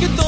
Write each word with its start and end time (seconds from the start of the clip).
el 0.00 0.27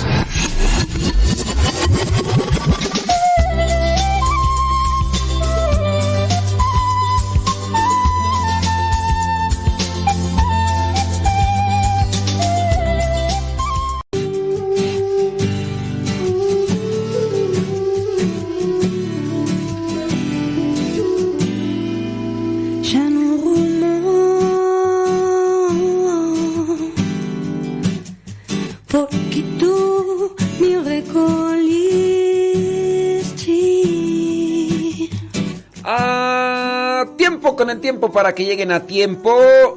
Tiempo 37.91 38.09
para 38.09 38.33
que 38.33 38.45
lleguen 38.45 38.71
a 38.71 38.85
tiempo. 38.85 39.35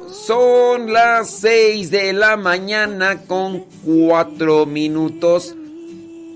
Son 0.09 0.93
las 0.93 1.29
6 1.31 1.91
de 1.91 2.13
la 2.13 2.37
mañana 2.37 3.23
con 3.27 3.65
4 3.83 4.65
minutos 4.65 5.53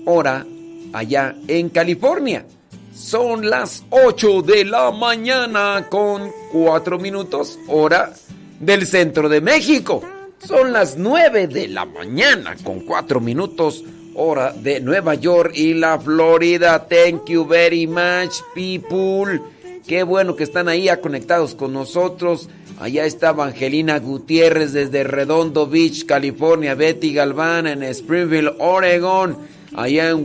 hora 0.04 0.44
allá 0.92 1.34
en 1.48 1.70
California. 1.70 2.44
Son 2.94 3.48
las 3.48 3.82
8 3.88 4.42
de 4.42 4.66
la 4.66 4.90
mañana 4.90 5.86
con 5.88 6.30
4 6.52 6.98
minutos, 6.98 7.58
hora 7.66 8.12
del 8.58 8.86
centro 8.86 9.30
de 9.30 9.40
México. 9.40 10.02
Son 10.46 10.74
las 10.74 10.98
9 10.98 11.46
de 11.46 11.68
la 11.68 11.86
mañana 11.86 12.56
con 12.62 12.80
4 12.80 13.20
minutos, 13.20 13.82
hora 14.14 14.52
de 14.52 14.80
Nueva 14.80 15.14
York 15.14 15.52
y 15.54 15.72
la 15.72 15.98
Florida. 15.98 16.86
Thank 16.86 17.30
you 17.30 17.46
very 17.46 17.86
much, 17.86 18.42
people. 18.54 19.40
Qué 19.90 20.04
bueno 20.04 20.36
que 20.36 20.44
están 20.44 20.68
ahí 20.68 20.88
conectados 21.02 21.56
con 21.56 21.72
nosotros. 21.72 22.48
Allá 22.78 23.06
está 23.06 23.30
Angelina 23.30 23.98
Gutiérrez 23.98 24.72
desde 24.72 25.02
Redondo 25.02 25.66
Beach, 25.66 26.06
California. 26.06 26.76
Betty 26.76 27.12
Galván 27.12 27.66
en 27.66 27.82
Springfield, 27.82 28.52
Oregon. 28.60 29.36
Allá 29.74 30.10
en, 30.10 30.24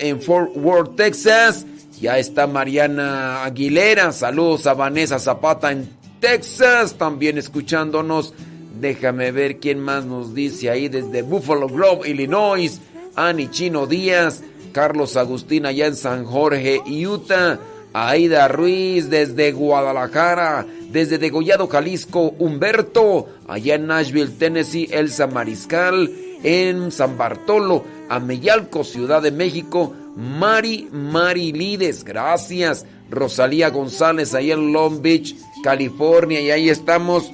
en 0.00 0.20
Fort 0.20 0.56
Worth, 0.56 0.96
Texas. 0.96 1.64
Ya 2.00 2.18
está 2.18 2.48
Mariana 2.48 3.44
Aguilera. 3.44 4.10
Saludos 4.10 4.66
a 4.66 4.74
Vanessa 4.74 5.20
Zapata 5.20 5.70
en 5.70 5.88
Texas. 6.18 6.98
También 6.98 7.38
escuchándonos. 7.38 8.34
Déjame 8.80 9.30
ver 9.30 9.60
quién 9.60 9.78
más 9.78 10.04
nos 10.04 10.34
dice 10.34 10.70
ahí 10.70 10.88
desde 10.88 11.22
Buffalo 11.22 11.68
Grove, 11.68 12.10
Illinois. 12.10 12.80
Ani 13.14 13.48
Chino 13.48 13.86
Díaz. 13.86 14.42
Carlos 14.72 15.16
Agustín 15.16 15.66
allá 15.66 15.86
en 15.86 15.94
San 15.94 16.24
Jorge, 16.24 16.82
Utah. 16.84 17.60
Aida 17.94 18.48
Ruiz 18.48 19.08
desde 19.08 19.52
Guadalajara, 19.52 20.66
desde 20.90 21.16
Degollado, 21.16 21.68
Jalisco, 21.68 22.34
Humberto, 22.40 23.28
allá 23.46 23.76
en 23.76 23.86
Nashville, 23.86 24.32
Tennessee, 24.36 24.88
Elsa 24.90 25.28
Mariscal, 25.28 26.10
en 26.42 26.90
San 26.90 27.16
Bartolo, 27.16 27.84
Ameyalco, 28.08 28.82
Ciudad 28.82 29.22
de 29.22 29.30
México, 29.30 29.94
Mari 30.16 30.88
Mari 30.90 31.52
Lides, 31.52 32.04
gracias. 32.04 32.84
Rosalía 33.10 33.70
González, 33.70 34.34
allá 34.34 34.54
en 34.54 34.72
Long 34.72 35.00
Beach, 35.00 35.36
California, 35.62 36.40
y 36.40 36.50
ahí 36.50 36.68
estamos 36.68 37.30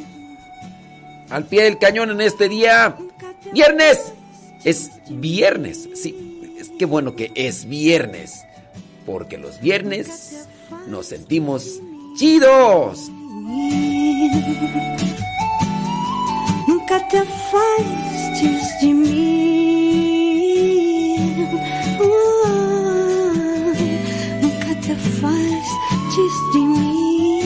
al 1.31 1.47
pie 1.47 1.63
del 1.65 1.79
cañón 1.79 2.11
en 2.11 2.21
este 2.21 2.51
día. 2.51 2.97
Viernes, 3.55 4.13
es 4.65 4.91
viernes, 5.09 5.89
sí, 5.95 6.55
es 6.59 6.69
que 6.79 6.85
bueno 6.85 7.17
que 7.17 7.33
es 7.35 7.67
viernes, 7.67 8.43
porque 9.07 9.39
los 9.39 9.61
viernes 9.61 10.49
nos 10.87 11.07
sentimos 11.07 11.81
chidos. 12.17 13.11
Nunca 16.67 17.09
te 17.09 17.23
faltes 17.23 18.81
de 18.81 18.95
mí. 18.95 20.27
Uh, 22.01 23.73
nunca 24.43 24.81
te 24.81 24.95
faltes 25.21 26.33
de 26.53 26.61
mí. 26.61 27.41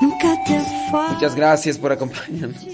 Nunca 0.00 0.44
te 0.44 0.60
faltes. 0.90 1.14
Muchas 1.14 1.34
gracias 1.34 1.78
por 1.78 1.92
acompañarnos. 1.92 2.66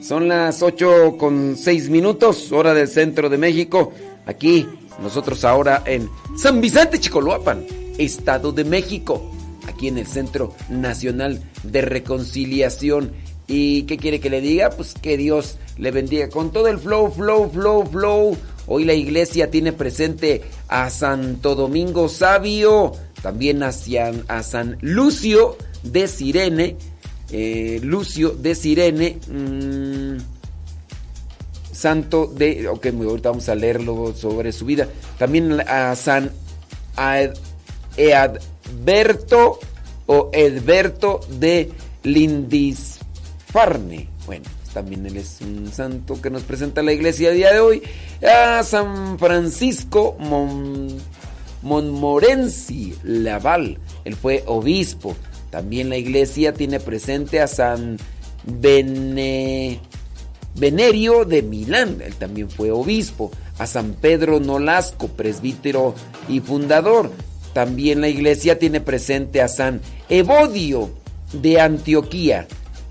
Son 0.00 0.28
las 0.28 0.62
8 0.62 1.16
con 1.18 1.56
6 1.56 1.90
minutos, 1.90 2.50
hora 2.52 2.72
del 2.72 2.88
centro 2.88 3.28
de 3.28 3.36
México. 3.36 3.92
Aquí 4.26 4.66
nosotros 4.98 5.44
ahora 5.44 5.82
en 5.86 6.08
San 6.36 6.60
Vicente 6.60 6.98
Chicoloapan, 6.98 7.64
Estado 7.98 8.52
de 8.52 8.64
México, 8.64 9.30
aquí 9.66 9.88
en 9.88 9.98
el 9.98 10.06
Centro 10.06 10.54
Nacional 10.68 11.42
de 11.62 11.82
Reconciliación. 11.82 13.12
¿Y 13.46 13.84
qué 13.84 13.96
quiere 13.96 14.20
que 14.20 14.30
le 14.30 14.40
diga? 14.40 14.70
Pues 14.70 14.94
que 14.94 15.16
Dios 15.16 15.56
le 15.78 15.90
bendiga 15.90 16.28
con 16.28 16.52
todo 16.52 16.68
el 16.68 16.78
flow, 16.78 17.10
flow, 17.10 17.50
flow, 17.50 17.86
flow. 17.86 18.36
Hoy 18.66 18.84
la 18.84 18.92
iglesia 18.92 19.50
tiene 19.50 19.72
presente 19.72 20.42
a 20.68 20.90
Santo 20.90 21.54
Domingo 21.54 22.08
Sabio, 22.10 22.92
también 23.22 23.62
hacia, 23.62 24.12
a 24.28 24.42
San 24.42 24.76
Lucio 24.82 25.56
de 25.82 26.06
Sirene. 26.08 26.76
Eh, 27.30 27.80
Lucio 27.82 28.30
de 28.30 28.54
Sirene. 28.54 29.18
Mmm, 29.28 30.37
santo 31.78 32.26
de... 32.26 32.68
Ok, 32.68 32.86
ahorita 32.86 33.30
vamos 33.30 33.48
a 33.48 33.54
leerlo 33.54 34.12
sobre 34.14 34.52
su 34.52 34.64
vida. 34.64 34.88
También 35.16 35.60
a 35.60 35.94
San 35.94 36.32
Edberto 37.96 39.60
o 40.06 40.30
Edberto 40.32 41.20
de 41.38 41.70
Lindisfarne. 42.02 44.08
Bueno, 44.26 44.44
también 44.74 45.06
él 45.06 45.18
es 45.18 45.38
un 45.40 45.70
santo 45.72 46.20
que 46.20 46.30
nos 46.30 46.42
presenta 46.42 46.82
la 46.82 46.92
iglesia 46.92 47.28
a 47.28 47.32
día 47.32 47.52
de 47.52 47.60
hoy. 47.60 47.82
A 48.26 48.62
San 48.64 49.18
Francisco 49.18 50.16
Monmorenci 51.62 52.94
Laval. 53.04 53.78
Él 54.04 54.16
fue 54.16 54.42
obispo. 54.46 55.14
También 55.50 55.88
la 55.88 55.96
iglesia 55.96 56.52
tiene 56.52 56.80
presente 56.80 57.40
a 57.40 57.46
San 57.46 57.98
Bene... 58.44 59.80
Venerio 60.58 61.24
de 61.24 61.42
Milán, 61.42 62.00
él 62.04 62.14
también 62.14 62.50
fue 62.50 62.70
obispo, 62.70 63.30
a 63.58 63.66
San 63.66 63.92
Pedro 63.92 64.40
Nolasco, 64.40 65.08
presbítero 65.08 65.94
y 66.28 66.40
fundador. 66.40 67.10
También 67.52 68.00
la 68.00 68.08
iglesia 68.08 68.58
tiene 68.58 68.80
presente 68.80 69.40
a 69.42 69.48
San 69.48 69.80
Evodio 70.08 70.90
de 71.32 71.60
Antioquía. 71.60 72.46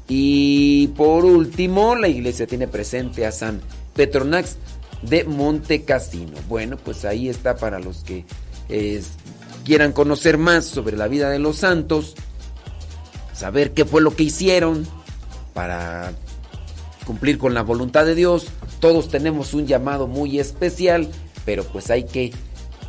Y 0.07 0.87
por 0.95 1.25
último, 1.25 1.95
la 1.95 2.07
iglesia 2.07 2.47
tiene 2.47 2.67
presente 2.67 3.25
a 3.25 3.31
San 3.31 3.61
Petronax 3.93 4.57
de 5.01 5.23
Monte 5.25 5.83
Cassino. 5.83 6.37
Bueno, 6.47 6.77
pues 6.77 7.05
ahí 7.05 7.29
está 7.29 7.55
para 7.57 7.79
los 7.79 8.03
que 8.03 8.25
quieran 9.65 9.91
conocer 9.91 10.37
más 10.37 10.65
sobre 10.65 10.97
la 10.97 11.07
vida 11.07 11.29
de 11.29 11.39
los 11.39 11.57
santos, 11.57 12.15
saber 13.33 13.73
qué 13.73 13.85
fue 13.85 14.01
lo 14.01 14.15
que 14.15 14.23
hicieron 14.23 14.87
para 15.53 16.13
cumplir 17.07 17.38
con 17.38 17.54
la 17.54 17.63
voluntad 17.63 18.06
de 18.06 18.13
Dios. 18.13 18.48
Todos 18.81 19.07
tenemos 19.07 19.54
un 19.54 19.65
llamado 19.65 20.07
muy 20.07 20.39
especial, 20.39 21.07
pero 21.45 21.63
pues 21.63 21.89
hay 21.89 22.04
que 22.04 22.33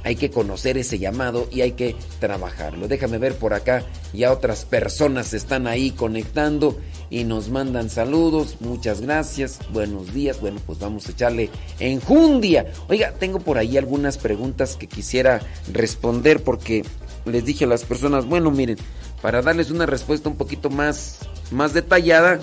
hay 0.04 0.16
que 0.16 0.30
conocer 0.30 0.78
ese 0.78 0.98
llamado 0.98 1.48
y 1.50 1.60
hay 1.60 1.72
que 1.72 1.94
trabajarlo. 2.18 2.88
Déjame 2.88 3.18
ver 3.18 3.34
por 3.34 3.52
acá, 3.52 3.84
ya 4.12 4.32
otras 4.32 4.64
personas 4.64 5.34
están 5.34 5.66
ahí 5.66 5.90
conectando 5.90 6.78
y 7.10 7.24
nos 7.24 7.50
mandan 7.50 7.90
saludos. 7.90 8.56
Muchas 8.60 9.00
gracias, 9.00 9.58
buenos 9.72 10.14
días. 10.14 10.40
Bueno, 10.40 10.60
pues 10.66 10.78
vamos 10.78 11.06
a 11.06 11.12
echarle 11.12 11.50
enjundia. 11.78 12.72
Oiga, 12.88 13.12
tengo 13.12 13.40
por 13.40 13.58
ahí 13.58 13.76
algunas 13.76 14.18
preguntas 14.18 14.76
que 14.76 14.86
quisiera 14.86 15.40
responder 15.72 16.42
porque 16.42 16.84
les 17.24 17.44
dije 17.44 17.64
a 17.64 17.68
las 17.68 17.84
personas, 17.84 18.24
bueno, 18.26 18.50
miren, 18.50 18.78
para 19.20 19.42
darles 19.42 19.70
una 19.70 19.86
respuesta 19.86 20.28
un 20.28 20.36
poquito 20.36 20.70
más, 20.70 21.18
más 21.50 21.74
detallada, 21.74 22.40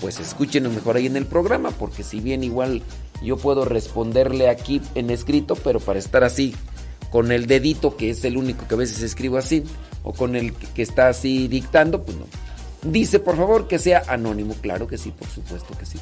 pues 0.00 0.20
escúchenos 0.20 0.72
mejor 0.72 0.96
ahí 0.96 1.06
en 1.06 1.16
el 1.16 1.26
programa, 1.26 1.70
porque 1.70 2.02
si 2.02 2.20
bien 2.20 2.44
igual 2.44 2.82
yo 3.22 3.36
puedo 3.36 3.64
responderle 3.64 4.48
aquí 4.48 4.80
en 4.94 5.10
escrito, 5.10 5.54
pero 5.56 5.80
para 5.80 5.98
estar 5.98 6.24
así 6.24 6.54
con 7.10 7.32
el 7.32 7.46
dedito, 7.46 7.96
que 7.96 8.10
es 8.10 8.24
el 8.24 8.36
único 8.36 8.66
que 8.68 8.74
a 8.74 8.78
veces 8.78 9.02
escribo 9.02 9.38
así, 9.38 9.64
o 10.02 10.12
con 10.12 10.36
el 10.36 10.52
que 10.54 10.82
está 10.82 11.08
así 11.08 11.48
dictando, 11.48 12.04
pues 12.04 12.16
no. 12.16 12.26
Dice, 12.82 13.18
por 13.18 13.36
favor, 13.36 13.66
que 13.66 13.78
sea 13.78 14.04
anónimo. 14.06 14.54
Claro 14.60 14.86
que 14.86 14.98
sí, 14.98 15.10
por 15.10 15.28
supuesto 15.28 15.76
que 15.76 15.84
sí. 15.84 15.98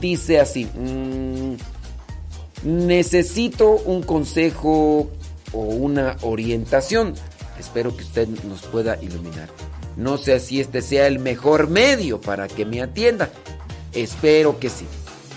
Dice 0.00 0.40
así, 0.40 0.64
mm, 0.64 1.54
necesito 2.64 3.72
un 3.72 4.02
consejo 4.02 5.10
o 5.52 5.58
una 5.60 6.16
orientación. 6.22 7.14
Espero 7.58 7.94
que 7.96 8.04
usted 8.04 8.28
nos 8.28 8.62
pueda 8.62 9.00
iluminar. 9.02 9.50
No 9.96 10.18
sé 10.18 10.40
si 10.40 10.60
este 10.60 10.82
sea 10.82 11.06
el 11.06 11.18
mejor 11.18 11.68
medio 11.68 12.20
para 12.20 12.48
que 12.48 12.64
me 12.64 12.82
atienda. 12.82 13.30
Espero 13.92 14.58
que 14.58 14.68
sí. 14.68 14.86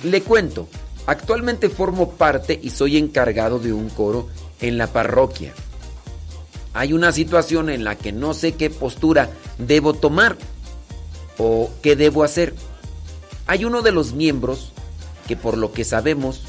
Le 0.03 0.21
cuento, 0.21 0.67
actualmente 1.05 1.69
formo 1.69 2.11
parte 2.11 2.59
y 2.61 2.71
soy 2.71 2.97
encargado 2.97 3.59
de 3.59 3.73
un 3.73 3.89
coro 3.89 4.27
en 4.61 4.77
la 4.77 4.87
parroquia. 4.87 5.53
Hay 6.73 6.93
una 6.93 7.11
situación 7.11 7.69
en 7.69 7.83
la 7.83 7.95
que 7.95 8.11
no 8.11 8.33
sé 8.33 8.53
qué 8.53 8.69
postura 8.69 9.29
debo 9.57 9.93
tomar 9.93 10.37
o 11.37 11.69
qué 11.81 11.95
debo 11.95 12.23
hacer. 12.23 12.53
Hay 13.47 13.65
uno 13.65 13.81
de 13.81 13.91
los 13.91 14.13
miembros 14.13 14.71
que 15.27 15.35
por 15.35 15.57
lo 15.57 15.71
que 15.71 15.83
sabemos 15.83 16.43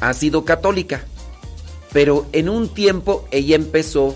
ha 0.00 0.12
sido 0.12 0.44
católica, 0.44 1.04
pero 1.92 2.26
en 2.32 2.48
un 2.48 2.68
tiempo 2.68 3.26
ella 3.30 3.56
empezó 3.56 4.14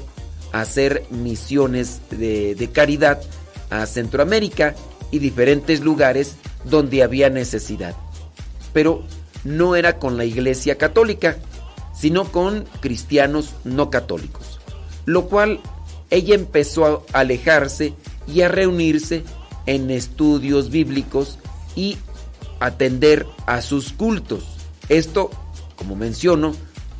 hacer 0.52 1.04
misiones 1.10 2.00
de, 2.10 2.68
caridad 2.72 3.20
a 3.70 3.86
Centroamérica 3.86 4.74
y 5.10 5.18
diferentes 5.18 5.80
lugares 5.80 6.36
donde 6.64 7.02
había 7.02 7.30
necesidad. 7.30 7.94
Pero 8.72 9.04
no 9.44 9.76
era 9.76 9.98
con 9.98 10.16
la 10.16 10.24
Iglesia 10.24 10.76
Católica, 10.76 11.36
sino 11.94 12.30
con 12.30 12.64
cristianos 12.80 13.54
no 13.64 13.90
católicos. 13.90 14.60
Lo 15.06 15.26
cual 15.26 15.60
ella 16.10 16.34
empezó 16.34 17.04
a 17.12 17.20
alejarse 17.20 17.94
y 18.26 18.42
a 18.42 18.48
reunirse 18.48 19.24
en 19.66 19.90
estudios 19.90 20.70
bíblicos 20.70 21.38
y 21.74 21.98
atender 22.60 23.26
a 23.46 23.62
sus 23.62 23.92
cultos. 23.92 24.44
Esto, 24.88 25.30
como 25.76 25.96
menciono, 25.96 26.54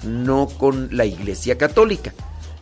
no 0.05 0.49
con 0.49 0.89
la 0.93 1.05
Iglesia 1.05 1.59
Católica. 1.59 2.15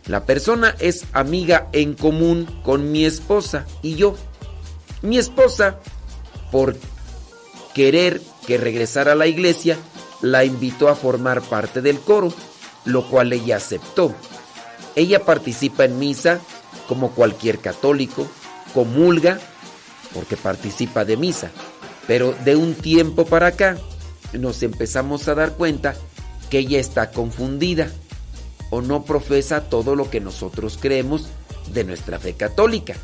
La 0.09 0.25
persona 0.25 0.75
es 0.79 1.05
amiga 1.13 1.69
en 1.71 1.93
común 1.93 2.47
con 2.63 2.91
mi 2.91 3.05
esposa 3.05 3.67
y 3.83 3.93
yo. 3.93 4.15
Mi 5.03 5.19
esposa, 5.19 5.77
por 6.51 6.75
querer 7.75 8.19
que 8.47 8.57
regresara 8.57 9.11
a 9.11 9.15
la 9.15 9.27
iglesia, 9.27 9.77
la 10.23 10.43
invitó 10.43 10.89
a 10.89 10.95
formar 10.95 11.43
parte 11.43 11.83
del 11.83 11.99
coro, 11.99 12.33
lo 12.85 13.07
cual 13.07 13.31
ella 13.33 13.57
aceptó. 13.57 14.15
Ella 14.95 15.23
participa 15.25 15.85
en 15.85 15.99
misa 15.99 16.39
como 16.87 17.11
cualquier 17.11 17.59
católico, 17.59 18.27
comulga 18.73 19.39
porque 20.15 20.37
participa 20.37 21.05
de 21.05 21.17
misa, 21.17 21.51
pero 22.07 22.33
de 22.45 22.55
un 22.55 22.73
tiempo 22.73 23.25
para 23.25 23.45
acá 23.45 23.77
nos 24.33 24.63
empezamos 24.63 25.27
a 25.27 25.35
dar 25.35 25.51
cuenta 25.51 25.93
que 26.49 26.57
ella 26.57 26.79
está 26.79 27.11
confundida 27.11 27.91
o 28.69 28.81
no 28.81 29.03
profesa 29.03 29.69
todo 29.69 29.95
lo 29.95 30.09
que 30.09 30.19
nosotros 30.19 30.77
creemos 30.79 31.27
de 31.73 31.83
nuestra 31.83 32.19
fe 32.19 32.33
católica. 32.33 32.95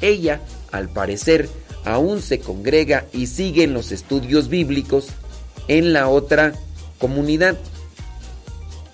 Ella, 0.00 0.40
al 0.70 0.88
parecer, 0.88 1.48
aún 1.84 2.22
se 2.22 2.40
congrega 2.40 3.06
y 3.12 3.26
sigue 3.26 3.64
en 3.64 3.74
los 3.74 3.92
estudios 3.92 4.48
bíblicos 4.48 5.08
en 5.68 5.92
la 5.92 6.08
otra 6.08 6.52
comunidad. 6.98 7.56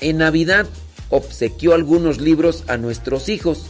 En 0.00 0.18
Navidad 0.18 0.66
obsequió 1.10 1.74
algunos 1.74 2.20
libros 2.20 2.64
a 2.68 2.76
nuestros 2.76 3.28
hijos, 3.28 3.66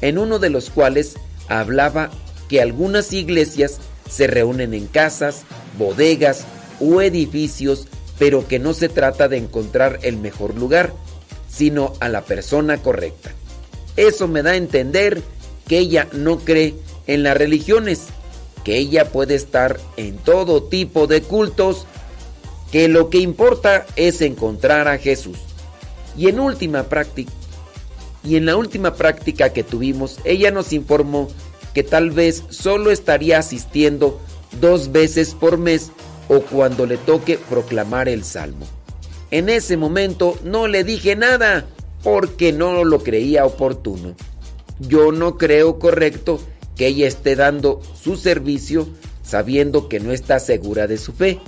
en 0.00 0.18
uno 0.18 0.38
de 0.38 0.50
los 0.50 0.70
cuales 0.70 1.14
hablaba 1.48 2.10
que 2.48 2.60
algunas 2.60 3.12
iglesias 3.12 3.78
se 4.08 4.26
reúnen 4.26 4.74
en 4.74 4.86
casas, 4.86 5.42
bodegas 5.78 6.44
o 6.80 7.00
edificios, 7.00 7.86
pero 8.18 8.46
que 8.48 8.58
no 8.58 8.74
se 8.74 8.88
trata 8.88 9.28
de 9.28 9.38
encontrar 9.38 10.00
el 10.02 10.16
mejor 10.16 10.56
lugar, 10.56 10.92
sino 11.50 11.92
a 12.00 12.08
la 12.08 12.22
persona 12.22 12.78
correcta. 12.78 13.32
Eso 13.96 14.28
me 14.28 14.42
da 14.42 14.52
a 14.52 14.56
entender 14.56 15.22
que 15.66 15.78
ella 15.78 16.08
no 16.12 16.38
cree 16.38 16.74
en 17.06 17.22
las 17.22 17.36
religiones, 17.36 18.06
que 18.64 18.76
ella 18.76 19.10
puede 19.10 19.34
estar 19.34 19.80
en 19.96 20.16
todo 20.18 20.62
tipo 20.62 21.06
de 21.06 21.22
cultos, 21.22 21.86
que 22.70 22.88
lo 22.88 23.10
que 23.10 23.18
importa 23.18 23.86
es 23.96 24.20
encontrar 24.20 24.88
a 24.88 24.98
Jesús. 24.98 25.38
Y 26.16 26.28
en 26.28 26.40
última 26.40 26.84
práctica, 26.84 27.32
y 28.22 28.36
en 28.36 28.46
la 28.46 28.56
última 28.56 28.94
práctica 28.94 29.52
que 29.52 29.64
tuvimos, 29.64 30.18
ella 30.24 30.50
nos 30.50 30.72
informó 30.72 31.28
que 31.74 31.82
tal 31.82 32.10
vez 32.10 32.44
solo 32.50 32.90
estaría 32.90 33.38
asistiendo 33.38 34.20
dos 34.60 34.92
veces 34.92 35.34
por 35.34 35.56
mes 35.58 35.90
o 36.28 36.40
cuando 36.40 36.86
le 36.86 36.96
toque 36.96 37.38
proclamar 37.38 38.08
el 38.08 38.24
salmo. 38.24 38.66
En 39.30 39.48
ese 39.48 39.76
momento 39.76 40.38
no 40.44 40.66
le 40.66 40.84
dije 40.84 41.16
nada 41.16 41.66
porque 42.02 42.52
no 42.52 42.84
lo 42.84 43.02
creía 43.02 43.44
oportuno. 43.44 44.14
Yo 44.78 45.12
no 45.12 45.36
creo 45.36 45.78
correcto 45.78 46.40
que 46.76 46.88
ella 46.88 47.06
esté 47.06 47.36
dando 47.36 47.80
su 48.00 48.16
servicio 48.16 48.88
sabiendo 49.22 49.88
que 49.88 50.00
no 50.00 50.12
está 50.12 50.40
segura 50.40 50.86
de 50.86 50.98
su 50.98 51.12
fe. 51.12 51.38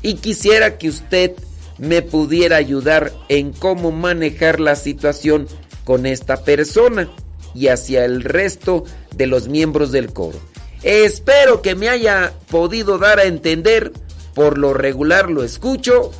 Y 0.00 0.14
quisiera 0.14 0.78
que 0.78 0.88
usted 0.88 1.32
me 1.76 2.00
pudiera 2.02 2.56
ayudar 2.56 3.12
en 3.28 3.52
cómo 3.52 3.90
manejar 3.90 4.60
la 4.60 4.76
situación 4.76 5.46
con 5.84 6.06
esta 6.06 6.44
persona 6.44 7.10
y 7.54 7.68
hacia 7.68 8.04
el 8.04 8.22
resto 8.22 8.84
de 9.14 9.26
los 9.26 9.48
miembros 9.48 9.92
del 9.92 10.12
coro. 10.12 10.38
Espero 10.82 11.60
que 11.60 11.74
me 11.74 11.88
haya 11.88 12.32
podido 12.50 12.98
dar 12.98 13.18
a 13.18 13.24
entender, 13.24 13.92
por 14.34 14.58
lo 14.58 14.72
regular 14.72 15.30
lo 15.30 15.42
escucho 15.42 16.12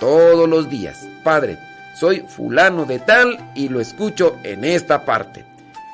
todos 0.00 0.48
los 0.48 0.68
días. 0.68 1.06
Padre, 1.22 1.58
soy 1.94 2.20
fulano 2.20 2.86
de 2.86 2.98
tal 2.98 3.52
y 3.54 3.68
lo 3.68 3.80
escucho 3.80 4.36
en 4.42 4.64
esta 4.64 5.04
parte. 5.04 5.44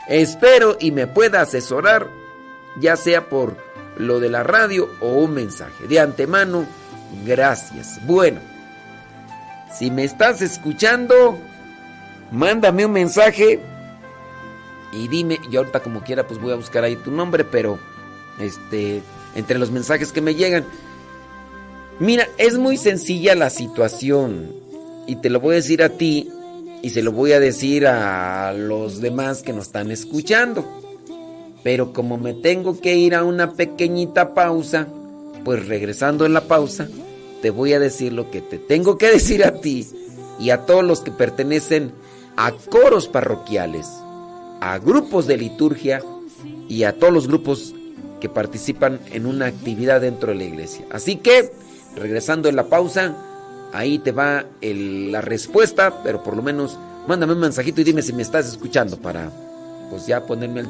Espero 0.08 0.76
y 0.80 0.92
me 0.92 1.06
pueda 1.06 1.42
asesorar, 1.42 2.08
ya 2.80 2.96
sea 2.96 3.28
por 3.28 3.56
lo 3.98 4.20
de 4.20 4.30
la 4.30 4.42
radio 4.42 4.88
o 5.00 5.14
un 5.14 5.34
mensaje. 5.34 5.88
De 5.88 6.00
antemano, 6.00 6.64
gracias. 7.26 7.98
Bueno, 8.06 8.40
si 9.76 9.90
me 9.90 10.04
estás 10.04 10.40
escuchando, 10.42 11.38
mándame 12.30 12.86
un 12.86 12.92
mensaje 12.92 13.60
y 14.92 15.08
dime, 15.08 15.40
y 15.50 15.56
ahorita 15.56 15.80
como 15.80 16.02
quiera 16.02 16.26
pues 16.26 16.40
voy 16.40 16.52
a 16.52 16.56
buscar 16.56 16.84
ahí 16.84 16.96
tu 16.96 17.10
nombre, 17.10 17.44
pero 17.44 17.78
este, 18.38 19.02
entre 19.34 19.58
los 19.58 19.70
mensajes 19.70 20.12
que 20.12 20.20
me 20.20 20.34
llegan, 20.34 20.64
Mira, 21.98 22.28
es 22.36 22.58
muy 22.58 22.76
sencilla 22.76 23.34
la 23.34 23.48
situación 23.48 24.52
y 25.06 25.16
te 25.16 25.30
lo 25.30 25.40
voy 25.40 25.52
a 25.52 25.56
decir 25.56 25.82
a 25.82 25.88
ti 25.88 26.28
y 26.82 26.90
se 26.90 27.02
lo 27.02 27.10
voy 27.10 27.32
a 27.32 27.40
decir 27.40 27.86
a 27.86 28.52
los 28.52 29.00
demás 29.00 29.42
que 29.42 29.54
nos 29.54 29.68
están 29.68 29.90
escuchando. 29.90 30.64
Pero 31.62 31.94
como 31.94 32.18
me 32.18 32.34
tengo 32.34 32.80
que 32.80 32.96
ir 32.96 33.14
a 33.14 33.24
una 33.24 33.54
pequeñita 33.54 34.34
pausa, 34.34 34.88
pues 35.42 35.66
regresando 35.66 36.26
en 36.26 36.34
la 36.34 36.42
pausa, 36.42 36.86
te 37.40 37.48
voy 37.48 37.72
a 37.72 37.80
decir 37.80 38.12
lo 38.12 38.30
que 38.30 38.42
te 38.42 38.58
tengo 38.58 38.98
que 38.98 39.10
decir 39.10 39.42
a 39.42 39.60
ti 39.60 39.86
y 40.38 40.50
a 40.50 40.66
todos 40.66 40.84
los 40.84 41.00
que 41.00 41.12
pertenecen 41.12 41.92
a 42.36 42.52
coros 42.52 43.08
parroquiales, 43.08 43.86
a 44.60 44.78
grupos 44.78 45.26
de 45.26 45.38
liturgia 45.38 46.02
y 46.68 46.84
a 46.84 46.92
todos 46.92 47.12
los 47.12 47.26
grupos 47.26 47.74
que 48.20 48.28
participan 48.28 49.00
en 49.12 49.24
una 49.24 49.46
actividad 49.46 50.02
dentro 50.02 50.32
de 50.32 50.34
la 50.38 50.44
iglesia. 50.44 50.84
Así 50.90 51.16
que 51.16 51.52
regresando 51.96 52.48
en 52.48 52.56
la 52.56 52.64
pausa, 52.64 53.14
ahí 53.72 53.98
te 53.98 54.12
va 54.12 54.44
la 54.60 55.20
respuesta, 55.20 56.02
pero 56.02 56.22
por 56.22 56.36
lo 56.36 56.42
menos 56.42 56.78
mándame 57.06 57.32
un 57.32 57.40
mensajito 57.40 57.80
y 57.80 57.84
dime 57.84 58.02
si 58.02 58.12
me 58.12 58.22
estás 58.22 58.46
escuchando 58.46 58.98
para 58.98 59.30
pues 59.90 60.06
ya 60.06 60.24
ponerme 60.24 60.60
el... 60.60 60.68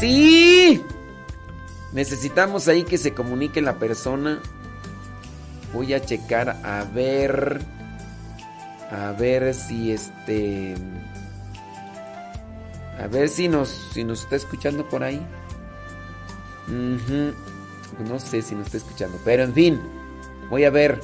Sí, 0.00 0.82
necesitamos 1.92 2.66
ahí 2.66 2.82
que 2.82 2.98
se 2.98 3.14
comunique 3.14 3.62
la 3.62 3.78
persona. 3.78 4.40
Voy 5.72 5.94
a 5.94 6.04
checar 6.04 6.60
a 6.64 6.84
ver. 6.92 7.60
A 8.92 9.12
ver 9.12 9.54
si 9.54 9.90
este. 9.90 10.74
A 13.00 13.06
ver 13.06 13.30
si 13.30 13.48
nos, 13.48 13.70
si 13.94 14.04
nos 14.04 14.22
está 14.22 14.36
escuchando 14.36 14.86
por 14.88 15.02
ahí. 15.02 15.20
No 16.68 18.18
sé 18.18 18.42
si 18.42 18.54
nos 18.54 18.66
está 18.66 18.76
escuchando. 18.76 19.18
Pero 19.24 19.44
en 19.44 19.54
fin. 19.54 19.80
Voy 20.50 20.64
a 20.64 20.70
ver. 20.70 21.00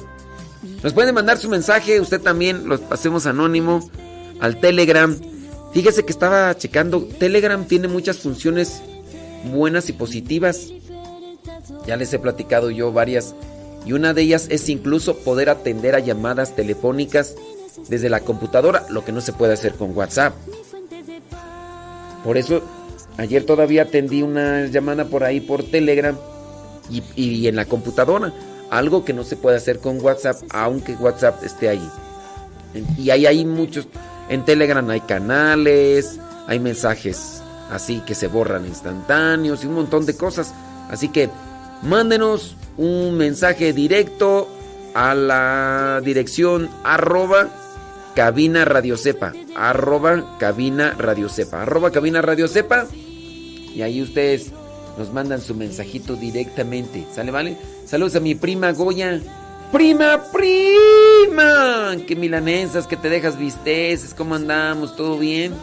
Nos 0.83 0.93
pueden 0.93 1.15
mandar 1.15 1.39
su 1.39 1.49
mensaje. 1.49 1.99
Usted 1.99 2.21
también 2.21 2.69
lo 2.69 2.79
hacemos 2.91 3.25
anónimo. 3.25 3.89
Al 4.39 4.59
Telegram. 4.59 5.15
Fíjese 5.73 6.05
que 6.05 6.11
estaba 6.11 6.55
checando. 6.55 7.03
Telegram 7.03 7.65
tiene 7.65 7.87
muchas 7.87 8.19
funciones 8.19 8.83
buenas 9.45 9.89
y 9.89 9.93
positivas. 9.93 10.67
Ya 11.87 11.97
les 11.97 12.13
he 12.13 12.19
platicado 12.19 12.69
yo 12.69 12.91
varias. 12.91 13.33
Y 13.83 13.93
una 13.93 14.13
de 14.13 14.21
ellas 14.21 14.45
es 14.51 14.69
incluso 14.69 15.17
poder 15.17 15.49
atender 15.49 15.95
a 15.95 15.99
llamadas 15.99 16.55
telefónicas 16.55 17.35
desde 17.87 18.09
la 18.09 18.21
computadora, 18.21 18.85
lo 18.89 19.03
que 19.03 19.11
no 19.11 19.21
se 19.21 19.33
puede 19.33 19.53
hacer 19.53 19.73
con 19.75 19.95
WhatsApp. 19.95 20.33
Por 22.23 22.37
eso, 22.37 22.61
ayer 23.17 23.45
todavía 23.45 23.83
atendí 23.83 24.21
una 24.21 24.65
llamada 24.67 25.05
por 25.05 25.23
ahí 25.23 25.39
por 25.39 25.63
Telegram 25.63 26.17
y, 26.89 27.47
en 27.47 27.55
la 27.55 27.65
computadora. 27.65 28.33
Algo 28.69 29.03
que 29.03 29.13
no 29.13 29.23
se 29.23 29.35
puede 29.35 29.57
hacer 29.57 29.79
con 29.79 29.99
WhatsApp, 29.99 30.37
aunque 30.51 30.93
WhatsApp 30.93 31.43
esté 31.43 31.69
ahí. 31.69 31.89
Y 32.97 33.09
ahí 33.09 33.45
muchos. 33.45 33.87
En 34.29 34.45
Telegram 34.45 34.87
hay 34.89 35.01
canales, 35.01 36.19
hay 36.47 36.59
mensajes 36.59 37.41
así 37.69 38.01
que 38.05 38.15
se 38.15 38.27
borran 38.27 38.65
instantáneos 38.65 39.63
y 39.63 39.67
un 39.67 39.75
montón 39.75 40.05
de 40.05 40.15
cosas. 40.15 40.53
Así 40.89 41.09
que 41.09 41.29
mándenos 41.83 42.55
un 42.77 43.15
mensaje 43.15 43.73
directo 43.73 44.47
a 44.93 45.13
la 45.13 46.01
dirección 46.03 46.69
arroba 46.83 47.49
cabina 48.15 48.65
radio 48.65 48.97
sepa, 48.97 49.33
arroba 49.55 50.37
cabina 50.39 50.93
radio 50.97 51.29
sepa, 51.29 51.61
arroba 51.61 51.91
cabina 51.91 52.21
radio 52.21 52.47
sepa. 52.47 52.85
Y 53.73 53.81
ahí 53.81 54.01
ustedes 54.01 54.51
nos 54.97 55.13
mandan 55.13 55.41
su 55.41 55.55
mensajito 55.55 56.15
directamente. 56.15 57.05
¿Sale, 57.13 57.31
vale? 57.31 57.57
Saludos 57.85 58.15
a 58.15 58.19
mi 58.19 58.35
prima 58.35 58.71
Goya. 58.73 59.21
Prima, 59.71 60.23
prima. 60.33 61.95
Qué 62.07 62.15
milanesas, 62.15 62.87
que 62.87 62.97
te 62.97 63.09
dejas 63.09 63.37
visteces. 63.37 64.13
¿Cómo 64.13 64.35
andamos? 64.35 64.95
¿Todo 64.95 65.17
bien? 65.17 65.53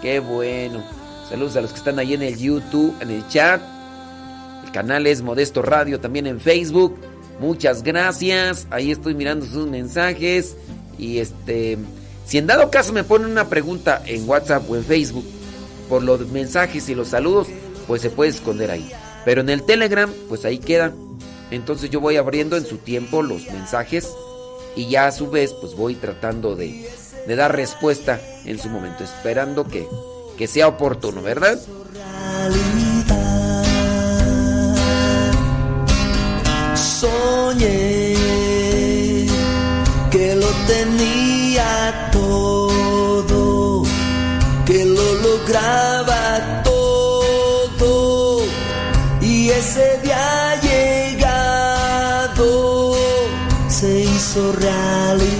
Qué 0.00 0.20
bueno. 0.20 0.82
Saludos 1.28 1.56
a 1.56 1.60
los 1.60 1.72
que 1.72 1.78
están 1.78 1.98
ahí 1.98 2.14
en 2.14 2.22
el 2.22 2.38
YouTube, 2.38 2.94
en 3.00 3.10
el 3.10 3.26
chat. 3.28 3.60
El 4.64 4.70
canal 4.70 5.06
es 5.06 5.20
Modesto 5.20 5.62
Radio, 5.62 6.00
también 6.00 6.26
en 6.26 6.40
Facebook. 6.40 6.96
Muchas 7.40 7.82
gracias. 7.82 8.66
Ahí 8.70 8.92
estoy 8.92 9.14
mirando 9.14 9.46
sus 9.46 9.66
mensajes. 9.66 10.56
Y 10.98 11.18
este, 11.18 11.78
si 12.26 12.38
en 12.38 12.46
dado 12.46 12.70
caso 12.70 12.92
me 12.92 13.02
ponen 13.02 13.30
una 13.30 13.48
pregunta 13.48 14.02
en 14.06 14.28
WhatsApp 14.28 14.70
o 14.70 14.76
en 14.76 14.84
Facebook, 14.84 15.24
por 15.88 16.02
los 16.02 16.28
mensajes 16.28 16.88
y 16.88 16.94
los 16.94 17.08
saludos, 17.08 17.48
pues 17.86 18.02
se 18.02 18.10
puede 18.10 18.30
esconder 18.30 18.70
ahí. 18.70 18.92
Pero 19.24 19.40
en 19.40 19.48
el 19.48 19.62
Telegram, 19.64 20.10
pues 20.28 20.44
ahí 20.44 20.58
queda. 20.58 20.92
Entonces 21.50 21.90
yo 21.90 22.00
voy 22.00 22.16
abriendo 22.16 22.56
en 22.56 22.64
su 22.64 22.76
tiempo 22.76 23.22
los 23.22 23.46
mensajes 23.46 24.08
y 24.76 24.88
ya 24.88 25.06
a 25.06 25.12
su 25.12 25.30
vez, 25.30 25.52
pues 25.60 25.74
voy 25.74 25.96
tratando 25.96 26.54
de, 26.54 26.88
de 27.26 27.36
dar 27.36 27.56
respuesta 27.56 28.20
en 28.44 28.58
su 28.58 28.68
momento, 28.68 29.02
esperando 29.02 29.66
que, 29.66 29.88
que 30.38 30.46
sea 30.46 30.68
oportuno, 30.68 31.22
¿verdad? 31.22 31.58
Soñé 37.00 38.14
que 40.10 40.36
lo 40.36 40.50
tenía 40.66 42.10
todo, 42.12 43.84
que 44.66 44.84
lo 44.84 45.14
lograba 45.26 46.62
todo 46.62 48.42
y 49.22 49.48
ese 49.48 49.98
día 50.02 50.60
llegado 50.60 52.44
se 53.70 54.00
hizo 54.00 54.52
realidad. 54.52 55.39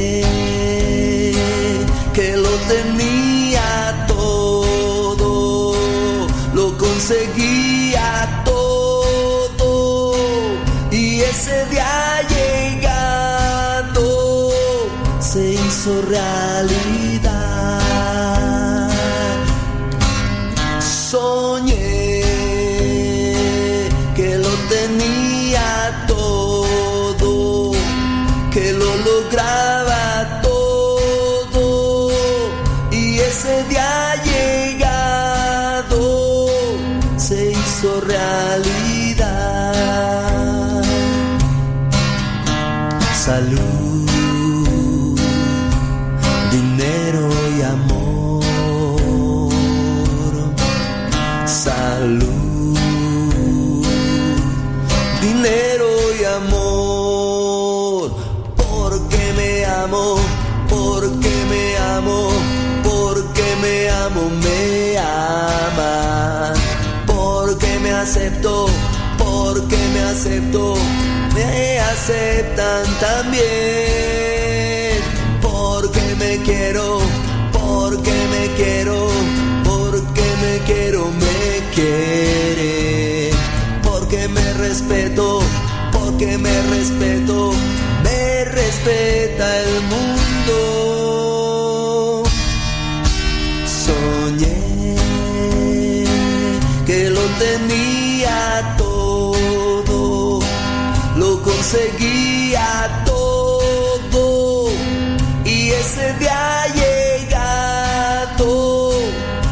se 15.83 16.80
me 71.33 71.79
aceptan 71.79 72.83
también. 72.99 73.41
Porque 75.41 76.01
me 76.19 76.37
quiero, 76.43 76.99
porque 77.53 78.11
me 78.29 78.53
quiero, 78.55 79.07
porque 79.63 80.23
me 80.41 80.59
quiero, 80.65 81.09
me 81.11 81.73
quiere. 81.73 83.31
Porque 83.83 84.27
me 84.27 84.53
respeto, 84.53 85.41
porque 85.91 86.37
me 86.37 86.61
respeto, 86.63 87.53
me 88.03 88.45
respeta 88.45 89.59
el 89.59 89.81
mundo. 89.83 90.20
Lo 101.71 101.77
conseguía 101.77 103.03
todo 103.05 104.69
y 105.45 105.69
ese 105.69 106.13
día 106.19 106.65
llegado 106.75 108.49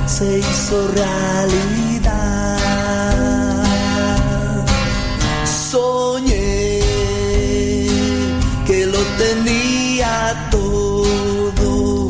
se 0.06 0.40
hizo 0.40 0.88
realidad. 0.90 2.58
Soñé 5.46 6.82
que 8.68 8.86
lo 8.86 9.00
tenía 9.18 10.50
todo, 10.52 12.10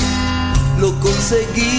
lo 0.80 1.00
conseguía 1.00 1.79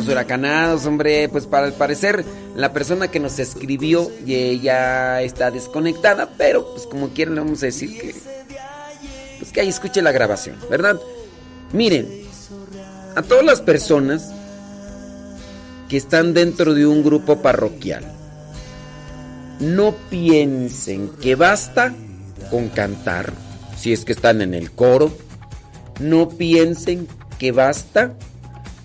Vientos 0.00 0.14
huracanados, 0.14 0.86
hombre, 0.86 1.28
pues 1.28 1.46
para 1.46 1.66
el 1.66 1.74
parecer 1.74 2.24
la 2.56 2.72
persona 2.72 3.08
que 3.08 3.20
nos 3.20 3.38
escribió 3.38 4.10
ya 4.24 5.20
está 5.20 5.50
desconectada, 5.50 6.30
pero 6.38 6.72
pues 6.72 6.86
como 6.86 7.10
quieran 7.10 7.34
le 7.34 7.42
vamos 7.42 7.62
a 7.62 7.66
decir 7.66 8.00
que 8.00 8.14
pues 9.38 9.52
que 9.52 9.60
ahí 9.60 9.68
escuche 9.68 10.00
la 10.00 10.10
grabación, 10.10 10.56
¿verdad? 10.70 10.98
Miren, 11.72 12.08
a 13.14 13.20
todas 13.22 13.44
las 13.44 13.60
personas 13.60 14.32
que 15.90 15.98
están 15.98 16.32
dentro 16.32 16.72
de 16.72 16.86
un 16.86 17.02
grupo 17.02 17.42
parroquial, 17.42 18.04
no 19.58 19.94
piensen 20.08 21.10
que 21.20 21.34
basta 21.34 21.92
con 22.50 22.70
cantar, 22.70 23.34
si 23.76 23.92
es 23.92 24.06
que 24.06 24.12
están 24.12 24.40
en 24.40 24.54
el 24.54 24.70
coro, 24.70 25.12
no 26.00 26.30
piensen 26.30 27.06
que 27.38 27.52
basta 27.52 28.14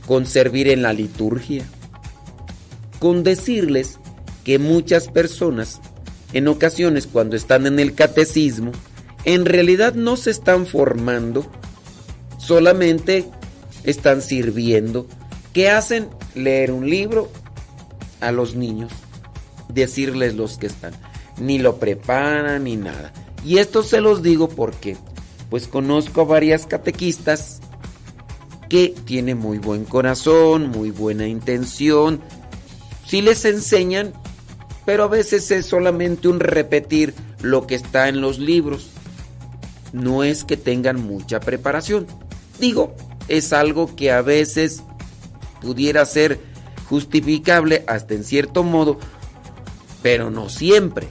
con 0.06 0.26
servir 0.26 0.68
en 0.68 0.82
la 0.82 0.94
liturgia, 0.94 1.66
con 3.00 3.24
decirles 3.24 4.00
que 4.44 4.60
muchas 4.60 5.08
personas, 5.08 5.82
en 6.34 6.48
ocasiones 6.48 7.08
cuando 7.08 7.36
están 7.36 7.66
en 7.66 7.80
el 7.80 7.94
catecismo, 7.94 8.72
en 9.24 9.46
realidad 9.46 9.96
no 9.96 10.18
se 10.18 10.32
están 10.32 10.68
formando, 10.68 11.46
solamente 12.38 13.26
están 13.84 14.22
sirviendo. 14.22 15.08
¿Qué 15.54 15.70
hacen? 15.70 16.10
Leer 16.36 16.72
un 16.72 16.90
libro 16.90 17.32
a 18.22 18.32
los 18.32 18.56
niños, 18.56 18.92
decirles 19.70 20.36
los 20.36 20.58
que 20.58 20.68
están. 20.68 20.94
Ni 21.40 21.60
lo 21.60 21.78
preparan 21.78 22.66
ni 22.66 22.76
nada. 22.76 23.12
Y 23.44 23.58
esto 23.58 23.84
se 23.84 24.02
los 24.02 24.22
digo 24.22 24.50
porque, 24.50 24.98
pues 25.50 25.68
conozco 25.68 26.22
a 26.22 26.26
varias 26.26 26.66
catequistas 26.66 27.62
que 28.70 28.94
tienen 29.06 29.38
muy 29.38 29.58
buen 29.58 29.86
corazón, 29.86 30.70
muy 30.70 30.92
buena 30.92 31.28
intención. 31.28 32.22
Sí 33.06 33.22
les 33.22 33.46
enseñan, 33.46 34.14
pero 34.86 35.04
a 35.04 35.08
veces 35.08 35.52
es 35.52 35.66
solamente 35.66 36.28
un 36.28 36.40
repetir 36.40 37.14
lo 37.42 37.68
que 37.68 37.76
está 37.76 38.10
en 38.10 38.22
los 38.22 38.40
libros. 38.40 38.90
No 39.94 40.24
es 40.24 40.44
que 40.44 40.58
tengan 40.58 41.02
mucha 41.02 41.40
preparación. 41.40 42.08
Digo, 42.60 42.96
es 43.28 43.54
algo 43.54 43.96
que 43.96 44.12
a 44.12 44.22
veces 44.22 44.84
pudiera 45.62 46.06
ser 46.06 46.40
justificable 46.90 47.84
hasta 47.88 48.14
en 48.14 48.24
cierto 48.24 48.64
modo, 48.64 49.00
pero 50.02 50.30
no 50.30 50.50
siempre. 50.50 51.08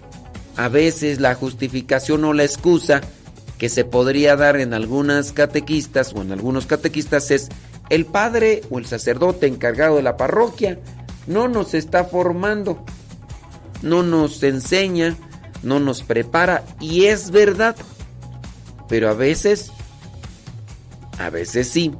A 0.57 0.69
veces 0.69 1.21
la 1.21 1.35
justificación 1.35 2.25
o 2.25 2.33
la 2.33 2.45
excusa 2.45 3.01
que 3.65 3.71
se 3.71 3.87
podría 3.87 4.37
dar 4.37 4.61
en 4.61 4.75
algunas 4.75 5.33
catequistas 5.33 6.13
o 6.13 6.21
en 6.21 6.33
algunos 6.33 6.67
catequistas 6.67 7.31
es 7.31 7.49
el 7.89 8.05
padre 8.05 8.61
o 8.69 8.79
el 8.79 8.85
sacerdote 8.85 9.47
encargado 9.47 9.97
de 9.97 10.03
la 10.03 10.19
parroquia 10.19 10.79
no 11.27 11.49
nos 11.49 11.73
está 11.73 12.05
formando, 12.05 12.85
no 13.81 14.03
nos 14.03 14.43
enseña, 14.43 15.17
no 15.63 15.81
nos 15.81 16.03
prepara 16.03 16.63
y 16.79 17.07
es 17.07 17.31
verdad. 17.31 17.75
Pero 18.87 19.09
a 19.09 19.15
veces, 19.15 19.73
a 21.19 21.31
veces 21.31 21.67
sí. 21.67 21.91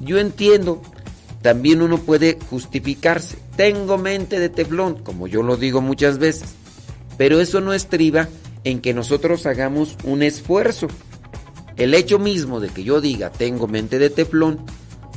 Yo 0.00 0.18
entiendo, 0.18 0.80
también 1.42 1.82
uno 1.82 1.98
puede 1.98 2.38
justificarse. 2.48 3.36
Tengo 3.58 3.98
mente 3.98 4.40
de 4.40 4.48
teflón, 4.48 5.02
como 5.02 5.26
yo 5.26 5.42
lo 5.42 5.58
digo 5.58 5.82
muchas 5.82 6.16
veces. 6.16 6.54
Pero 7.18 7.42
eso 7.42 7.60
no 7.60 7.74
estriba 7.74 8.26
en 8.68 8.80
que 8.82 8.92
nosotros 8.92 9.46
hagamos 9.46 9.96
un 10.04 10.22
esfuerzo. 10.22 10.88
El 11.78 11.94
hecho 11.94 12.18
mismo 12.18 12.60
de 12.60 12.68
que 12.68 12.84
yo 12.84 13.00
diga 13.00 13.30
tengo 13.30 13.66
mente 13.66 13.98
de 13.98 14.10
teflón 14.10 14.60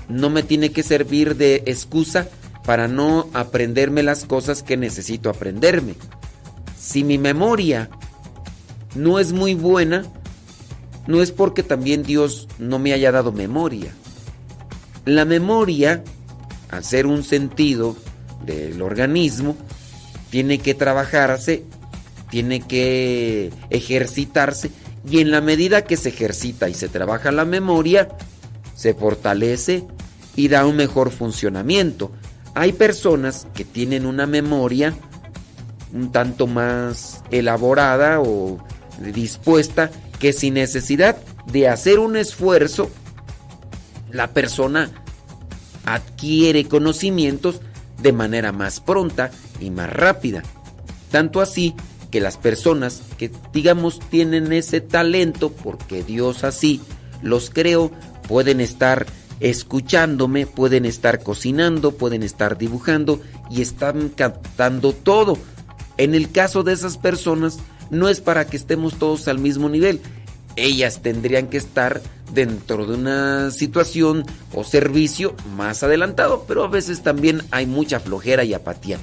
no 0.07 0.29
me 0.29 0.41
tiene 0.41 0.71
que 0.71 0.83
servir 0.83 1.35
de 1.35 1.63
excusa 1.65 2.29
para 2.63 2.87
no 2.87 3.27
aprenderme 3.33 4.03
las 4.03 4.23
cosas 4.23 4.63
que 4.63 4.77
necesito 4.77 5.29
aprenderme. 5.29 5.95
Si 6.79 7.03
mi 7.03 7.17
memoria 7.17 7.89
no 8.95 9.19
es 9.19 9.33
muy 9.33 9.53
buena, 9.53 10.05
no 11.07 11.21
es 11.21 11.31
porque 11.33 11.61
también 11.61 12.03
Dios 12.03 12.47
no 12.57 12.79
me 12.79 12.93
haya 12.93 13.11
dado 13.11 13.33
memoria. 13.33 13.93
La 15.03 15.25
memoria, 15.25 16.05
al 16.69 16.85
ser 16.85 17.05
un 17.05 17.23
sentido 17.23 17.97
del 18.45 18.81
organismo, 18.81 19.57
tiene 20.29 20.59
que 20.59 20.73
trabajarse 20.73 21.65
tiene 22.31 22.61
que 22.61 23.51
ejercitarse 23.69 24.71
y 25.07 25.19
en 25.19 25.29
la 25.29 25.41
medida 25.41 25.83
que 25.83 25.97
se 25.97 26.09
ejercita 26.09 26.67
y 26.69 26.73
se 26.73 26.89
trabaja 26.89 27.31
la 27.31 27.45
memoria, 27.45 28.07
se 28.73 28.95
fortalece 28.95 29.85
y 30.35 30.47
da 30.47 30.65
un 30.65 30.77
mejor 30.77 31.11
funcionamiento. 31.11 32.11
Hay 32.55 32.73
personas 32.73 33.45
que 33.53 33.65
tienen 33.65 34.07
una 34.07 34.25
memoria 34.25 34.95
un 35.93 36.11
tanto 36.11 36.47
más 36.47 37.21
elaborada 37.31 38.21
o 38.21 38.57
dispuesta 39.13 39.91
que 40.19 40.33
sin 40.33 40.53
necesidad 40.55 41.17
de 41.47 41.67
hacer 41.67 41.99
un 41.99 42.15
esfuerzo, 42.15 42.89
la 44.11 44.27
persona 44.27 44.91
adquiere 45.85 46.65
conocimientos 46.65 47.61
de 48.01 48.13
manera 48.13 48.51
más 48.51 48.79
pronta 48.79 49.31
y 49.59 49.69
más 49.69 49.89
rápida. 49.91 50.43
Tanto 51.09 51.41
así 51.41 51.75
que 52.11 52.21
las 52.21 52.37
personas 52.37 53.01
que 53.17 53.31
digamos 53.53 53.99
tienen 53.99 54.51
ese 54.51 54.81
talento, 54.81 55.51
porque 55.51 56.03
Dios 56.03 56.43
así 56.43 56.81
los 57.21 57.49
creó, 57.49 57.91
pueden 58.27 58.61
estar 58.61 59.07
escuchándome, 59.39 60.45
pueden 60.45 60.85
estar 60.85 61.23
cocinando, 61.23 61.93
pueden 61.93 62.21
estar 62.21 62.57
dibujando 62.57 63.19
y 63.49 63.61
están 63.61 64.09
captando 64.09 64.93
todo. 64.93 65.37
En 65.97 66.13
el 66.13 66.31
caso 66.31 66.63
de 66.63 66.73
esas 66.73 66.97
personas, 66.97 67.57
no 67.89 68.07
es 68.07 68.21
para 68.21 68.45
que 68.45 68.57
estemos 68.57 68.99
todos 68.99 69.27
al 69.27 69.39
mismo 69.39 69.67
nivel. 69.67 70.01
Ellas 70.55 71.01
tendrían 71.01 71.47
que 71.47 71.57
estar 71.57 72.01
dentro 72.33 72.85
de 72.85 72.95
una 72.95 73.51
situación 73.51 74.25
o 74.53 74.63
servicio 74.63 75.35
más 75.55 75.83
adelantado, 75.83 76.45
pero 76.47 76.63
a 76.63 76.67
veces 76.67 77.01
también 77.01 77.41
hay 77.51 77.65
mucha 77.65 77.99
flojera 77.99 78.43
y 78.43 78.53
apatía. 78.53 78.99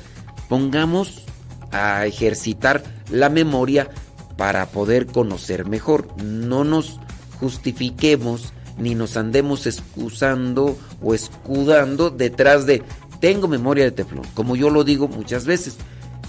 Pongamos 0.48 1.24
a 1.72 2.06
ejercitar 2.06 2.82
la 3.10 3.28
memoria 3.28 3.90
para 4.36 4.66
poder 4.66 5.06
conocer 5.06 5.66
mejor. 5.66 6.08
No 6.22 6.64
nos 6.64 6.98
justifiquemos 7.40 8.52
ni 8.78 8.94
nos 8.94 9.16
andemos 9.16 9.66
excusando 9.66 10.78
o 11.02 11.14
escudando 11.14 12.10
detrás 12.10 12.66
de 12.66 12.82
tengo 13.20 13.48
memoria 13.48 13.84
de 13.84 13.90
teflón, 13.90 14.24
como 14.34 14.54
yo 14.54 14.70
lo 14.70 14.84
digo 14.84 15.08
muchas 15.08 15.44
veces. 15.44 15.76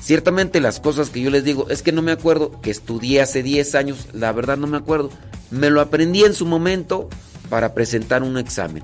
Ciertamente 0.01 0.59
las 0.59 0.79
cosas 0.79 1.09
que 1.09 1.21
yo 1.21 1.29
les 1.29 1.43
digo 1.43 1.69
es 1.69 1.83
que 1.83 1.91
no 1.91 2.01
me 2.01 2.11
acuerdo, 2.11 2.59
que 2.61 2.71
estudié 2.71 3.21
hace 3.21 3.43
10 3.43 3.75
años, 3.75 4.07
la 4.13 4.31
verdad 4.31 4.57
no 4.57 4.65
me 4.65 4.77
acuerdo. 4.77 5.11
Me 5.51 5.69
lo 5.69 5.81
aprendí 5.81 6.23
en 6.23 6.33
su 6.33 6.45
momento 6.45 7.09
para 7.49 7.73
presentar 7.73 8.23
un 8.23 8.37
examen 8.37 8.83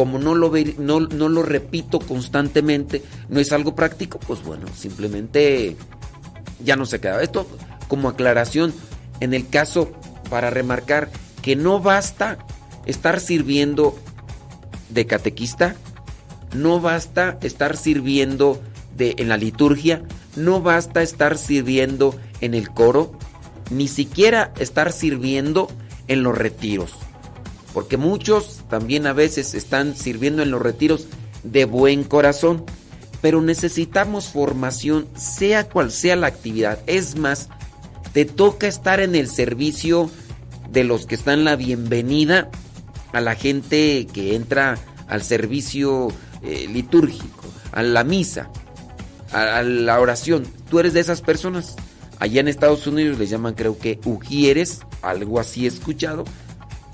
como 0.00 0.18
no 0.18 0.34
lo, 0.34 0.50
no, 0.78 1.00
no 1.00 1.28
lo 1.28 1.42
repito 1.42 1.98
constantemente, 1.98 3.02
no 3.28 3.38
es 3.38 3.52
algo 3.52 3.74
práctico, 3.74 4.18
pues 4.18 4.42
bueno, 4.42 4.66
simplemente 4.74 5.76
ya 6.64 6.74
no 6.74 6.86
se 6.86 7.00
queda. 7.02 7.22
Esto 7.22 7.46
como 7.86 8.08
aclaración 8.08 8.72
en 9.20 9.34
el 9.34 9.46
caso 9.50 9.92
para 10.30 10.48
remarcar 10.48 11.10
que 11.42 11.54
no 11.54 11.80
basta 11.80 12.38
estar 12.86 13.20
sirviendo 13.20 13.94
de 14.88 15.04
catequista, 15.04 15.76
no 16.54 16.80
basta 16.80 17.36
estar 17.42 17.76
sirviendo 17.76 18.58
de, 18.96 19.16
en 19.18 19.28
la 19.28 19.36
liturgia, 19.36 20.02
no 20.34 20.62
basta 20.62 21.02
estar 21.02 21.36
sirviendo 21.36 22.18
en 22.40 22.54
el 22.54 22.70
coro, 22.70 23.12
ni 23.70 23.86
siquiera 23.86 24.54
estar 24.58 24.92
sirviendo 24.92 25.68
en 26.08 26.22
los 26.22 26.38
retiros. 26.38 26.94
Porque 27.72 27.96
muchos 27.96 28.60
también 28.68 29.06
a 29.06 29.12
veces 29.12 29.54
están 29.54 29.96
sirviendo 29.96 30.42
en 30.42 30.50
los 30.50 30.60
retiros 30.60 31.06
de 31.44 31.64
buen 31.64 32.04
corazón, 32.04 32.64
pero 33.20 33.40
necesitamos 33.40 34.28
formación, 34.28 35.06
sea 35.14 35.68
cual 35.68 35.90
sea 35.90 36.16
la 36.16 36.26
actividad. 36.26 36.80
Es 36.86 37.16
más, 37.16 37.48
te 38.12 38.24
toca 38.24 38.66
estar 38.66 39.00
en 39.00 39.14
el 39.14 39.28
servicio 39.28 40.10
de 40.70 40.84
los 40.84 41.06
que 41.06 41.14
están 41.14 41.44
la 41.44 41.56
bienvenida 41.56 42.50
a 43.12 43.20
la 43.20 43.34
gente 43.34 44.06
que 44.12 44.34
entra 44.34 44.78
al 45.08 45.22
servicio 45.22 46.08
eh, 46.42 46.68
litúrgico, 46.72 47.44
a 47.72 47.82
la 47.82 48.04
misa, 48.04 48.50
a, 49.32 49.58
a, 49.58 49.62
la 49.62 50.00
oración. 50.00 50.44
Tú 50.68 50.78
eres 50.78 50.94
de 50.94 51.00
esas 51.00 51.20
personas. 51.20 51.76
Allá 52.18 52.40
en 52.40 52.48
Estados 52.48 52.86
Unidos 52.86 53.18
les 53.18 53.30
llaman 53.30 53.54
creo 53.54 53.78
que 53.78 53.98
ujieres, 54.04 54.80
algo 55.02 55.40
así 55.40 55.66
escuchado, 55.66 56.24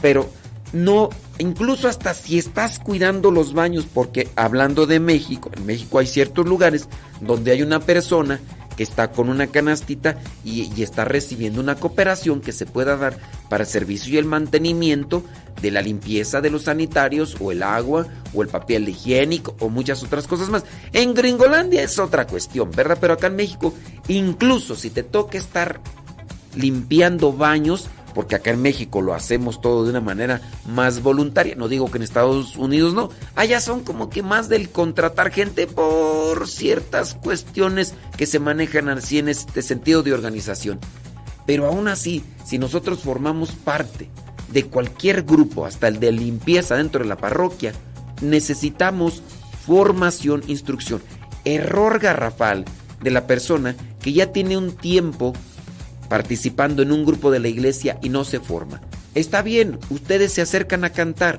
pero 0.01 0.31
no, 0.72 1.11
incluso 1.38 1.88
hasta 1.88 2.14
si 2.14 2.38
estás 2.38 2.79
cuidando 2.79 3.31
los 3.31 3.55
baños, 3.55 3.87
porque 3.92 4.29
hablando 4.37 4.87
de 4.87 5.00
México, 5.00 5.50
en 5.57 5.66
México 5.66 5.98
hay 5.98 6.07
ciertos 6.07 6.46
lugares 6.46 6.88
donde 7.20 7.52
hay 7.52 7.62
una 7.62 7.81
persona 7.81 8.40
que 8.76 8.83
está 8.83 9.11
con 9.11 9.29
una 9.29 9.46
canastita 9.46 10.18
y, 10.44 10.83
está 10.83 11.05
recibiendo 11.05 11.61
una 11.61 11.76
cooperación 11.76 12.40
que 12.40 12.52
se 12.52 12.66
pueda 12.66 12.96
dar 12.96 13.18
para 13.48 13.64
el 13.64 13.70
servicio 13.70 14.12
y 14.12 14.18
el 14.18 14.26
mantenimiento 14.26 15.24
de 15.62 15.70
la 15.70 15.81
limpieza 15.81 16.42
de 16.42 16.50
los 16.50 16.64
sanitarios 16.64 17.37
o 17.40 17.50
el 17.50 17.62
agua 17.62 18.07
o 18.35 18.42
el 18.42 18.48
papel 18.48 18.88
higiénico 18.88 19.57
o 19.61 19.70
muchas 19.70 20.02
otras 20.02 20.26
cosas 20.26 20.50
más. 20.50 20.64
En 20.92 21.14
Gringolandia 21.14 21.83
es 21.83 21.98
otra 21.98 22.26
cuestión, 22.26 22.70
¿verdad? 22.70 22.98
Pero 23.00 23.14
acá 23.14 23.29
en 23.29 23.37
México, 23.37 23.72
incluso 24.09 24.76
si 24.76 24.90
te 24.90 25.02
toca 25.02 25.38
estar 25.38 25.81
limpiando 26.55 27.33
baños, 27.33 27.88
porque 28.16 28.35
acá 28.35 28.50
en 28.50 28.62
México 28.62 29.02
lo 29.02 29.12
hacemos 29.12 29.61
todo 29.61 29.85
de 29.85 29.90
una 29.90 30.00
manera 30.00 30.40
más 30.66 31.02
voluntaria. 31.02 31.55
No 31.55 31.68
digo 31.68 31.90
que 31.90 31.98
en 31.98 32.02
Estados 32.02 32.57
Unidos 32.57 32.94
no. 32.94 33.11
Allá 33.35 33.61
son 33.61 33.85
como 33.85 34.09
que 34.09 34.22
más 34.22 34.48
del 34.48 34.70
contratar 34.70 35.31
gente 35.31 35.66
por 35.66 36.48
ciertas 36.48 37.12
cuestiones 37.12 37.92
que 38.16 38.24
se 38.24 38.38
manejan 38.38 38.88
así 38.88 39.18
en 39.18 39.29
este 39.29 39.61
sentido 39.61 40.02
de 40.02 40.14
organización. 40.14 40.81
Pero 41.44 41.66
aún 41.66 41.88
así, 41.88 42.24
si 42.42 42.57
nosotros 42.57 43.00
formamos 43.00 43.50
parte 43.50 44.09
de 44.50 44.64
cualquier 44.64 45.24
grupo, 45.24 45.66
hasta 45.66 45.87
el 45.87 46.00
de 46.00 46.11
limpieza 46.12 46.74
dentro 46.74 47.02
de 47.02 47.11
la 47.11 47.18
parroquia, 47.18 47.74
necesitamos 48.22 49.22
formación, 49.66 50.42
instrucción. 50.46 51.02
Error 51.44 51.98
garrafal 51.98 52.64
de 53.02 53.11
la 53.11 53.26
persona 53.26 53.76
que 54.00 54.14
ya 54.14 54.33
tiene 54.33 54.57
un 54.57 54.72
tiempo 54.74 55.35
participando 56.09 56.83
en 56.83 56.92
un 56.92 57.05
grupo 57.05 57.31
de 57.31 57.40
la 57.40 57.49
iglesia 57.49 57.99
y 58.03 58.09
no 58.09 58.25
se 58.25 58.40
forma. 58.40 58.81
Está 59.14 59.42
bien, 59.42 59.79
ustedes 59.90 60.33
se 60.33 60.42
acercan 60.42 60.85
a 60.85 60.90
cantar. 60.90 61.38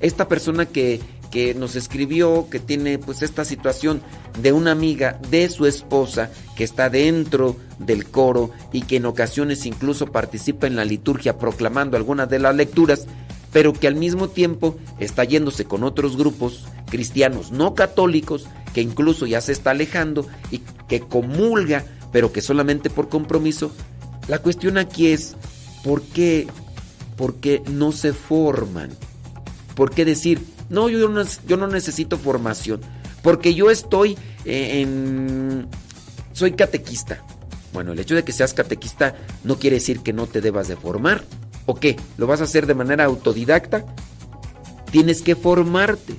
Esta 0.00 0.28
persona 0.28 0.66
que, 0.66 1.00
que 1.30 1.54
nos 1.54 1.76
escribió, 1.76 2.48
que 2.50 2.58
tiene 2.58 2.98
pues 2.98 3.22
esta 3.22 3.44
situación 3.44 4.02
de 4.40 4.52
una 4.52 4.72
amiga 4.72 5.18
de 5.30 5.48
su 5.48 5.66
esposa 5.66 6.30
que 6.56 6.64
está 6.64 6.90
dentro 6.90 7.56
del 7.78 8.06
coro 8.06 8.50
y 8.72 8.82
que 8.82 8.96
en 8.96 9.06
ocasiones 9.06 9.66
incluso 9.66 10.06
participa 10.06 10.66
en 10.66 10.76
la 10.76 10.84
liturgia 10.84 11.38
proclamando 11.38 11.96
algunas 11.96 12.28
de 12.28 12.38
las 12.38 12.54
lecturas, 12.54 13.06
pero 13.52 13.72
que 13.72 13.86
al 13.86 13.94
mismo 13.94 14.28
tiempo 14.28 14.76
está 14.98 15.24
yéndose 15.24 15.64
con 15.64 15.84
otros 15.84 16.16
grupos 16.16 16.66
cristianos 16.92 17.52
no 17.52 17.74
católicos 17.74 18.46
que 18.74 18.82
incluso 18.82 19.26
ya 19.26 19.40
se 19.40 19.52
está 19.52 19.70
alejando 19.70 20.26
y 20.50 20.58
que 20.88 21.00
comulga, 21.00 21.84
pero 22.12 22.32
que 22.32 22.42
solamente 22.42 22.90
por 22.90 23.08
compromiso. 23.08 23.72
La 24.32 24.38
cuestión 24.38 24.78
aquí 24.78 25.08
es, 25.08 25.36
¿por 25.84 26.00
qué, 26.00 26.46
por 27.18 27.34
qué 27.34 27.62
no 27.70 27.92
se 27.92 28.14
forman? 28.14 28.88
¿Por 29.74 29.90
qué 29.90 30.06
decir, 30.06 30.40
no, 30.70 30.88
yo 30.88 31.06
no, 31.10 31.22
yo 31.46 31.58
no 31.58 31.66
necesito 31.66 32.16
formación? 32.16 32.80
Porque 33.22 33.52
yo 33.52 33.70
estoy 33.70 34.16
en... 34.46 35.66
Soy 36.32 36.52
catequista. 36.52 37.22
Bueno, 37.74 37.92
el 37.92 37.98
hecho 37.98 38.14
de 38.14 38.24
que 38.24 38.32
seas 38.32 38.54
catequista 38.54 39.14
no 39.44 39.58
quiere 39.58 39.76
decir 39.76 40.00
que 40.00 40.14
no 40.14 40.26
te 40.26 40.40
debas 40.40 40.66
de 40.66 40.76
formar. 40.76 41.22
¿O 41.66 41.74
qué? 41.74 41.96
¿Lo 42.16 42.26
vas 42.26 42.40
a 42.40 42.44
hacer 42.44 42.66
de 42.66 42.72
manera 42.72 43.04
autodidacta? 43.04 43.84
Tienes 44.90 45.20
que 45.20 45.36
formarte. 45.36 46.14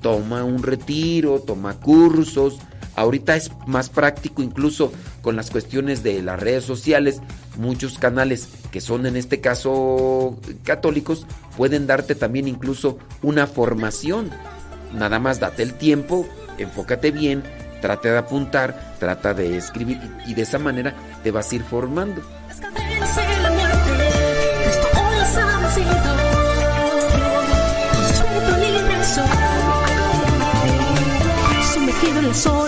Toma 0.00 0.42
un 0.42 0.62
retiro, 0.62 1.40
toma 1.40 1.74
cursos. 1.74 2.60
Ahorita 2.96 3.36
es 3.36 3.52
más 3.66 3.90
práctico 3.90 4.42
incluso 4.42 4.90
con 5.20 5.36
las 5.36 5.50
cuestiones 5.50 6.02
de 6.02 6.22
las 6.22 6.40
redes 6.40 6.64
sociales. 6.64 7.20
Muchos 7.58 7.98
canales 7.98 8.48
que 8.70 8.80
son 8.80 9.04
en 9.04 9.16
este 9.16 9.40
caso 9.40 10.38
católicos 10.62 11.26
pueden 11.56 11.88
darte 11.88 12.14
también 12.14 12.46
incluso 12.46 12.98
una 13.20 13.48
formación. 13.48 14.30
Nada 14.94 15.18
más 15.18 15.40
date 15.40 15.64
el 15.64 15.74
tiempo, 15.74 16.26
enfócate 16.56 17.10
bien, 17.10 17.42
trata 17.82 18.10
de 18.10 18.18
apuntar, 18.18 18.94
trata 19.00 19.34
de 19.34 19.56
escribir 19.56 19.98
y 20.26 20.34
de 20.34 20.42
esa 20.42 20.60
manera 20.60 20.94
te 21.24 21.32
vas 21.32 21.50
a 21.50 21.56
ir 21.56 21.62
formando. 21.64 22.22
En 32.00 32.28
la 32.28 32.34
soledad 32.34 32.67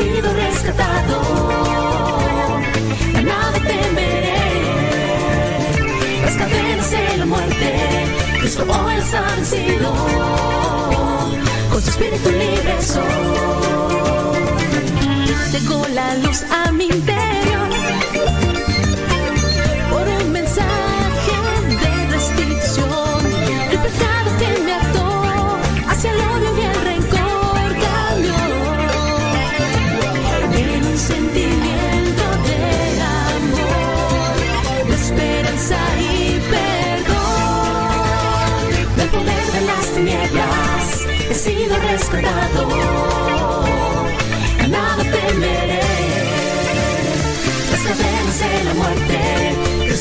sido 0.00 0.32
rescatado. 0.32 1.16
A 3.18 3.22
nada 3.22 3.58
temeré. 3.70 4.42
Las 6.24 6.36
cadenas 6.36 6.90
de 6.90 7.16
la 7.18 7.26
muerte, 7.26 7.68
Cristo 8.40 8.62
hoy 8.62 8.94
las 8.96 9.14
ha 9.14 9.22
vencido. 9.36 9.88
Con 11.70 11.82
su 11.82 11.90
espíritu 11.90 12.30
libre 12.30 12.82
soy. 12.92 13.04
Llegó 15.52 15.86
la 15.94 16.14
luz 16.16 16.42
a 16.50 16.72
mi 16.72 16.84
interior. 16.86 17.59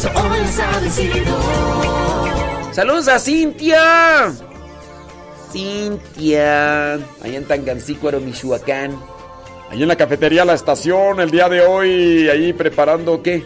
Hoy 0.05 0.39
ha 0.61 0.79
vencido. 0.79 1.37
Saludos 2.71 3.07
a 3.07 3.19
Cintia. 3.19 4.31
Cintia. 5.51 6.93
Allá 6.93 7.37
en 7.37 7.45
Tangancícuaro, 7.45 8.19
Michoacán. 8.19 8.97
Ahí 9.69 9.81
en 9.81 9.87
la 9.87 9.95
cafetería 9.95 10.45
La 10.45 10.53
Estación, 10.53 11.19
el 11.19 11.29
día 11.29 11.47
de 11.49 11.61
hoy, 11.61 12.29
ahí 12.29 12.53
preparando 12.53 13.21
qué. 13.21 13.43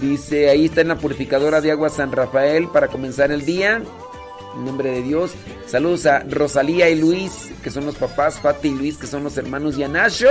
Dice, 0.00 0.48
ahí 0.48 0.66
está 0.66 0.80
en 0.80 0.88
la 0.88 0.96
purificadora 0.96 1.60
de 1.60 1.72
agua 1.72 1.90
San 1.90 2.12
Rafael 2.12 2.68
para 2.68 2.88
comenzar 2.88 3.30
el 3.30 3.44
día. 3.44 3.82
En 4.54 4.64
nombre 4.64 4.90
de 4.90 5.02
Dios. 5.02 5.32
Saludos 5.66 6.06
a 6.06 6.20
Rosalía 6.20 6.88
y 6.88 6.98
Luis, 6.98 7.50
que 7.62 7.70
son 7.70 7.86
los 7.86 7.96
papás, 7.96 8.40
Fati 8.40 8.68
y 8.68 8.74
Luis, 8.74 8.96
que 8.96 9.06
son 9.06 9.22
los 9.24 9.36
hermanos, 9.36 9.76
y 9.76 9.82
a 9.82 9.88
Nacho. 9.88 10.28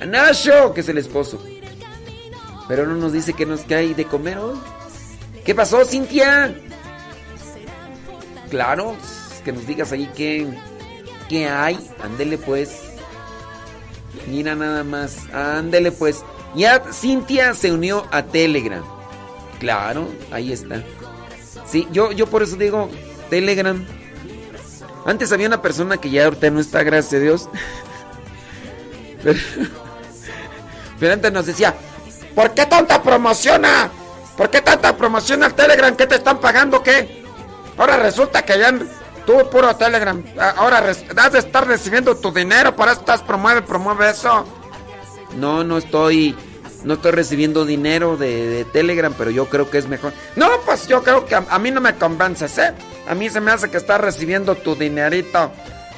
A 0.00 0.06
Nacho, 0.06 0.74
que 0.74 0.80
es 0.80 0.88
el 0.88 0.98
esposo. 0.98 1.40
Pero 2.68 2.86
no 2.86 2.94
nos 2.94 3.12
dice 3.12 3.32
que 3.32 3.46
nos 3.46 3.60
cae 3.60 3.94
de 3.94 4.04
comer 4.04 4.38
hoy. 4.38 4.58
¿Qué 5.44 5.54
pasó, 5.54 5.84
Cintia? 5.84 6.54
Claro, 8.50 8.96
que 9.44 9.52
nos 9.52 9.66
digas 9.66 9.92
ahí 9.92 10.10
qué, 10.16 10.46
qué 11.28 11.46
hay. 11.48 11.78
Ándele 12.02 12.38
pues. 12.38 12.80
Mira 14.28 14.54
nada 14.54 14.82
más. 14.82 15.32
Ándele 15.32 15.92
pues. 15.92 16.24
Ya 16.54 16.82
Cintia 16.92 17.54
se 17.54 17.70
unió 17.70 18.06
a 18.10 18.24
Telegram. 18.24 18.84
Claro, 19.60 20.08
ahí 20.32 20.52
está. 20.52 20.82
Sí, 21.66 21.86
yo, 21.92 22.12
yo 22.12 22.26
por 22.26 22.42
eso 22.42 22.56
digo 22.56 22.90
Telegram. 23.30 23.84
Antes 25.04 25.30
había 25.30 25.46
una 25.46 25.62
persona 25.62 25.98
que 25.98 26.10
ya 26.10 26.24
ahorita 26.24 26.50
no 26.50 26.60
está, 26.60 26.82
gracias 26.82 27.14
a 27.14 27.22
Dios. 27.22 27.48
Pero, 29.22 29.40
pero 31.00 31.14
antes 31.14 31.32
nos 31.32 31.46
decía, 31.46 31.74
¿por 32.36 32.54
qué 32.54 32.66
tanta 32.66 33.02
promociona? 33.02 33.90
¿Por 34.36 34.50
qué 34.50 34.60
tanta 34.60 34.96
promoción 34.96 35.42
al 35.42 35.54
Telegram? 35.54 35.96
¿Qué 35.96 36.06
te 36.06 36.16
están 36.16 36.38
pagando? 36.38 36.82
¿Qué? 36.82 37.24
Ahora 37.78 37.96
resulta 37.96 38.44
que 38.44 38.58
ya 38.58 38.72
tú 39.24 39.50
puro 39.50 39.74
Telegram. 39.76 40.22
Ahora 40.56 40.84
has 40.88 41.32
de 41.32 41.38
estar 41.38 41.66
recibiendo 41.66 42.16
tu 42.16 42.32
dinero, 42.32 42.76
por 42.76 42.88
eso 42.88 43.00
estás 43.00 43.22
promueve, 43.22 43.62
promueve 43.62 44.10
eso. 44.10 44.46
No, 45.36 45.64
no 45.64 45.78
estoy, 45.78 46.36
no 46.84 46.94
estoy 46.94 47.12
recibiendo 47.12 47.64
dinero 47.64 48.16
de, 48.16 48.66
Telegram, 48.72 49.12
pero 49.16 49.30
yo 49.30 49.46
creo 49.48 49.70
que 49.70 49.78
es 49.78 49.88
mejor. 49.88 50.12
No, 50.36 50.48
pues 50.64 50.86
yo 50.86 51.02
creo 51.02 51.24
que 51.24 51.34
a, 51.34 51.44
a 51.48 51.58
mí 51.58 51.70
no 51.70 51.80
me 51.80 51.96
convences, 51.96 52.56
¿eh? 52.58 52.72
A 53.08 53.14
mí 53.14 53.30
se 53.30 53.40
me 53.40 53.50
hace 53.50 53.70
que 53.70 53.78
estás 53.78 54.00
recibiendo 54.00 54.54
tu 54.54 54.76
dinerito 54.76 55.50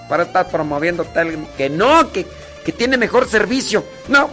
para 0.08 0.24
estar 0.24 0.48
promoviendo 0.48 1.04
Telegram. 1.04 1.46
Que 1.56 1.68
no, 1.68 2.10
que, 2.12 2.26
que 2.64 2.72
tiene 2.72 2.96
mejor 2.96 3.28
servicio. 3.28 3.84
No. 4.08 4.30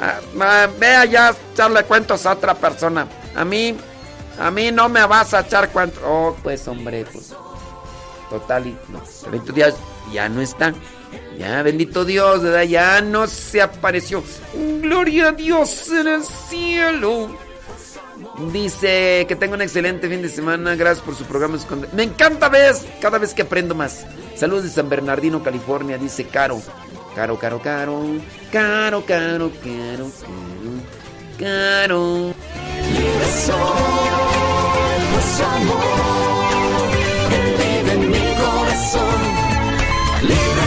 Ah, 0.00 0.20
ah, 0.40 0.68
ve 0.78 0.96
allá 0.96 1.34
echarle 1.52 1.84
cuentos 1.84 2.24
a 2.26 2.32
otra 2.32 2.54
persona. 2.54 3.06
A 3.34 3.44
mí, 3.44 3.76
a 4.38 4.50
mí 4.50 4.72
no 4.72 4.88
me 4.88 5.04
vas 5.06 5.34
a 5.34 5.40
echar 5.40 5.70
cuentos. 5.70 6.02
Oh, 6.04 6.36
pues 6.42 6.66
hombre, 6.68 7.04
pues. 7.12 7.34
Total, 8.30 8.66
y 8.66 8.76
no. 8.88 9.02
Bendito 9.30 9.52
Dios, 9.52 9.74
ya 10.12 10.28
no 10.28 10.40
está. 10.40 10.72
Ya, 11.38 11.62
bendito 11.62 12.04
Dios. 12.04 12.42
Ya 12.68 13.00
no 13.00 13.26
se 13.26 13.60
apareció. 13.60 14.22
Gloria 14.54 15.28
a 15.28 15.32
Dios 15.32 15.88
en 15.90 16.08
el 16.08 16.24
cielo. 16.24 17.30
Dice 18.52 19.24
que 19.28 19.36
tengo 19.36 19.54
un 19.54 19.62
excelente 19.62 20.08
fin 20.08 20.22
de 20.22 20.28
semana. 20.28 20.74
Gracias 20.76 21.04
por 21.04 21.14
su 21.14 21.24
programa. 21.24 21.58
Me 21.92 22.04
encanta 22.04 22.48
ver 22.48 22.74
cada 23.00 23.18
vez 23.18 23.34
que 23.34 23.42
aprendo 23.42 23.74
más. 23.74 24.06
Saludos 24.36 24.64
de 24.64 24.70
San 24.70 24.88
Bernardino, 24.88 25.42
California. 25.42 25.98
Dice 25.98 26.24
Caro. 26.24 26.60
Caro, 27.14 27.36
caro, 27.38 27.60
caro. 27.60 28.02
Caro, 28.52 29.04
caro, 29.04 29.50
caro, 29.62 30.10
caro. 30.20 30.74
Caro. 31.38 32.34
Libre 32.92 33.28
soy, 33.46 33.56
amor, 35.44 35.80
que 37.30 37.38
vive 37.58 37.92
en 37.92 38.02
mi 38.10 38.26
corazón. 38.40 39.20
Libre. 40.22 40.66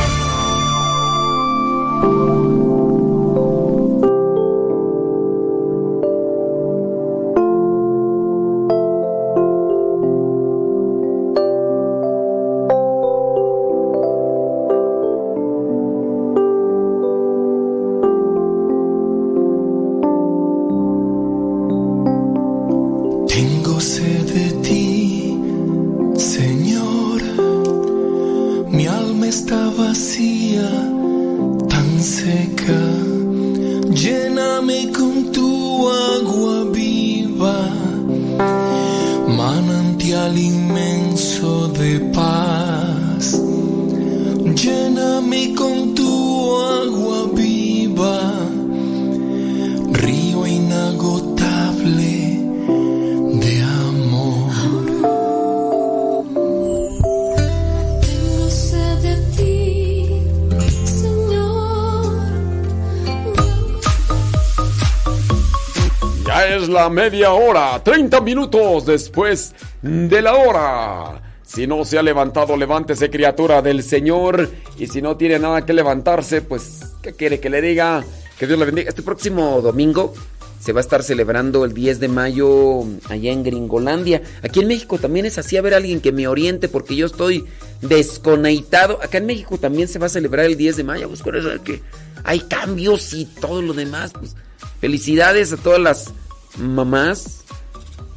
30 68.14 68.22
minutos 68.26 68.86
después 68.86 69.56
de 69.82 70.22
la 70.22 70.36
hora. 70.36 71.20
Si 71.44 71.66
no 71.66 71.84
se 71.84 71.98
ha 71.98 72.04
levantado, 72.04 72.56
levántese 72.56 73.10
criatura 73.10 73.64
del 73.64 73.82
Señor. 73.82 74.52
Y 74.78 74.86
si 74.86 75.02
no 75.02 75.18
tiene 75.18 75.40
nada 75.40 75.66
que 75.66 75.74
levantarse, 75.74 76.44
pues, 76.44 76.94
¿qué 77.02 77.14
quiere 77.14 77.40
que 77.40 77.50
le 77.50 77.60
diga? 77.60 78.04
Que 78.38 78.46
Dios 78.46 78.60
le 78.60 78.66
bendiga. 78.66 78.90
Este 78.90 79.02
próximo 79.02 79.62
domingo 79.62 80.14
se 80.60 80.74
va 80.74 80.80
a 80.80 80.82
estar 80.82 81.02
celebrando 81.02 81.66
el 81.66 81.74
10 81.74 82.02
de 82.02 82.08
mayo 82.08 82.84
allá 83.10 83.32
en 83.32 83.44
Gringolandia. 83.44 84.22
Aquí 84.44 84.60
en 84.60 84.68
México 84.68 85.00
también 85.00 85.26
es 85.26 85.40
así, 85.40 85.58
a 85.58 85.64
ver 85.64 85.74
alguien 85.74 86.00
que 86.00 86.12
me 86.12 86.28
oriente 86.28 86.70
porque 86.70 86.96
yo 86.96 87.08
estoy 87.08 87.46
desconectado. 87.82 89.00
Acá 89.02 89.18
en 89.18 89.26
México 89.26 89.58
también 89.58 89.88
se 89.88 89.98
va 89.98 90.06
a 90.06 90.10
celebrar 90.10 90.46
el 90.46 90.56
10 90.56 90.78
de 90.78 90.84
mayo. 90.84 91.08
Pues 91.08 91.24
por 91.24 91.36
eso 91.36 91.52
es 91.52 91.62
que 91.62 91.82
hay 92.24 92.42
cambios 92.42 93.12
y 93.14 93.26
todo 93.26 93.64
lo 93.64 93.74
demás. 93.74 94.12
Pues 94.14 94.36
felicidades 94.80 95.52
a 95.52 95.58
todas 95.58 95.80
las 95.80 96.14
mamás 96.60 97.44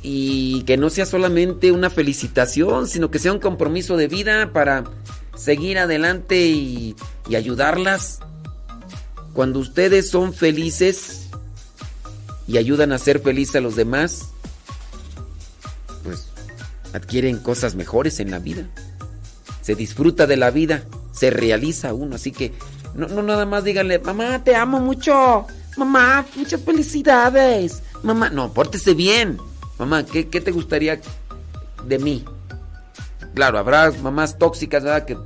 y 0.09 0.63
que 0.63 0.77
no 0.77 0.89
sea 0.89 1.05
solamente 1.05 1.73
una 1.73 1.91
felicitación, 1.91 2.87
sino 2.87 3.11
que 3.11 3.19
sea 3.19 3.33
un 3.33 3.41
compromiso 3.41 3.97
de 3.97 4.07
vida 4.07 4.53
para 4.53 4.85
seguir 5.37 5.81
adelante 5.81 6.47
y, 6.47 6.95
ayudarlas. 7.37 8.21
Cuando 9.33 9.59
ustedes 9.59 10.09
son 10.09 10.33
felices 10.33 11.27
y 12.47 12.57
ayudan 12.57 12.93
a 12.93 12.99
ser 12.99 13.19
felices 13.19 13.57
a 13.57 13.61
los 13.61 13.75
demás, 13.75 14.29
pues 16.05 16.29
adquieren 16.93 17.39
cosas 17.39 17.75
mejores 17.75 18.21
en 18.21 18.31
la 18.31 18.39
vida. 18.39 18.69
Se 19.61 19.75
disfruta 19.75 20.29
de 20.29 20.37
la 20.37 20.53
vida, 20.53 20.85
se 21.11 21.31
realiza 21.31 21.95
uno, 21.95 22.15
así 22.15 22.31
que 22.31 22.53
no, 22.95 23.09
no 23.09 23.25
nada 23.25 23.45
más 23.45 23.65
díganle, 23.65 23.99
mamá, 23.99 24.45
te 24.45 24.55
amo 24.55 24.79
mucho, 24.79 25.49
mamá, 25.77 26.25
muchas 26.37 26.61
felicidades, 26.61 27.83
mamá, 28.05 28.31
no, 28.31 28.53
pórtese 28.53 28.95
bien, 28.95 29.39
mamá, 29.79 30.05
¿qué, 30.05 30.29
qué 30.29 30.41
te 30.41 30.51
gustaría 30.51 31.01
de 31.85 31.99
mí? 31.99 32.25
Claro, 33.35 33.59
habrá 33.59 33.91
mamás 33.91 34.39
tóxicas, 34.39 34.83
¿verdad? 34.83 35.05
Que 35.05 35.17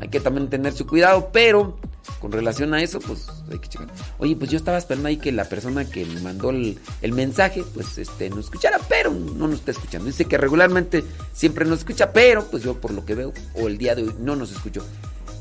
hay 0.00 0.08
que 0.08 0.20
también 0.20 0.48
tener 0.48 0.72
su 0.72 0.86
cuidado, 0.86 1.30
pero 1.32 1.78
con 2.20 2.32
relación 2.32 2.72
a 2.74 2.82
eso, 2.82 3.00
pues 3.00 3.28
hay 3.50 3.58
que 3.58 3.68
checar. 3.68 3.88
Oye, 4.18 4.36
pues 4.36 4.50
yo 4.50 4.56
estaba 4.56 4.78
esperando 4.78 5.08
ahí 5.08 5.16
que 5.16 5.32
la 5.32 5.44
persona 5.44 5.84
que 5.84 6.04
me 6.04 6.20
mandó 6.20 6.50
el, 6.50 6.78
el 7.02 7.12
mensaje, 7.12 7.64
pues 7.74 7.98
este, 7.98 8.30
nos 8.30 8.46
escuchara, 8.46 8.78
pero 8.88 9.10
no 9.10 9.48
nos 9.48 9.60
está 9.60 9.72
escuchando. 9.72 10.06
Dice 10.06 10.24
que 10.24 10.38
regularmente 10.38 11.04
siempre 11.32 11.64
nos 11.64 11.80
escucha, 11.80 12.12
pero 12.12 12.44
pues 12.44 12.62
yo 12.62 12.80
por 12.80 12.92
lo 12.92 13.04
que 13.04 13.14
veo, 13.14 13.32
o 13.54 13.66
el 13.66 13.78
día 13.78 13.94
de 13.94 14.04
hoy, 14.04 14.14
no 14.20 14.36
nos 14.36 14.52
escuchó. 14.52 14.82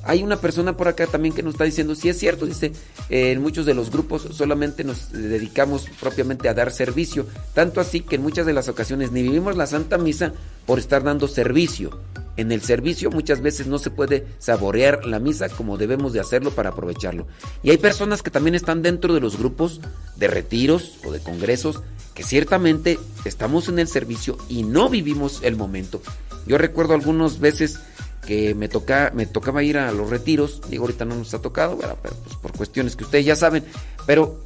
Hay 0.06 0.22
una 0.22 0.38
persona 0.38 0.78
por 0.78 0.88
acá 0.88 1.08
también 1.08 1.34
que 1.34 1.42
nos 1.42 1.56
está 1.56 1.64
diciendo, 1.64 1.96
si 1.96 2.10
es 2.10 2.20
cierto, 2.20 2.46
dice, 2.46 2.72
eh, 3.10 3.32
en 3.32 3.42
muchos 3.42 3.66
de 3.66 3.74
los 3.74 3.90
grupos 3.90 4.28
solamente 4.32 4.84
nos 4.84 5.12
dedicamos 5.12 5.88
propiamente 6.00 6.48
a 6.48 6.54
dar 6.54 6.72
servicio, 6.72 7.26
tanto 7.56 7.82
así 7.82 8.02
que 8.02 8.16
en 8.16 8.22
muchas 8.22 8.46
de 8.46 8.54
las 8.54 8.70
ocasiones 8.70 9.12
ni 9.12 9.24
vivimos 9.24 9.58
la 9.58 9.66
Santa 9.66 9.98
Misa 9.98 10.34
por 10.68 10.78
estar 10.78 11.04
dando 11.04 11.28
servicio. 11.28 12.00
En 12.38 12.52
el 12.52 12.62
servicio 12.62 13.10
muchas 13.10 13.42
veces 13.42 13.66
no 13.66 13.80
se 13.80 13.90
puede 13.90 14.28
saborear 14.38 15.06
la 15.06 15.20
misa 15.20 15.50
como 15.50 15.78
debemos 15.78 16.14
de 16.14 16.20
hacerlo 16.20 16.52
para 16.52 16.70
aprovecharlo. 16.70 17.26
Y 17.64 17.72
hay 17.72 17.78
personas 17.78 18.22
que 18.22 18.30
también 18.30 18.56
están 18.56 18.82
dentro 18.84 19.14
de 19.14 19.22
los 19.22 19.38
grupos 19.40 19.82
de 20.18 20.28
retiros 20.28 21.00
o 21.06 21.12
de 21.12 21.20
congresos 21.20 21.82
que 22.14 22.24
ciertamente 22.24 23.00
estamos 23.24 23.70
en 23.70 23.80
el 23.80 23.88
servicio 23.88 24.38
y 24.50 24.64
no 24.64 24.90
vivimos 24.90 25.40
el 25.44 25.56
momento. 25.56 26.02
Yo 26.46 26.58
recuerdo 26.58 26.94
algunas 26.94 27.40
veces 27.40 27.80
que 28.26 28.56
me, 28.56 28.68
toca, 28.68 29.12
me 29.14 29.26
tocaba 29.26 29.64
ir 29.64 29.78
a 29.78 29.92
los 29.92 30.10
retiros, 30.10 30.62
digo 30.70 30.84
ahorita 30.84 31.06
no 31.06 31.16
nos 31.16 31.34
ha 31.34 31.42
tocado, 31.42 31.78
¿verdad? 31.78 31.98
pero 32.02 32.16
pues 32.16 32.36
por 32.36 32.52
cuestiones 32.54 32.96
que 32.96 33.04
ustedes 33.04 33.26
ya 33.26 33.36
saben, 33.36 33.64
pero 34.06 34.42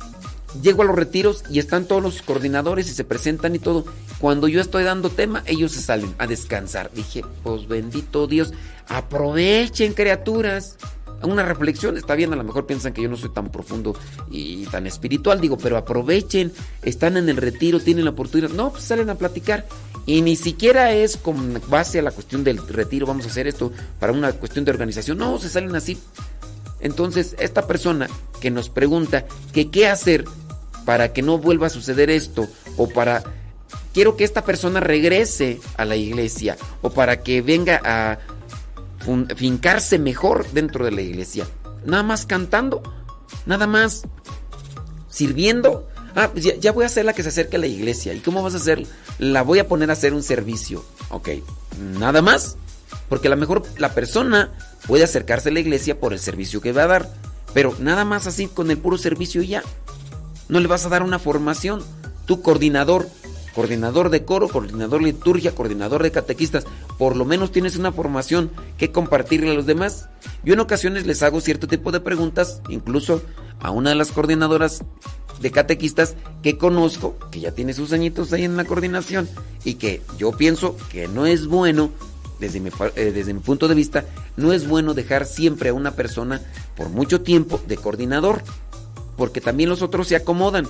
llego 0.62 0.82
a 0.82 0.86
los 0.86 0.96
retiros 0.96 1.44
y 1.50 1.60
están 1.60 1.86
todos 1.86 2.02
los 2.02 2.22
coordinadores 2.22 2.90
y 2.90 2.94
se 2.94 3.04
presentan 3.04 3.56
y 3.56 3.60
todo. 3.60 3.86
Cuando 4.20 4.48
yo 4.48 4.62
estoy 4.62 4.84
dando 4.84 5.10
tema, 5.10 5.44
ellos 5.46 5.72
se 5.72 5.82
salen 5.82 6.14
a 6.18 6.28
descansar. 6.28 6.92
Dije, 6.94 7.24
pues 7.44 7.68
bendito 7.68 8.28
Dios, 8.28 8.54
aprovechen 8.88 9.94
criaturas. 9.94 10.78
Una 11.22 11.44
reflexión, 11.44 11.98
está 11.98 12.16
bien, 12.16 12.32
a 12.32 12.38
lo 12.38 12.46
mejor 12.46 12.66
piensan 12.66 12.94
que 12.94 13.02
yo 13.02 13.10
no 13.10 13.18
soy 13.18 13.30
tan 13.34 13.52
profundo 13.52 13.94
y 14.32 14.66
tan 14.68 14.88
espiritual, 14.88 15.42
digo, 15.42 15.58
pero 15.58 15.76
aprovechen, 15.76 16.54
están 16.82 17.18
en 17.18 17.28
el 17.28 17.36
retiro, 17.36 17.82
tienen 17.82 18.06
la 18.06 18.12
oportunidad, 18.12 18.50
no, 18.52 18.72
pues 18.72 18.86
salen 18.86 19.10
a 19.10 19.16
platicar. 19.16 19.66
Y 20.10 20.24
ni 20.24 20.36
siquiera 20.36 20.92
es 20.92 21.18
con 21.18 21.62
base 21.68 22.00
a 22.00 22.02
la 22.02 22.10
cuestión 22.10 22.44
del 22.44 22.58
retiro, 22.68 23.06
vamos 23.06 23.28
a 23.28 23.30
hacer 23.30 23.46
esto 23.48 23.72
para 24.00 24.12
una 24.12 24.32
cuestión 24.32 24.66
de 24.66 24.72
organización, 24.72 25.20
no, 25.20 25.38
se 25.38 25.50
salen 25.50 25.76
así. 25.76 26.00
Entonces, 26.80 27.36
esta 27.38 27.68
persona 27.68 28.10
que 28.42 28.50
nos 28.50 28.72
pregunta 28.72 29.26
que 29.54 29.70
qué 29.70 29.88
hacer 29.88 30.26
para 30.84 31.14
que 31.14 31.22
no 31.22 31.38
vuelva 31.38 31.68
a 31.68 31.70
suceder 31.70 32.10
esto 32.10 32.48
o 32.76 32.90
para 32.90 33.24
quiero 33.94 34.18
que 34.18 34.24
esta 34.24 34.44
persona 34.44 34.80
regrese 34.80 35.62
a 35.78 35.86
la 35.86 35.96
iglesia 35.96 36.58
o 36.82 36.90
para 36.90 37.22
que 37.22 37.44
venga 37.44 37.80
a 37.86 38.18
fincarse 39.36 40.00
mejor 40.00 40.50
dentro 40.54 40.86
de 40.86 40.92
la 40.92 41.02
iglesia. 41.02 41.46
Nada 41.86 42.02
más 42.02 42.26
cantando, 42.26 42.82
nada 43.46 43.68
más 43.68 44.08
sirviendo. 45.08 45.88
Ah, 46.16 46.30
pues 46.32 46.46
ya, 46.60 46.72
voy 46.72 46.86
a 46.86 46.90
ser 46.90 47.06
la 47.06 47.14
que 47.14 47.24
se 47.24 47.30
acerque 47.30 47.58
a 47.58 47.60
la 47.60 47.68
iglesia. 47.68 48.14
¿Y 48.14 48.20
cómo 48.20 48.42
vas 48.44 48.54
a 48.54 48.58
hacer? 48.58 48.86
La 49.18 49.42
voy 49.42 49.60
a 49.60 49.68
poner 49.68 49.90
a 49.90 49.94
hacer 49.94 50.14
un 50.14 50.24
servicio. 50.24 50.84
Ok, 51.10 51.30
nada 52.00 52.22
más. 52.22 52.58
Porque 53.08 53.28
a 53.28 53.32
lo 53.32 53.38
mejor 53.38 53.64
la 53.78 53.94
persona 53.94 54.52
puede 54.88 55.04
acercarse 55.04 55.50
a 55.50 55.52
la 55.52 55.60
iglesia 55.60 56.00
por 56.00 56.14
el 56.14 56.20
servicio 56.20 56.62
que 56.62 56.72
va 56.72 56.84
a 56.84 56.88
dar. 56.88 57.10
Pero 57.54 57.76
nada 57.80 58.06
más 58.06 58.28
así 58.28 58.48
con 58.48 58.70
el 58.72 58.78
puro 58.78 58.98
servicio 58.98 59.42
ya. 59.42 59.64
No 60.48 60.60
le 60.60 60.68
vas 60.68 60.86
a 60.86 60.90
dar 60.90 61.04
una 61.04 61.20
formación. 61.20 61.84
Tu 62.26 62.42
coordinador, 62.42 63.08
coordinador 63.54 64.10
de 64.10 64.26
coro, 64.26 64.48
coordinador 64.48 65.02
liturgia, 65.02 65.56
coordinador 65.56 66.04
de 66.04 66.12
catequistas, 66.12 66.66
por 66.98 67.16
lo 67.16 67.26
menos 67.26 67.52
tienes 67.52 67.76
una 67.76 67.92
formación 67.92 68.52
que 68.78 68.92
compartirle 68.92 69.52
a 69.52 69.54
los 69.54 69.66
demás. 69.66 70.10
Yo 70.44 70.54
en 70.54 70.60
ocasiones 70.60 71.06
les 71.06 71.24
hago 71.24 71.42
cierto 71.42 71.68
tipo 71.68 71.92
de 71.92 72.00
preguntas, 72.00 72.62
incluso 72.70 73.22
a 73.60 73.72
una 73.72 73.90
de 73.90 73.96
las 73.96 74.12
coordinadoras 74.12 74.84
de 75.42 75.52
catequistas 75.52 76.16
que 76.44 76.58
conozco, 76.58 77.18
que 77.32 77.40
ya 77.40 77.52
tiene 77.52 77.74
sus 77.74 77.94
añitos 77.94 78.34
ahí 78.34 78.44
en 78.44 78.58
la 78.58 78.66
coordinación, 78.66 79.30
y 79.64 79.76
que 79.76 80.02
yo 80.18 80.32
pienso 80.32 80.76
que 80.92 81.08
no 81.08 81.26
es 81.26 81.48
bueno, 81.48 81.92
desde 82.40 82.60
mi, 82.60 82.70
eh, 82.96 83.12
desde 83.12 83.34
mi 83.34 83.40
punto 83.40 83.68
de 83.68 83.76
vista, 83.76 84.06
no 84.38 84.54
es 84.54 84.68
bueno 84.68 84.94
dejar 84.94 85.26
siempre 85.26 85.70
a 85.70 85.74
una 85.74 85.92
persona 85.92 86.42
por 86.76 86.90
mucho 86.90 87.22
tiempo 87.22 87.60
de 87.68 87.78
coordinador, 87.78 88.42
porque 89.18 89.42
también 89.42 89.70
los 89.70 89.82
otros 89.82 90.08
se 90.08 90.16
acomodan. 90.16 90.66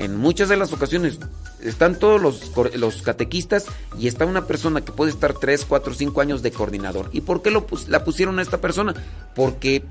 En 0.00 0.16
muchas 0.16 0.48
de 0.48 0.56
las 0.56 0.72
ocasiones 0.72 1.18
están 1.62 1.94
todos 1.94 2.20
los, 2.22 2.50
los 2.74 3.02
catequistas 3.02 3.66
y 3.98 4.08
está 4.08 4.24
una 4.24 4.46
persona 4.46 4.82
que 4.82 4.92
puede 4.92 5.10
estar 5.10 5.34
3, 5.34 5.66
4, 5.66 5.92
5 5.92 6.20
años 6.22 6.42
de 6.42 6.50
coordinador. 6.52 7.10
¿Y 7.12 7.20
por 7.20 7.42
qué 7.42 7.50
lo 7.50 7.66
la 7.86 8.02
pusieron 8.02 8.38
a 8.38 8.42
esta 8.42 8.62
persona? 8.62 8.94
Porque 9.34 9.84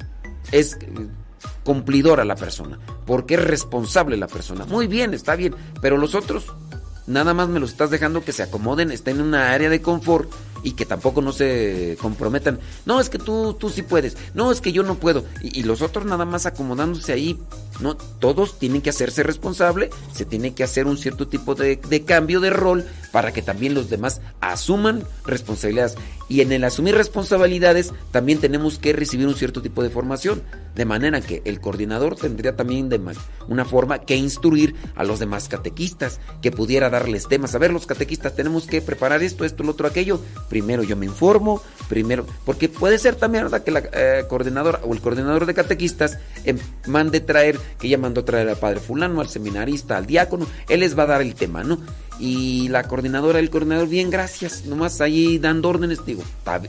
es 0.51 0.73
eh, 0.81 1.07
cumplidora 1.63 2.25
la 2.25 2.35
persona, 2.35 2.79
porque 3.05 3.35
es 3.35 3.43
responsable 3.43 4.17
la 4.17 4.27
persona. 4.27 4.65
Muy 4.65 4.87
bien, 4.87 5.13
está 5.13 5.35
bien, 5.35 5.55
pero 5.79 5.95
los 5.95 6.15
otros 6.15 6.47
nada 7.05 7.35
más 7.35 7.47
me 7.47 7.59
los 7.59 7.69
estás 7.69 7.91
dejando 7.91 8.23
que 8.23 8.33
se 8.33 8.41
acomoden, 8.41 8.89
estén 8.89 9.17
en 9.17 9.27
una 9.27 9.51
área 9.51 9.69
de 9.69 9.81
confort 9.81 10.31
y 10.63 10.71
que 10.71 10.85
tampoco 10.85 11.21
no 11.21 11.31
se 11.31 11.97
comprometan. 12.01 12.59
No, 12.85 12.99
es 12.99 13.09
que 13.09 13.17
tú, 13.17 13.53
tú 13.53 13.69
sí 13.69 13.83
puedes. 13.83 14.17
No, 14.33 14.51
es 14.51 14.61
que 14.61 14.71
yo 14.71 14.83
no 14.83 14.95
puedo. 14.95 15.25
Y, 15.41 15.63
los 15.63 15.81
otros 15.81 16.05
nada 16.05 16.25
más 16.25 16.45
acomodándose 16.45 17.13
ahí. 17.13 17.39
No, 17.79 17.95
todos 17.95 18.59
tienen 18.59 18.81
que 18.81 18.89
hacerse 18.89 19.23
responsable. 19.23 19.89
Se 20.13 20.25
tiene 20.25 20.53
que 20.53 20.63
hacer 20.63 20.87
un 20.87 20.97
cierto 20.97 21.27
tipo 21.27 21.55
de, 21.55 21.79
cambio 22.05 22.39
de 22.39 22.49
rol 22.49 22.85
para 23.11 23.31
que 23.31 23.41
también 23.41 23.73
los 23.73 23.89
demás 23.89 24.21
asuman 24.41 25.03
responsabilidades. 25.25 25.95
Y 26.27 26.41
en 26.41 26.51
el 26.51 26.63
asumir 26.63 26.95
responsabilidades 26.95 27.91
también 28.11 28.39
tenemos 28.39 28.77
que 28.79 28.93
recibir 28.93 29.27
un 29.27 29.35
cierto 29.35 29.61
tipo 29.61 29.81
de 29.81 29.89
formación. 29.89 30.41
De 30.75 30.85
manera 30.85 31.19
que 31.19 31.41
el 31.45 31.59
coordinador 31.59 32.15
tendría 32.15 32.55
también 32.55 32.89
de 32.89 33.01
una 33.47 33.65
forma 33.65 33.99
que 33.99 34.15
instruir 34.15 34.75
a 34.95 35.03
los 35.03 35.19
demás 35.19 35.49
catequistas, 35.49 36.19
que 36.41 36.51
pudiera 36.51 36.89
darles 36.89 37.27
temas. 37.27 37.55
A 37.55 37.57
ver, 37.57 37.71
los 37.71 37.85
catequistas 37.85 38.35
tenemos 38.35 38.65
que 38.65 38.81
preparar 38.81 39.23
esto, 39.23 39.45
esto, 39.45 39.63
lo 39.63 39.71
otro, 39.71 39.87
aquello. 39.87 40.21
Primero 40.49 40.83
yo 40.83 40.95
me 40.97 41.05
informo, 41.05 41.61
primero, 41.87 42.25
porque 42.45 42.69
puede 42.69 42.97
ser 42.97 43.15
también 43.15 43.47
que 43.63 43.71
la 43.71 43.83
eh, 43.93 44.25
coordinadora 44.27 44.79
o 44.83 44.93
el 44.93 45.01
coordinador 45.01 45.45
de 45.45 45.53
catequistas 45.53 46.17
eh, 46.45 46.57
mande 46.87 47.19
traer, 47.19 47.59
que 47.79 47.87
ella 47.87 47.97
mandó 47.97 48.23
traer 48.23 48.49
al 48.49 48.57
padre 48.57 48.79
fulano, 48.79 49.21
al 49.21 49.29
seminarista, 49.29 49.97
al 49.97 50.05
diácono, 50.05 50.47
él 50.67 50.81
les 50.81 50.97
va 50.97 51.03
a 51.03 51.07
dar 51.07 51.21
el 51.21 51.35
tema, 51.35 51.63
¿no? 51.63 51.79
Y 52.19 52.67
la 52.69 52.83
coordinadora, 52.83 53.39
el 53.39 53.49
coordinador, 53.49 53.87
bien, 53.87 54.09
gracias, 54.09 54.65
nomás 54.65 54.99
ahí 55.01 55.39
dando 55.39 55.69
órdenes, 55.69 56.05
digo, 56.05 56.23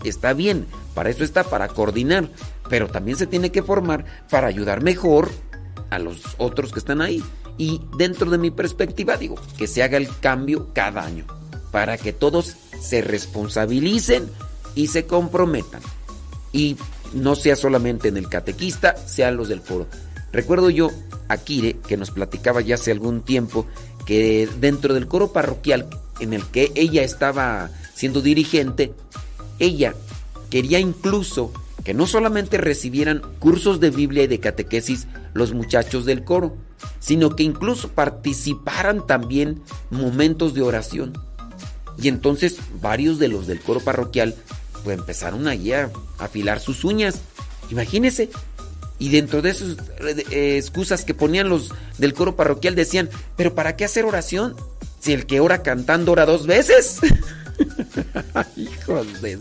está 0.04 0.32
bien, 0.32 0.66
para 0.94 1.10
eso 1.10 1.24
está, 1.24 1.44
para 1.44 1.68
coordinar, 1.68 2.28
pero 2.68 2.88
también 2.88 3.18
se 3.18 3.26
tiene 3.26 3.50
que 3.50 3.62
formar 3.62 4.04
para 4.30 4.46
ayudar 4.46 4.82
mejor 4.82 5.30
a 5.90 5.98
los 5.98 6.22
otros 6.38 6.72
que 6.72 6.78
están 6.78 7.00
ahí. 7.00 7.22
Y 7.58 7.82
dentro 7.96 8.30
de 8.30 8.38
mi 8.38 8.50
perspectiva, 8.50 9.16
digo, 9.16 9.36
que 9.58 9.66
se 9.66 9.82
haga 9.82 9.96
el 9.98 10.08
cambio 10.20 10.68
cada 10.72 11.04
año, 11.04 11.26
para 11.70 11.98
que 11.98 12.12
todos 12.12 12.56
se 12.80 13.02
responsabilicen 13.02 14.28
y 14.74 14.88
se 14.88 15.06
comprometan. 15.06 15.82
Y 16.52 16.76
no 17.12 17.34
sea 17.34 17.56
solamente 17.56 18.08
en 18.08 18.16
el 18.16 18.28
catequista, 18.28 18.96
sean 19.06 19.36
los 19.36 19.48
del 19.48 19.60
foro. 19.60 19.86
Recuerdo 20.32 20.70
yo 20.70 20.90
a 21.28 21.36
Kire, 21.38 21.76
que 21.86 21.96
nos 21.96 22.10
platicaba 22.10 22.60
ya 22.60 22.76
hace 22.76 22.92
algún 22.92 23.22
tiempo, 23.22 23.66
que 24.06 24.48
dentro 24.60 24.94
del 24.94 25.08
coro 25.08 25.32
parroquial 25.32 25.88
en 26.20 26.32
el 26.32 26.44
que 26.46 26.72
ella 26.74 27.02
estaba 27.02 27.70
siendo 27.94 28.20
dirigente, 28.20 28.92
ella 29.58 29.94
quería 30.50 30.78
incluso 30.78 31.52
que 31.84 31.94
no 31.94 32.06
solamente 32.06 32.58
recibieran 32.58 33.22
cursos 33.38 33.80
de 33.80 33.90
Biblia 33.90 34.24
y 34.24 34.26
de 34.26 34.40
catequesis 34.40 35.06
los 35.32 35.54
muchachos 35.54 36.04
del 36.04 36.24
coro, 36.24 36.56
sino 36.98 37.36
que 37.36 37.42
incluso 37.42 37.88
participaran 37.88 39.06
también 39.06 39.62
momentos 39.90 40.54
de 40.54 40.62
oración. 40.62 41.12
Y 42.00 42.08
entonces 42.08 42.56
varios 42.80 43.18
de 43.18 43.28
los 43.28 43.46
del 43.46 43.60
coro 43.60 43.80
parroquial 43.80 44.34
pues 44.84 44.98
empezaron 44.98 45.46
allí 45.46 45.72
a 45.72 45.90
afilar 46.18 46.60
sus 46.60 46.84
uñas. 46.84 47.20
Imagínense. 47.70 48.30
Y 48.98 49.08
dentro 49.08 49.40
de 49.40 49.50
esas 49.50 49.76
eh, 50.30 50.56
excusas 50.58 51.04
que 51.04 51.14
ponían 51.14 51.48
los 51.48 51.72
del 51.98 52.12
coro 52.12 52.36
parroquial 52.36 52.74
decían, 52.74 53.08
pero 53.36 53.54
¿para 53.54 53.76
qué 53.76 53.84
hacer 53.84 54.04
oración? 54.04 54.54
Si 55.00 55.12
el 55.12 55.26
que 55.26 55.40
ora 55.40 55.62
cantando 55.62 56.12
ora 56.12 56.26
dos 56.26 56.46
veces. 56.46 56.98
Hijos 58.56 59.22
de... 59.22 59.38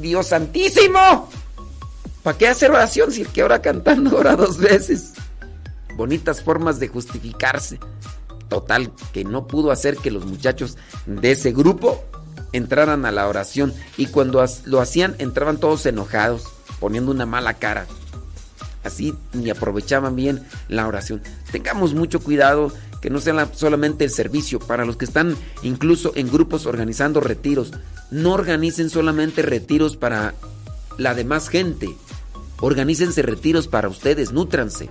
Dios 0.00 0.26
santísimo. 0.26 1.30
¿Para 2.22 2.36
qué 2.36 2.48
hacer 2.48 2.70
oración 2.70 3.12
si 3.12 3.22
el 3.22 3.28
que 3.28 3.44
ora 3.44 3.62
cantando 3.62 4.16
ora 4.16 4.36
dos 4.36 4.58
veces? 4.58 5.12
Bonitas 5.96 6.42
formas 6.42 6.80
de 6.80 6.88
justificarse. 6.88 7.78
Total, 8.50 8.90
que 9.12 9.24
no 9.24 9.46
pudo 9.46 9.70
hacer 9.70 9.96
que 9.96 10.10
los 10.10 10.26
muchachos 10.26 10.76
de 11.06 11.30
ese 11.30 11.52
grupo 11.52 12.04
entraran 12.52 13.06
a 13.06 13.12
la 13.12 13.28
oración. 13.28 13.72
Y 13.96 14.06
cuando 14.06 14.44
lo 14.64 14.80
hacían, 14.80 15.14
entraban 15.18 15.58
todos 15.58 15.86
enojados, 15.86 16.42
poniendo 16.80 17.12
una 17.12 17.26
mala 17.26 17.54
cara. 17.54 17.86
Así 18.82 19.14
ni 19.32 19.50
aprovechaban 19.50 20.16
bien 20.16 20.42
la 20.68 20.88
oración. 20.88 21.22
Tengamos 21.52 21.94
mucho 21.94 22.18
cuidado 22.20 22.72
que 23.00 23.08
no 23.08 23.20
sea 23.20 23.48
solamente 23.54 24.04
el 24.04 24.10
servicio. 24.10 24.58
Para 24.58 24.84
los 24.84 24.96
que 24.96 25.04
están 25.04 25.36
incluso 25.62 26.12
en 26.16 26.28
grupos 26.28 26.66
organizando 26.66 27.20
retiros, 27.20 27.72
no 28.10 28.32
organicen 28.32 28.90
solamente 28.90 29.42
retiros 29.42 29.96
para 29.96 30.34
la 30.98 31.14
demás 31.14 31.48
gente. 31.48 31.88
Organícense 32.60 33.22
retiros 33.22 33.68
para 33.68 33.88
ustedes, 33.88 34.32
nútranse. 34.32 34.90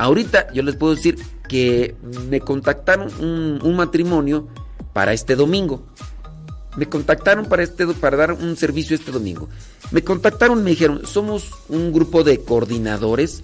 Ahorita 0.00 0.50
yo 0.54 0.62
les 0.62 0.76
puedo 0.76 0.94
decir 0.94 1.18
que 1.46 1.94
me 2.30 2.40
contactaron 2.40 3.12
un, 3.20 3.76
matrimonio 3.76 4.48
para 4.94 5.12
este 5.12 5.36
domingo. 5.36 5.84
Me 6.78 6.86
contactaron 6.86 7.44
para, 7.44 7.62
este, 7.62 7.86
para 7.88 8.16
dar 8.16 8.32
un 8.32 8.56
servicio 8.56 8.96
este 8.96 9.12
domingo. 9.12 9.50
Me 9.90 10.02
contactaron 10.02 10.64
me 10.64 10.70
dijeron, 10.70 11.02
somos 11.04 11.50
un 11.68 11.92
grupo 11.92 12.24
de 12.24 12.40
coordinadores 12.40 13.42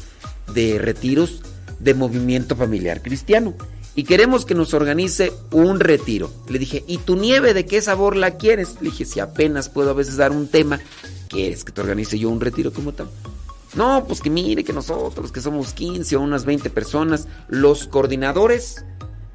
de 0.54 0.78
retiros 0.78 1.42
de 1.78 1.92
movimiento 1.92 2.56
familiar 2.56 3.02
cristiano. 3.02 3.52
Y 3.94 4.04
queremos 4.04 4.46
que 4.46 4.54
nos 4.54 4.72
organice 4.72 5.34
un 5.52 5.78
retiro. 5.78 6.32
Le 6.48 6.58
dije, 6.58 6.84
¿y 6.86 6.96
tu 6.96 7.16
nieve 7.16 7.52
de 7.52 7.66
qué 7.66 7.82
sabor 7.82 8.16
la 8.16 8.38
quieres? 8.38 8.76
Le 8.80 8.88
dije, 8.88 9.04
si 9.04 9.20
apenas 9.20 9.68
puedo 9.68 9.90
a 9.90 9.94
veces 9.94 10.16
dar 10.16 10.32
un 10.32 10.48
tema, 10.48 10.80
¿quieres 11.28 11.64
que 11.64 11.72
te 11.72 11.82
organice 11.82 12.18
yo 12.18 12.30
un 12.30 12.40
retiro 12.40 12.72
como 12.72 12.92
tal? 12.92 13.10
No, 13.76 14.04
pues 14.06 14.22
que 14.22 14.30
mire 14.30 14.64
que 14.64 14.72
nosotros, 14.72 15.30
que 15.30 15.40
somos 15.40 15.74
15 15.74 16.16
o 16.16 16.22
unas 16.22 16.46
20 16.46 16.70
personas, 16.70 17.28
los 17.48 17.86
coordinadores 17.86 18.84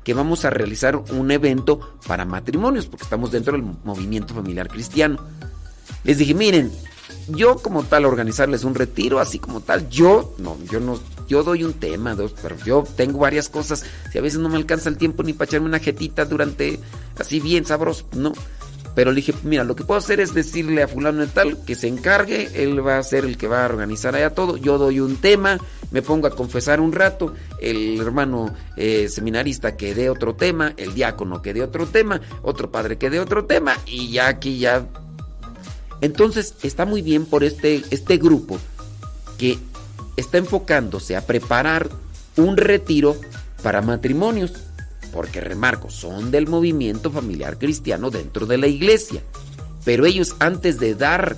que 0.04 0.16
vamos 0.16 0.46
a 0.46 0.50
realizar 0.50 0.96
un 0.96 1.30
evento 1.30 1.80
para 2.08 2.26
matrimonios, 2.26 2.88
porque 2.88 3.04
estamos 3.04 3.32
dentro 3.32 3.54
del 3.54 3.64
movimiento 3.84 4.34
familiar 4.34 4.68
cristiano. 4.68 5.20
Les 6.04 6.18
dije, 6.18 6.34
miren, 6.34 6.72
yo 7.28 7.58
como 7.58 7.84
tal 7.84 8.06
organizarles 8.06 8.64
un 8.64 8.74
retiro, 8.74 9.20
así 9.20 9.38
como 9.38 9.62
tal, 9.62 9.88
yo 9.90 10.34
no, 10.40 10.58
yo 10.72 10.80
no, 10.80 11.00
yo 11.28 11.44
doy 11.44 11.64
un 11.64 11.74
tema, 11.74 12.16
dos, 12.16 12.34
pero 12.42 12.58
yo 12.66 12.84
tengo 12.96 13.20
varias 13.20 13.48
cosas, 13.48 13.86
si 14.12 14.18
a 14.18 14.22
veces 14.22 14.40
no 14.40 14.50
me 14.50 14.58
alcanza 14.58 14.90
el 14.90 14.98
tiempo 14.98 15.22
ni 15.22 15.34
para 15.34 15.50
echarme 15.50 15.68
una 15.68 15.80
jetita 15.80 16.26
durante 16.26 16.80
así 17.20 17.40
bien 17.40 17.66
sabroso, 17.66 18.06
no. 18.14 18.34
Pero 18.96 19.12
le 19.12 19.18
dije, 19.18 19.34
mira, 19.44 19.64
lo 19.64 19.76
que 19.76 19.84
puedo 19.84 19.98
hacer 19.98 20.20
es 20.20 20.34
decirle 20.34 20.84
a 20.84 20.88
fulano 20.88 21.22
de 21.22 21.28
tal 21.28 21.64
que 21.64 21.76
se 21.76 21.88
encargue, 21.88 22.50
él 22.62 22.86
va 22.86 22.98
a 22.98 23.04
ser 23.04 23.24
el 23.24 23.38
que 23.38 23.48
va 23.48 23.64
a 23.64 23.70
organizar 23.70 24.16
allá 24.16 24.32
todo, 24.32 24.58
yo 24.58 24.78
doy 24.78 25.00
un 25.00 25.16
tema, 25.18 25.60
me 25.92 26.02
pongo 26.02 26.28
a 26.28 26.36
confesar 26.36 26.82
un 26.82 26.92
rato, 26.92 27.34
el 27.60 28.00
hermano 28.00 28.54
eh, 28.76 29.08
seminarista 29.08 29.78
que 29.78 29.96
dé 29.96 30.10
otro 30.10 30.36
tema, 30.36 30.74
el 30.78 30.94
diácono 30.94 31.42
que 31.42 31.54
dé 31.54 31.62
otro 31.62 31.88
tema, 31.88 32.20
otro 32.42 32.70
padre 32.70 32.98
que 32.98 33.10
dé 33.10 33.20
otro 33.20 33.46
tema, 33.46 33.78
y 33.86 34.12
ya 34.12 34.28
aquí 34.28 34.60
ya... 34.60 34.86
Entonces 36.02 36.56
está 36.64 36.86
muy 36.86 37.02
bien 37.02 37.26
por 37.26 37.44
este, 37.44 37.84
este 37.92 38.18
grupo 38.18 38.58
que 39.38 39.58
está 40.18 40.38
enfocándose 40.38 41.16
a 41.16 41.26
preparar 41.26 41.90
un 42.38 42.58
retiro 42.58 43.16
para 43.62 43.82
matrimonios 43.82 44.54
porque 45.12 45.42
remarco, 45.42 45.90
son 45.90 46.32
del 46.32 46.48
movimiento 46.48 47.12
familiar 47.12 47.58
cristiano 47.58 48.10
dentro 48.10 48.46
de 48.46 48.58
la 48.58 48.68
iglesia. 48.68 49.22
Pero 49.84 50.06
ellos 50.06 50.36
antes 50.40 50.80
de 50.80 50.96
dar 50.96 51.38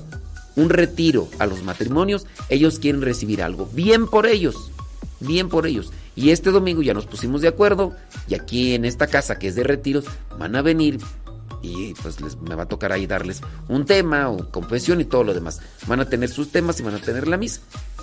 un 0.55 0.69
retiro 0.69 1.27
a 1.39 1.45
los 1.45 1.63
matrimonios, 1.63 2.27
ellos 2.49 2.79
quieren 2.79 3.01
recibir 3.01 3.41
algo. 3.41 3.69
Bien 3.73 4.07
por 4.07 4.25
ellos, 4.25 4.71
bien 5.19 5.49
por 5.49 5.65
ellos. 5.65 5.91
Y 6.15 6.29
este 6.29 6.51
domingo 6.51 6.81
ya 6.81 6.93
nos 6.93 7.07
pusimos 7.07 7.41
de 7.41 7.47
acuerdo 7.47 7.95
y 8.27 8.35
aquí 8.35 8.75
en 8.75 8.85
esta 8.85 9.07
casa 9.07 9.39
que 9.39 9.47
es 9.47 9.55
de 9.55 9.63
retiros 9.63 10.05
van 10.37 10.55
a 10.55 10.61
venir 10.61 10.99
y 11.63 11.93
pues 11.95 12.21
les, 12.21 12.37
me 12.37 12.55
va 12.55 12.63
a 12.63 12.67
tocar 12.67 12.91
ahí 12.91 13.07
darles 13.07 13.41
un 13.69 13.85
tema 13.85 14.29
o 14.29 14.51
confesión 14.51 15.01
y 15.01 15.05
todo 15.05 15.23
lo 15.23 15.33
demás. 15.33 15.61
Van 15.87 16.01
a 16.01 16.09
tener 16.09 16.29
sus 16.29 16.51
temas 16.51 16.79
y 16.79 16.83
van 16.83 16.95
a 16.95 16.99
tener 16.99 17.27
la 17.27 17.37
misa. 17.37 17.61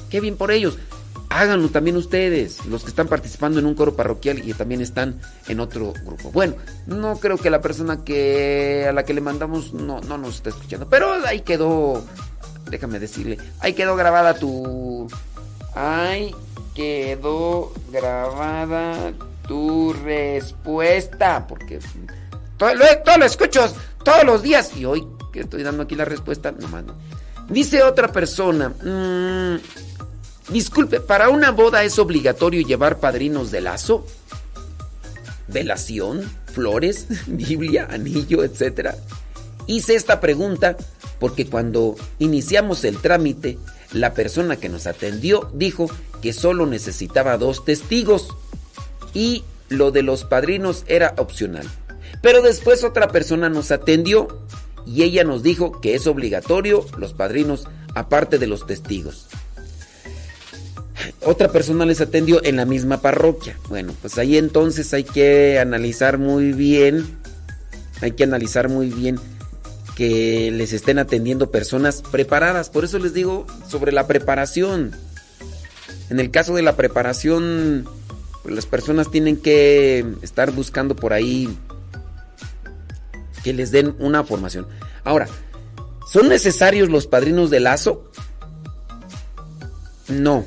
Qué 0.09 0.21
bien 0.21 0.37
por 0.37 0.51
ellos. 0.51 0.79
Háganlo 1.31 1.69
también 1.69 1.97
ustedes, 1.97 2.67
los 2.67 2.83
que 2.83 2.91
están 2.91 3.07
participando 3.07 3.61
en 3.61 3.67
un 3.67 3.75
coro 3.75 3.95
parroquial 3.95 4.47
y 4.47 4.53
también 4.53 4.81
están 4.81 5.21
en 5.47 5.61
otro 5.61 5.93
grupo. 6.05 6.33
Bueno, 6.33 6.57
no 6.87 7.19
creo 7.19 7.39
que 7.39 7.51
la 7.51 7.61
persona 7.61 8.05
que 8.05 8.87
a 8.89 8.93
la 8.93 9.05
que 9.05 9.15
le 9.15 9.21
mandamos 9.21 9.73
no, 9.73 10.01
no 10.01 10.19
nos 10.19 10.37
esté 10.37 10.51
escuchando, 10.51 10.89
pero 10.89 11.13
ahí 11.25 11.43
quedó, 11.43 12.05
déjame 12.69 12.99
decirle, 12.99 13.39
ahí 13.61 13.75
quedó 13.75 13.97
grabada 13.97 14.35
tu... 14.35 15.09
Ahí 15.75 16.35
quedó 16.75 17.73
grabada 17.93 19.13
tu 19.47 19.93
respuesta, 19.93 21.47
porque 21.47 21.79
todo 22.57 22.75
lo, 22.75 22.85
todo 23.05 23.19
lo 23.19 23.25
escucho 23.25 23.73
todos 24.03 24.25
los 24.25 24.43
días 24.43 24.77
y 24.77 24.85
hoy 24.85 25.07
que 25.33 25.41
estoy 25.41 25.63
dando 25.63 25.85
aquí 25.85 25.95
la 25.95 26.05
respuesta, 26.05 26.53
no 26.53 26.69
mando. 26.69 26.97
Dice 27.49 27.83
otra 27.83 28.09
persona, 28.13 28.69
mmm, 28.69 29.57
Disculpe, 30.53 31.01
¿para 31.01 31.29
una 31.29 31.53
boda 31.53 31.85
es 31.85 31.99
obligatorio 32.01 32.67
llevar 32.67 32.99
padrinos 32.99 33.53
de 33.53 33.61
lazo? 33.61 34.05
¿Velación? 35.47 36.29
¿Flores? 36.53 37.07
¿Biblia? 37.27 37.87
¿Anillo? 37.91 38.43
Etcétera. 38.43 38.97
Hice 39.67 39.95
esta 39.95 40.21
pregunta 40.21 40.77
porque 41.21 41.47
cuando 41.47 41.95
iniciamos 42.19 42.83
el 42.85 42.99
trámite, 42.99 43.59
la 43.93 44.15
persona 44.15 44.57
que 44.57 44.69
nos 44.69 44.89
atendió 44.89 45.49
dijo 45.55 45.89
que 46.21 46.33
solo 46.33 46.67
necesitaba 46.67 47.39
dos 47.39 47.65
testigos 47.65 48.29
y 49.15 49.45
lo 49.69 49.93
de 49.93 50.03
los 50.03 50.25
padrinos 50.25 50.85
era 50.89 51.15
opcional. 51.19 51.69
Pero 52.23 52.43
después 52.43 52.83
otra 52.83 53.09
persona 53.09 53.49
nos 53.49 53.71
atendió 53.71 54.41
y 54.85 55.03
ella 55.05 55.23
nos 55.23 55.45
dijo 55.45 55.81
que 55.81 55.95
es 55.95 56.09
obligatorio 56.09 56.85
los 56.97 57.13
padrinos 57.13 57.69
aparte 57.95 58.39
de 58.39 58.49
los 58.49 58.67
testigos. 58.67 59.29
Otra 61.25 61.51
persona 61.51 61.87
les 61.87 62.01
atendió 62.01 62.43
en 62.45 62.57
la 62.57 62.65
misma 62.65 63.01
parroquia. 63.01 63.59
Bueno, 63.69 63.95
pues 64.01 64.19
ahí 64.19 64.37
entonces 64.37 64.93
hay 64.95 65.05
que 65.05 65.59
analizar 65.59 66.19
muy 66.19 66.53
bien, 66.53 67.19
hay 68.01 68.13
que 68.13 68.25
analizar 68.25 68.69
muy 68.69 68.89
bien 68.91 69.19
que 69.95 70.51
les 70.51 70.73
estén 70.73 70.99
atendiendo 70.99 71.51
personas 71.51 72.03
preparadas. 72.03 72.71
Por 72.71 72.85
eso 72.85 72.99
les 72.99 73.13
digo 73.13 73.47
sobre 73.69 73.93
la 73.93 74.07
preparación. 74.07 74.93
En 76.09 76.21
el 76.21 76.31
caso 76.31 76.55
de 76.55 76.63
la 76.63 76.75
preparación, 76.77 77.87
pues 78.43 78.55
las 78.55 78.67
personas 78.67 79.11
tienen 79.11 79.37
que 79.37 80.07
estar 80.23 80.51
buscando 80.53 80.97
por 80.97 81.13
ahí 81.13 81.55
que 83.45 83.53
les 83.53 83.71
den 83.71 83.95
una 83.99 84.25
formación. 84.25 84.67
Ahora, 85.05 85.29
¿son 86.11 86.29
necesarios 86.29 86.89
los 86.89 87.07
padrinos 87.07 87.51
de 87.51 87.61
lazo? 87.61 88.11
No. 90.09 90.45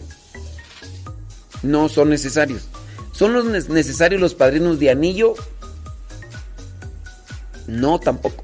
No 1.63 1.89
son 1.89 2.09
necesarios. 2.09 2.67
¿Son 3.13 3.33
los 3.33 3.45
necesarios 3.69 4.19
los 4.19 4.35
padrinos 4.35 4.79
de 4.79 4.89
anillo? 4.89 5.35
No, 7.67 7.99
tampoco. 7.99 8.43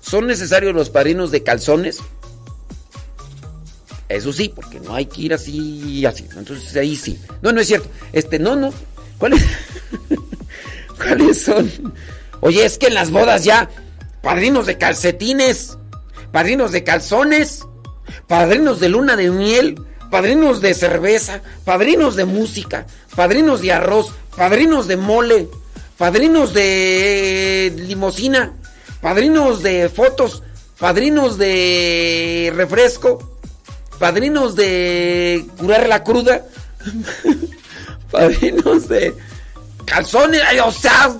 ¿Son 0.00 0.26
necesarios 0.26 0.74
los 0.74 0.88
padrinos 0.90 1.30
de 1.30 1.42
calzones? 1.42 1.98
Eso 4.08 4.32
sí, 4.32 4.50
porque 4.54 4.80
no 4.80 4.94
hay 4.94 5.06
que 5.06 5.22
ir 5.22 5.34
así 5.34 6.06
así. 6.06 6.26
Entonces 6.36 6.74
ahí 6.76 6.96
sí. 6.96 7.20
No, 7.42 7.52
no 7.52 7.60
es 7.60 7.66
cierto. 7.66 7.88
Este, 8.12 8.38
no, 8.38 8.56
no. 8.56 8.72
¿Cuáles? 9.18 9.42
¿Cuáles 10.96 11.42
son? 11.42 11.70
Oye, 12.40 12.64
es 12.64 12.78
que 12.78 12.86
en 12.86 12.94
las 12.94 13.10
bodas 13.10 13.44
ya, 13.44 13.68
padrinos 14.22 14.66
de 14.66 14.78
calcetines, 14.78 15.76
padrinos 16.32 16.72
de 16.72 16.84
calzones, 16.84 17.66
padrinos 18.26 18.80
de 18.80 18.88
luna 18.88 19.16
de 19.16 19.30
miel, 19.30 19.82
padrinos 20.10 20.60
de 20.60 20.74
cerveza, 20.74 21.40
padrinos 21.64 22.16
de 22.16 22.24
música, 22.24 22.86
padrinos 23.14 23.60
de 23.60 23.72
arroz, 23.72 24.12
padrinos 24.36 24.86
de 24.88 24.96
mole, 24.96 25.48
padrinos 25.96 26.54
de 26.54 27.72
limosina, 27.76 28.52
padrinos 29.00 29.62
de 29.62 29.88
fotos, 29.88 30.42
padrinos 30.78 31.38
de 31.38 32.52
refresco, 32.54 33.38
padrinos 33.98 34.54
de 34.56 35.46
curar 35.58 35.88
la 35.88 36.04
cruda, 36.04 36.44
padrinos 38.10 38.88
de 38.88 39.14
calzones, 39.84 40.42
o 40.64 40.72
sea, 40.72 41.16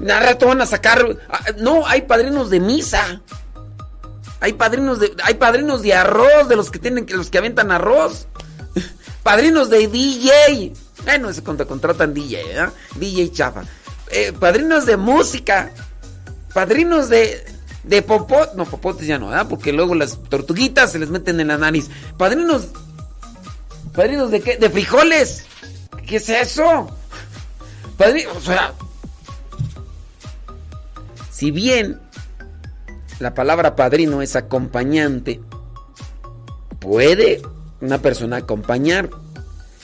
al 0.00 0.22
rato 0.22 0.46
van 0.46 0.60
a 0.60 0.66
sacar. 0.66 1.16
Ah, 1.28 1.40
no, 1.58 1.86
hay 1.86 2.02
padrinos 2.02 2.50
de 2.50 2.60
misa. 2.60 3.20
Hay 4.46 4.52
padrinos 4.52 5.00
de. 5.00 5.12
Hay 5.24 5.34
padrinos 5.34 5.82
de 5.82 5.92
arroz, 5.92 6.48
de 6.48 6.54
los 6.54 6.70
que 6.70 6.78
tienen 6.78 7.04
los 7.08 7.30
que 7.30 7.38
aventan 7.38 7.72
arroz. 7.72 8.28
Padrinos 9.24 9.70
de 9.70 9.88
DJ. 9.88 10.72
Bueno, 11.02 11.32
se 11.32 11.42
contratan 11.42 12.14
DJ, 12.14 12.42
¿eh? 12.42 12.68
DJ 12.94 13.32
chafa. 13.32 13.64
Padrinos 14.38 14.86
de 14.86 14.96
música. 14.96 15.72
Padrinos 16.54 17.08
de. 17.08 17.44
De 17.82 18.02
popot. 18.02 18.54
No, 18.54 18.66
popotes 18.66 19.08
ya 19.08 19.18
no, 19.18 19.30
¿verdad? 19.30 19.48
Porque 19.48 19.72
luego 19.72 19.96
las 19.96 20.22
tortuguitas 20.22 20.92
se 20.92 21.00
les 21.00 21.10
meten 21.10 21.40
en 21.40 21.48
la 21.48 21.58
nariz. 21.58 21.90
Padrinos. 22.16 22.68
¿Padrinos 23.96 24.30
de 24.30 24.42
qué? 24.42 24.58
De 24.58 24.70
frijoles. 24.70 25.44
¿Qué 26.06 26.18
es 26.18 26.28
eso? 26.28 26.88
Padrinos. 27.96 28.36
O 28.36 28.40
sea, 28.42 28.74
si 31.32 31.50
bien 31.50 32.05
la 33.18 33.34
palabra 33.34 33.76
padrino 33.76 34.22
es 34.22 34.36
acompañante, 34.36 35.40
puede 36.78 37.42
una 37.80 37.98
persona 37.98 38.36
acompañar, 38.38 39.10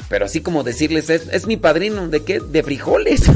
pero 0.08 0.26
así 0.26 0.40
como 0.42 0.62
decirles 0.62 1.08
es, 1.10 1.46
mi 1.46 1.56
padrino, 1.56 2.08
¿de 2.08 2.22
qué? 2.22 2.40
De 2.40 2.62
frijoles. 2.62 3.22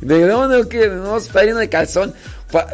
¿De 0.00 0.26
dónde? 0.26 0.68
¿Qué? 0.68 0.88
No, 0.88 1.18
es 1.18 1.28
padrino 1.28 1.58
de 1.58 1.68
calzón, 1.68 2.14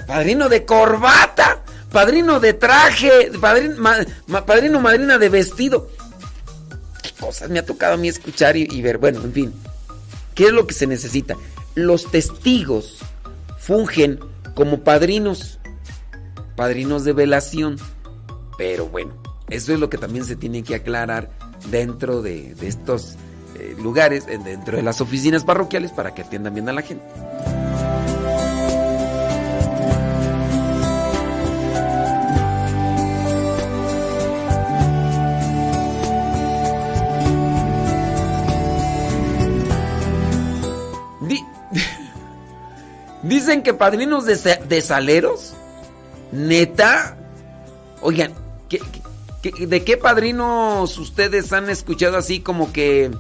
padrino 0.07 0.49
de 0.49 0.65
corbata, 0.65 1.63
padrino 1.91 2.39
de 2.39 2.53
traje, 2.53 3.33
padrino, 3.41 4.81
madrina 4.81 5.19
de 5.19 5.29
vestido. 5.29 5.89
¿Qué 7.03 7.11
cosas 7.19 7.49
me 7.49 7.59
ha 7.59 7.67
tocado 7.67 7.95
a 7.95 7.97
mí 7.97 8.09
escuchar 8.09 8.57
y 8.57 8.83
ver? 8.83 8.99
Bueno, 8.99 9.23
en 9.25 9.33
fin, 9.33 9.55
¿qué 10.35 10.47
es 10.47 10.53
lo 10.53 10.67
que 10.67 10.75
se 10.75 10.87
necesita? 10.87 11.35
Los 11.75 12.11
testigos 12.11 12.99
fungen 13.59 14.21
como 14.57 14.81
padrinos, 14.81 15.61
padrinos 16.57 17.05
de 17.05 17.13
velación. 17.13 17.77
Pero 18.59 18.87
bueno, 18.87 19.15
eso 19.49 19.73
es 19.73 19.79
lo 19.79 19.89
que 19.91 19.99
también 19.99 20.25
se 20.25 20.35
tiene 20.35 20.65
que 20.65 20.75
aclarar 20.75 21.31
dentro 21.71 22.23
de, 22.23 22.57
estos 22.63 23.17
eh, 23.59 23.77
lugares, 23.81 24.27
dentro 24.27 24.79
de 24.79 24.83
las 24.83 25.01
oficinas 25.01 25.45
parroquiales 25.45 25.93
para 25.93 26.15
que 26.15 26.23
atiendan 26.23 26.55
bien 26.55 26.69
a 26.71 26.73
la 26.73 26.83
gente. 26.83 27.05
Dicen 43.27 43.63
que 43.63 43.75
padrinos 43.75 44.25
de, 44.25 44.81
saleros. 44.81 45.55
Neta. 46.33 47.17
Oigan, 48.01 48.33
de 49.43 49.85
qué 49.85 49.97
padrinos 49.97 50.99
ustedes 50.99 51.53
han 51.53 51.69
escuchado 51.69 52.17
así 52.17 52.41
como 52.41 52.73
que... 52.73 53.11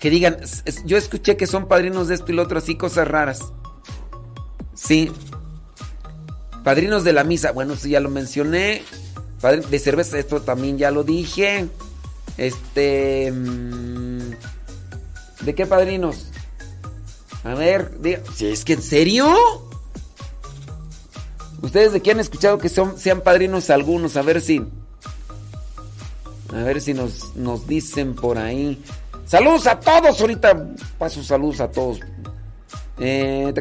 Que 0.00 0.10
digan, 0.10 0.36
yo 0.84 0.98
escuché 0.98 1.36
que 1.36 1.46
son 1.46 1.66
padrinos 1.66 2.08
de 2.08 2.16
esto 2.16 2.32
y 2.32 2.34
lo 2.34 2.42
otro, 2.42 2.58
así 2.58 2.74
cosas 2.74 3.08
raras. 3.08 3.40
Sí. 4.74 5.10
Padrinos 6.62 7.04
de 7.04 7.12
la 7.12 7.24
misa, 7.24 7.52
bueno, 7.52 7.76
sí, 7.76 7.90
ya 7.90 8.00
lo 8.00 8.10
mencioné. 8.10 8.82
de 9.70 9.78
cerveza, 9.78 10.18
esto 10.18 10.42
también 10.42 10.78
ya 10.78 10.90
lo 10.90 11.04
dije. 11.04 11.68
Este... 12.36 13.30
Mm, 13.32 14.32
¿De 15.42 15.54
qué 15.54 15.64
padrinos? 15.64 16.26
A 17.44 17.54
ver, 17.54 17.92
si 18.34 18.46
es 18.46 18.64
que 18.64 18.72
en 18.72 18.82
serio. 18.82 19.32
¿Ustedes 21.60 21.92
de 21.92 22.00
quién 22.00 22.16
han 22.16 22.20
escuchado 22.20 22.58
que 22.58 22.68
son, 22.68 22.98
sean 22.98 23.20
padrinos 23.20 23.70
algunos? 23.70 24.16
A 24.16 24.22
ver 24.22 24.40
si. 24.40 24.64
A 26.52 26.62
ver 26.62 26.80
si 26.80 26.94
nos, 26.94 27.36
nos 27.36 27.66
dicen 27.66 28.14
por 28.14 28.38
ahí. 28.38 28.82
Saludos 29.26 29.66
a 29.66 29.78
todos. 29.78 30.20
Ahorita 30.20 30.74
paso 30.98 31.22
saludos 31.22 31.60
a 31.60 31.70
todos. 31.70 32.00
Eh, 32.98 33.52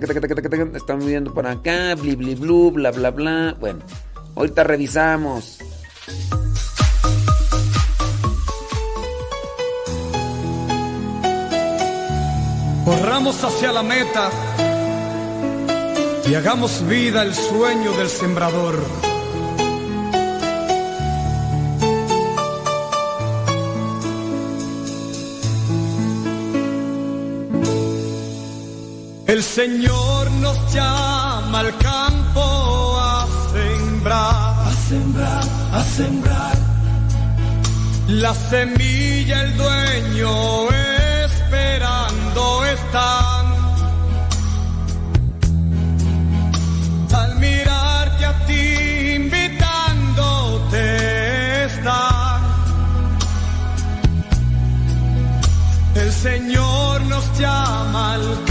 viendo 1.06 1.34
por 1.34 1.48
acá. 1.48 1.96
Bli, 1.96 2.16
bli, 2.16 2.36
blu, 2.36 2.72
bla, 2.72 2.92
bla, 2.92 3.12
bla. 3.12 3.56
Bueno, 3.60 3.80
ahorita 4.36 4.64
revisamos. 4.64 5.60
Corramos 12.86 13.42
hacia 13.42 13.72
la 13.72 13.82
meta 13.82 14.30
y 16.28 16.36
hagamos 16.36 16.86
vida 16.86 17.24
el 17.24 17.34
sueño 17.34 17.94
del 17.94 18.10
sembrador. 18.10 18.76
El 29.28 29.42
Señor 29.42 30.30
nos 30.42 30.74
llama 30.74 31.60
al 31.60 31.78
campo 31.78 33.00
a 33.00 33.26
sembrar, 33.54 34.68
a 34.68 34.72
sembrar, 34.90 35.44
a 35.72 35.84
sembrar. 35.86 36.58
La 38.10 38.34
semilla, 38.34 39.42
el 39.44 39.58
dueño 39.58 40.68
esperando 40.70 41.03
Al 42.96 43.48
mirarte 47.40 48.26
a 48.26 48.46
ti 48.46 49.14
invitándote 49.16 51.66
está. 51.66 52.40
El 55.96 56.12
Señor 56.12 57.02
nos 57.06 57.40
llama 57.40 58.14
al 58.14 58.44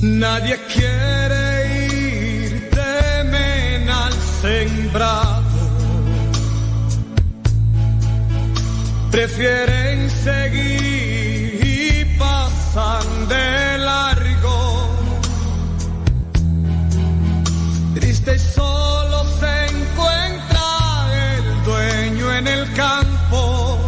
Nadie 0.00 0.56
quiere 0.72 1.86
ir, 1.90 2.70
temen 2.70 3.90
al 3.90 4.12
sembrado. 4.40 5.42
Prefieren 9.10 10.08
seguir 10.08 11.60
y 11.64 12.04
pasan 12.16 13.28
de 13.28 13.78
largo. 13.78 14.88
Triste 17.94 18.36
y 18.36 18.38
solo 18.38 19.24
se 19.40 19.66
encuentra 19.66 20.66
el 21.36 21.64
dueño 21.64 22.34
en 22.36 22.46
el 22.46 22.72
campo. 22.74 23.78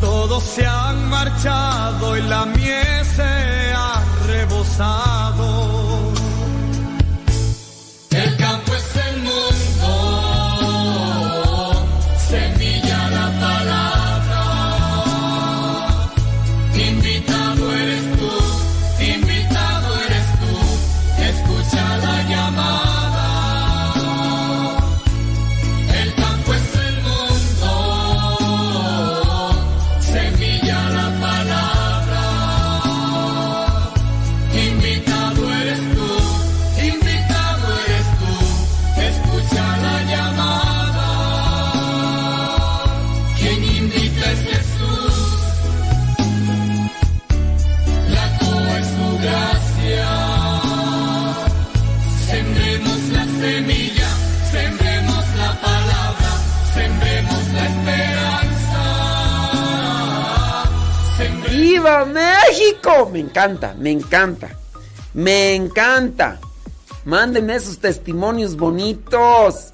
Todos 0.00 0.42
se 0.42 0.66
han 0.66 1.10
marchado 1.10 2.16
y 2.16 2.22
la 2.22 2.40
ha 2.40 2.46
sun. 4.72 5.11
Me 63.12 63.20
encanta, 63.20 63.74
me 63.78 63.90
encanta. 63.90 64.48
Me 65.14 65.54
encanta. 65.54 66.40
Mándenme 67.04 67.54
esos 67.54 67.78
testimonios 67.78 68.56
bonitos. 68.56 69.70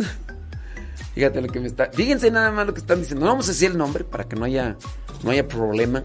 Fíjate 1.14 1.40
lo 1.40 1.48
que 1.48 1.60
me 1.60 1.66
está. 1.66 1.90
Fíjense 1.92 2.30
nada 2.30 2.50
más 2.50 2.66
lo 2.66 2.74
que 2.74 2.80
están 2.80 3.00
diciendo. 3.00 3.24
No 3.24 3.32
vamos 3.32 3.46
a 3.46 3.52
decir 3.52 3.70
el 3.70 3.78
nombre 3.78 4.04
para 4.04 4.24
que 4.24 4.36
no 4.36 4.44
haya, 4.44 4.76
no 5.22 5.30
haya 5.30 5.46
problema. 5.46 6.02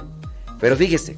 Pero 0.60 0.76
fíjese. 0.76 1.18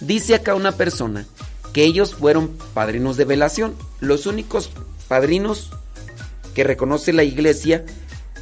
Dice 0.00 0.34
acá 0.34 0.54
una 0.54 0.72
persona 0.72 1.26
que 1.72 1.84
ellos 1.84 2.14
fueron 2.14 2.56
padrinos 2.72 3.16
de 3.16 3.24
velación. 3.24 3.74
Los 4.00 4.26
únicos 4.26 4.70
padrinos 5.08 5.70
que 6.54 6.64
reconoce 6.64 7.12
la 7.12 7.24
iglesia 7.24 7.84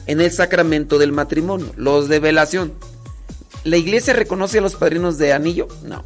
en 0.07 0.21
el 0.21 0.31
sacramento 0.31 0.99
del 0.99 1.13
matrimonio. 1.13 1.73
Los 1.77 2.09
de 2.09 2.21
velación. 2.21 2.75
¿La 3.65 3.77
iglesia 3.77 4.13
reconoce 4.13 4.59
a 4.59 4.63
los 4.63 4.75
padrinos 4.75 5.19
de 5.19 5.33
anillo? 5.33 5.69
No. 5.85 6.05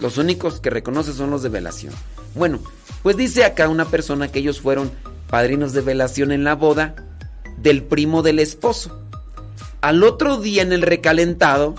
Los 0.00 0.18
únicos 0.18 0.60
que 0.60 0.70
reconoce 0.70 1.12
son 1.12 1.30
los 1.30 1.42
de 1.42 1.50
velación. 1.50 1.92
Bueno, 2.34 2.60
pues 3.02 3.16
dice 3.16 3.44
acá 3.44 3.68
una 3.68 3.84
persona 3.84 4.28
que 4.28 4.38
ellos 4.38 4.60
fueron 4.60 4.90
padrinos 5.28 5.72
de 5.72 5.82
velación 5.82 6.32
en 6.32 6.44
la 6.44 6.54
boda 6.54 6.94
del 7.58 7.82
primo 7.82 8.22
del 8.22 8.38
esposo. 8.38 8.98
Al 9.80 10.02
otro 10.02 10.38
día 10.38 10.62
en 10.62 10.72
el 10.72 10.82
recalentado, 10.82 11.74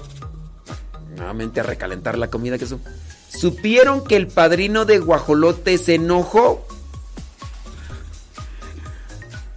nuevamente 1.15 1.59
a 1.59 1.63
recalentar 1.63 2.17
la 2.17 2.29
comida 2.29 2.57
que 2.57 2.65
son, 2.65 2.81
supieron 3.29 4.03
que 4.03 4.15
el 4.15 4.27
padrino 4.27 4.85
de 4.85 4.99
guajolote 4.99 5.77
se 5.77 5.95
enojó. 5.95 6.65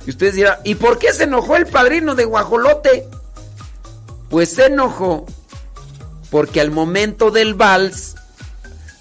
Y 0.06 0.10
ustedes 0.10 0.34
dirán, 0.34 0.58
¿y 0.64 0.74
por 0.74 0.98
qué 0.98 1.12
se 1.12 1.24
enojó 1.24 1.56
el 1.56 1.66
padrino 1.66 2.14
de 2.14 2.24
guajolote? 2.24 3.08
Pues 4.28 4.50
se 4.50 4.66
enojó 4.66 5.26
porque 6.30 6.60
al 6.60 6.70
momento 6.70 7.30
del 7.30 7.54
vals 7.54 8.16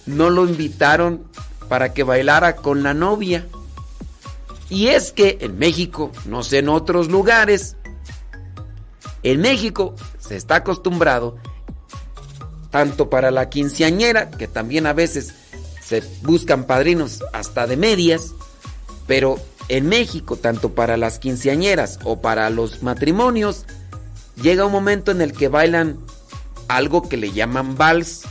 no 0.05 0.29
lo 0.29 0.45
invitaron 0.45 1.23
para 1.69 1.93
que 1.93 2.03
bailara 2.03 2.55
con 2.55 2.83
la 2.83 2.93
novia. 2.93 3.47
Y 4.69 4.87
es 4.87 5.11
que 5.11 5.37
en 5.41 5.57
México, 5.57 6.11
no 6.25 6.43
sé 6.43 6.59
en 6.59 6.69
otros 6.69 7.09
lugares, 7.09 7.75
en 9.23 9.41
México 9.41 9.95
se 10.19 10.35
está 10.35 10.55
acostumbrado 10.55 11.37
tanto 12.69 13.09
para 13.09 13.29
la 13.29 13.49
quinceañera, 13.49 14.31
que 14.31 14.47
también 14.47 14.87
a 14.87 14.93
veces 14.93 15.35
se 15.79 16.03
buscan 16.23 16.63
padrinos 16.63 17.23
hasta 17.31 17.67
de 17.67 17.77
medias, 17.77 18.33
pero 19.05 19.39
en 19.69 19.87
México, 19.87 20.37
tanto 20.37 20.73
para 20.73 20.97
las 20.97 21.19
quinceañeras 21.19 21.99
o 22.03 22.19
para 22.21 22.49
los 22.49 22.81
matrimonios, 22.81 23.65
llega 24.41 24.65
un 24.65 24.71
momento 24.71 25.11
en 25.11 25.21
el 25.21 25.33
que 25.33 25.49
bailan 25.49 25.99
algo 26.67 27.07
que 27.07 27.17
le 27.17 27.31
llaman 27.31 27.77
vals. 27.77 28.23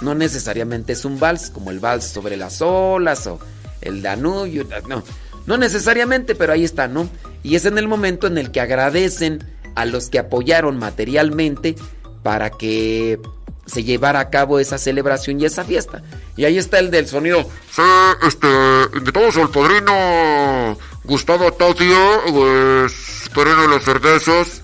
No 0.00 0.14
necesariamente 0.14 0.92
es 0.92 1.04
un 1.04 1.18
vals, 1.18 1.50
como 1.50 1.70
el 1.70 1.80
vals 1.80 2.04
sobre 2.04 2.36
las 2.36 2.60
olas 2.60 3.26
o 3.26 3.38
el 3.80 4.02
Danubio, 4.02 4.66
no, 4.88 5.02
no 5.46 5.56
necesariamente, 5.56 6.34
pero 6.34 6.52
ahí 6.52 6.64
está, 6.64 6.88
¿no? 6.88 7.08
Y 7.42 7.56
es 7.56 7.64
en 7.64 7.78
el 7.78 7.88
momento 7.88 8.26
en 8.26 8.38
el 8.38 8.50
que 8.50 8.60
agradecen 8.60 9.44
a 9.74 9.84
los 9.84 10.10
que 10.10 10.18
apoyaron 10.18 10.78
materialmente 10.78 11.76
para 12.22 12.50
que 12.50 13.20
se 13.66 13.84
llevara 13.84 14.20
a 14.20 14.30
cabo 14.30 14.58
esa 14.58 14.78
celebración 14.78 15.40
y 15.40 15.44
esa 15.44 15.64
fiesta. 15.64 16.02
Y 16.36 16.44
ahí 16.44 16.58
está 16.58 16.78
el 16.78 16.90
del 16.90 17.06
sonido. 17.06 17.48
Sí, 17.70 17.82
este, 18.26 18.48
invitamos 18.94 19.36
al 19.36 19.50
padrino 19.50 20.78
Gustavo 21.04 21.52
Tautio, 21.52 22.22
pues, 22.32 23.30
padrino 23.34 23.62
de 23.62 23.68
los 23.68 23.84
cervezos, 23.84 24.62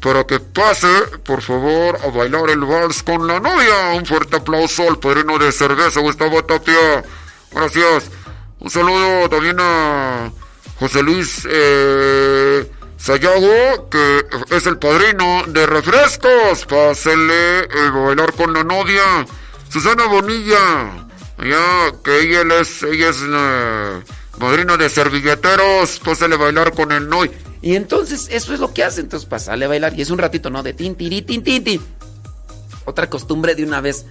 para 0.00 0.24
que 0.24 0.40
pase, 0.40 0.88
por 1.24 1.42
favor, 1.42 1.98
a 2.02 2.08
bailar 2.08 2.50
el 2.50 2.60
vals 2.60 3.02
con 3.02 3.26
la 3.26 3.38
novia. 3.38 3.92
Un 3.94 4.06
fuerte 4.06 4.36
aplauso 4.36 4.88
al 4.88 4.98
padrino 4.98 5.38
de 5.38 5.52
cerveza, 5.52 6.00
Gustavo 6.00 6.42
Tautio. 6.44 7.02
Gracias. 7.52 8.10
Un 8.58 8.70
saludo 8.70 9.28
también 9.28 9.56
a 9.60 10.30
José 10.78 11.02
Luis 11.02 11.46
eh, 11.48 12.70
Sayago, 12.96 13.88
que 13.90 14.26
es 14.50 14.66
el 14.66 14.78
padrino 14.78 15.44
de 15.46 15.66
refrescos. 15.66 16.66
Pásele 16.66 17.60
eh, 17.60 17.68
a 17.86 17.90
bailar 17.90 18.32
con 18.32 18.52
la 18.52 18.64
novia. 18.64 19.26
Susana 19.70 20.06
Bonilla, 20.06 21.06
ya 21.38 21.92
que 22.02 22.20
ella 22.20 22.60
es, 22.60 22.82
ella 22.82 23.10
es 23.10 23.22
eh, 23.22 24.02
madrina 24.40 24.76
de 24.76 24.88
servilleteros. 24.88 26.00
Pásele 26.00 26.34
a 26.34 26.38
bailar 26.38 26.72
con 26.72 26.90
el 26.92 27.08
novio. 27.08 27.32
Y 27.62 27.76
entonces 27.76 28.28
eso 28.30 28.54
es 28.54 28.60
lo 28.60 28.72
que 28.72 28.82
hacen, 28.82 29.04
entonces 29.04 29.28
pasarle 29.28 29.66
a 29.66 29.68
bailar. 29.68 29.96
Y 29.96 30.02
es 30.02 30.10
un 30.10 30.18
ratito, 30.18 30.50
¿no? 30.50 30.62
De 30.62 30.72
tin, 30.72 30.94
tiri, 30.94 31.22
tin, 31.22 31.42
tin, 31.42 31.62
tin. 31.62 31.80
Otra 32.86 33.10
costumbre 33.10 33.54
de 33.54 33.64
una 33.64 33.80
vez 33.80 34.06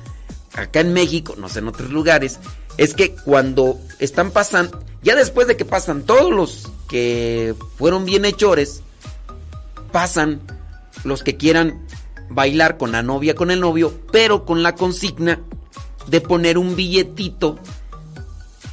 acá 0.54 0.82
en 0.82 0.94
México, 0.94 1.36
no 1.38 1.50
sé 1.50 1.60
en 1.60 1.68
otros 1.68 1.90
lugares, 1.90 2.40
es 2.78 2.94
que 2.94 3.16
cuando 3.16 3.80
están 4.00 4.32
pasando, 4.32 4.80
ya 5.02 5.16
después 5.16 5.48
de 5.48 5.58
que 5.58 5.66
pasan 5.66 6.04
todos 6.04 6.32
los 6.32 6.72
que 6.88 7.56
fueron 7.78 8.06
bienhechores, 8.06 8.82
pasan 9.92 10.42
los 11.04 11.24
que 11.24 11.38
quieran 11.38 11.86
bailar 12.30 12.78
con 12.78 12.92
la 12.92 13.02
novia, 13.02 13.36
con 13.36 13.52
el 13.52 13.60
novio, 13.60 13.94
pero 14.12 14.46
con 14.46 14.64
la 14.64 14.76
consigna 14.76 15.42
de 16.08 16.22
poner 16.22 16.58
un 16.58 16.76
billetito 16.76 17.58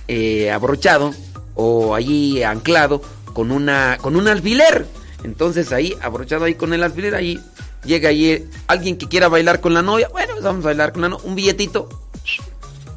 eh, 0.09 0.51
abrochado 0.51 1.15
o 1.57 1.95
allí 1.95 2.43
anclado 2.43 3.03
con 3.33 3.51
una 3.51 3.99
con 4.01 4.15
un 4.15 4.29
alfiler. 4.29 4.87
Entonces 5.25 5.73
ahí 5.73 5.95
abrochado 6.01 6.45
ahí 6.45 6.55
con 6.55 6.73
el 6.73 6.83
alfiler 6.83 7.15
ahí 7.15 7.41
llega 7.85 8.11
ahí 8.11 8.49
alguien 8.67 8.97
que 8.97 9.09
quiera 9.09 9.29
bailar 9.29 9.61
con 9.61 9.75
la 9.75 9.83
novia, 9.83 10.09
bueno, 10.09 10.33
pues 10.33 10.45
vamos 10.45 10.65
a 10.65 10.69
bailar 10.69 10.93
con 10.93 11.03
la 11.03 11.09
novia, 11.09 11.25
un 11.27 11.35
billetito 11.35 11.89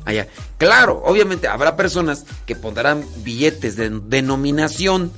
allá. 0.06 0.28
Claro, 0.58 1.02
obviamente 1.06 1.48
habrá 1.48 1.76
personas 1.76 2.26
que 2.46 2.56
pondrán 2.56 3.06
billetes 3.24 3.76
de 3.76 3.90
denominación 3.90 5.12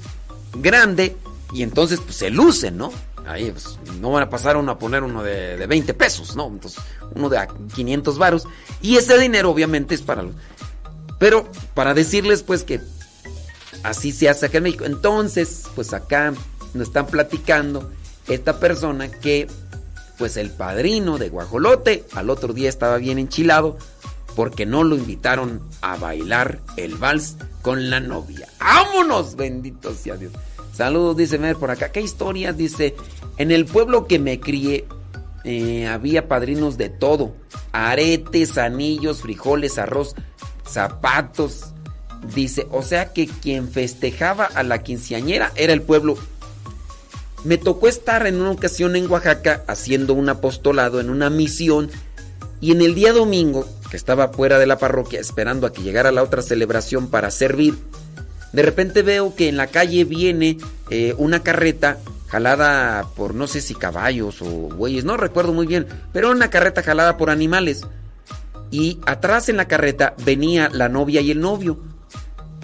grande 0.54 1.18
y 1.54 1.64
entonces 1.64 2.00
pues 2.00 2.16
se 2.16 2.30
lucen, 2.30 2.78
¿no? 2.78 2.92
Ahí 3.26 3.52
pues, 3.52 3.80
no 4.00 4.12
van 4.12 4.24
a 4.24 4.30
pasar 4.30 4.58
uno 4.58 4.72
a 4.72 4.80
poner 4.80 5.04
uno 5.04 5.24
de, 5.24 5.58
de 5.58 5.68
20 5.68 5.94
pesos, 5.94 6.36
¿no? 6.36 6.48
Entonces 6.48 6.82
uno 7.16 7.30
de 7.30 7.38
a 7.38 7.48
500 7.48 8.18
varos 8.18 8.48
y 8.82 8.98
ese 8.98 9.18
dinero 9.18 9.50
obviamente 9.50 9.96
es 9.96 10.02
para. 10.02 10.26
Pero 11.18 11.50
para 11.74 11.94
decirles 11.94 12.44
pues 12.44 12.64
que 12.64 12.82
así 13.84 14.12
se 14.12 14.30
hace 14.30 14.48
acá 14.48 14.58
en 14.58 14.66
México. 14.66 14.86
Entonces, 14.86 15.66
pues 15.76 15.94
acá 15.94 16.34
nos 16.74 16.88
están 16.88 17.08
platicando 17.08 17.92
esta 18.28 18.60
persona 18.60 19.10
que 19.10 19.48
Pues 20.18 20.38
el 20.38 20.52
padrino 20.52 21.18
de 21.18 21.30
Guajolote 21.30 22.06
al 22.14 22.30
otro 22.30 22.54
día 22.54 22.70
estaba 22.70 22.98
bien 22.98 23.18
enchilado 23.18 23.78
porque 24.36 24.68
no 24.68 24.84
lo 24.84 24.96
invitaron 24.96 25.62
a 25.82 25.98
bailar 25.98 26.60
el 26.78 26.96
vals 26.96 27.38
con 27.64 27.90
la 27.90 28.00
novia. 28.00 28.48
¡Vámonos! 28.60 29.36
Bendito 29.36 29.94
sea 29.96 30.18
Dios. 30.18 30.32
Saludos, 30.74 31.18
dice 31.18 31.40
Mer 31.40 31.56
por 31.56 31.72
acá. 31.72 31.92
¿Qué 31.92 32.02
historias? 32.02 32.56
Dice, 32.56 32.96
en 33.38 33.50
el 33.52 33.66
pueblo 33.66 34.06
que 34.06 34.20
me 34.20 34.40
crié 34.40 34.86
eh, 35.44 35.88
había 35.88 36.28
padrinos 36.28 36.78
de 36.78 36.90
todo. 36.90 37.36
Aretes, 37.72 38.58
anillos, 38.58 39.22
frijoles, 39.22 39.78
arroz, 39.78 40.16
zapatos. 40.68 41.71
Dice, 42.36 42.68
o 42.72 42.84
sea 42.84 43.14
que 43.14 43.28
quien 43.28 43.70
festejaba 43.70 44.46
a 44.46 44.64
la 44.64 44.84
quinceañera 44.84 45.52
era 45.56 45.74
el 45.74 45.82
pueblo. 45.82 46.18
Me 47.44 47.58
tocó 47.58 47.88
estar 47.88 48.28
en 48.28 48.40
una 48.40 48.52
ocasión 48.52 48.96
en 48.96 49.10
Oaxaca 49.10 49.64
haciendo 49.68 50.14
un 50.14 50.30
apostolado 50.30 51.00
en 51.00 51.10
una 51.10 51.30
misión 51.30 51.90
y 52.60 52.72
en 52.72 52.82
el 52.82 52.94
día 52.94 53.12
domingo, 53.12 53.68
que 53.90 53.98
estaba 53.98 54.30
fuera 54.30 54.60
de 54.60 54.68
la 54.68 54.78
parroquia 54.78 55.20
esperando 55.20 55.66
a 55.66 55.74
que 55.74 55.82
llegara 55.82 56.12
la 56.12 56.22
otra 56.22 56.44
celebración 56.44 57.10
para 57.10 57.32
servir, 57.32 57.76
de 58.54 58.62
repente 58.64 59.02
veo 59.02 59.34
que 59.36 59.48
en 59.48 59.58
la 59.58 59.68
calle 59.68 60.04
viene 60.04 60.58
eh, 60.90 61.16
una 61.18 61.42
carreta 61.42 61.98
jalada 62.28 63.08
por 63.16 63.34
no 63.34 63.48
sé 63.48 63.62
si 63.62 63.76
caballos 63.76 64.42
o 64.42 64.46
bueyes, 64.46 65.04
no 65.04 65.18
recuerdo 65.18 65.54
muy 65.54 65.68
bien, 65.68 65.88
pero 66.14 66.32
una 66.32 66.50
carreta 66.50 66.84
jalada 66.84 67.18
por 67.18 67.30
animales. 67.30 67.82
Y 68.72 69.00
atrás 69.06 69.50
en 69.50 69.58
la 69.58 69.68
carreta 69.68 70.16
venía 70.24 70.70
la 70.72 70.88
novia 70.88 71.20
y 71.20 71.32
el 71.32 71.42
novio. 71.42 71.80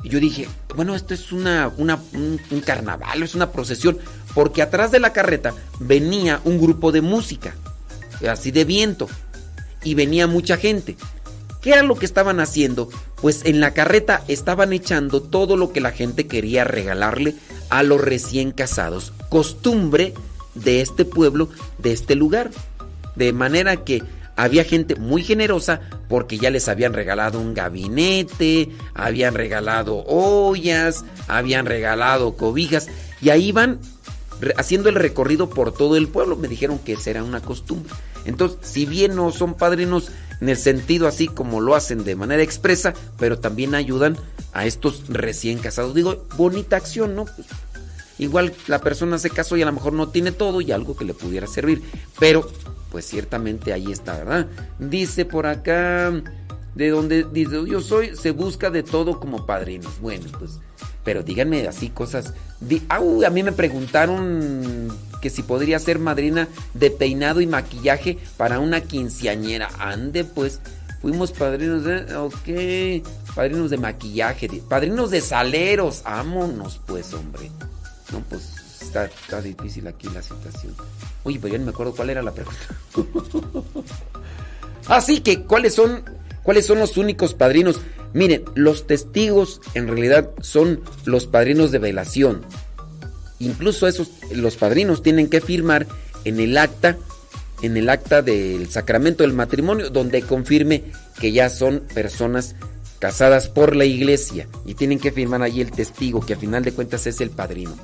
Y 0.08 0.10
yo 0.10 0.22
dije, 0.22 0.48
bueno, 0.74 0.96
esto 0.96 1.14
es 1.14 1.34
una, 1.34 1.70
una 1.76 2.00
un, 2.14 2.40
un 2.50 2.62
carnaval, 2.62 3.24
es 3.24 3.36
una 3.36 3.52
procesión, 3.52 3.98
porque 4.34 4.62
atrás 4.62 4.90
de 4.90 5.02
la 5.02 5.12
carreta 5.12 5.54
venía 5.82 6.40
un 6.46 6.62
grupo 6.62 6.94
de 6.94 7.02
música, 7.02 7.56
así 8.26 8.52
de 8.52 8.64
viento 8.64 9.10
y 9.84 9.96
venía 9.96 10.26
mucha 10.26 10.56
gente. 10.56 10.96
¿Qué 11.62 11.72
era 11.72 11.84
lo 11.84 11.96
que 11.96 12.06
estaban 12.06 12.40
haciendo? 12.40 12.88
Pues 13.22 13.42
en 13.44 13.60
la 13.60 13.74
carreta 13.74 14.24
estaban 14.30 14.72
echando 14.72 15.22
todo 15.22 15.58
lo 15.58 15.74
que 15.74 15.82
la 15.82 15.92
gente 15.92 16.26
quería 16.26 16.64
regalarle 16.64 17.36
a 17.70 17.84
los 17.84 18.00
recién 18.00 18.52
casados. 18.52 19.12
Costumbre 19.28 20.14
de 20.56 20.80
este 20.80 21.04
pueblo, 21.04 21.50
de 21.80 21.92
este 21.92 22.16
lugar. 22.16 22.52
De 23.18 23.34
manera 23.34 23.84
que 23.84 24.04
había 24.38 24.64
gente 24.64 24.96
muy 24.96 25.24
generosa 25.24 25.82
porque 26.08 26.38
ya 26.38 26.50
les 26.50 26.70
habían 26.70 26.94
regalado 26.94 27.40
un 27.42 27.54
gabinete, 27.54 28.70
habían 28.94 29.34
regalado 29.34 30.06
ollas, 30.06 31.04
habían 31.28 31.66
regalado 31.66 32.38
cobijas 32.38 32.88
y 33.20 33.32
ahí 33.32 33.48
iban 33.48 33.80
haciendo 34.56 34.90
el 34.90 34.96
recorrido 34.96 35.50
por 35.50 35.74
todo 35.74 35.98
el 35.98 36.08
pueblo. 36.08 36.38
Me 36.38 36.48
dijeron 36.48 36.80
que 36.80 36.94
esa 36.94 37.10
era 37.10 37.24
una 37.24 37.42
costumbre. 37.42 37.92
Entonces, 38.26 38.60
si 38.62 38.86
bien 38.86 39.16
no 39.16 39.32
son 39.32 39.56
padrinos 39.56 40.12
en 40.40 40.50
el 40.50 40.58
sentido 40.58 41.08
así 41.08 41.28
como 41.28 41.60
lo 41.60 41.76
hacen 41.76 42.04
de 42.04 42.16
manera 42.16 42.44
expresa, 42.44 42.94
pero 43.18 43.40
también 43.40 43.74
ayudan 43.74 44.18
a 44.54 44.66
estos 44.66 45.04
recién 45.08 45.58
casados. 45.58 45.96
Digo, 45.96 46.28
bonita 46.38 46.78
acción, 46.78 47.16
¿no? 47.16 47.26
Pues, 47.26 47.48
igual 48.20 48.54
la 48.68 48.80
persona 48.80 49.18
se 49.18 49.32
casó 49.32 49.58
y 49.58 49.64
a 49.64 49.66
lo 49.66 49.72
mejor 49.72 49.94
no 49.94 50.10
tiene 50.10 50.32
todo 50.32 50.62
y 50.62 50.72
algo 50.72 50.96
que 50.96 51.06
le 51.06 51.16
pudiera 51.16 51.48
servir. 51.48 51.82
Pero, 52.20 52.48
pues 52.92 53.06
ciertamente 53.06 53.74
ahí 53.74 53.92
está, 53.92 54.18
¿verdad? 54.18 54.48
Dice 54.80 55.26
por 55.26 55.46
acá, 55.46 56.12
de 56.76 56.90
donde 56.90 57.24
dice, 57.24 57.58
yo 57.68 57.82
soy, 57.82 58.16
se 58.16 58.32
busca 58.32 58.70
de 58.70 58.84
todo 58.84 59.20
como 59.20 59.46
padrinos. 59.46 60.00
Bueno, 60.00 60.26
pues, 60.38 60.60
pero 61.04 61.24
díganme 61.24 61.68
así 61.68 61.90
cosas. 61.90 62.34
Di, 62.60 62.84
a 62.90 63.30
mí 63.30 63.44
me 63.44 63.52
preguntaron 63.52 64.90
que 65.22 65.30
si 65.30 65.42
podría 65.42 65.80
ser 65.80 66.00
madrina 66.00 66.48
de 66.74 66.92
peinado 66.92 67.42
y 67.42 67.48
maquillaje 67.48 68.20
para 68.38 68.60
una 68.60 68.82
quinceañera. 68.82 69.70
Ande, 69.80 70.24
pues, 70.24 70.60
fuimos 71.02 71.32
padrinos 71.32 71.84
de. 71.84 72.16
Ok, 72.16 73.34
padrinos 73.36 73.72
de 73.72 73.78
maquillaje, 73.78 74.62
padrinos 74.70 75.10
de 75.10 75.22
saleros. 75.22 76.04
Vámonos, 76.04 76.80
pues, 76.86 77.14
hombre. 77.14 77.50
No, 78.12 78.22
pues, 78.30 78.57
está, 78.88 79.06
está 79.06 79.42
difícil 79.42 79.88
aquí 79.88 80.08
la 80.14 80.22
situación. 80.22 80.74
Oye, 81.24 81.40
pues 81.40 81.54
ya 81.54 81.60
no 81.60 81.66
me 81.66 81.72
acuerdo 81.72 81.96
cuál 81.96 82.10
era 82.10 82.22
la 82.22 82.34
pregunta. 82.34 82.60
Así 84.88 85.20
que, 85.20 85.44
¿cuáles 85.44 85.76
son, 85.76 86.04
¿cuáles 86.44 86.66
son 86.66 86.80
los 86.80 86.98
únicos 86.98 87.34
padrinos? 87.34 87.82
Miren, 88.14 88.46
los 88.56 88.88
testigos 88.88 89.62
en 89.74 89.88
realidad 89.88 90.32
son 90.42 90.82
los 91.06 91.28
padrinos 91.28 91.72
de 91.72 91.80
velación. 91.80 92.42
Incluso 93.40 93.88
esos, 93.88 94.10
los 94.32 94.56
padrinos 94.56 95.04
tienen 95.04 95.30
que 95.30 95.42
firmar 95.42 95.86
en 96.24 96.40
el 96.40 96.58
acta, 96.58 96.98
en 97.62 97.78
el 97.78 97.90
acta 97.90 98.22
del 98.22 98.70
sacramento 98.70 99.24
del 99.24 99.34
matrimonio, 99.34 99.90
donde 99.90 100.22
confirme 100.22 100.84
que 101.20 101.32
ya 101.32 101.50
son 101.50 101.82
personas 101.94 102.56
casadas 103.00 103.50
por 103.50 103.76
la 103.76 103.86
iglesia. 103.86 104.48
Y 104.66 104.74
tienen 104.74 105.00
que 105.00 105.12
firmar 105.12 105.42
allí 105.42 105.62
el 105.62 105.72
testigo, 105.72 106.22
que 106.22 106.34
a 106.34 106.38
final 106.38 106.64
de 106.64 106.72
cuentas 106.72 107.06
es 107.08 107.22
el 107.22 107.30
padrino. 107.30 107.76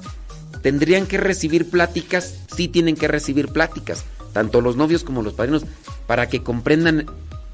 ¿Tendrían 0.64 1.06
que 1.06 1.18
recibir 1.18 1.70
pláticas? 1.70 2.36
Sí 2.56 2.70
tienen 2.70 2.96
que 2.96 3.10
recibir 3.10 3.50
pláticas, 3.50 4.06
tanto 4.32 4.62
los 4.62 4.78
novios 4.78 5.04
como 5.04 5.22
los 5.22 5.34
padrinos, 5.34 5.66
para 6.08 6.30
que 6.30 6.42
comprendan 6.42 7.06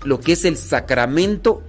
lo 0.03 0.21
que 0.21 0.33
es 0.33 0.45
el 0.45 0.55
sacramento 0.55 1.63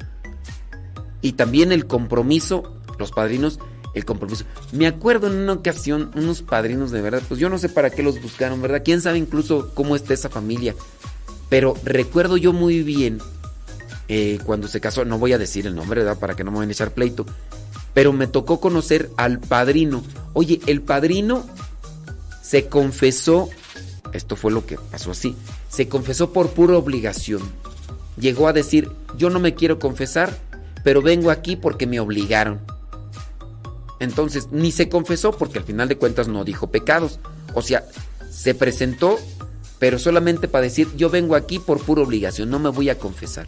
y 1.22 1.32
también 1.32 1.72
el 1.72 1.86
compromiso, 1.86 2.76
los 2.98 3.10
padrinos, 3.10 3.58
el 3.94 4.04
compromiso. 4.04 4.44
Me 4.72 4.86
acuerdo 4.86 5.28
en 5.28 5.36
una 5.36 5.54
ocasión, 5.54 6.10
unos 6.14 6.42
padrinos 6.42 6.90
de 6.90 7.00
verdad, 7.00 7.22
pues 7.26 7.40
yo 7.40 7.48
no 7.48 7.56
sé 7.56 7.70
para 7.70 7.88
qué 7.88 8.02
los 8.02 8.20
buscaron, 8.20 8.60
¿verdad? 8.60 8.82
¿Quién 8.84 9.00
sabe 9.00 9.16
incluso 9.16 9.72
cómo 9.74 9.96
está 9.96 10.12
esa 10.12 10.28
familia? 10.28 10.74
Pero 11.48 11.74
recuerdo 11.84 12.36
yo 12.36 12.52
muy 12.52 12.82
bien 12.82 13.18
eh, 14.08 14.38
cuando 14.44 14.68
se 14.68 14.80
casó, 14.80 15.06
no 15.06 15.18
voy 15.18 15.32
a 15.32 15.38
decir 15.38 15.66
el 15.66 15.74
nombre, 15.74 16.02
¿verdad? 16.02 16.18
Para 16.18 16.36
que 16.36 16.44
no 16.44 16.50
me 16.50 16.58
vayan 16.58 16.68
a 16.68 16.72
echar 16.72 16.92
pleito. 16.92 17.24
Pero 17.94 18.12
me 18.12 18.26
tocó 18.26 18.60
conocer 18.60 19.10
al 19.16 19.40
padrino. 19.40 20.02
Oye, 20.32 20.60
el 20.66 20.82
padrino 20.82 21.44
se 22.42 22.66
confesó, 22.66 23.48
esto 24.12 24.36
fue 24.36 24.52
lo 24.52 24.66
que 24.66 24.76
pasó 24.76 25.10
así, 25.10 25.36
se 25.68 25.88
confesó 25.88 26.32
por 26.32 26.50
pura 26.50 26.76
obligación. 26.76 27.42
Llegó 28.18 28.48
a 28.48 28.52
decir, 28.52 28.90
yo 29.16 29.30
no 29.30 29.40
me 29.40 29.54
quiero 29.54 29.78
confesar, 29.78 30.36
pero 30.84 31.02
vengo 31.02 31.30
aquí 31.30 31.56
porque 31.56 31.86
me 31.86 32.00
obligaron. 32.00 32.60
Entonces, 34.00 34.48
ni 34.50 34.72
se 34.72 34.88
confesó 34.88 35.32
porque 35.32 35.58
al 35.58 35.64
final 35.64 35.88
de 35.88 35.96
cuentas 35.96 36.26
no 36.26 36.44
dijo 36.44 36.70
pecados. 36.70 37.20
O 37.54 37.62
sea, 37.62 37.84
se 38.30 38.54
presentó, 38.54 39.18
pero 39.78 39.98
solamente 39.98 40.48
para 40.48 40.64
decir, 40.64 40.88
yo 40.96 41.10
vengo 41.10 41.36
aquí 41.36 41.58
por 41.58 41.80
pura 41.80 42.02
obligación, 42.02 42.50
no 42.50 42.58
me 42.58 42.70
voy 42.70 42.88
a 42.88 42.98
confesar. 42.98 43.46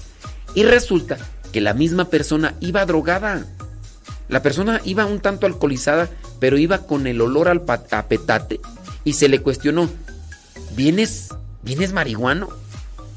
Y 0.55 0.62
resulta 0.64 1.16
que 1.53 1.61
la 1.61 1.74
misma 1.74 2.07
persona 2.07 2.55
iba 2.61 2.84
drogada. 2.84 3.47
La 4.33 4.41
persona 4.41 4.80
iba 4.87 5.05
un 5.05 5.20
tanto 5.20 5.45
alcoholizada, 5.45 6.09
pero 6.41 6.57
iba 6.57 6.78
con 6.87 7.07
el 7.07 7.20
olor 7.20 7.49
al 7.49 7.62
a 7.68 8.09
petate 8.09 8.61
y 9.05 9.12
se 9.12 9.28
le 9.28 9.43
cuestionó, 9.43 9.91
¿vienes, 10.74 11.28
vienes 11.62 11.93
marihuano? 11.93 12.49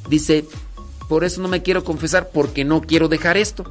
Dice, 0.10 0.46
por 1.08 1.24
eso 1.24 1.42
no 1.42 1.48
me 1.48 1.64
quiero 1.64 1.86
confesar 1.86 2.32
porque 2.34 2.66
no 2.66 2.82
quiero 2.82 3.08
dejar 3.08 3.38
esto. 3.38 3.64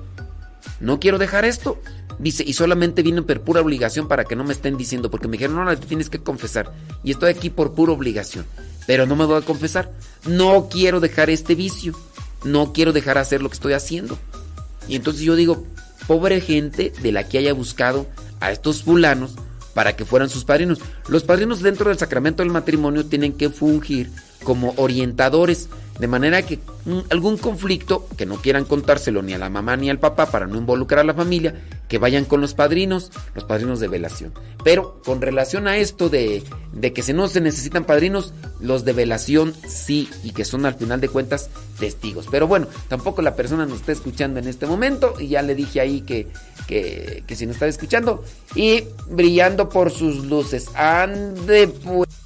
No 0.81 0.99
quiero 0.99 1.19
dejar 1.19 1.45
esto. 1.45 1.79
Dice, 2.19 2.45
y 2.47 2.55
solamente 2.55 3.03
vine 3.03 3.21
por 3.21 3.43
pura 3.43 3.61
obligación 3.61 4.09
para 4.09 4.25
que 4.25 4.37
no 4.37 4.45
me 4.45 4.55
estén 4.55 4.79
diciendo, 4.79 5.11
porque 5.11 5.29
me 5.29 5.33
dijeron, 5.33 5.57
no, 5.57 5.67
no, 5.67 5.77
te 5.77 5.87
tienes 5.87 6.09
que 6.09 6.21
confesar. 6.21 6.73
Y 7.03 7.11
estoy 7.11 7.31
aquí 7.31 7.51
por 7.51 7.75
pura 7.75 7.93
obligación. 7.93 8.47
Pero 8.87 9.05
no 9.05 9.17
me 9.17 9.27
voy 9.27 9.37
a 9.37 9.45
confesar. 9.45 9.93
No 10.27 10.71
quiero 10.71 10.99
dejar 10.99 11.29
este 11.29 11.55
vicio. 11.55 11.95
No 12.43 12.73
quiero 12.73 12.95
dejar 12.95 13.19
hacer 13.19 13.43
lo 13.43 13.51
que 13.51 13.57
estoy 13.57 13.75
haciendo. 13.75 14.19
Y 14.89 14.97
entonces 14.97 15.23
yo 15.23 15.37
digo, 15.37 15.67
pobre 16.07 16.41
gente 16.41 16.93
de 17.03 17.13
la 17.13 17.29
que 17.29 17.39
haya 17.39 17.53
buscado 17.53 18.07
a 18.41 18.51
estos 18.51 18.83
fulanos 18.83 19.35
para 19.75 19.97
que 19.97 20.05
fueran 20.05 20.29
sus 20.29 20.45
padrinos. 20.45 20.79
Los 21.09 21.25
padrinos 21.25 21.61
dentro 21.61 21.89
del 21.89 21.99
sacramento 21.99 22.43
del 22.43 22.53
matrimonio 22.53 23.07
tienen 23.07 23.33
que 23.33 23.51
fungir 23.51 24.11
como 24.45 24.75
orientadores, 24.77 25.69
de 25.99 26.09
manera 26.09 26.43
que 26.43 26.59
algún 27.11 27.39
conflicto 27.39 28.07
que 28.17 28.27
no 28.27 28.37
quieran 28.37 28.65
contárselo 28.65 29.23
ni 29.23 29.33
a 29.33 29.39
la 29.39 29.49
mamá 29.49 29.77
ni 29.77 29.91
al 29.91 30.01
papá 30.01 30.27
para 30.27 30.47
no 30.47 30.59
involucrar 30.59 31.01
a 31.01 31.05
la 31.05 31.15
familia, 31.15 31.55
que 31.89 31.99
vayan 31.99 32.25
con 32.25 32.41
los 32.41 32.55
padrinos, 32.55 33.13
los 33.35 33.45
padrinos 33.45 33.81
de 33.81 33.89
velación. 33.89 34.33
Pero 34.65 35.01
con 35.05 35.21
relación 35.21 35.69
a 35.69 35.77
esto 35.77 36.09
de, 36.09 36.43
de 36.73 36.93
que 36.93 37.03
si 37.03 37.13
no 37.13 37.29
se 37.29 37.41
necesitan 37.41 37.85
padrinos, 37.85 38.33
los 38.61 38.85
de 38.85 38.93
velación 38.93 39.55
sí, 39.69 40.09
y 40.23 40.33
que 40.33 40.45
son 40.45 40.67
al 40.67 40.75
final 40.75 41.01
de 41.01 41.09
cuentas 41.09 41.51
testigos. 41.79 42.27
Pero 42.31 42.49
bueno, 42.49 42.67
tampoco 42.89 43.23
la 43.23 43.37
persona 43.37 43.67
nos 43.67 43.81
está 43.81 43.93
escuchando 43.93 44.41
en 44.41 44.49
este 44.49 44.67
momento, 44.67 45.15
y 45.21 45.29
ya 45.29 45.43
le 45.43 45.55
dije 45.55 45.81
ahí 45.81 46.01
que, 46.01 46.29
que, 46.67 47.23
que 47.27 47.37
si 47.37 47.47
nos 47.47 47.57
está 47.57 47.67
escuchando, 47.67 48.25
y 48.55 48.85
brillando 49.09 49.69
por 49.69 49.91
sus 49.91 50.25
luces. 50.25 50.69
Ande 50.75 51.69
pues. 51.69 52.24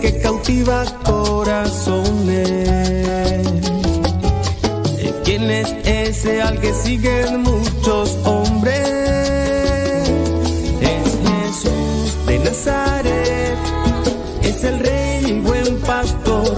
Que 0.00 0.18
cautiva 0.20 0.84
corazones? 1.04 2.48
¿Quién 5.24 5.50
es 5.50 5.74
ese 5.84 6.42
al 6.42 6.60
que 6.60 6.72
siguen 6.72 7.42
muchos 7.42 8.16
hombres? 8.24 8.78
Es 10.80 11.18
Jesús 11.26 12.26
de 12.26 12.38
Nazaret, 12.38 13.58
es 14.42 14.64
el 14.64 14.78
rey 14.78 15.24
y 15.26 15.40
buen 15.40 15.80
pastor, 15.80 16.56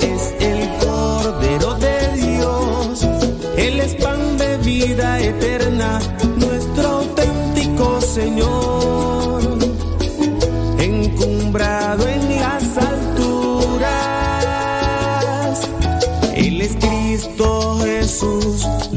es 0.00 0.34
el 0.40 0.68
cordero 0.84 1.74
de 1.74 2.16
Dios, 2.16 3.06
Él 3.56 3.80
es 3.80 3.94
pan 3.96 4.38
de 4.38 4.56
vida 4.58 5.20
eterna, 5.20 6.00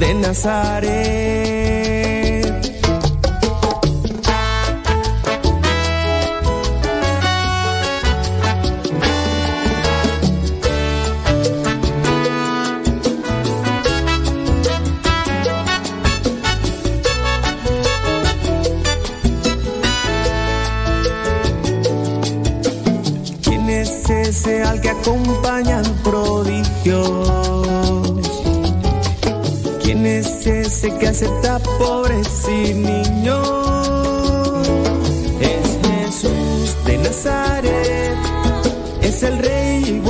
de 0.02 0.16
Nazaret. 0.16 1.92
¿Quién 23.44 23.70
es 23.70 24.10
ese 24.10 24.64
al 24.64 24.82
que 24.82 24.90
acompañan 24.90 25.84
prodigios? 26.04 26.62
¿Quién 26.84 27.41
es 30.42 30.48
ese 30.48 30.98
que 30.98 31.08
acepta 31.08 31.60
pobres 31.60 32.48
y 32.48 32.74
niños? 32.74 33.48
Es 35.40 35.80
Jesús 35.88 36.84
de 36.86 36.98
Nazaret, 36.98 38.18
es 39.04 39.24
el 39.24 39.38
rey 39.38 40.02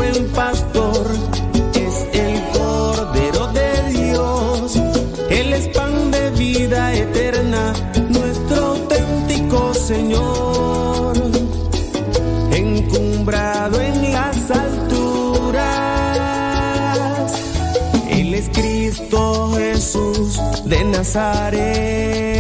de 20.72 20.86
Nazaret. 20.86 22.32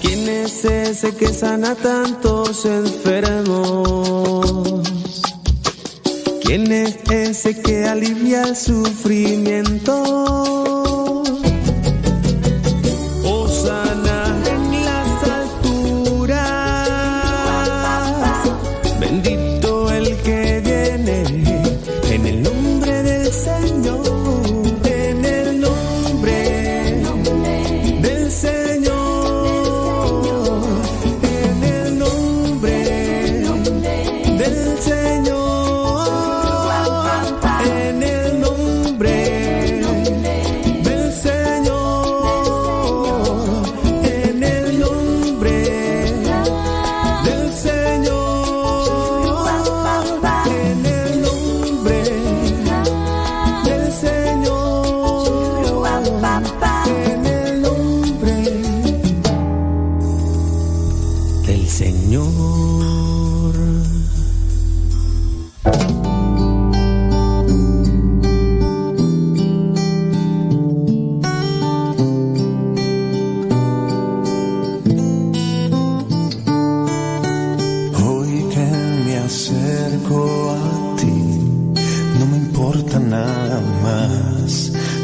¿Quién 0.00 0.28
es 0.28 0.64
ese 0.64 1.16
que 1.16 1.26
sana 1.34 1.74
tantos 1.74 2.64
enfermos? 2.66 4.21
Alivia 7.92 8.42
el 8.42 8.56
sufrimiento? 8.56 10.51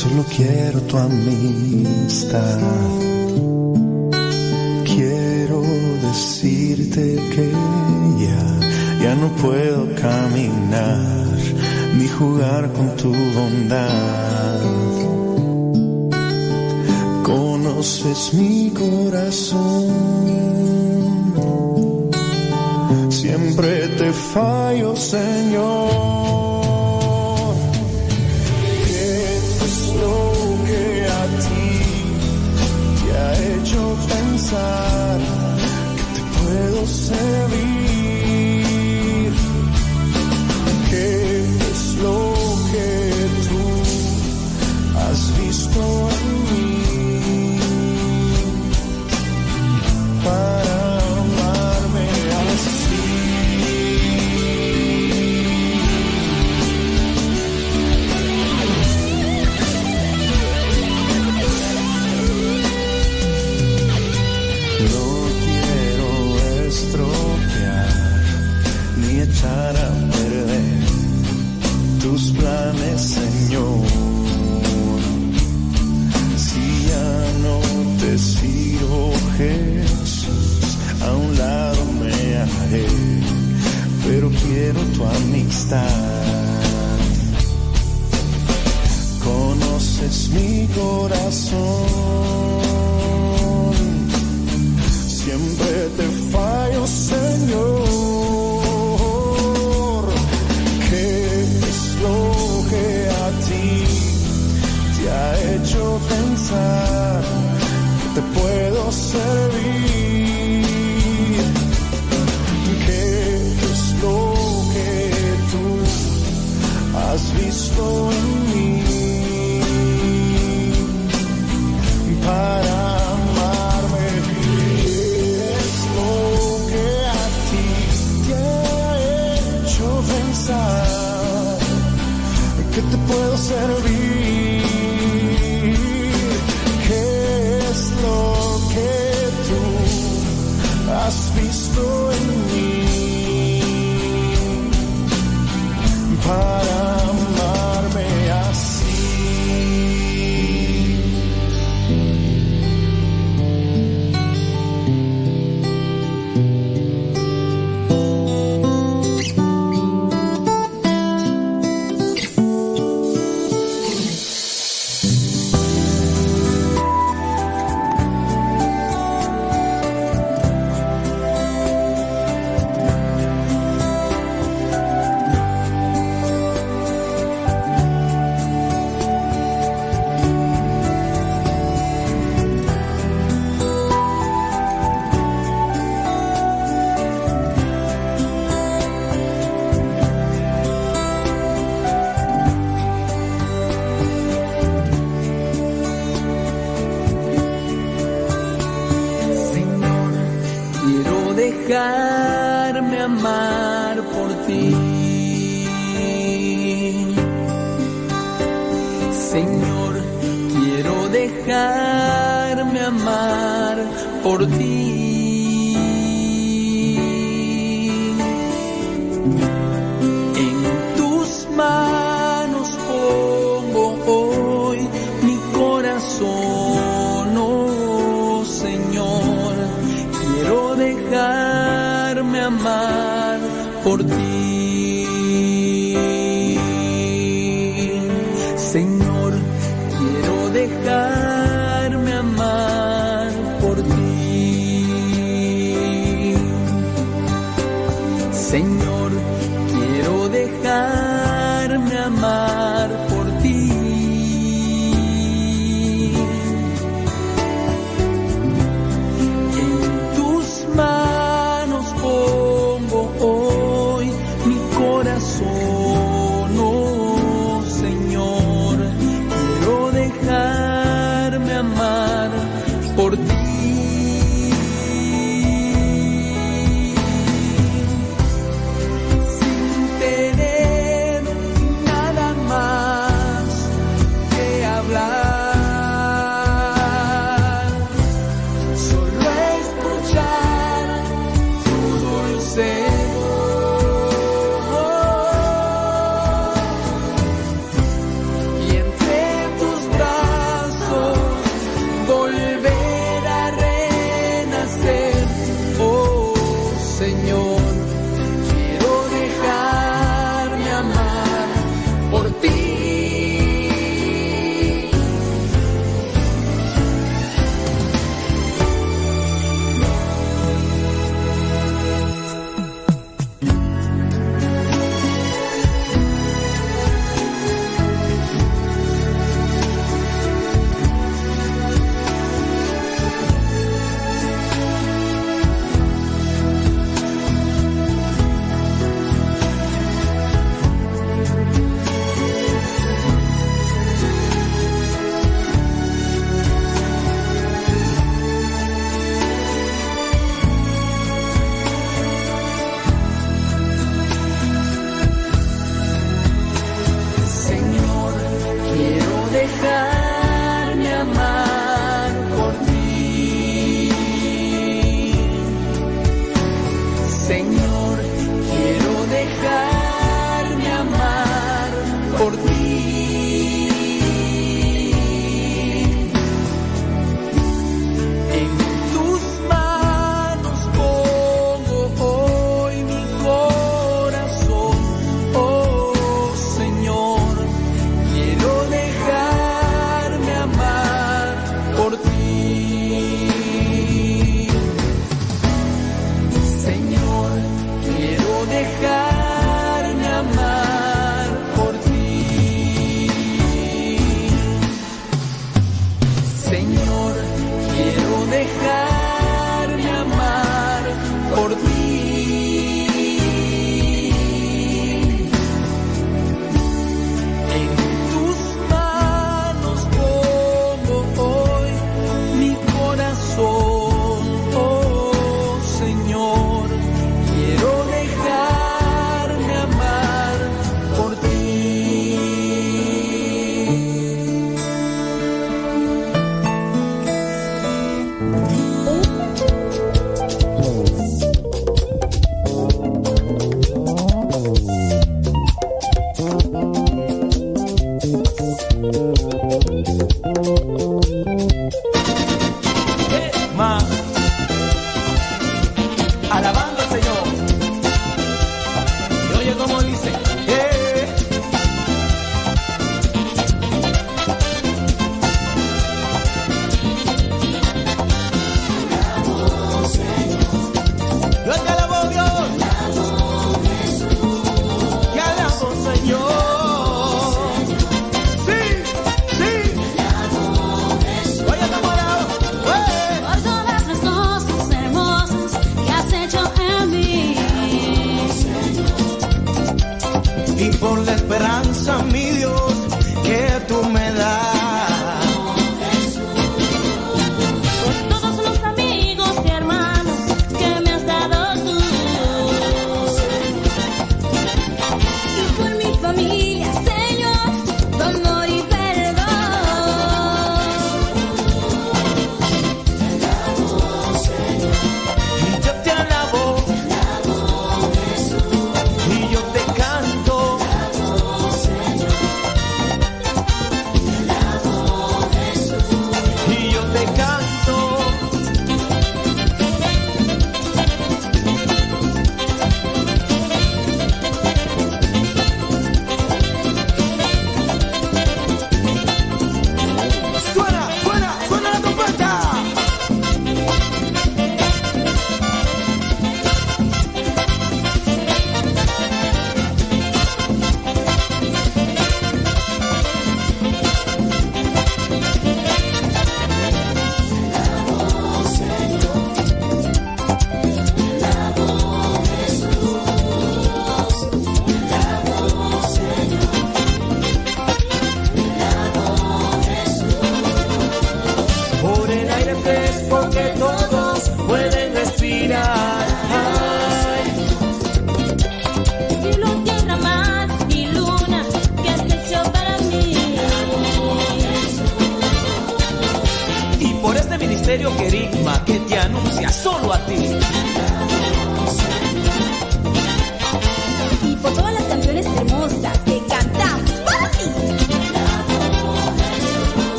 Solo 0.00 0.24
quiero 0.34 0.80
tu 0.82 0.96
amistad. 0.96 1.59
Jugar 12.20 12.70
con 12.72 12.96
tu 12.96 13.12
bondad. 13.36 14.60
Conoces 17.22 18.34
mi 18.34 18.70
corazón. 18.70 19.86
Siempre 23.08 23.88
te 23.98 24.12
fallo, 24.12 24.94
Señor. 24.96 25.79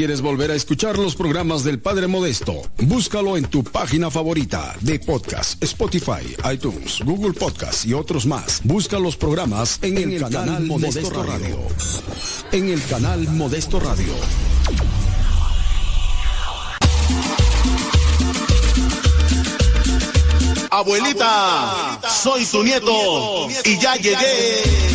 quieres 0.00 0.22
volver 0.22 0.50
a 0.50 0.54
escuchar 0.54 0.98
los 0.98 1.14
programas 1.14 1.62
del 1.62 1.78
Padre 1.78 2.06
Modesto, 2.06 2.62
búscalo 2.78 3.36
en 3.36 3.44
tu 3.44 3.62
página 3.62 4.10
favorita 4.10 4.74
de 4.80 4.98
podcast, 4.98 5.62
Spotify, 5.62 6.36
iTunes, 6.50 7.02
Google 7.04 7.34
Podcast 7.34 7.84
y 7.84 7.92
otros 7.92 8.24
más. 8.24 8.62
Busca 8.64 8.98
los 8.98 9.18
programas 9.18 9.78
en, 9.82 9.98
el, 9.98 10.22
canal, 10.22 10.64
Modesto, 10.64 11.22
Radio. 11.22 11.58
En 12.50 12.70
el 12.70 12.82
canal 12.86 13.28
Modesto 13.28 13.78
Radio. 13.78 14.14
Abuelita, 20.70 22.00
soy, 22.22 22.46
tu 22.46 22.62
nieto, 22.62 23.50
y 23.66 23.78
ya, 23.78 23.96
llegué. 23.96 24.89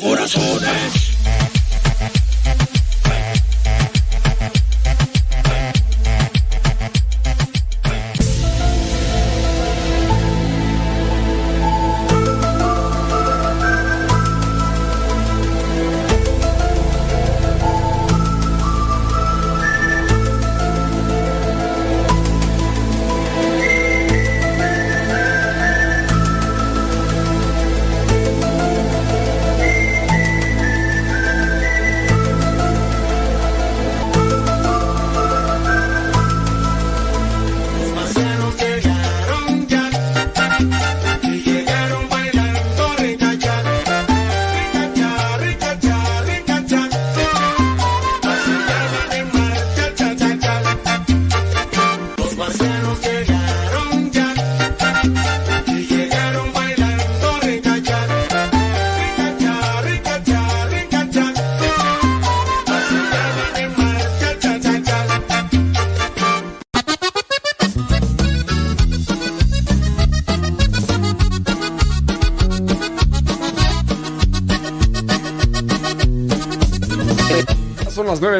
corazones. 0.00 1.17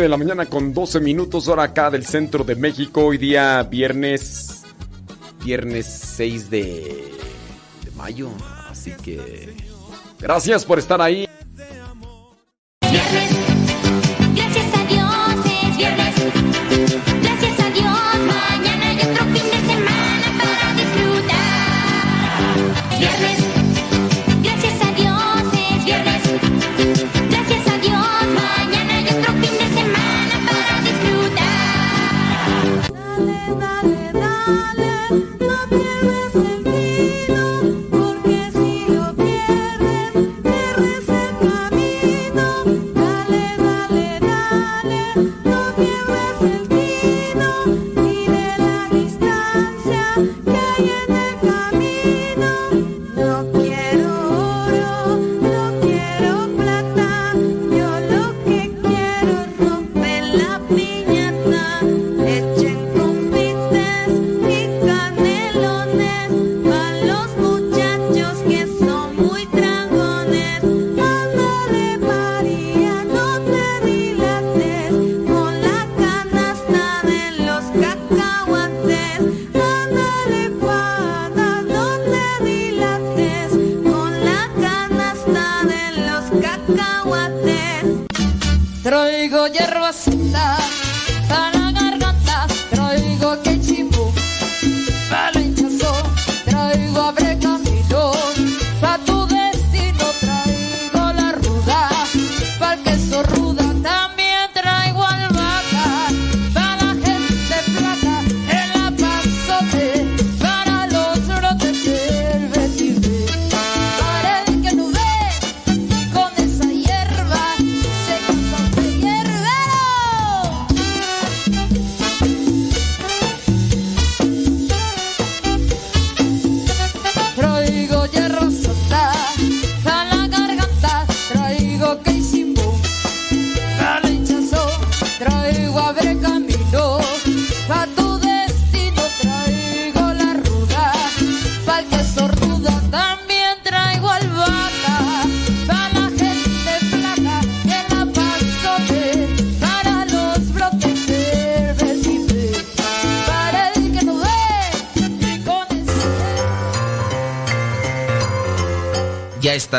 la 0.08 0.16
mañana 0.16 0.46
con 0.46 0.72
12 0.72 1.00
minutos, 1.00 1.48
hora 1.48 1.64
acá 1.64 1.90
del 1.90 2.06
centro 2.06 2.42
de 2.42 2.56
México. 2.56 3.04
Hoy 3.04 3.18
día 3.18 3.62
viernes. 3.62 4.62
Viernes 5.44 5.86
6 6.16 6.50
de 6.50 7.12
mayo. 7.96 8.30
Así 8.70 8.92
que. 9.02 9.54
Gracias 10.18 10.64
por 10.64 10.78
estar 10.78 11.00
ahí. 11.00 11.27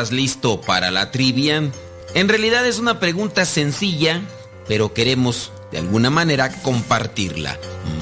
Listo 0.08 0.62
para 0.62 0.92
la 0.92 1.12
trivia? 1.12 1.70
En 2.14 2.30
realidad 2.30 2.66
es 2.66 2.80
una 2.80 3.00
pregunta 3.00 3.46
sencilla, 3.46 4.22
pero 4.66 4.94
queremos 4.94 5.52
de 5.72 5.80
alguna 5.80 6.10
manera 6.10 6.50
compartirla. 6.62 7.58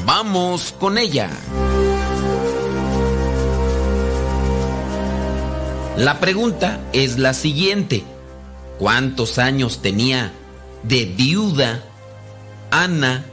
¡Vamos 0.05 0.75
con 0.79 0.99
ella! 0.99 1.29
La 5.97 6.19
pregunta 6.19 6.79
es 6.93 7.17
la 7.17 7.33
siguiente. 7.33 8.03
¿Cuántos 8.77 9.39
años 9.39 9.81
tenía 9.81 10.31
de 10.83 11.05
viuda 11.05 11.83
Ana, 12.69 13.25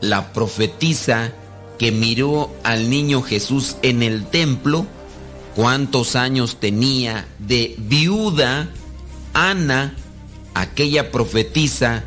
la 0.00 0.32
profetisa 0.32 1.32
que 1.76 1.90
miró 1.90 2.54
al 2.62 2.88
niño 2.88 3.22
Jesús 3.22 3.76
en 3.82 4.04
el 4.04 4.26
templo? 4.26 4.86
¿Cuántos 5.54 6.16
años 6.16 6.56
tenía 6.60 7.28
de 7.38 7.74
viuda 7.78 8.70
Ana, 9.34 9.94
aquella 10.54 11.10
profetisa 11.12 12.04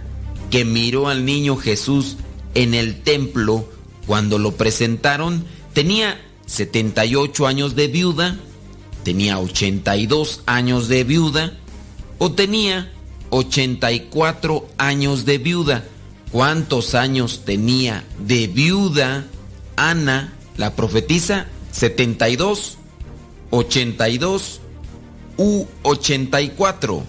que 0.50 0.66
miró 0.66 1.10
al 1.10 1.26
niño 1.26 1.56
Jesús 1.56 2.18
en 2.56 2.74
el 2.74 3.02
templo 3.02 3.70
cuando 4.08 4.40
lo 4.40 4.54
presentaron? 4.54 5.46
Tenía 5.74 6.20
78 6.48 7.46
años 7.46 7.76
de 7.76 7.88
viuda, 7.88 8.38
tenía 9.04 9.38
82 9.38 10.42
años 10.48 10.88
de 10.88 11.04
viuda 11.04 11.54
o 12.18 12.32
tenía 12.32 12.92
84 13.30 14.68
años 14.78 15.26
de 15.26 15.38
viuda. 15.38 15.84
¿Cuántos 16.32 16.96
años 16.96 17.44
tenía 17.46 18.04
de 18.20 18.48
viuda 18.48 19.26
Ana, 19.76 20.34
la 20.58 20.76
profetisa? 20.76 21.46
72, 21.72 22.75
82 23.58 24.60
u 25.38 25.66
84. 25.84 27.04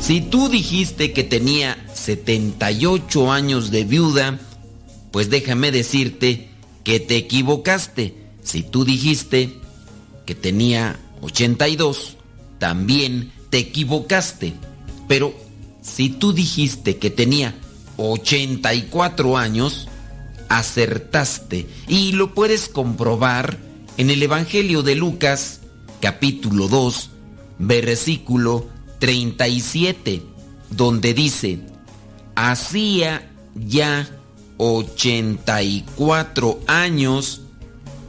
Si 0.00 0.20
tú 0.22 0.48
dijiste 0.48 1.12
que 1.12 1.24
tenía 1.24 1.76
78 1.94 3.30
años 3.30 3.70
de 3.70 3.84
viuda, 3.84 4.38
pues 5.10 5.28
déjame 5.28 5.70
decirte 5.70 6.48
que 6.84 7.00
te 7.00 7.16
equivocaste. 7.16 8.14
Si 8.42 8.62
tú 8.62 8.84
dijiste 8.84 9.52
que 10.24 10.34
tenía 10.34 10.98
82, 11.20 12.16
también 12.58 13.32
te 13.50 13.58
equivocaste. 13.58 14.54
Pero 15.08 15.34
si 15.80 16.08
tú 16.08 16.32
dijiste 16.32 16.98
que 16.98 17.10
tenía 17.10 17.54
84 17.96 19.36
años, 19.36 19.88
acertaste. 20.48 21.66
Y 21.86 22.12
lo 22.12 22.34
puedes 22.34 22.68
comprobar 22.68 23.58
en 23.96 24.10
el 24.10 24.22
Evangelio 24.22 24.82
de 24.82 24.94
Lucas, 24.94 25.60
capítulo 26.00 26.68
2, 26.68 27.10
versículo 27.58 28.68
37, 29.00 30.22
donde 30.70 31.14
dice, 31.14 31.60
hacía 32.34 33.30
ya 33.54 34.08
84 34.58 36.60
años 36.66 37.42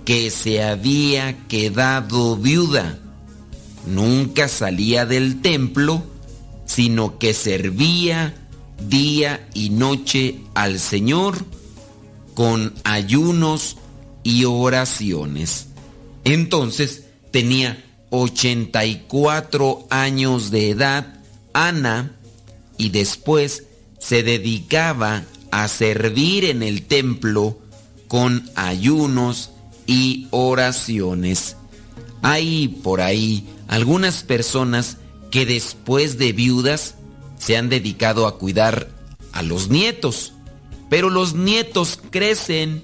que 0.05 0.31
se 0.31 0.63
había 0.63 1.47
quedado 1.47 2.35
viuda. 2.35 2.97
Nunca 3.85 4.47
salía 4.47 5.05
del 5.05 5.41
templo, 5.41 6.03
sino 6.69 7.17
que 7.17 7.33
servía 7.33 8.35
día 8.87 9.49
y 9.55 9.71
noche 9.71 10.35
al 10.53 10.79
Señor 10.79 11.43
con 12.35 12.75
ayunos 12.83 13.77
y 14.23 14.45
oraciones. 14.45 15.69
Entonces 16.25 17.05
tenía 17.31 17.83
84 18.11 19.87
años 19.89 20.51
de 20.51 20.69
edad 20.69 21.15
Ana 21.53 22.15
y 22.77 22.89
después 22.89 23.63
se 23.97 24.21
dedicaba 24.21 25.23
a 25.49 25.67
servir 25.69 26.45
en 26.45 26.61
el 26.61 26.83
templo 26.83 27.57
con 28.07 28.47
ayunos 28.53 29.49
y 29.87 30.27
oraciones. 30.29 31.55
Hay 32.21 32.67
por 32.83 33.01
ahí 33.01 33.49
algunas 33.67 34.21
personas 34.21 34.97
que 35.31 35.45
después 35.45 36.17
de 36.17 36.33
viudas 36.33 36.95
se 37.37 37.57
han 37.57 37.69
dedicado 37.69 38.27
a 38.27 38.37
cuidar 38.37 38.89
a 39.31 39.41
los 39.43 39.69
nietos, 39.69 40.33
pero 40.89 41.09
los 41.09 41.35
nietos 41.35 41.99
crecen 42.09 42.83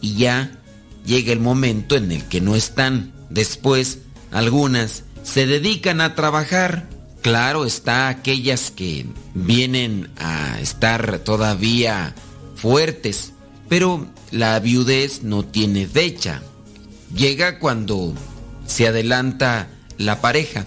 y 0.00 0.14
ya 0.14 0.60
llega 1.04 1.32
el 1.32 1.40
momento 1.40 1.96
en 1.96 2.12
el 2.12 2.24
que 2.24 2.40
no 2.40 2.54
están. 2.54 3.12
Después, 3.30 3.98
algunas 4.30 5.04
se 5.22 5.46
dedican 5.46 6.00
a 6.00 6.14
trabajar. 6.14 6.88
Claro 7.22 7.64
está 7.64 8.08
aquellas 8.08 8.70
que 8.70 9.06
vienen 9.34 10.10
a 10.18 10.60
estar 10.60 11.20
todavía 11.20 12.14
fuertes, 12.54 13.32
pero 13.68 14.06
la 14.30 14.58
viudez 14.60 15.22
no 15.22 15.42
tiene 15.42 15.86
fecha. 15.86 16.42
Llega 17.14 17.58
cuando 17.58 18.14
se 18.66 18.86
adelanta 18.86 19.68
la 19.96 20.20
pareja, 20.20 20.66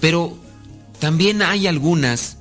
pero 0.00 0.41
también 1.02 1.42
hay 1.42 1.66
algunas 1.66 2.36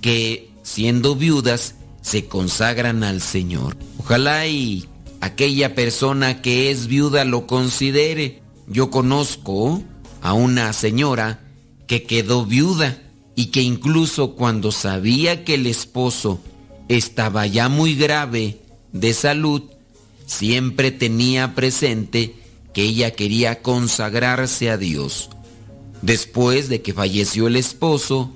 que 0.00 0.48
siendo 0.62 1.16
viudas 1.16 1.74
se 2.00 2.26
consagran 2.26 3.02
al 3.02 3.20
Señor. 3.20 3.76
Ojalá 3.98 4.46
y 4.46 4.88
aquella 5.20 5.74
persona 5.74 6.40
que 6.40 6.70
es 6.70 6.86
viuda 6.86 7.24
lo 7.24 7.48
considere. 7.48 8.40
Yo 8.68 8.88
conozco 8.88 9.82
a 10.22 10.32
una 10.32 10.72
señora 10.72 11.40
que 11.88 12.04
quedó 12.04 12.46
viuda 12.46 13.02
y 13.34 13.46
que 13.46 13.62
incluso 13.62 14.36
cuando 14.36 14.70
sabía 14.70 15.44
que 15.44 15.54
el 15.54 15.66
esposo 15.66 16.40
estaba 16.88 17.48
ya 17.48 17.68
muy 17.68 17.96
grave 17.96 18.60
de 18.92 19.12
salud, 19.12 19.62
siempre 20.24 20.92
tenía 20.92 21.56
presente 21.56 22.36
que 22.72 22.82
ella 22.82 23.10
quería 23.10 23.60
consagrarse 23.60 24.70
a 24.70 24.76
Dios. 24.76 25.30
Después 26.04 26.68
de 26.68 26.82
que 26.82 26.92
falleció 26.92 27.46
el 27.46 27.56
esposo, 27.56 28.30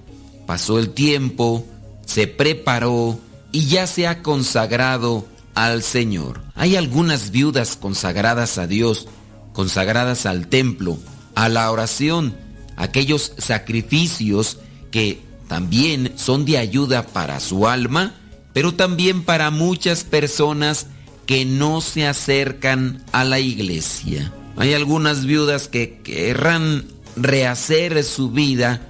pasó 0.46 0.78
el 0.78 0.88
tiempo, 0.88 1.66
se 2.06 2.26
preparó 2.26 3.20
y 3.52 3.66
ya 3.66 3.86
se 3.86 4.06
ha 4.06 4.22
consagrado 4.22 5.26
al 5.54 5.82
Señor. 5.82 6.40
Hay 6.54 6.76
algunas 6.76 7.30
viudas 7.30 7.76
consagradas 7.76 8.56
a 8.56 8.66
Dios, 8.66 9.06
consagradas 9.52 10.24
al 10.24 10.48
templo, 10.48 10.96
a 11.34 11.50
la 11.50 11.70
oración, 11.70 12.34
aquellos 12.76 13.34
sacrificios 13.36 14.56
que 14.90 15.20
también 15.46 16.14
son 16.16 16.46
de 16.46 16.56
ayuda 16.56 17.02
para 17.02 17.38
su 17.38 17.68
alma, 17.68 18.14
pero 18.54 18.72
también 18.72 19.24
para 19.24 19.50
muchas 19.50 20.04
personas 20.04 20.86
que 21.26 21.44
no 21.44 21.82
se 21.82 22.06
acercan 22.06 23.04
a 23.12 23.24
la 23.24 23.40
iglesia. 23.40 24.32
Hay 24.56 24.72
algunas 24.72 25.26
viudas 25.26 25.68
que 25.68 25.98
querrán 26.02 26.86
rehacer 27.22 28.02
su 28.04 28.30
vida 28.30 28.80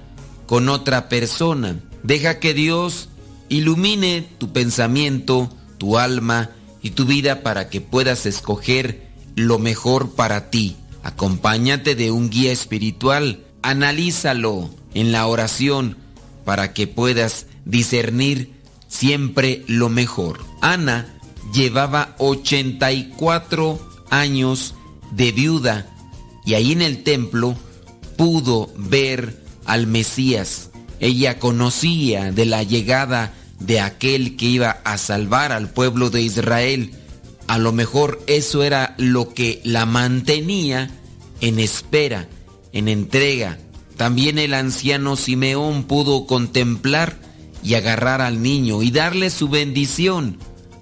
con 0.45 0.69
otra 0.69 1.09
persona. 1.09 1.79
Deja 2.03 2.39
que 2.39 2.53
Dios 2.53 3.09
ilumine 3.49 4.27
tu 4.37 4.51
pensamiento, 4.53 5.49
tu 5.77 5.97
alma 5.97 6.51
y 6.81 6.91
tu 6.91 7.05
vida 7.05 7.41
para 7.41 7.69
que 7.69 7.81
puedas 7.81 8.25
escoger 8.25 9.09
lo 9.35 9.59
mejor 9.59 10.11
para 10.11 10.49
ti. 10.49 10.75
Acompáñate 11.03 11.95
de 11.95 12.11
un 12.11 12.29
guía 12.29 12.51
espiritual, 12.51 13.45
analízalo 13.61 14.69
en 14.93 15.11
la 15.11 15.27
oración 15.27 15.97
para 16.45 16.73
que 16.73 16.87
puedas 16.87 17.45
discernir 17.65 18.53
siempre 18.87 19.63
lo 19.67 19.89
mejor. 19.89 20.39
Ana 20.61 21.19
llevaba 21.53 22.15
84 22.17 23.79
años 24.09 24.75
de 25.11 25.31
viuda 25.31 25.87
y 26.45 26.55
ahí 26.55 26.71
en 26.71 26.81
el 26.81 27.03
templo 27.03 27.55
pudo 28.19 28.69
ver 28.75 29.41
al 29.63 29.87
Mesías. 29.87 30.71
Ella 30.99 31.39
conocía 31.39 32.33
de 32.33 32.45
la 32.45 32.63
llegada 32.63 33.33
de 33.61 33.79
aquel 33.79 34.35
que 34.35 34.45
iba 34.45 34.81
a 34.83 34.97
salvar 34.97 35.53
al 35.53 35.69
pueblo 35.69 36.09
de 36.09 36.21
Israel. 36.21 36.91
A 37.47 37.57
lo 37.57 37.71
mejor 37.71 38.21
eso 38.27 38.61
era 38.61 38.93
lo 38.97 39.33
que 39.33 39.61
la 39.63 39.85
mantenía 39.85 40.91
en 41.39 41.59
espera, 41.59 42.27
en 42.73 42.89
entrega. 42.89 43.57
También 43.95 44.37
el 44.37 44.53
anciano 44.53 45.15
Simeón 45.15 45.85
pudo 45.85 46.27
contemplar 46.27 47.17
y 47.63 47.75
agarrar 47.75 48.19
al 48.19 48.43
niño 48.43 48.83
y 48.83 48.91
darle 48.91 49.29
su 49.29 49.47
bendición. 49.47 50.39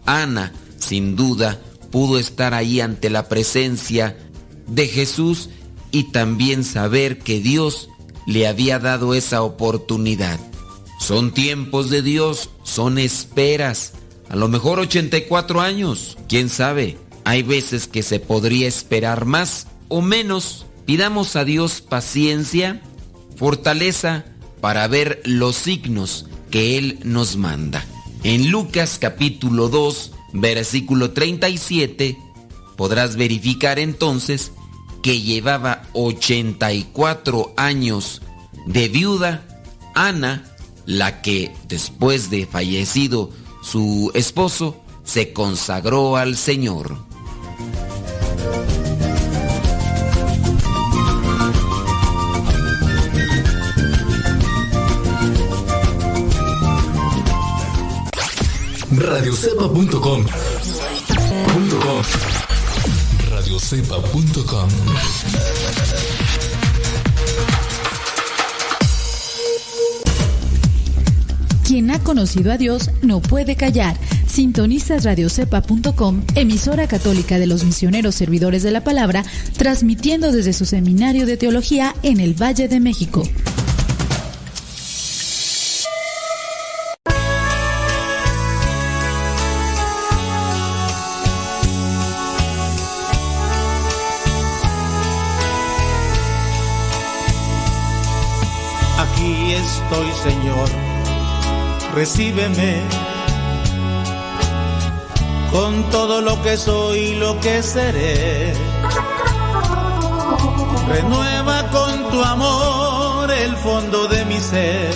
Ana, 0.08 0.54
sin 0.80 1.16
duda, 1.16 1.62
pudo 1.92 2.18
estar 2.18 2.56
ahí 2.56 2.82
ante 2.82 3.12
la 3.12 3.30
presencia 3.30 4.18
de 4.66 4.88
Jesús 4.88 5.50
y 5.98 6.04
también 6.04 6.64
saber 6.64 7.18
que 7.18 7.40
Dios 7.40 7.90
le 8.28 8.46
había 8.46 8.78
dado 8.78 9.16
esa 9.16 9.42
oportunidad. 9.42 10.40
Son 11.00 11.34
tiempos 11.34 11.90
de 11.90 12.04
Dios, 12.04 12.52
son 12.62 13.00
esperas. 13.00 13.94
A 14.30 14.36
lo 14.36 14.48
mejor 14.48 14.80
84 14.80 15.60
años, 15.60 16.16
quién 16.30 16.50
sabe. 16.50 17.00
Hay 17.24 17.42
veces 17.42 17.88
que 17.88 18.04
se 18.04 18.20
podría 18.20 18.68
esperar 18.68 19.26
más 19.26 19.66
o 19.88 20.04
menos. 20.04 20.68
Pidamos 20.86 21.36
a 21.36 21.46
Dios 21.46 21.82
paciencia, 21.82 22.80
fortaleza 23.36 24.26
para 24.62 24.88
ver 24.88 25.24
los 25.26 25.56
signos 25.56 26.28
que 26.52 26.78
Él 26.78 27.00
nos 27.04 27.38
manda. 27.38 27.84
En 28.22 28.52
Lucas 28.52 29.00
capítulo 29.02 29.68
2, 29.68 30.12
versículo 30.34 31.10
37, 31.10 32.20
podrás 32.76 33.16
verificar 33.16 33.80
entonces 33.80 34.52
que 35.08 35.22
llevaba 35.22 35.84
84 35.94 37.54
años 37.56 38.22
de 38.66 38.90
viuda 38.90 39.42
Ana, 39.96 40.44
la 40.86 41.22
que 41.22 41.56
después 41.70 42.30
de 42.30 42.46
fallecido 42.46 43.30
su 43.62 44.12
esposo, 44.14 44.84
se 45.06 45.32
consagró 45.32 46.18
al 46.18 46.36
Señor. 46.36 46.98
radiocepa.com. 58.92 60.26
radiocepa.com 63.58 64.70
Quien 71.66 71.90
ha 71.90 72.00
conocido 72.04 72.52
a 72.52 72.58
Dios 72.58 72.92
no 73.02 73.20
puede 73.20 73.56
callar. 73.56 73.98
Sintonizas 74.28 75.06
radiocepa.com, 75.06 76.22
emisora 76.36 76.88
católica 76.88 77.40
de 77.40 77.48
los 77.48 77.64
misioneros 77.64 78.14
servidores 78.14 78.62
de 78.62 78.70
la 78.70 78.84
palabra, 78.84 79.26
transmitiendo 79.58 80.32
desde 80.32 80.54
su 80.54 80.66
seminario 80.66 81.26
de 81.26 81.38
teología 81.38 81.96
en 82.04 82.20
el 82.20 82.40
Valle 82.40 82.68
de 82.68 82.80
México. 82.80 83.24
Estoy, 99.90 100.12
Señor, 100.32 100.70
recíbeme 101.96 102.82
con 105.52 105.84
todo 105.90 106.22
lo 106.22 106.42
que 106.44 106.58
soy 106.58 107.00
y 107.00 107.16
lo 107.16 107.40
que 107.40 107.64
seré. 107.64 108.54
Renueva 110.90 111.70
con 111.70 112.10
tu 112.10 112.22
amor 112.22 113.32
el 113.32 113.56
fondo 113.58 114.08
de 114.08 114.26
mi 114.26 114.40
ser 114.40 114.94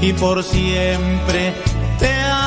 y 0.00 0.12
por 0.14 0.42
siempre 0.42 1.54
te 1.98 2.12
amaré. 2.22 2.41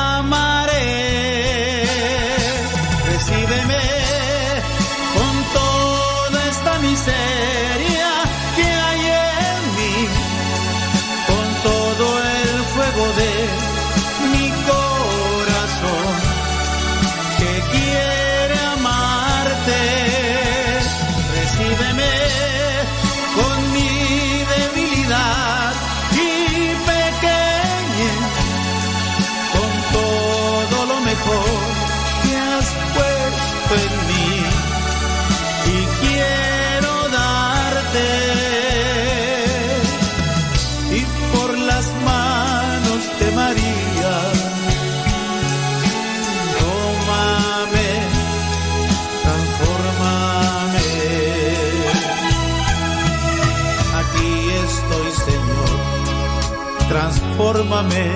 Transfórmame. 57.66 58.10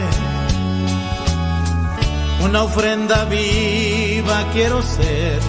Una 2.43 2.63
ofrenda 2.63 3.25
viva 3.25 4.45
quiero 4.53 4.83
ser. 4.83 5.41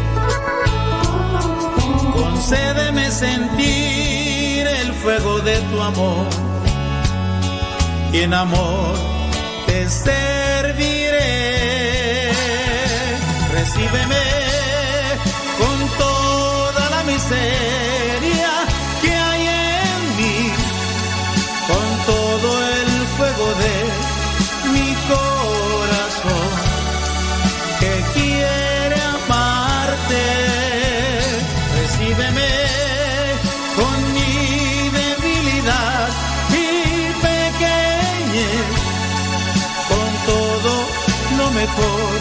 Concédeme 2.14 3.10
sentir 3.12 4.68
el 4.68 4.94
fuego 4.94 5.40
de 5.40 5.58
tu 5.60 5.82
amor 5.82 6.28
y 8.12 8.20
en 8.20 8.34
amor 8.34 8.96
te 9.66 9.90
serviré. 9.90 11.22
Recíbeme 13.54 14.24
con 15.58 15.90
toda 15.98 16.90
la 16.90 17.04
miseria 17.04 17.71
lo 41.80 42.21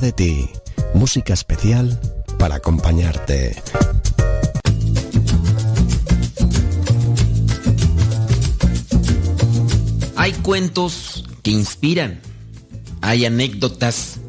de 0.00 0.12
ti. 0.12 0.50
Música 0.94 1.34
especial 1.34 2.00
para 2.38 2.56
acompañarte. 2.56 3.56
Hay 10.16 10.32
cuentos 10.32 11.24
que 11.42 11.50
inspiran, 11.50 12.20
hay 13.02 13.26
anécdotas 13.26 14.20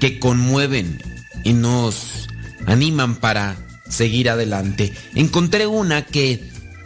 que 0.00 0.20
conmueven 0.20 1.02
y 1.44 1.52
nos 1.54 2.28
animan 2.66 3.16
para 3.16 3.56
seguir 3.88 4.28
adelante. 4.28 4.92
Encontré 5.14 5.66
una 5.66 6.04
que 6.04 6.42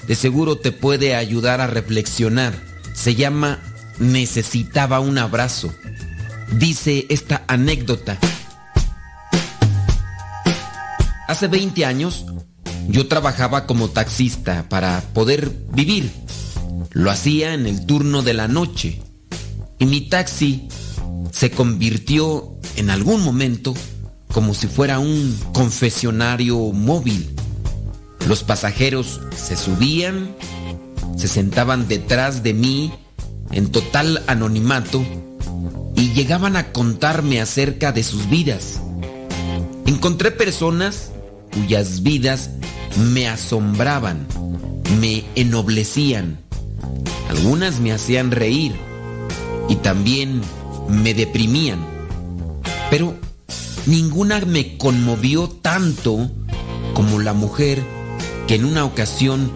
de 0.06 0.14
seguro 0.14 0.56
te 0.56 0.72
puede 0.72 1.14
ayudar 1.14 1.60
a 1.60 1.66
reflexionar. 1.66 2.54
Se 2.94 3.14
llama 3.14 3.58
Necesitaba 3.98 5.00
un 5.00 5.18
abrazo. 5.18 5.74
Dice 6.58 7.06
esta 7.08 7.44
anécdota. 7.48 8.18
Hace 11.26 11.48
20 11.48 11.86
años 11.86 12.26
yo 12.88 13.08
trabajaba 13.08 13.66
como 13.66 13.88
taxista 13.88 14.68
para 14.68 15.00
poder 15.14 15.50
vivir. 15.72 16.12
Lo 16.90 17.10
hacía 17.10 17.54
en 17.54 17.66
el 17.66 17.86
turno 17.86 18.22
de 18.22 18.34
la 18.34 18.48
noche. 18.48 19.00
Y 19.78 19.86
mi 19.86 20.02
taxi 20.02 20.68
se 21.30 21.50
convirtió 21.50 22.52
en 22.76 22.90
algún 22.90 23.22
momento 23.24 23.74
como 24.32 24.52
si 24.52 24.66
fuera 24.66 24.98
un 24.98 25.38
confesionario 25.54 26.58
móvil. 26.72 27.34
Los 28.28 28.42
pasajeros 28.42 29.20
se 29.34 29.56
subían, 29.56 30.36
se 31.16 31.28
sentaban 31.28 31.88
detrás 31.88 32.42
de 32.42 32.52
mí 32.52 32.92
en 33.50 33.72
total 33.72 34.22
anonimato 34.26 35.02
y 35.94 36.12
llegaban 36.12 36.56
a 36.56 36.72
contarme 36.72 37.40
acerca 37.40 37.92
de 37.92 38.02
sus 38.02 38.28
vidas. 38.28 38.80
Encontré 39.86 40.30
personas 40.30 41.10
cuyas 41.52 42.02
vidas 42.02 42.50
me 43.12 43.28
asombraban, 43.28 44.26
me 45.00 45.24
ennoblecían. 45.34 46.38
Algunas 47.28 47.80
me 47.80 47.92
hacían 47.92 48.30
reír 48.30 48.74
y 49.68 49.76
también 49.76 50.40
me 50.88 51.14
deprimían. 51.14 51.84
Pero 52.90 53.14
ninguna 53.86 54.40
me 54.40 54.76
conmovió 54.76 55.48
tanto 55.48 56.30
como 56.94 57.20
la 57.20 57.32
mujer 57.32 57.82
que 58.46 58.56
en 58.56 58.64
una 58.64 58.84
ocasión 58.84 59.50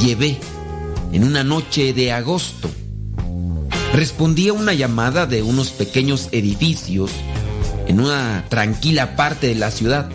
llevé 0.00 0.38
en 1.12 1.24
una 1.24 1.44
noche 1.44 1.92
de 1.92 2.12
agosto. 2.12 2.70
Respondí 3.92 4.48
a 4.48 4.52
una 4.52 4.72
llamada 4.72 5.26
de 5.26 5.42
unos 5.42 5.70
pequeños 5.70 6.28
edificios 6.30 7.10
en 7.88 8.00
una 8.00 8.44
tranquila 8.48 9.16
parte 9.16 9.48
de 9.48 9.56
la 9.56 9.72
ciudad. 9.72 10.08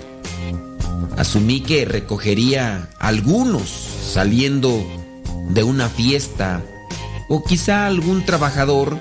Asumí 1.17 1.59
que 1.59 1.83
recogería 1.83 2.89
algunos 2.99 3.69
saliendo 3.69 4.85
de 5.49 5.63
una 5.63 5.89
fiesta 5.89 6.63
o 7.27 7.43
quizá 7.43 7.85
algún 7.85 8.23
trabajador 8.23 8.99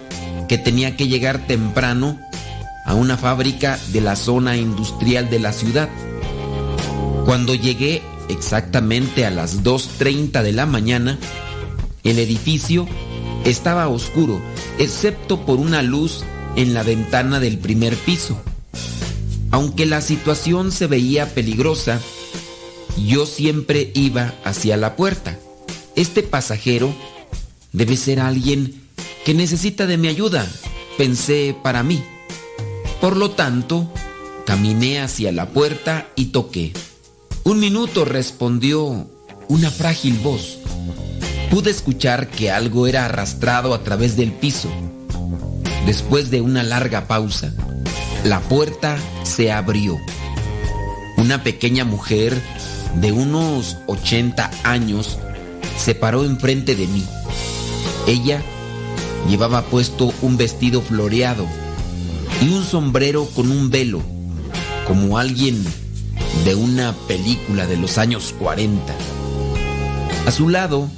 que 0.48 0.58
tenía 0.58 0.96
que 0.96 1.06
llegar 1.06 1.46
temprano 1.46 2.18
a 2.84 2.94
una 2.94 3.16
fábrica 3.16 3.78
de 3.92 4.00
la 4.00 4.16
zona 4.16 4.56
industrial 4.56 5.30
de 5.30 5.38
la 5.38 5.52
ciudad. 5.52 5.88
Cuando 7.24 7.54
llegué 7.54 8.02
exactamente 8.28 9.24
a 9.24 9.30
las 9.30 9.62
2.30 9.62 10.42
de 10.42 10.52
la 10.52 10.66
mañana, 10.66 11.16
el 12.02 12.18
edificio 12.18 12.86
estaba 13.44 13.88
oscuro, 13.88 14.40
excepto 14.78 15.44
por 15.44 15.58
una 15.58 15.82
luz 15.82 16.24
en 16.56 16.74
la 16.74 16.82
ventana 16.82 17.40
del 17.40 17.58
primer 17.58 17.96
piso. 17.96 18.40
Aunque 19.50 19.86
la 19.86 20.00
situación 20.00 20.72
se 20.72 20.86
veía 20.86 21.34
peligrosa, 21.34 22.00
yo 23.06 23.26
siempre 23.26 23.90
iba 23.94 24.34
hacia 24.44 24.76
la 24.76 24.96
puerta. 24.96 25.38
Este 25.96 26.22
pasajero 26.22 26.92
debe 27.72 27.96
ser 27.96 28.20
alguien 28.20 28.82
que 29.24 29.34
necesita 29.34 29.86
de 29.86 29.96
mi 29.96 30.08
ayuda, 30.08 30.46
pensé 30.98 31.56
para 31.62 31.82
mí. 31.82 32.02
Por 33.00 33.16
lo 33.16 33.30
tanto, 33.30 33.92
caminé 34.44 35.00
hacia 35.00 35.32
la 35.32 35.50
puerta 35.50 36.08
y 36.16 36.26
toqué. 36.26 36.72
Un 37.44 37.60
minuto 37.60 38.04
respondió 38.04 39.08
una 39.48 39.70
frágil 39.70 40.18
voz. 40.18 40.58
Pude 41.50 41.70
escuchar 41.70 42.28
que 42.28 42.50
algo 42.50 42.86
era 42.86 43.04
arrastrado 43.04 43.74
a 43.74 43.82
través 43.82 44.16
del 44.16 44.32
piso. 44.32 44.68
Después 45.86 46.30
de 46.30 46.40
una 46.40 46.62
larga 46.62 47.06
pausa, 47.06 47.52
la 48.24 48.40
puerta 48.40 48.96
se 49.22 49.52
abrió. 49.52 49.98
Una 51.16 51.42
pequeña 51.42 51.84
mujer 51.84 52.40
de 52.96 53.12
unos 53.12 53.76
80 53.86 54.50
años 54.64 55.18
se 55.76 55.94
paró 55.94 56.24
enfrente 56.24 56.74
de 56.74 56.86
mí. 56.86 57.04
Ella 58.06 58.42
llevaba 59.28 59.62
puesto 59.62 60.12
un 60.22 60.36
vestido 60.36 60.80
floreado 60.80 61.46
y 62.42 62.48
un 62.48 62.64
sombrero 62.64 63.26
con 63.34 63.50
un 63.50 63.70
velo, 63.70 64.02
como 64.86 65.18
alguien 65.18 65.64
de 66.44 66.54
una 66.54 66.92
película 67.08 67.66
de 67.66 67.76
los 67.76 67.98
años 67.98 68.34
40. 68.38 68.94
A 70.26 70.30
su 70.30 70.48
lado, 70.48 70.88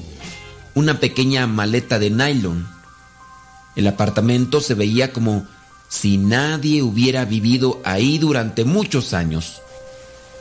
una 0.76 1.00
pequeña 1.00 1.46
maleta 1.46 1.98
de 1.98 2.10
nylon. 2.10 2.68
El 3.76 3.86
apartamento 3.86 4.60
se 4.60 4.74
veía 4.74 5.10
como 5.10 5.46
si 5.88 6.18
nadie 6.18 6.82
hubiera 6.82 7.24
vivido 7.24 7.80
ahí 7.82 8.18
durante 8.18 8.66
muchos 8.66 9.14
años. 9.14 9.62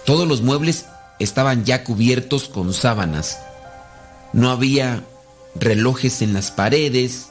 Todos 0.06 0.28
los 0.28 0.42
muebles 0.42 0.88
estaban 1.20 1.64
ya 1.64 1.86
cubiertos 1.86 2.50
con 2.50 2.74
sábanas. 2.74 3.40
No 4.34 4.52
había 4.52 5.06
relojes 5.56 6.22
en 6.22 6.34
las 6.34 6.52
paredes, 6.52 7.30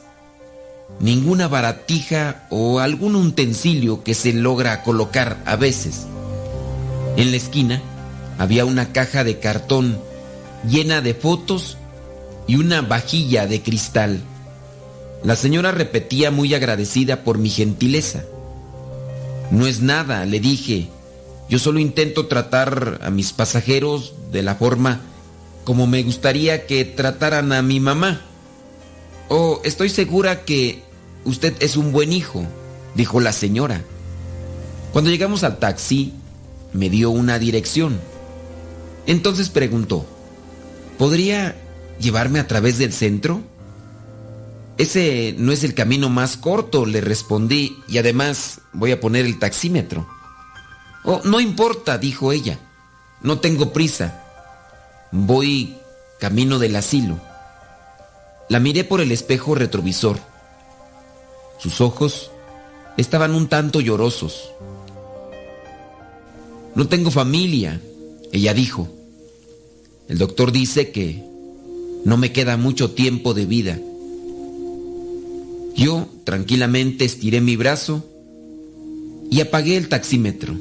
ninguna 0.99 1.47
baratija 1.47 2.47
o 2.49 2.79
algún 2.79 3.15
utensilio 3.15 4.03
que 4.03 4.15
se 4.15 4.33
logra 4.33 4.81
colocar 4.81 5.37
a 5.45 5.55
veces. 5.55 6.07
En 7.17 7.29
la 7.29 7.37
esquina 7.37 7.83
había 8.39 8.65
una 8.65 8.91
caja 8.91 9.23
de 9.23 9.39
cartón 9.39 9.99
llena 10.67 11.01
de 11.01 11.13
fotos 11.13 11.77
y 12.47 12.55
una 12.55 12.81
vajilla 12.81 13.47
de 13.47 13.61
cristal. 13.61 14.21
La 15.23 15.35
señora 15.35 15.71
repetía 15.71 16.31
muy 16.31 16.53
agradecida 16.53 17.23
por 17.23 17.37
mi 17.37 17.49
gentileza. 17.49 18.23
No 19.51 19.67
es 19.67 19.81
nada, 19.81 20.25
le 20.25 20.39
dije. 20.39 20.89
Yo 21.49 21.59
solo 21.59 21.79
intento 21.79 22.27
tratar 22.27 22.99
a 23.03 23.09
mis 23.09 23.33
pasajeros 23.33 24.13
de 24.31 24.43
la 24.43 24.55
forma 24.55 25.01
como 25.63 25.87
me 25.87 26.03
gustaría 26.03 26.67
que 26.67 26.85
trataran 26.85 27.51
a 27.51 27.61
mi 27.61 27.79
mamá. 27.79 28.21
Oh, 29.29 29.59
estoy 29.63 29.89
segura 29.89 30.45
que 30.45 30.83
usted 31.25 31.55
es 31.59 31.75
un 31.75 31.91
buen 31.91 32.13
hijo, 32.13 32.45
dijo 32.93 33.19
la 33.19 33.33
señora. 33.33 33.81
Cuando 34.93 35.09
llegamos 35.09 35.43
al 35.43 35.57
taxi, 35.57 36.13
me 36.71 36.89
dio 36.89 37.09
una 37.09 37.39
dirección. 37.39 37.99
Entonces 39.07 39.49
preguntó, 39.49 40.05
¿podría 40.99 41.55
llevarme 41.99 42.39
a 42.39 42.47
través 42.47 42.77
del 42.77 42.93
centro? 42.93 43.41
Ese 44.77 45.35
no 45.37 45.51
es 45.51 45.63
el 45.63 45.73
camino 45.73 46.09
más 46.09 46.35
corto, 46.35 46.85
le 46.85 46.99
respondí, 46.99 47.77
y 47.87 47.97
además 47.97 48.61
voy 48.73 48.91
a 48.91 48.99
poner 48.99 49.25
el 49.25 49.39
taxímetro. 49.39 50.07
Oh, 51.05 51.21
no 51.23 51.39
importa, 51.39 51.97
dijo 51.97 52.31
ella, 52.31 52.59
no 53.21 53.39
tengo 53.39 53.71
prisa. 53.71 54.21
Voy 55.11 55.77
camino 56.19 56.59
del 56.59 56.75
asilo. 56.75 57.19
La 58.49 58.59
miré 58.59 58.83
por 58.83 59.01
el 59.01 59.11
espejo 59.11 59.55
retrovisor. 59.55 60.19
Sus 61.57 61.79
ojos 61.79 62.31
estaban 62.97 63.33
un 63.33 63.47
tanto 63.47 63.79
llorosos. 63.79 64.51
No 66.75 66.87
tengo 66.87 67.11
familia, 67.11 67.79
ella 68.31 68.53
dijo. 68.53 68.89
El 70.09 70.17
doctor 70.17 70.51
dice 70.51 70.91
que 70.91 71.23
no 72.05 72.17
me 72.17 72.31
queda 72.31 72.55
mucho 72.55 72.91
tiempo 72.91 73.33
de 73.33 73.45
vida. 73.45 73.79
Yo 75.75 76.07
tranquilamente 76.23 77.03
estiré 77.03 77.41
mi 77.41 77.57
brazo 77.57 78.05
y 79.29 79.41
apagué 79.41 79.75
el 79.75 79.89
taxímetro. 79.89 80.55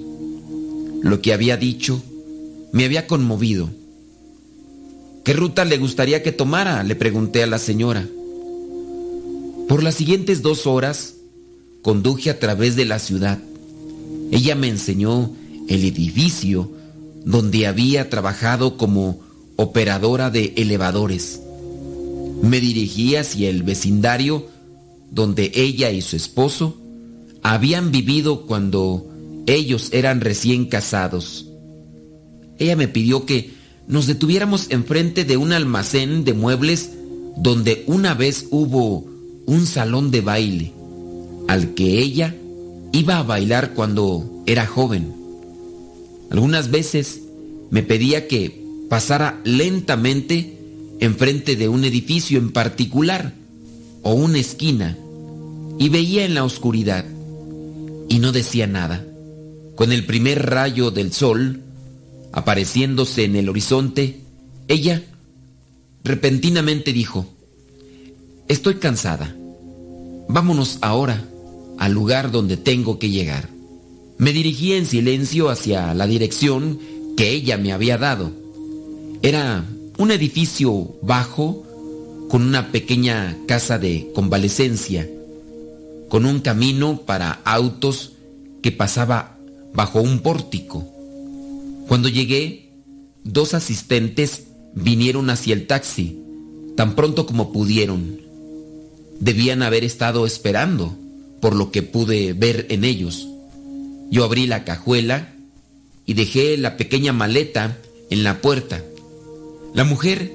Lo 1.02 1.20
que 1.20 1.34
había 1.34 1.58
dicho 1.58 2.02
me 2.72 2.86
había 2.86 3.06
conmovido. 3.06 3.70
¿Qué 5.22 5.34
ruta 5.34 5.64
le 5.66 5.76
gustaría 5.76 6.22
que 6.22 6.32
tomara? 6.32 6.82
Le 6.82 6.96
pregunté 6.96 7.42
a 7.42 7.46
la 7.46 7.58
señora. 7.58 8.08
Por 9.68 9.82
las 9.82 9.94
siguientes 9.94 10.40
dos 10.40 10.66
horas 10.66 11.14
conduje 11.82 12.30
a 12.30 12.40
través 12.40 12.74
de 12.74 12.86
la 12.86 12.98
ciudad. 12.98 13.38
Ella 14.30 14.54
me 14.54 14.68
enseñó 14.68 15.30
el 15.68 15.84
edificio 15.84 16.72
donde 17.24 17.66
había 17.66 18.08
trabajado 18.08 18.76
como 18.78 19.23
operadora 19.56 20.30
de 20.30 20.52
elevadores. 20.56 21.40
Me 22.42 22.60
dirigí 22.60 23.16
hacia 23.16 23.48
el 23.48 23.62
vecindario 23.62 24.46
donde 25.10 25.52
ella 25.54 25.90
y 25.90 26.02
su 26.02 26.16
esposo 26.16 26.76
habían 27.42 27.90
vivido 27.92 28.46
cuando 28.46 29.06
ellos 29.46 29.88
eran 29.92 30.20
recién 30.20 30.66
casados. 30.66 31.46
ella 32.58 32.76
me 32.76 32.88
pidió 32.88 33.26
que 33.26 33.52
nos 33.86 34.06
detuviéramos 34.06 34.70
enfrente 34.70 35.24
de 35.24 35.36
un 35.36 35.52
almacén 35.52 36.24
de 36.24 36.32
muebles 36.32 36.90
donde 37.36 37.84
una 37.86 38.14
vez 38.14 38.46
hubo 38.50 39.04
un 39.46 39.66
salón 39.66 40.10
de 40.10 40.20
baile 40.20 40.72
al 41.48 41.74
que 41.74 41.98
ella 41.98 42.34
iba 42.92 43.18
a 43.18 43.22
bailar 43.22 43.74
cuando 43.74 44.42
era 44.46 44.66
joven. 44.66 45.12
Algunas 46.30 46.70
veces 46.70 47.20
me 47.70 47.82
pedía 47.82 48.26
que 48.28 48.63
pasara 48.94 49.40
lentamente 49.42 50.56
enfrente 51.00 51.56
de 51.56 51.68
un 51.68 51.84
edificio 51.84 52.38
en 52.38 52.52
particular 52.52 53.34
o 54.02 54.14
una 54.14 54.38
esquina 54.38 54.96
y 55.80 55.88
veía 55.88 56.24
en 56.24 56.34
la 56.34 56.44
oscuridad 56.44 57.04
y 58.08 58.20
no 58.20 58.30
decía 58.30 58.68
nada. 58.68 59.04
Con 59.74 59.90
el 59.90 60.06
primer 60.06 60.48
rayo 60.48 60.92
del 60.92 61.12
sol 61.12 61.60
apareciéndose 62.30 63.24
en 63.24 63.34
el 63.34 63.48
horizonte, 63.48 64.20
ella 64.68 65.02
repentinamente 66.04 66.92
dijo, 66.92 67.26
Estoy 68.46 68.76
cansada. 68.76 69.34
Vámonos 70.28 70.78
ahora 70.82 71.24
al 71.78 71.90
lugar 71.90 72.30
donde 72.30 72.56
tengo 72.56 73.00
que 73.00 73.10
llegar. 73.10 73.48
Me 74.18 74.32
dirigí 74.32 74.74
en 74.74 74.86
silencio 74.86 75.48
hacia 75.48 75.94
la 75.94 76.06
dirección 76.06 76.78
que 77.16 77.30
ella 77.30 77.56
me 77.56 77.72
había 77.72 77.98
dado. 77.98 78.43
Era 79.24 79.64
un 79.96 80.10
edificio 80.10 80.98
bajo 81.00 81.64
con 82.28 82.42
una 82.42 82.70
pequeña 82.70 83.38
casa 83.48 83.78
de 83.78 84.10
convalecencia, 84.14 85.08
con 86.10 86.26
un 86.26 86.40
camino 86.40 87.00
para 87.06 87.40
autos 87.46 88.12
que 88.62 88.70
pasaba 88.70 89.38
bajo 89.72 90.02
un 90.02 90.18
pórtico. 90.18 90.86
Cuando 91.88 92.10
llegué, 92.10 92.68
dos 93.22 93.54
asistentes 93.54 94.42
vinieron 94.74 95.30
hacia 95.30 95.54
el 95.54 95.66
taxi, 95.66 96.18
tan 96.76 96.94
pronto 96.94 97.24
como 97.24 97.50
pudieron. 97.50 98.20
Debían 99.20 99.62
haber 99.62 99.84
estado 99.84 100.26
esperando, 100.26 100.98
por 101.40 101.56
lo 101.56 101.70
que 101.70 101.82
pude 101.82 102.34
ver 102.34 102.66
en 102.68 102.84
ellos. 102.84 103.26
Yo 104.10 104.22
abrí 104.24 104.46
la 104.46 104.64
cajuela 104.64 105.32
y 106.04 106.12
dejé 106.12 106.58
la 106.58 106.76
pequeña 106.76 107.14
maleta 107.14 107.78
en 108.10 108.22
la 108.22 108.42
puerta. 108.42 108.84
La 109.74 109.82
mujer 109.82 110.32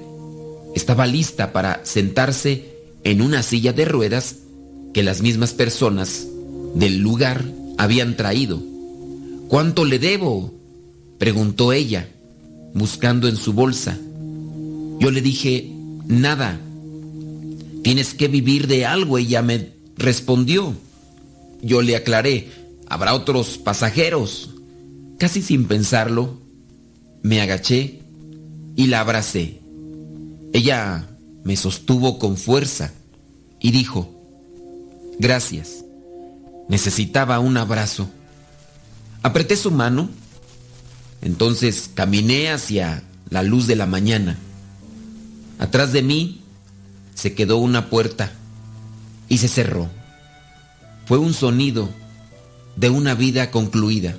estaba 0.74 1.06
lista 1.06 1.50
para 1.50 1.80
sentarse 1.84 2.76
en 3.04 3.22
una 3.22 3.42
silla 3.42 3.72
de 3.72 3.86
ruedas 3.86 4.36
que 4.92 5.02
las 5.02 5.22
mismas 5.22 5.54
personas 5.54 6.26
del 6.74 6.98
lugar 6.98 7.42
habían 7.78 8.18
traído. 8.18 8.62
¿Cuánto 9.48 9.86
le 9.86 9.98
debo? 9.98 10.52
preguntó 11.18 11.72
ella, 11.72 12.10
buscando 12.74 13.28
en 13.28 13.36
su 13.36 13.54
bolsa. 13.54 13.98
Yo 14.98 15.10
le 15.10 15.22
dije, 15.22 15.72
nada. 16.06 16.60
Tienes 17.82 18.12
que 18.12 18.28
vivir 18.28 18.66
de 18.66 18.84
algo, 18.84 19.16
ella 19.16 19.40
me 19.40 19.70
respondió. 19.96 20.74
Yo 21.62 21.80
le 21.80 21.96
aclaré, 21.96 22.48
habrá 22.88 23.14
otros 23.14 23.56
pasajeros. 23.56 24.50
Casi 25.18 25.40
sin 25.40 25.64
pensarlo, 25.64 26.38
me 27.22 27.40
agaché 27.40 27.99
y 28.80 28.86
la 28.86 29.00
abracé. 29.00 29.60
Ella 30.54 31.06
me 31.44 31.54
sostuvo 31.54 32.18
con 32.18 32.38
fuerza 32.38 32.94
y 33.60 33.72
dijo, 33.72 34.10
gracias, 35.18 35.84
necesitaba 36.66 37.40
un 37.40 37.58
abrazo. 37.58 38.08
Apreté 39.22 39.56
su 39.56 39.70
mano, 39.70 40.08
entonces 41.20 41.90
caminé 41.92 42.50
hacia 42.50 43.02
la 43.28 43.42
luz 43.42 43.66
de 43.66 43.76
la 43.76 43.84
mañana. 43.84 44.38
Atrás 45.58 45.92
de 45.92 46.00
mí 46.00 46.40
se 47.14 47.34
quedó 47.34 47.58
una 47.58 47.90
puerta 47.90 48.32
y 49.28 49.36
se 49.36 49.48
cerró. 49.48 49.90
Fue 51.04 51.18
un 51.18 51.34
sonido 51.34 51.90
de 52.76 52.88
una 52.88 53.14
vida 53.14 53.50
concluida. 53.50 54.16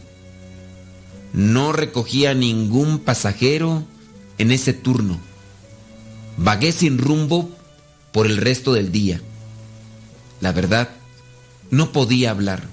No 1.34 1.72
recogía 1.74 2.36
ningún 2.36 3.00
pasajero 3.00 3.88
en 4.42 4.52
ese 4.52 4.74
turno. 4.74 5.20
Vagué 6.38 6.72
sin 6.72 6.98
rumbo 6.98 7.50
por 8.12 8.26
el 8.26 8.38
resto 8.38 8.74
del 8.74 8.92
día. 8.92 9.22
La 10.40 10.52
verdad, 10.52 10.90
no 11.70 11.92
podía 11.92 12.32
hablar. 12.32 12.64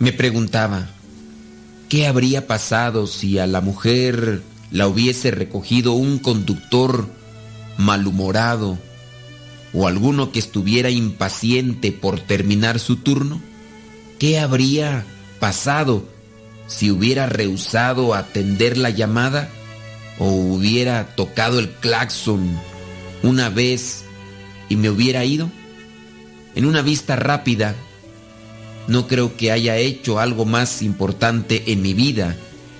Me 0.00 0.12
preguntaba, 0.12 0.90
¿qué 1.88 2.08
habría 2.08 2.48
pasado 2.48 3.06
si 3.06 3.38
a 3.38 3.46
la 3.46 3.60
mujer 3.60 4.42
la 4.72 4.88
hubiese 4.88 5.30
recogido 5.30 5.92
un 5.92 6.18
conductor 6.18 7.06
malhumorado 7.78 8.76
o 9.72 9.86
alguno 9.86 10.32
que 10.32 10.40
estuviera 10.40 10.90
impaciente 10.90 11.92
por 11.92 12.18
terminar 12.18 12.80
su 12.80 12.96
turno? 12.96 13.40
¿Qué 14.18 14.40
habría 14.40 15.04
pasado 15.38 16.04
si 16.66 16.90
hubiera 16.90 17.26
rehusado 17.26 18.14
atender 18.14 18.76
la 18.76 18.90
llamada 18.90 19.48
o 20.22 20.30
hubiera 20.30 21.16
tocado 21.16 21.58
el 21.58 21.68
claxon 21.68 22.56
una 23.24 23.48
vez 23.48 24.04
y 24.68 24.76
me 24.76 24.88
hubiera 24.88 25.24
ido? 25.24 25.50
En 26.54 26.64
una 26.64 26.80
vista 26.80 27.16
rápida, 27.16 27.74
no 28.86 29.08
creo 29.08 29.36
que 29.36 29.50
haya 29.50 29.78
hecho 29.78 30.20
algo 30.20 30.44
más 30.44 30.80
importante 30.80 31.72
en 31.72 31.82
mi 31.82 31.92
vida 31.92 32.36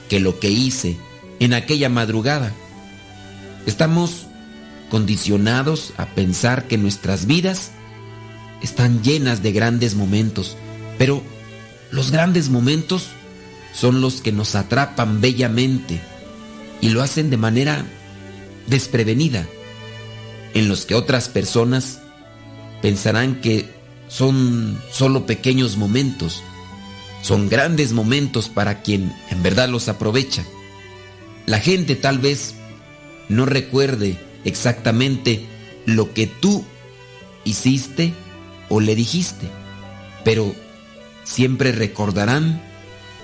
que 0.08 0.20
lo 0.20 0.38
que 0.38 0.50
hice 0.50 0.96
en 1.40 1.52
aquella 1.52 1.88
madrugada. 1.88 2.52
Estamos 3.66 4.26
condicionados 4.88 5.94
a 5.96 6.06
pensar 6.06 6.68
que 6.68 6.78
nuestras 6.78 7.26
vidas 7.26 7.72
están 8.62 9.02
llenas 9.02 9.42
de 9.42 9.50
grandes 9.50 9.96
momentos, 9.96 10.56
pero 10.96 11.20
los 11.90 12.12
grandes 12.12 12.50
momentos 12.50 13.08
son 13.74 14.00
los 14.00 14.20
que 14.20 14.30
nos 14.30 14.54
atrapan 14.54 15.20
bellamente 15.20 16.11
y 16.82 16.90
lo 16.90 17.00
hacen 17.00 17.30
de 17.30 17.38
manera 17.38 17.86
desprevenida, 18.66 19.46
en 20.52 20.68
los 20.68 20.84
que 20.84 20.94
otras 20.94 21.30
personas 21.30 22.00
pensarán 22.82 23.40
que 23.40 23.70
son 24.08 24.78
solo 24.90 25.24
pequeños 25.24 25.78
momentos, 25.78 26.42
son 27.22 27.48
grandes 27.48 27.92
momentos 27.92 28.48
para 28.48 28.82
quien 28.82 29.14
en 29.30 29.42
verdad 29.42 29.68
los 29.68 29.88
aprovecha. 29.88 30.44
La 31.46 31.60
gente 31.60 31.94
tal 31.94 32.18
vez 32.18 32.54
no 33.28 33.46
recuerde 33.46 34.18
exactamente 34.44 35.46
lo 35.86 36.12
que 36.12 36.26
tú 36.26 36.64
hiciste 37.44 38.12
o 38.68 38.80
le 38.80 38.96
dijiste, 38.96 39.48
pero 40.24 40.52
siempre 41.22 41.70
recordarán 41.70 42.60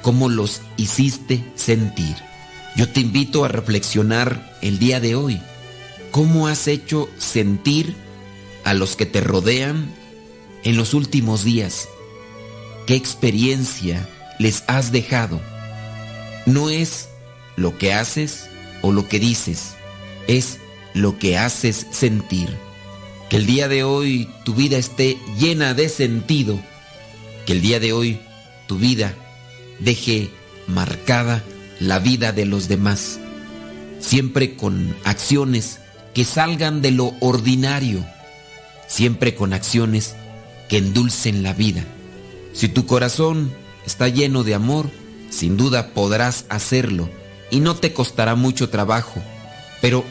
cómo 0.00 0.28
los 0.28 0.62
hiciste 0.76 1.44
sentir. 1.56 2.27
Yo 2.78 2.88
te 2.88 3.00
invito 3.00 3.44
a 3.44 3.48
reflexionar 3.48 4.56
el 4.62 4.78
día 4.78 5.00
de 5.00 5.16
hoy. 5.16 5.40
¿Cómo 6.12 6.46
has 6.46 6.68
hecho 6.68 7.10
sentir 7.18 7.96
a 8.62 8.72
los 8.72 8.94
que 8.94 9.04
te 9.04 9.20
rodean 9.20 9.92
en 10.62 10.76
los 10.76 10.94
últimos 10.94 11.42
días? 11.42 11.88
¿Qué 12.86 12.94
experiencia 12.94 14.08
les 14.38 14.62
has 14.68 14.92
dejado? 14.92 15.40
No 16.46 16.70
es 16.70 17.08
lo 17.56 17.76
que 17.76 17.94
haces 17.94 18.48
o 18.80 18.92
lo 18.92 19.08
que 19.08 19.18
dices, 19.18 19.72
es 20.28 20.58
lo 20.94 21.18
que 21.18 21.36
haces 21.36 21.84
sentir. 21.90 22.48
Que 23.28 23.38
el 23.38 23.46
día 23.46 23.66
de 23.66 23.82
hoy 23.82 24.30
tu 24.44 24.54
vida 24.54 24.78
esté 24.78 25.18
llena 25.36 25.74
de 25.74 25.88
sentido. 25.88 26.60
Que 27.44 27.54
el 27.54 27.60
día 27.60 27.80
de 27.80 27.92
hoy 27.92 28.20
tu 28.68 28.78
vida 28.78 29.16
deje 29.80 30.30
marcada 30.68 31.42
la 31.80 31.98
vida 31.98 32.32
de 32.32 32.46
los 32.46 32.68
demás. 32.68 33.18
Siempre 34.00 34.56
con 34.56 34.94
acciones 35.04 35.80
que 36.14 36.24
salgan 36.24 36.82
de 36.82 36.90
lo 36.90 37.14
ordinario. 37.20 38.04
Siempre 38.86 39.34
con 39.34 39.52
acciones 39.52 40.14
que 40.68 40.78
endulcen 40.78 41.42
la 41.42 41.52
vida. 41.52 41.84
Si 42.52 42.68
tu 42.68 42.86
corazón 42.86 43.52
está 43.86 44.08
lleno 44.08 44.44
de 44.44 44.54
amor, 44.54 44.90
sin 45.30 45.56
duda 45.56 45.88
podrás 45.88 46.44
hacerlo 46.48 47.08
y 47.50 47.60
no 47.60 47.76
te 47.76 47.92
costará 47.92 48.34
mucho 48.34 48.68
trabajo. 48.68 49.22
Pero 49.80 50.04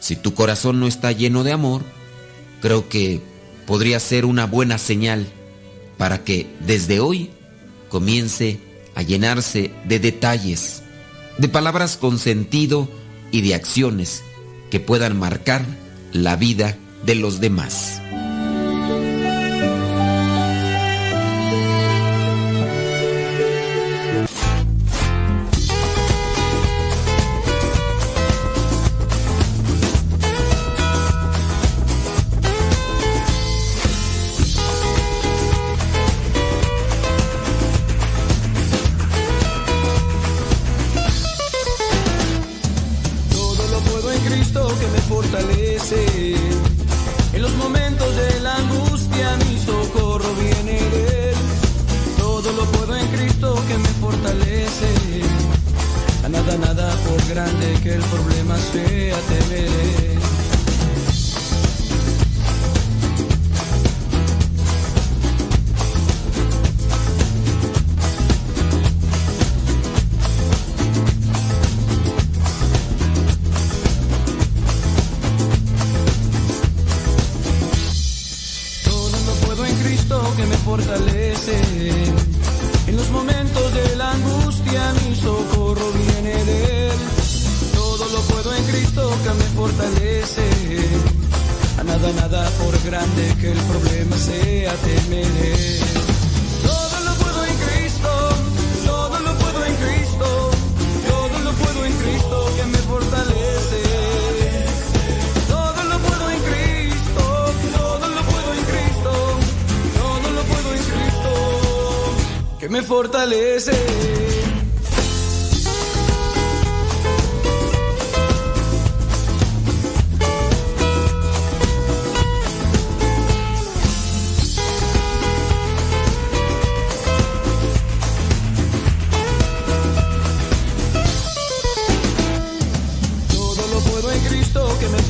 si 0.00 0.16
tu 0.16 0.34
corazón 0.34 0.80
no 0.80 0.86
está 0.86 1.12
lleno 1.12 1.44
de 1.44 1.52
amor, 1.52 1.82
creo 2.60 2.88
que 2.88 3.20
podría 3.66 4.00
ser 4.00 4.24
una 4.24 4.46
buena 4.46 4.78
señal 4.78 5.26
para 5.98 6.24
que 6.24 6.46
desde 6.60 7.00
hoy 7.00 7.30
comience 7.88 8.60
a 8.94 9.02
llenarse 9.02 9.72
de 9.84 9.98
detalles, 9.98 10.82
de 11.38 11.48
palabras 11.48 11.96
con 11.96 12.18
sentido 12.18 12.88
y 13.30 13.42
de 13.42 13.54
acciones 13.54 14.22
que 14.70 14.80
puedan 14.80 15.18
marcar 15.18 15.64
la 16.12 16.36
vida 16.36 16.76
de 17.04 17.14
los 17.14 17.40
demás. 17.40 18.00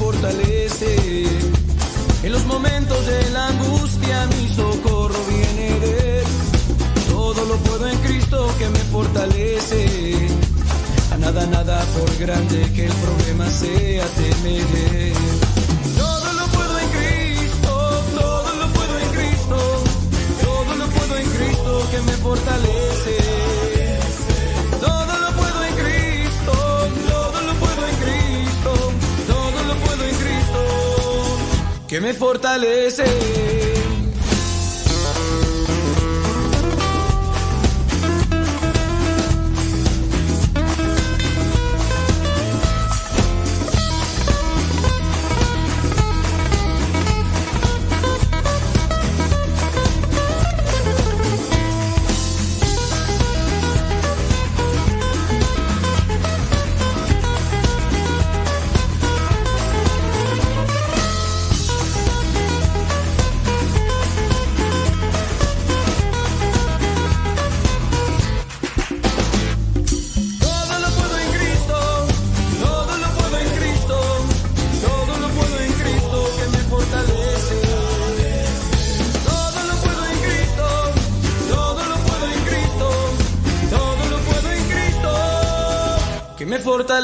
Fortalece. 0.06 1.24
En 2.22 2.30
los 2.30 2.44
momentos 2.46 3.06
de 3.06 3.30
la 3.30 3.48
angustia 3.48 4.26
mi 4.34 4.46
socorro 4.54 5.20
viene 5.28 5.80
de 5.80 6.20
Él. 6.20 6.26
Todo 7.10 7.44
lo 7.44 7.56
puedo 7.66 7.88
en 7.88 7.98
Cristo 8.06 8.38
que 8.56 8.68
me 8.68 8.78
fortalece. 8.94 10.28
A 11.12 11.16
nada, 11.16 11.44
nada 11.46 11.84
por 11.96 12.08
grande 12.24 12.58
que 12.74 12.86
el 12.86 12.96
problema 13.06 13.50
sea, 13.50 14.04
temeré. 14.20 15.12
Todo 15.98 16.32
lo 16.38 16.46
puedo 16.56 16.78
en 16.84 16.90
Cristo, 16.98 17.72
todo 18.22 18.54
lo 18.60 18.66
puedo 18.76 18.94
en 19.04 19.10
Cristo, 19.18 19.58
todo 20.46 20.70
lo 20.80 20.86
puedo 20.86 21.16
en 21.18 21.28
Cristo 21.36 21.88
que 21.90 22.00
me 22.08 22.12
fortalece. 22.26 23.55
Que 31.96 32.00
me 32.02 32.12
fortalece. 32.12 33.55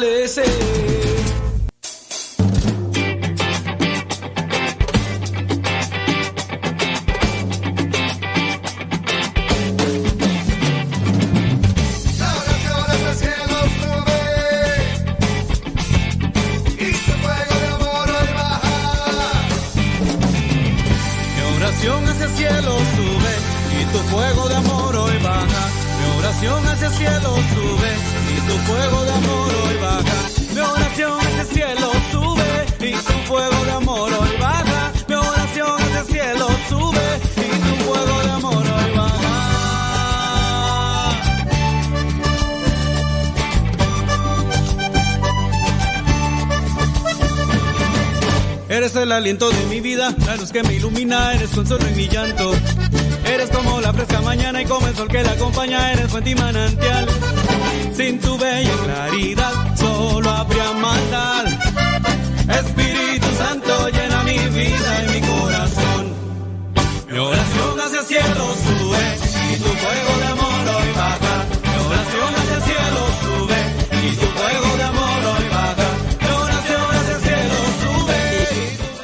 Me 0.02 0.71
aliento 49.12 49.50
de 49.50 49.64
mi 49.66 49.80
vida, 49.80 50.14
la 50.26 50.36
luz 50.36 50.50
que 50.50 50.62
me 50.62 50.74
ilumina, 50.74 51.34
eres 51.34 51.50
consuelo 51.50 51.86
en 51.86 51.96
mi 51.96 52.08
llanto. 52.08 52.52
Eres 53.24 53.50
como 53.50 53.80
la 53.80 53.92
fresca 53.92 54.20
mañana 54.20 54.62
y 54.62 54.64
como 54.64 54.86
el 54.86 54.96
sol 54.96 55.08
que 55.08 55.22
la 55.22 55.32
acompaña, 55.32 55.92
eres 55.92 56.10
fuente 56.10 56.30
y 56.30 56.34
manantial. 56.34 57.06
Sin 57.94 58.20
tu 58.20 58.38
bella 58.38 58.72
claridad 58.84 59.76
solo 59.76 60.30
habría 60.30 60.72
maldad. 60.72 61.46
Espíritu 62.48 63.26
Santo 63.38 63.88
llena 63.88 64.22
mi 64.24 64.38
vida 64.38 65.04
y 65.04 65.20
mi 65.20 65.26
corazón. 65.26 66.12
Mi 67.10 67.18
oración 67.18 67.80
hacia 67.80 68.00
el 68.00 68.06
cielo 68.06 68.44
sube 68.64 69.16
y 69.52 69.56
tu 69.56 69.68
fuego 69.68 70.18
de 70.20 70.26
amor 70.26 70.41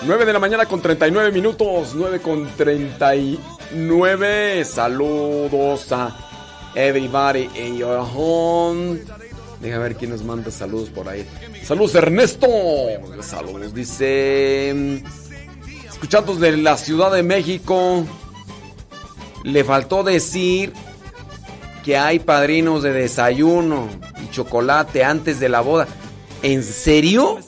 9 0.09 0.25
de 0.25 0.33
la 0.33 0.39
mañana 0.39 0.65
con 0.65 0.81
39 0.81 1.33
minutos. 1.33 1.93
9 1.95 2.21
con 2.21 2.49
39. 2.57 4.65
Saludos 4.65 5.93
a 5.93 6.17
everybody 6.75 7.51
in 7.55 7.77
your 7.77 7.99
home. 7.99 9.01
Deja 9.61 9.77
ver 9.77 9.97
quién 9.97 10.13
nos 10.13 10.25
manda 10.25 10.51
saludos 10.51 10.89
por 10.89 11.11
ahí. 11.11 11.27
Saludos 11.63 11.95
Ernesto. 11.95 12.47
Saludos, 13.21 13.75
dice. 13.75 15.03
Escuchando 15.87 16.35
de 16.37 16.57
la 16.57 16.79
Ciudad 16.79 17.13
de 17.13 17.23
México. 17.23 18.07
Le 19.45 19.63
faltó 19.63 20.05
decir 20.05 20.73
que 21.85 21.99
hay 21.99 22.19
padrinos 22.19 22.83
de 22.83 22.95
desayuno 22.95 23.91
y 24.25 24.31
chocolate 24.31 25.05
antes 25.05 25.39
de 25.39 25.51
la 25.51 25.61
boda. 25.61 25.87
¿En 26.43 26.63
serio? 26.63 27.41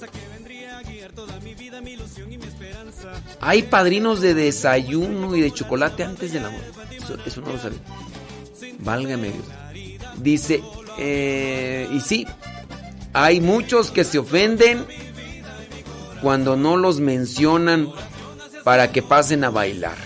Hay 3.41 3.63
padrinos 3.63 4.21
de 4.21 4.35
desayuno 4.35 5.35
y 5.35 5.41
de 5.41 5.51
chocolate 5.51 6.05
antes 6.05 6.33
de 6.33 6.41
la. 6.41 6.51
Eso, 6.91 7.17
eso 7.25 7.41
no 7.41 7.53
lo 7.53 7.59
sabía. 7.59 7.79
Válgame 8.81 9.31
Dios. 9.31 9.45
Dice, 10.19 10.63
eh, 10.99 11.89
y 11.91 12.01
sí, 12.01 12.27
hay 13.13 13.41
muchos 13.41 13.91
que 13.91 14.05
se 14.05 14.19
ofenden 14.19 14.85
cuando 16.21 16.57
no 16.57 16.77
los 16.77 17.01
mencionan 17.01 17.91
para 18.65 18.93
que 18.93 19.03
pasen 19.03 19.45
a 19.45 19.51
bailar. 19.51 19.97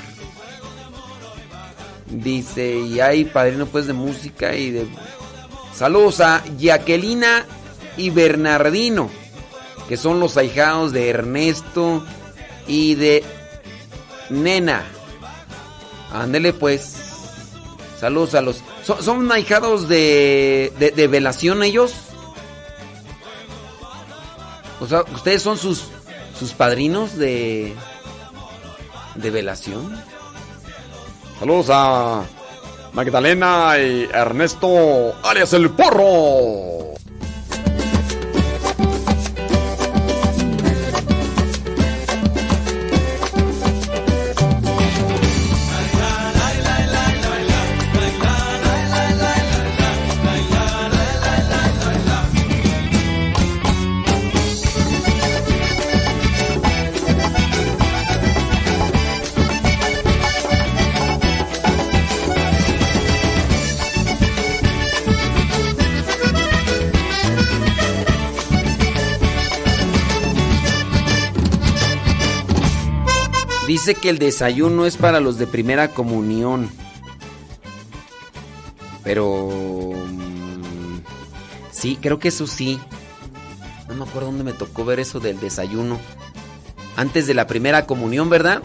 Dice, 2.06 2.78
y 2.78 3.00
hay 3.00 3.24
padrino 3.24 3.66
pues 3.66 3.86
de 3.86 3.92
música 3.92 4.54
y 4.54 4.70
de... 4.70 4.86
Saludos 5.74 6.20
a 6.20 6.44
Jaquelina 6.60 7.44
y 7.96 8.10
Bernardino, 8.10 9.10
que 9.88 9.96
son 9.96 10.20
los 10.20 10.36
ahijados 10.36 10.92
de 10.92 11.08
Ernesto 11.08 12.04
y 12.66 12.94
de 12.94 13.24
Nena. 14.30 14.84
Ándele 16.12 16.52
pues. 16.52 16.96
Saludos 17.98 18.34
a 18.34 18.42
los... 18.42 18.62
¿Son, 18.82 19.02
son 19.02 19.32
ahijados 19.32 19.88
de, 19.88 20.72
de, 20.78 21.06
velación 21.08 21.62
ellos? 21.62 21.94
O 24.80 24.86
sea, 24.86 25.02
¿ustedes 25.14 25.42
son 25.42 25.56
sus, 25.56 25.84
sus 26.38 26.52
padrinos 26.52 27.16
de... 27.16 27.74
de 29.14 29.30
velación? 29.30 29.98
Saludos 31.38 31.66
a 31.70 32.24
Magdalena 32.92 33.76
y 33.78 34.08
Ernesto, 34.12 35.14
alias 35.24 35.52
el 35.52 35.70
porro. 35.70 36.83
Dice 73.84 74.00
que 74.00 74.08
el 74.08 74.18
desayuno 74.18 74.86
es 74.86 74.96
para 74.96 75.20
los 75.20 75.36
de 75.36 75.46
primera 75.46 75.88
comunión. 75.88 76.70
Pero... 79.02 79.50
mm, 80.06 81.00
Sí, 81.70 81.98
creo 82.00 82.18
que 82.18 82.28
eso 82.28 82.46
sí. 82.46 82.80
No 83.86 83.94
me 83.94 84.04
acuerdo 84.04 84.28
dónde 84.28 84.42
me 84.42 84.54
tocó 84.54 84.86
ver 84.86 85.00
eso 85.00 85.20
del 85.20 85.38
desayuno. 85.38 86.00
Antes 86.96 87.26
de 87.26 87.34
la 87.34 87.46
primera 87.46 87.84
comunión, 87.84 88.30
¿verdad? 88.30 88.62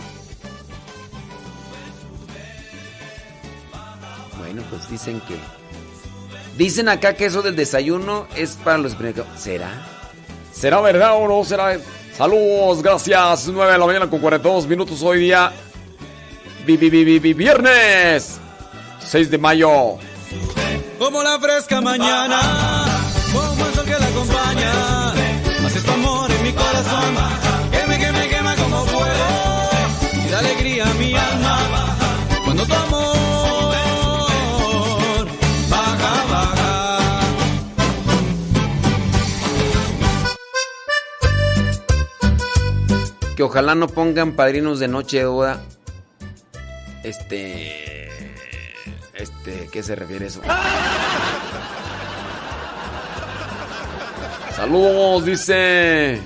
Bueno, 4.38 4.64
pues 4.70 4.90
dicen 4.90 5.20
que... 5.28 5.36
Dicen 6.58 6.88
acá 6.88 7.16
que 7.16 7.26
eso 7.26 7.42
del 7.42 7.58
desayuno 7.58 8.26
es 8.38 8.52
para 8.52 8.78
los 8.78 8.98
comunión. 8.98 9.28
¿Será? 9.38 9.86
¿Será 10.54 10.80
verdad 10.80 11.16
o 11.18 11.28
no 11.28 11.44
será? 11.44 11.78
Saludos, 12.20 12.82
gracias. 12.84 13.48
9 13.48 13.72
de 13.72 13.78
la 13.78 13.86
mañana 13.86 14.10
con 14.10 14.20
42 14.20 14.68
minutos 14.68 15.02
hoy 15.04 15.20
día. 15.20 15.54
Vi- 16.66 16.76
vi- 16.76 16.90
vi- 16.90 17.06
vi- 17.06 17.18
vi- 17.20 17.34
Viernes 17.34 18.42
6 19.00 19.32
de 19.32 19.38
mayo. 19.38 19.96
Como 21.00 21.24
la 21.24 21.40
fresca 21.40 21.80
mañana, 21.80 22.38
como 23.32 23.66
el 23.66 23.74
sol 23.74 23.86
que 23.86 23.92
la 23.92 24.06
acompaña. 24.06 24.99
Que 43.40 43.44
ojalá 43.44 43.74
no 43.74 43.88
pongan 43.88 44.34
padrinos 44.34 44.82
de 44.82 44.90
noche 44.90 45.20
de 45.20 45.26
boda. 45.26 45.64
Este. 47.06 48.12
Este, 49.14 49.70
¿qué 49.72 49.82
se 49.82 49.96
refiere 49.96 50.26
eso? 50.26 50.42
Saludos, 54.58 55.24
dice. 55.24 56.20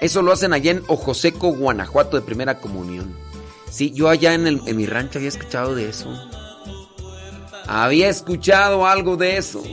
Eso 0.00 0.22
lo 0.22 0.30
hacen 0.30 0.52
allá 0.52 0.70
en 0.70 0.84
Ojoseco, 0.86 1.48
Guanajuato, 1.48 2.16
de 2.16 2.22
primera 2.22 2.60
comunión. 2.60 3.12
Sí, 3.68 3.90
yo 3.90 4.08
allá 4.08 4.32
en, 4.32 4.46
el- 4.46 4.62
en 4.64 4.76
mi 4.76 4.86
rancho 4.86 5.18
había 5.18 5.30
escuchado 5.30 5.74
de 5.74 5.88
eso. 5.88 6.08
Había 7.66 8.08
escuchado 8.08 8.86
algo 8.86 9.16
de 9.16 9.38
eso. 9.38 9.64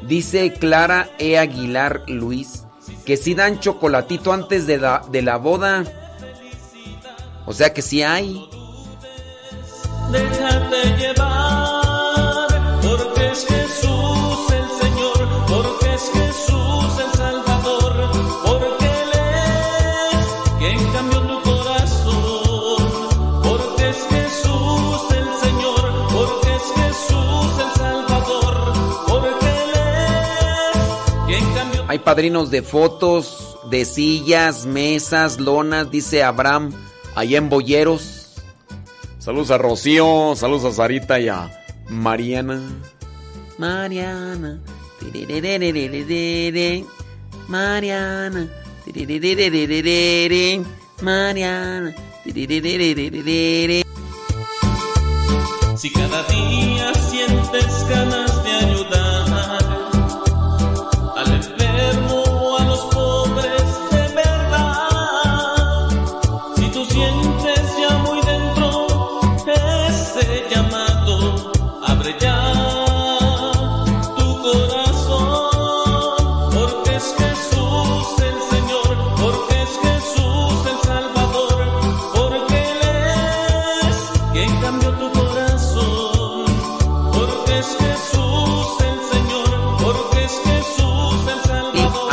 Dice 0.00 0.54
Clara 0.54 1.10
E. 1.18 1.36
Aguilar 1.36 2.02
Luis 2.06 2.60
que 3.04 3.16
sí 3.16 3.34
dan 3.34 3.60
chocolatito 3.60 4.32
antes 4.32 4.66
de 4.66 4.78
la, 4.78 5.02
de 5.10 5.22
la 5.22 5.36
boda. 5.36 5.84
O 7.46 7.52
sea 7.52 7.72
que 7.72 7.82
sí 7.82 8.02
hay. 8.02 8.48
Déjate 10.10 10.96
llevar, 10.98 11.21
padrinos 32.02 32.50
de 32.50 32.62
fotos, 32.62 33.56
de 33.70 33.84
sillas, 33.84 34.66
mesas, 34.66 35.38
lonas, 35.38 35.90
dice 35.90 36.22
Abraham, 36.22 36.72
allá 37.14 37.38
en 37.38 37.48
Boyeros. 37.48 38.34
Saludos 39.18 39.50
a 39.50 39.58
Rocío, 39.58 40.34
saludos 40.36 40.64
a 40.64 40.72
Sarita 40.72 41.18
y 41.20 41.28
a 41.28 41.50
Mariana. 41.88 42.60
Mariana. 43.58 44.60
Mariana. 47.48 48.48
Mariana. 51.00 51.94
Si 55.76 55.90
cada 55.90 56.22
día 56.24 56.94
sientes 56.94 57.88
ganas 57.88 58.31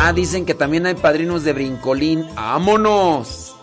ah, 0.09 0.13
dicen 0.13 0.45
que 0.45 0.53
también 0.53 0.85
hay 0.85 0.95
padrinos 0.95 1.43
de 1.43 1.53
brincolín. 1.53 2.25
¡Vámonos! 2.35 3.55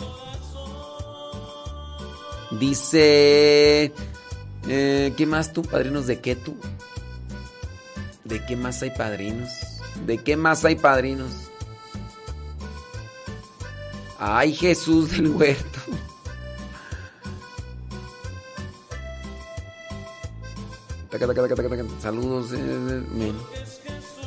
Dice... 2.52 3.92
Eh, 4.68 5.12
¿Qué 5.16 5.26
más 5.26 5.52
tú? 5.52 5.62
¿Padrinos 5.62 6.06
de 6.06 6.20
qué 6.20 6.36
tú? 6.36 6.56
¿De 8.24 8.44
qué 8.44 8.56
más 8.56 8.82
hay 8.82 8.90
padrinos? 8.90 9.50
¿De 10.06 10.18
qué 10.18 10.36
más 10.36 10.64
hay 10.64 10.76
padrinos? 10.76 11.32
Ay, 14.18 14.54
Jesús 14.54 15.10
del 15.10 15.28
huerto. 15.30 15.80
Saludos. 22.00 22.52
eh, 22.52 23.02
eh. 23.18 23.32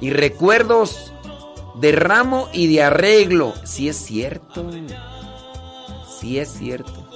Y 0.00 0.10
recuerdos 0.10 1.12
de 1.74 1.92
ramo 1.92 2.48
y 2.52 2.72
de 2.72 2.82
arreglo. 2.82 3.54
Sí 3.64 3.88
es 3.88 3.96
cierto. 3.96 4.68
Sí 6.20 6.38
es 6.38 6.50
cierto. 6.50 7.08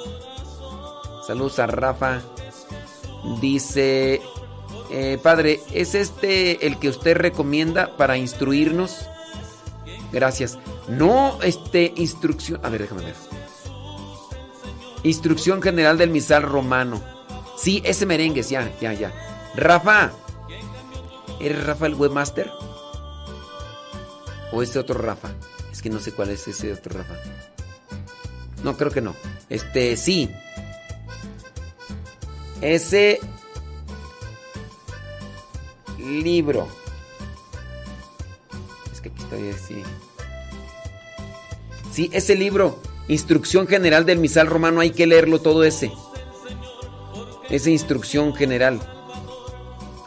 Saludos 1.27 1.59
a 1.59 1.67
Rafa. 1.67 2.21
Dice, 3.41 4.21
eh, 4.91 5.19
padre, 5.23 5.61
¿es 5.73 5.95
este 5.95 6.67
el 6.67 6.79
que 6.79 6.89
usted 6.89 7.17
recomienda 7.17 7.97
para 7.97 8.17
instruirnos? 8.17 9.07
Gracias. 10.13 10.59
No, 10.89 11.39
este, 11.43 11.93
instrucción. 11.97 12.61
A 12.63 12.69
ver, 12.69 12.83
déjame 12.83 13.05
ver. 13.05 13.15
Instrucción 15.05 15.63
general 15.63 15.99
del 15.99 16.11
misal 16.11 16.43
romano. 16.43 17.01
Sí, 17.57 17.83
ese 17.85 18.07
merengue, 18.07 18.43
ya, 18.43 18.71
ya, 18.81 18.93
ya. 18.93 19.13
Rafa. 19.57 20.13
¿Eres 21.41 21.65
Rafa 21.65 21.87
el 21.87 21.95
webmaster? 21.95 22.51
¿O 24.53 24.63
ese 24.63 24.79
otro 24.79 24.99
Rafa? 24.99 25.31
Es 25.73 25.81
que 25.81 25.91
no 25.91 25.99
sé 25.99 26.13
cuál 26.13 26.31
es 26.31 26.47
ese 26.47 26.73
otro 26.73 26.99
Rafa. 26.99 27.15
No, 28.63 28.77
creo 28.77 28.91
que 28.91 29.01
no. 29.01 29.17
Este, 29.49 29.97
sí. 29.97 30.31
Ese 32.61 33.19
libro. 35.99 36.69
Es 38.93 39.01
que 39.01 39.09
aquí 39.09 39.23
estoy 39.23 39.51
así. 39.51 39.83
Sí, 41.91 42.11
ese 42.13 42.35
libro. 42.37 42.81
Instrucción 43.09 43.67
general 43.67 44.05
del 44.05 44.19
misal 44.19 44.47
romano. 44.47 44.81
Hay 44.81 44.91
que 44.91 45.07
leerlo 45.07 45.41
todo 45.41 45.65
ese. 45.65 45.91
Esa 47.51 47.71
instrucción 47.71 48.35
general. 48.35 48.81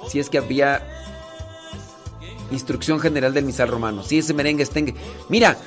Si 0.08 0.20
es 0.20 0.30
que 0.30 0.38
había 0.38 0.95
instrucción 2.56 3.00
general 3.00 3.34
del 3.34 3.46
misal 3.46 3.68
romano. 3.68 4.04
Si 4.04 4.18
ese 4.18 4.34
merengue 4.34 4.64
estengue. 4.64 4.96
Mira, 5.30 5.58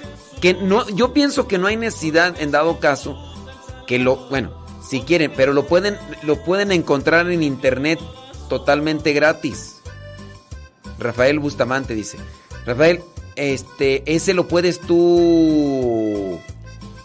que 0.41 0.55
no, 0.55 0.89
yo 0.89 1.13
pienso 1.13 1.49
que 1.49 1.59
no 1.59 1.67
hay 1.67 1.77
necesidad, 1.77 2.41
en 2.41 2.51
dado 2.51 2.81
caso, 2.81 3.17
que 3.87 3.99
lo, 3.99 4.17
bueno, 4.29 4.53
si 4.87 5.01
quieren, 5.01 5.33
pero 5.37 5.53
lo 5.53 5.67
pueden, 5.67 5.97
lo 6.23 6.43
pueden 6.45 6.73
encontrar 6.73 7.31
en 7.31 7.43
internet 7.43 8.01
totalmente 8.49 9.13
gratis. 9.13 9.77
Rafael 10.99 11.39
Bustamante 11.39 11.95
dice, 11.95 12.19
Rafael, 12.67 13.01
este, 13.37 14.03
ese 14.13 14.35
lo 14.35 14.49
puedes 14.49 14.81
tú 14.81 16.41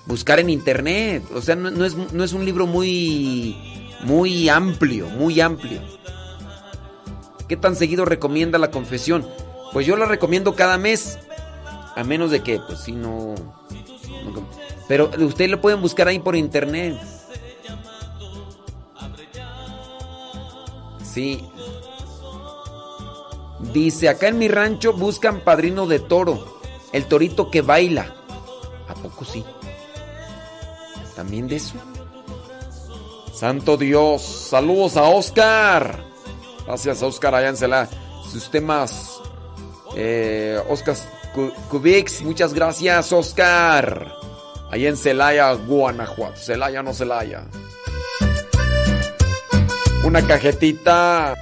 buscar 0.06 0.40
en 0.40 0.50
internet. 0.50 1.24
O 1.34 1.42
sea, 1.42 1.56
no, 1.56 1.72
no 1.72 1.86
es, 1.86 1.96
no 1.96 2.24
es 2.24 2.34
un 2.34 2.46
libro 2.46 2.68
muy, 2.68 3.56
muy 4.04 4.50
amplio, 4.50 5.08
muy 5.10 5.42
amplio. 5.42 5.82
¿Qué 7.48 7.58
tan 7.58 7.76
seguido 7.76 8.06
recomienda 8.06 8.58
la 8.58 8.72
confesión? 8.72 9.28
Pues 9.74 9.88
yo 9.88 9.98
la 9.98 10.06
recomiendo 10.06 10.56
cada 10.56 10.78
mes. 10.78 11.18
A 11.96 12.04
menos 12.04 12.32
de 12.32 12.42
que, 12.42 12.60
pues 12.60 12.80
si 12.80 12.92
no. 12.92 13.36
Pero 14.88 15.10
ustedes 15.20 15.50
lo 15.50 15.60
pueden 15.62 15.82
buscar 15.82 16.08
ahí 16.08 16.20
por 16.20 16.36
internet. 16.36 17.00
Sí. 21.04 21.44
Dice, 23.74 24.10
acá 24.10 24.28
en 24.28 24.38
mi 24.38 24.48
rancho 24.48 24.94
buscan 24.94 25.42
padrino 25.42 25.88
de 25.88 26.00
toro. 26.00 26.60
El 26.92 27.06
torito 27.06 27.50
que 27.50 27.62
baila. 27.62 28.14
¿A 28.88 28.94
poco 28.94 29.26
sí? 29.26 29.44
¿También 31.16 31.48
de 31.48 31.56
eso? 31.56 31.76
Santo 33.34 33.78
Dios. 33.78 34.22
Saludos 34.22 34.98
a 34.98 35.04
Oscar. 35.04 36.04
Gracias 36.66 37.02
a 37.02 37.08
Oscar 37.08 37.56
Celaya. 37.56 37.90
Sus 38.32 38.50
temas. 38.52 39.23
Eh, 39.96 40.60
Oscar 40.70 40.96
Cubix. 41.70 42.22
Muchas 42.22 42.54
gracias, 42.54 43.12
Oscar. 43.12 44.16
Allá 44.70 44.90
en 44.90 44.98
Celaya, 44.98 45.52
Guanajuato. 45.54 46.38
Celaya, 46.38 46.82
no 46.82 46.94
Celaya. 46.94 47.44
Una 50.04 50.26
cajetita. 50.26 51.36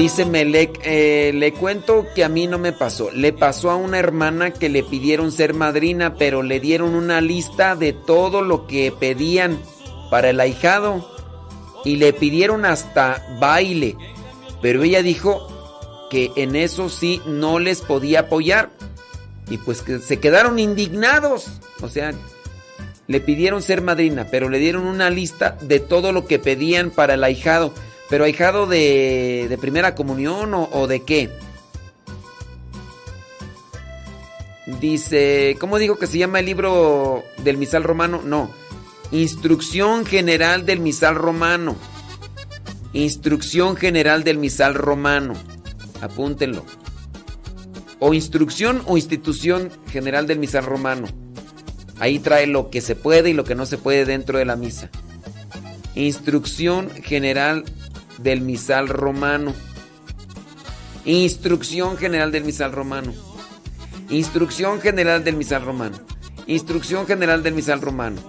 Dice 0.00 0.24
Melec, 0.24 0.80
eh, 0.82 1.30
le 1.34 1.52
cuento 1.52 2.06
que 2.14 2.24
a 2.24 2.30
mí 2.30 2.46
no 2.46 2.56
me 2.56 2.72
pasó. 2.72 3.10
Le 3.10 3.34
pasó 3.34 3.70
a 3.70 3.76
una 3.76 3.98
hermana 3.98 4.50
que 4.50 4.70
le 4.70 4.82
pidieron 4.82 5.30
ser 5.30 5.52
madrina, 5.52 6.14
pero 6.14 6.42
le 6.42 6.58
dieron 6.58 6.94
una 6.94 7.20
lista 7.20 7.76
de 7.76 7.92
todo 7.92 8.40
lo 8.40 8.66
que 8.66 8.94
pedían 8.98 9.60
para 10.10 10.30
el 10.30 10.40
ahijado. 10.40 11.06
Y 11.84 11.96
le 11.96 12.14
pidieron 12.14 12.64
hasta 12.64 13.22
baile. 13.40 13.94
Pero 14.62 14.82
ella 14.84 15.02
dijo 15.02 15.46
que 16.08 16.32
en 16.34 16.56
eso 16.56 16.88
sí 16.88 17.20
no 17.26 17.58
les 17.58 17.82
podía 17.82 18.20
apoyar. 18.20 18.70
Y 19.50 19.58
pues 19.58 19.82
que 19.82 19.98
se 19.98 20.18
quedaron 20.18 20.58
indignados. 20.58 21.60
O 21.82 21.90
sea, 21.90 22.14
le 23.06 23.20
pidieron 23.20 23.60
ser 23.60 23.82
madrina, 23.82 24.28
pero 24.30 24.48
le 24.48 24.60
dieron 24.60 24.86
una 24.86 25.10
lista 25.10 25.58
de 25.60 25.78
todo 25.78 26.12
lo 26.12 26.26
que 26.26 26.38
pedían 26.38 26.88
para 26.88 27.12
el 27.12 27.22
ahijado. 27.22 27.74
Pero 28.10 28.24
ahijado 28.24 28.66
de, 28.66 29.46
de 29.48 29.56
primera 29.56 29.94
comunión 29.94 30.52
o, 30.52 30.68
o 30.72 30.86
de 30.88 31.04
qué? 31.04 31.30
Dice, 34.80 35.56
¿cómo 35.58 35.78
digo 35.78 35.96
que 35.96 36.06
se 36.06 36.18
llama 36.18 36.40
el 36.40 36.46
libro 36.46 37.24
del 37.38 37.56
misal 37.56 37.84
romano? 37.84 38.20
No. 38.24 38.50
Instrucción 39.12 40.04
general 40.04 40.66
del 40.66 40.80
misal 40.80 41.14
romano. 41.14 41.76
Instrucción 42.92 43.76
general 43.76 44.24
del 44.24 44.38
misal 44.38 44.74
romano. 44.74 45.34
Apúntenlo. 46.00 46.64
O 47.98 48.14
instrucción 48.14 48.82
o 48.86 48.96
institución 48.96 49.70
general 49.88 50.26
del 50.26 50.38
misal 50.38 50.64
romano. 50.64 51.06
Ahí 51.98 52.18
trae 52.18 52.46
lo 52.46 52.70
que 52.70 52.80
se 52.80 52.96
puede 52.96 53.30
y 53.30 53.34
lo 53.34 53.44
que 53.44 53.54
no 53.54 53.66
se 53.66 53.78
puede 53.78 54.04
dentro 54.04 54.38
de 54.38 54.44
la 54.44 54.56
misa. 54.56 54.90
Instrucción 55.94 56.90
general 56.90 57.64
del 58.22 58.40
misal 58.40 58.88
romano. 58.88 59.54
Instrucción 61.04 61.96
general 61.96 62.30
del 62.32 62.44
misal 62.44 62.72
romano. 62.72 63.12
Instrucción 64.10 64.80
general 64.80 65.24
del 65.24 65.36
misal 65.36 65.64
romano. 65.64 65.96
Instrucción 66.46 67.06
general 67.06 67.42
del 67.42 67.54
misal 67.54 67.80
romano. 67.80 68.20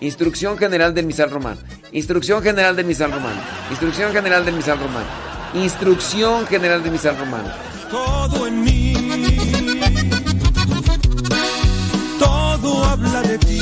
Instrucción 0.00 0.56
general 0.58 0.94
del 0.94 1.06
misal 1.06 1.30
romano. 1.30 1.60
Instrucción 1.92 2.42
general 2.42 2.76
del 2.76 2.86
misal 2.86 3.12
romano. 3.12 3.40
Instrucción 3.70 4.12
general 4.12 4.44
del 4.44 4.54
misal 4.54 4.78
romano. 4.78 5.06
Instrucción 5.54 6.46
general 6.46 6.82
del 6.82 6.92
misal 6.92 7.18
romano. 7.18 7.50
todo 7.90 8.46
en 8.46 8.62
mí. 8.62 8.92
Todo 12.18 12.84
habla 12.84 13.22
de 13.22 13.38
ti. 13.38 13.60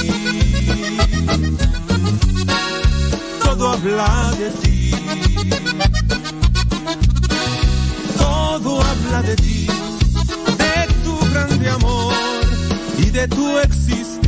Todo 3.43 3.73
habla 3.73 4.33
de 4.39 4.51
ti. 4.51 4.74
Todo 8.17 8.83
habla 8.83 9.23
de 9.23 9.37
ti. 9.37 9.67
De 10.59 10.87
tu 11.05 11.19
grande 11.33 11.71
amor 11.71 12.15
y 12.99 13.11
de 13.11 13.29
tu 13.29 13.59
existir. 13.59 14.24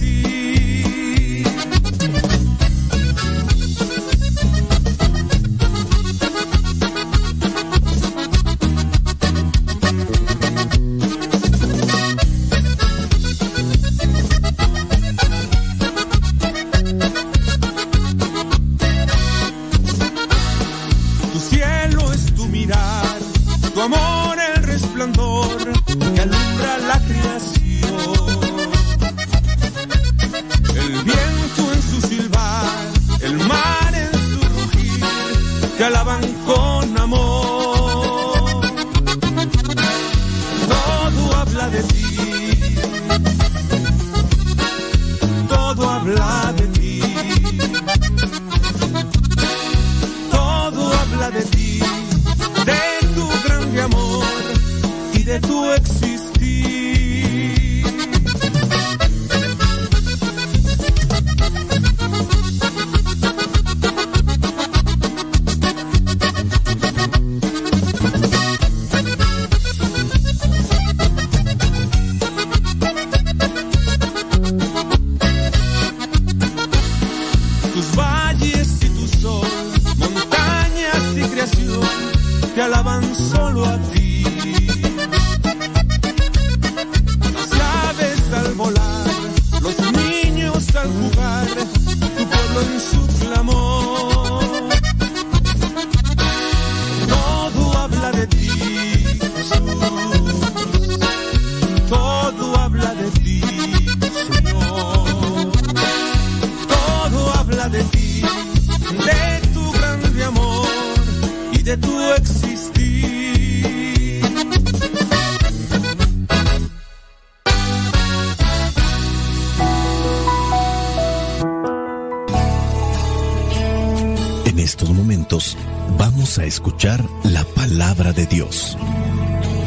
La 126.86 127.44
palabra 127.44 128.12
de 128.12 128.26
Dios. 128.26 128.78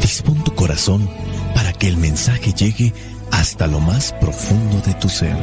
Dispón 0.00 0.42
tu 0.42 0.54
corazón 0.54 1.06
para 1.54 1.70
que 1.74 1.86
el 1.86 1.98
mensaje 1.98 2.54
llegue 2.54 2.94
hasta 3.30 3.66
lo 3.66 3.78
más 3.78 4.14
profundo 4.14 4.80
de 4.86 4.94
tu 4.94 5.10
ser. 5.10 5.36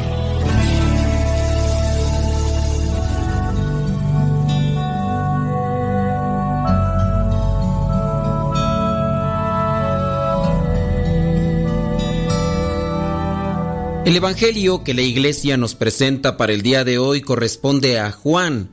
El 14.03 14.15
Evangelio 14.15 14.83
que 14.83 14.95
la 14.95 15.03
iglesia 15.03 15.57
nos 15.57 15.75
presenta 15.75 16.37
para 16.37 16.53
el 16.53 16.63
día 16.63 16.83
de 16.83 16.97
hoy 16.97 17.21
corresponde 17.21 17.99
a 17.99 18.11
Juan, 18.11 18.71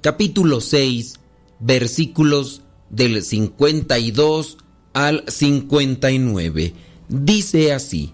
capítulo 0.00 0.60
6, 0.60 1.19
versículos 1.60 2.62
del 2.88 3.22
52 3.22 4.58
al 4.92 5.24
59. 5.26 6.74
Dice 7.08 7.72
así, 7.72 8.12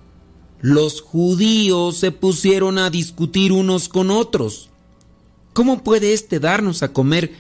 los 0.60 1.01
judíos 1.01 1.97
se 1.97 2.12
pusieron 2.12 2.78
a 2.78 2.90
discutir 2.90 3.52
unos 3.52 3.89
con 3.89 4.10
otros. 4.10 4.70
¿Cómo 5.52 5.82
puede 5.82 6.12
éste 6.12 6.40
darnos 6.40 6.82
a 6.82 6.93
comer 6.93 7.32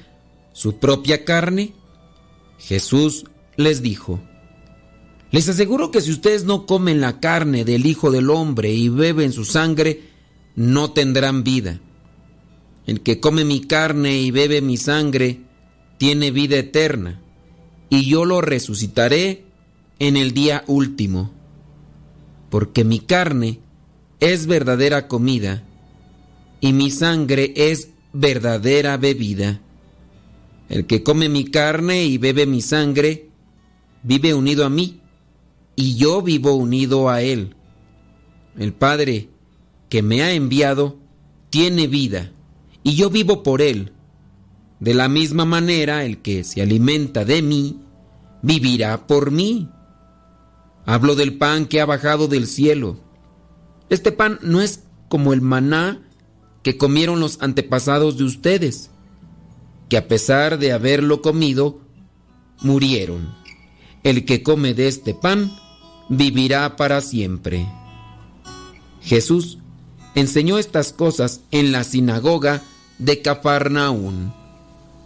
su 0.52 0.78
propia 0.78 1.24
carne? 1.24 1.74
Jesús 2.58 3.24
les 3.56 3.82
dijo, 3.82 4.20
les 5.30 5.48
aseguro 5.48 5.90
que 5.90 6.00
si 6.00 6.12
ustedes 6.12 6.44
no 6.44 6.66
comen 6.66 7.00
la 7.00 7.20
carne 7.20 7.64
del 7.64 7.84
Hijo 7.84 8.10
del 8.10 8.30
Hombre 8.30 8.72
y 8.72 8.88
beben 8.88 9.32
su 9.32 9.44
sangre, 9.44 10.04
no 10.54 10.92
tendrán 10.92 11.44
vida. 11.44 11.80
El 12.86 13.02
que 13.02 13.20
come 13.20 13.44
mi 13.44 13.60
carne 13.60 14.20
y 14.20 14.30
bebe 14.30 14.62
mi 14.62 14.76
sangre, 14.76 15.40
tiene 15.98 16.30
vida 16.30 16.56
eterna, 16.56 17.20
y 17.88 18.06
yo 18.08 18.24
lo 18.24 18.40
resucitaré 18.40 19.44
en 19.98 20.16
el 20.16 20.32
día 20.32 20.64
último. 20.66 21.30
Porque 22.50 22.84
mi 22.84 23.00
carne 23.00 23.60
es 24.20 24.46
verdadera 24.46 25.08
comida, 25.08 25.62
y 26.60 26.72
mi 26.72 26.90
sangre 26.90 27.52
es 27.56 27.90
verdadera 28.12 28.96
bebida. 28.96 29.60
El 30.68 30.86
que 30.86 31.02
come 31.02 31.28
mi 31.28 31.44
carne 31.44 32.04
y 32.04 32.18
bebe 32.18 32.46
mi 32.46 32.60
sangre, 32.60 33.28
vive 34.02 34.34
unido 34.34 34.64
a 34.64 34.70
mí 34.70 35.00
y 35.76 35.96
yo 35.96 36.22
vivo 36.22 36.54
unido 36.54 37.10
a 37.10 37.22
Él. 37.22 37.54
El 38.58 38.72
Padre 38.72 39.28
que 39.90 40.02
me 40.02 40.22
ha 40.22 40.32
enviado 40.32 40.96
tiene 41.50 41.86
vida, 41.86 42.32
y 42.82 42.96
yo 42.96 43.10
vivo 43.10 43.42
por 43.42 43.60
Él. 43.62 43.92
De 44.80 44.94
la 44.94 45.08
misma 45.08 45.44
manera, 45.44 46.04
el 46.04 46.18
que 46.18 46.44
se 46.44 46.62
alimenta 46.62 47.24
de 47.24 47.42
mí, 47.42 47.80
vivirá 48.42 49.06
por 49.06 49.30
mí. 49.30 49.70
Hablo 50.84 51.14
del 51.14 51.38
pan 51.38 51.66
que 51.66 51.80
ha 51.80 51.86
bajado 51.86 52.28
del 52.28 52.46
cielo. 52.46 53.00
Este 53.88 54.12
pan 54.12 54.38
no 54.42 54.60
es 54.60 54.84
como 55.08 55.32
el 55.32 55.40
maná 55.40 56.02
que 56.62 56.76
comieron 56.76 57.20
los 57.20 57.40
antepasados 57.40 58.18
de 58.18 58.24
ustedes, 58.24 58.90
que 59.88 59.96
a 59.96 60.08
pesar 60.08 60.58
de 60.58 60.72
haberlo 60.72 61.22
comido, 61.22 61.80
murieron. 62.60 63.34
El 64.02 64.24
que 64.24 64.42
come 64.42 64.74
de 64.74 64.88
este 64.88 65.14
pan, 65.14 65.52
vivirá 66.08 66.76
para 66.76 67.00
siempre. 67.00 67.66
Jesús 69.00 69.58
enseñó 70.14 70.58
estas 70.58 70.92
cosas 70.92 71.40
en 71.50 71.72
la 71.72 71.84
sinagoga 71.84 72.62
de 72.98 73.22
Cafarnaún. 73.22 74.32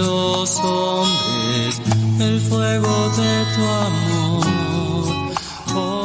los 0.00 0.58
hombres 0.58 1.80
el 2.20 2.40
fuego 2.40 3.10
de 3.10 3.44
tu 3.54 3.62
amor. 3.62 4.46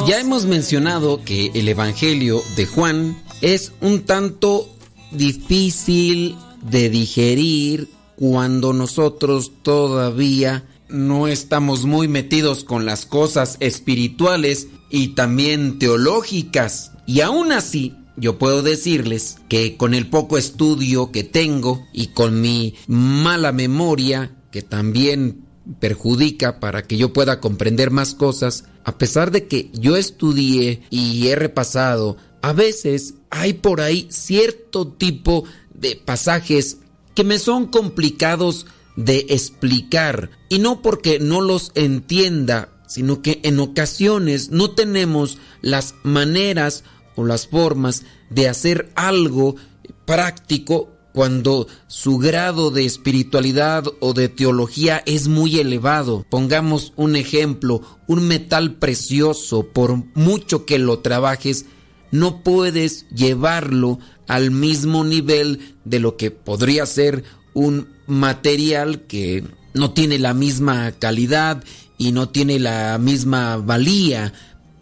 Ya 0.06 0.20
hemos 0.20 0.44
mencionado 0.44 1.22
que 1.24 1.50
el 1.54 1.68
Evangelio 1.68 2.42
de 2.56 2.66
Juan 2.66 3.16
es 3.40 3.72
un 3.80 4.02
tanto 4.04 4.68
difícil 5.10 6.36
de 6.62 6.90
digerir 6.90 7.88
cuando 8.16 8.72
nosotros 8.72 9.52
todavía 9.62 10.64
no 10.88 11.26
estamos 11.26 11.84
muy 11.84 12.08
metidos 12.08 12.64
con 12.64 12.86
las 12.86 13.06
cosas 13.06 13.56
espirituales 13.60 14.68
y 14.90 15.08
también 15.08 15.78
teológicas. 15.78 16.92
Y 17.06 17.20
aún 17.20 17.52
así, 17.52 17.94
yo 18.16 18.38
puedo 18.38 18.62
decirles 18.62 19.36
que 19.48 19.76
con 19.76 19.94
el 19.94 20.08
poco 20.08 20.38
estudio 20.38 21.12
que 21.12 21.24
tengo 21.24 21.86
y 21.92 22.08
con 22.08 22.40
mi 22.40 22.74
mala 22.86 23.52
memoria, 23.52 24.34
que 24.50 24.62
también 24.62 25.44
perjudica 25.80 26.60
para 26.60 26.82
que 26.86 26.96
yo 26.96 27.12
pueda 27.12 27.40
comprender 27.40 27.90
más 27.90 28.14
cosas, 28.14 28.64
a 28.84 28.98
pesar 28.98 29.30
de 29.30 29.46
que 29.46 29.70
yo 29.72 29.96
estudié 29.96 30.82
y 30.90 31.26
he 31.28 31.34
repasado, 31.34 32.16
a 32.42 32.52
veces 32.52 33.14
hay 33.30 33.54
por 33.54 33.80
ahí 33.80 34.06
cierto 34.10 34.86
tipo 34.88 35.44
de 35.74 35.96
pasajes 35.96 36.78
que 37.14 37.24
me 37.24 37.38
son 37.38 37.66
complicados 37.66 38.66
de 38.96 39.26
explicar. 39.30 40.30
Y 40.48 40.58
no 40.58 40.82
porque 40.82 41.18
no 41.18 41.40
los 41.40 41.72
entienda, 41.74 42.68
sino 42.86 43.20
que 43.22 43.40
en 43.42 43.58
ocasiones 43.58 44.50
no 44.50 44.70
tenemos 44.70 45.38
las 45.60 45.94
maneras 46.02 46.84
o 47.16 47.24
las 47.24 47.48
formas 47.48 48.04
de 48.30 48.48
hacer 48.48 48.92
algo 48.94 49.56
práctico 50.04 50.96
cuando 51.12 51.66
su 51.86 52.18
grado 52.18 52.70
de 52.70 52.84
espiritualidad 52.84 53.84
o 54.00 54.12
de 54.12 54.28
teología 54.28 55.02
es 55.06 55.28
muy 55.28 55.58
elevado. 55.58 56.26
Pongamos 56.28 56.92
un 56.94 57.16
ejemplo, 57.16 57.80
un 58.06 58.28
metal 58.28 58.74
precioso, 58.74 59.66
por 59.66 60.04
mucho 60.14 60.66
que 60.66 60.78
lo 60.78 60.98
trabajes, 60.98 61.64
no 62.10 62.42
puedes 62.42 63.08
llevarlo 63.08 63.98
al 64.28 64.50
mismo 64.50 65.04
nivel 65.04 65.74
de 65.86 66.00
lo 66.00 66.18
que 66.18 66.30
podría 66.30 66.84
ser 66.84 67.24
un 67.54 67.88
material 68.06 69.06
que 69.06 69.42
no 69.72 69.92
tiene 69.92 70.18
la 70.18 70.34
misma 70.34 70.92
calidad 70.92 71.64
y 71.96 72.12
no 72.12 72.28
tiene 72.28 72.58
la 72.58 72.98
misma 72.98 73.56
valía. 73.56 74.34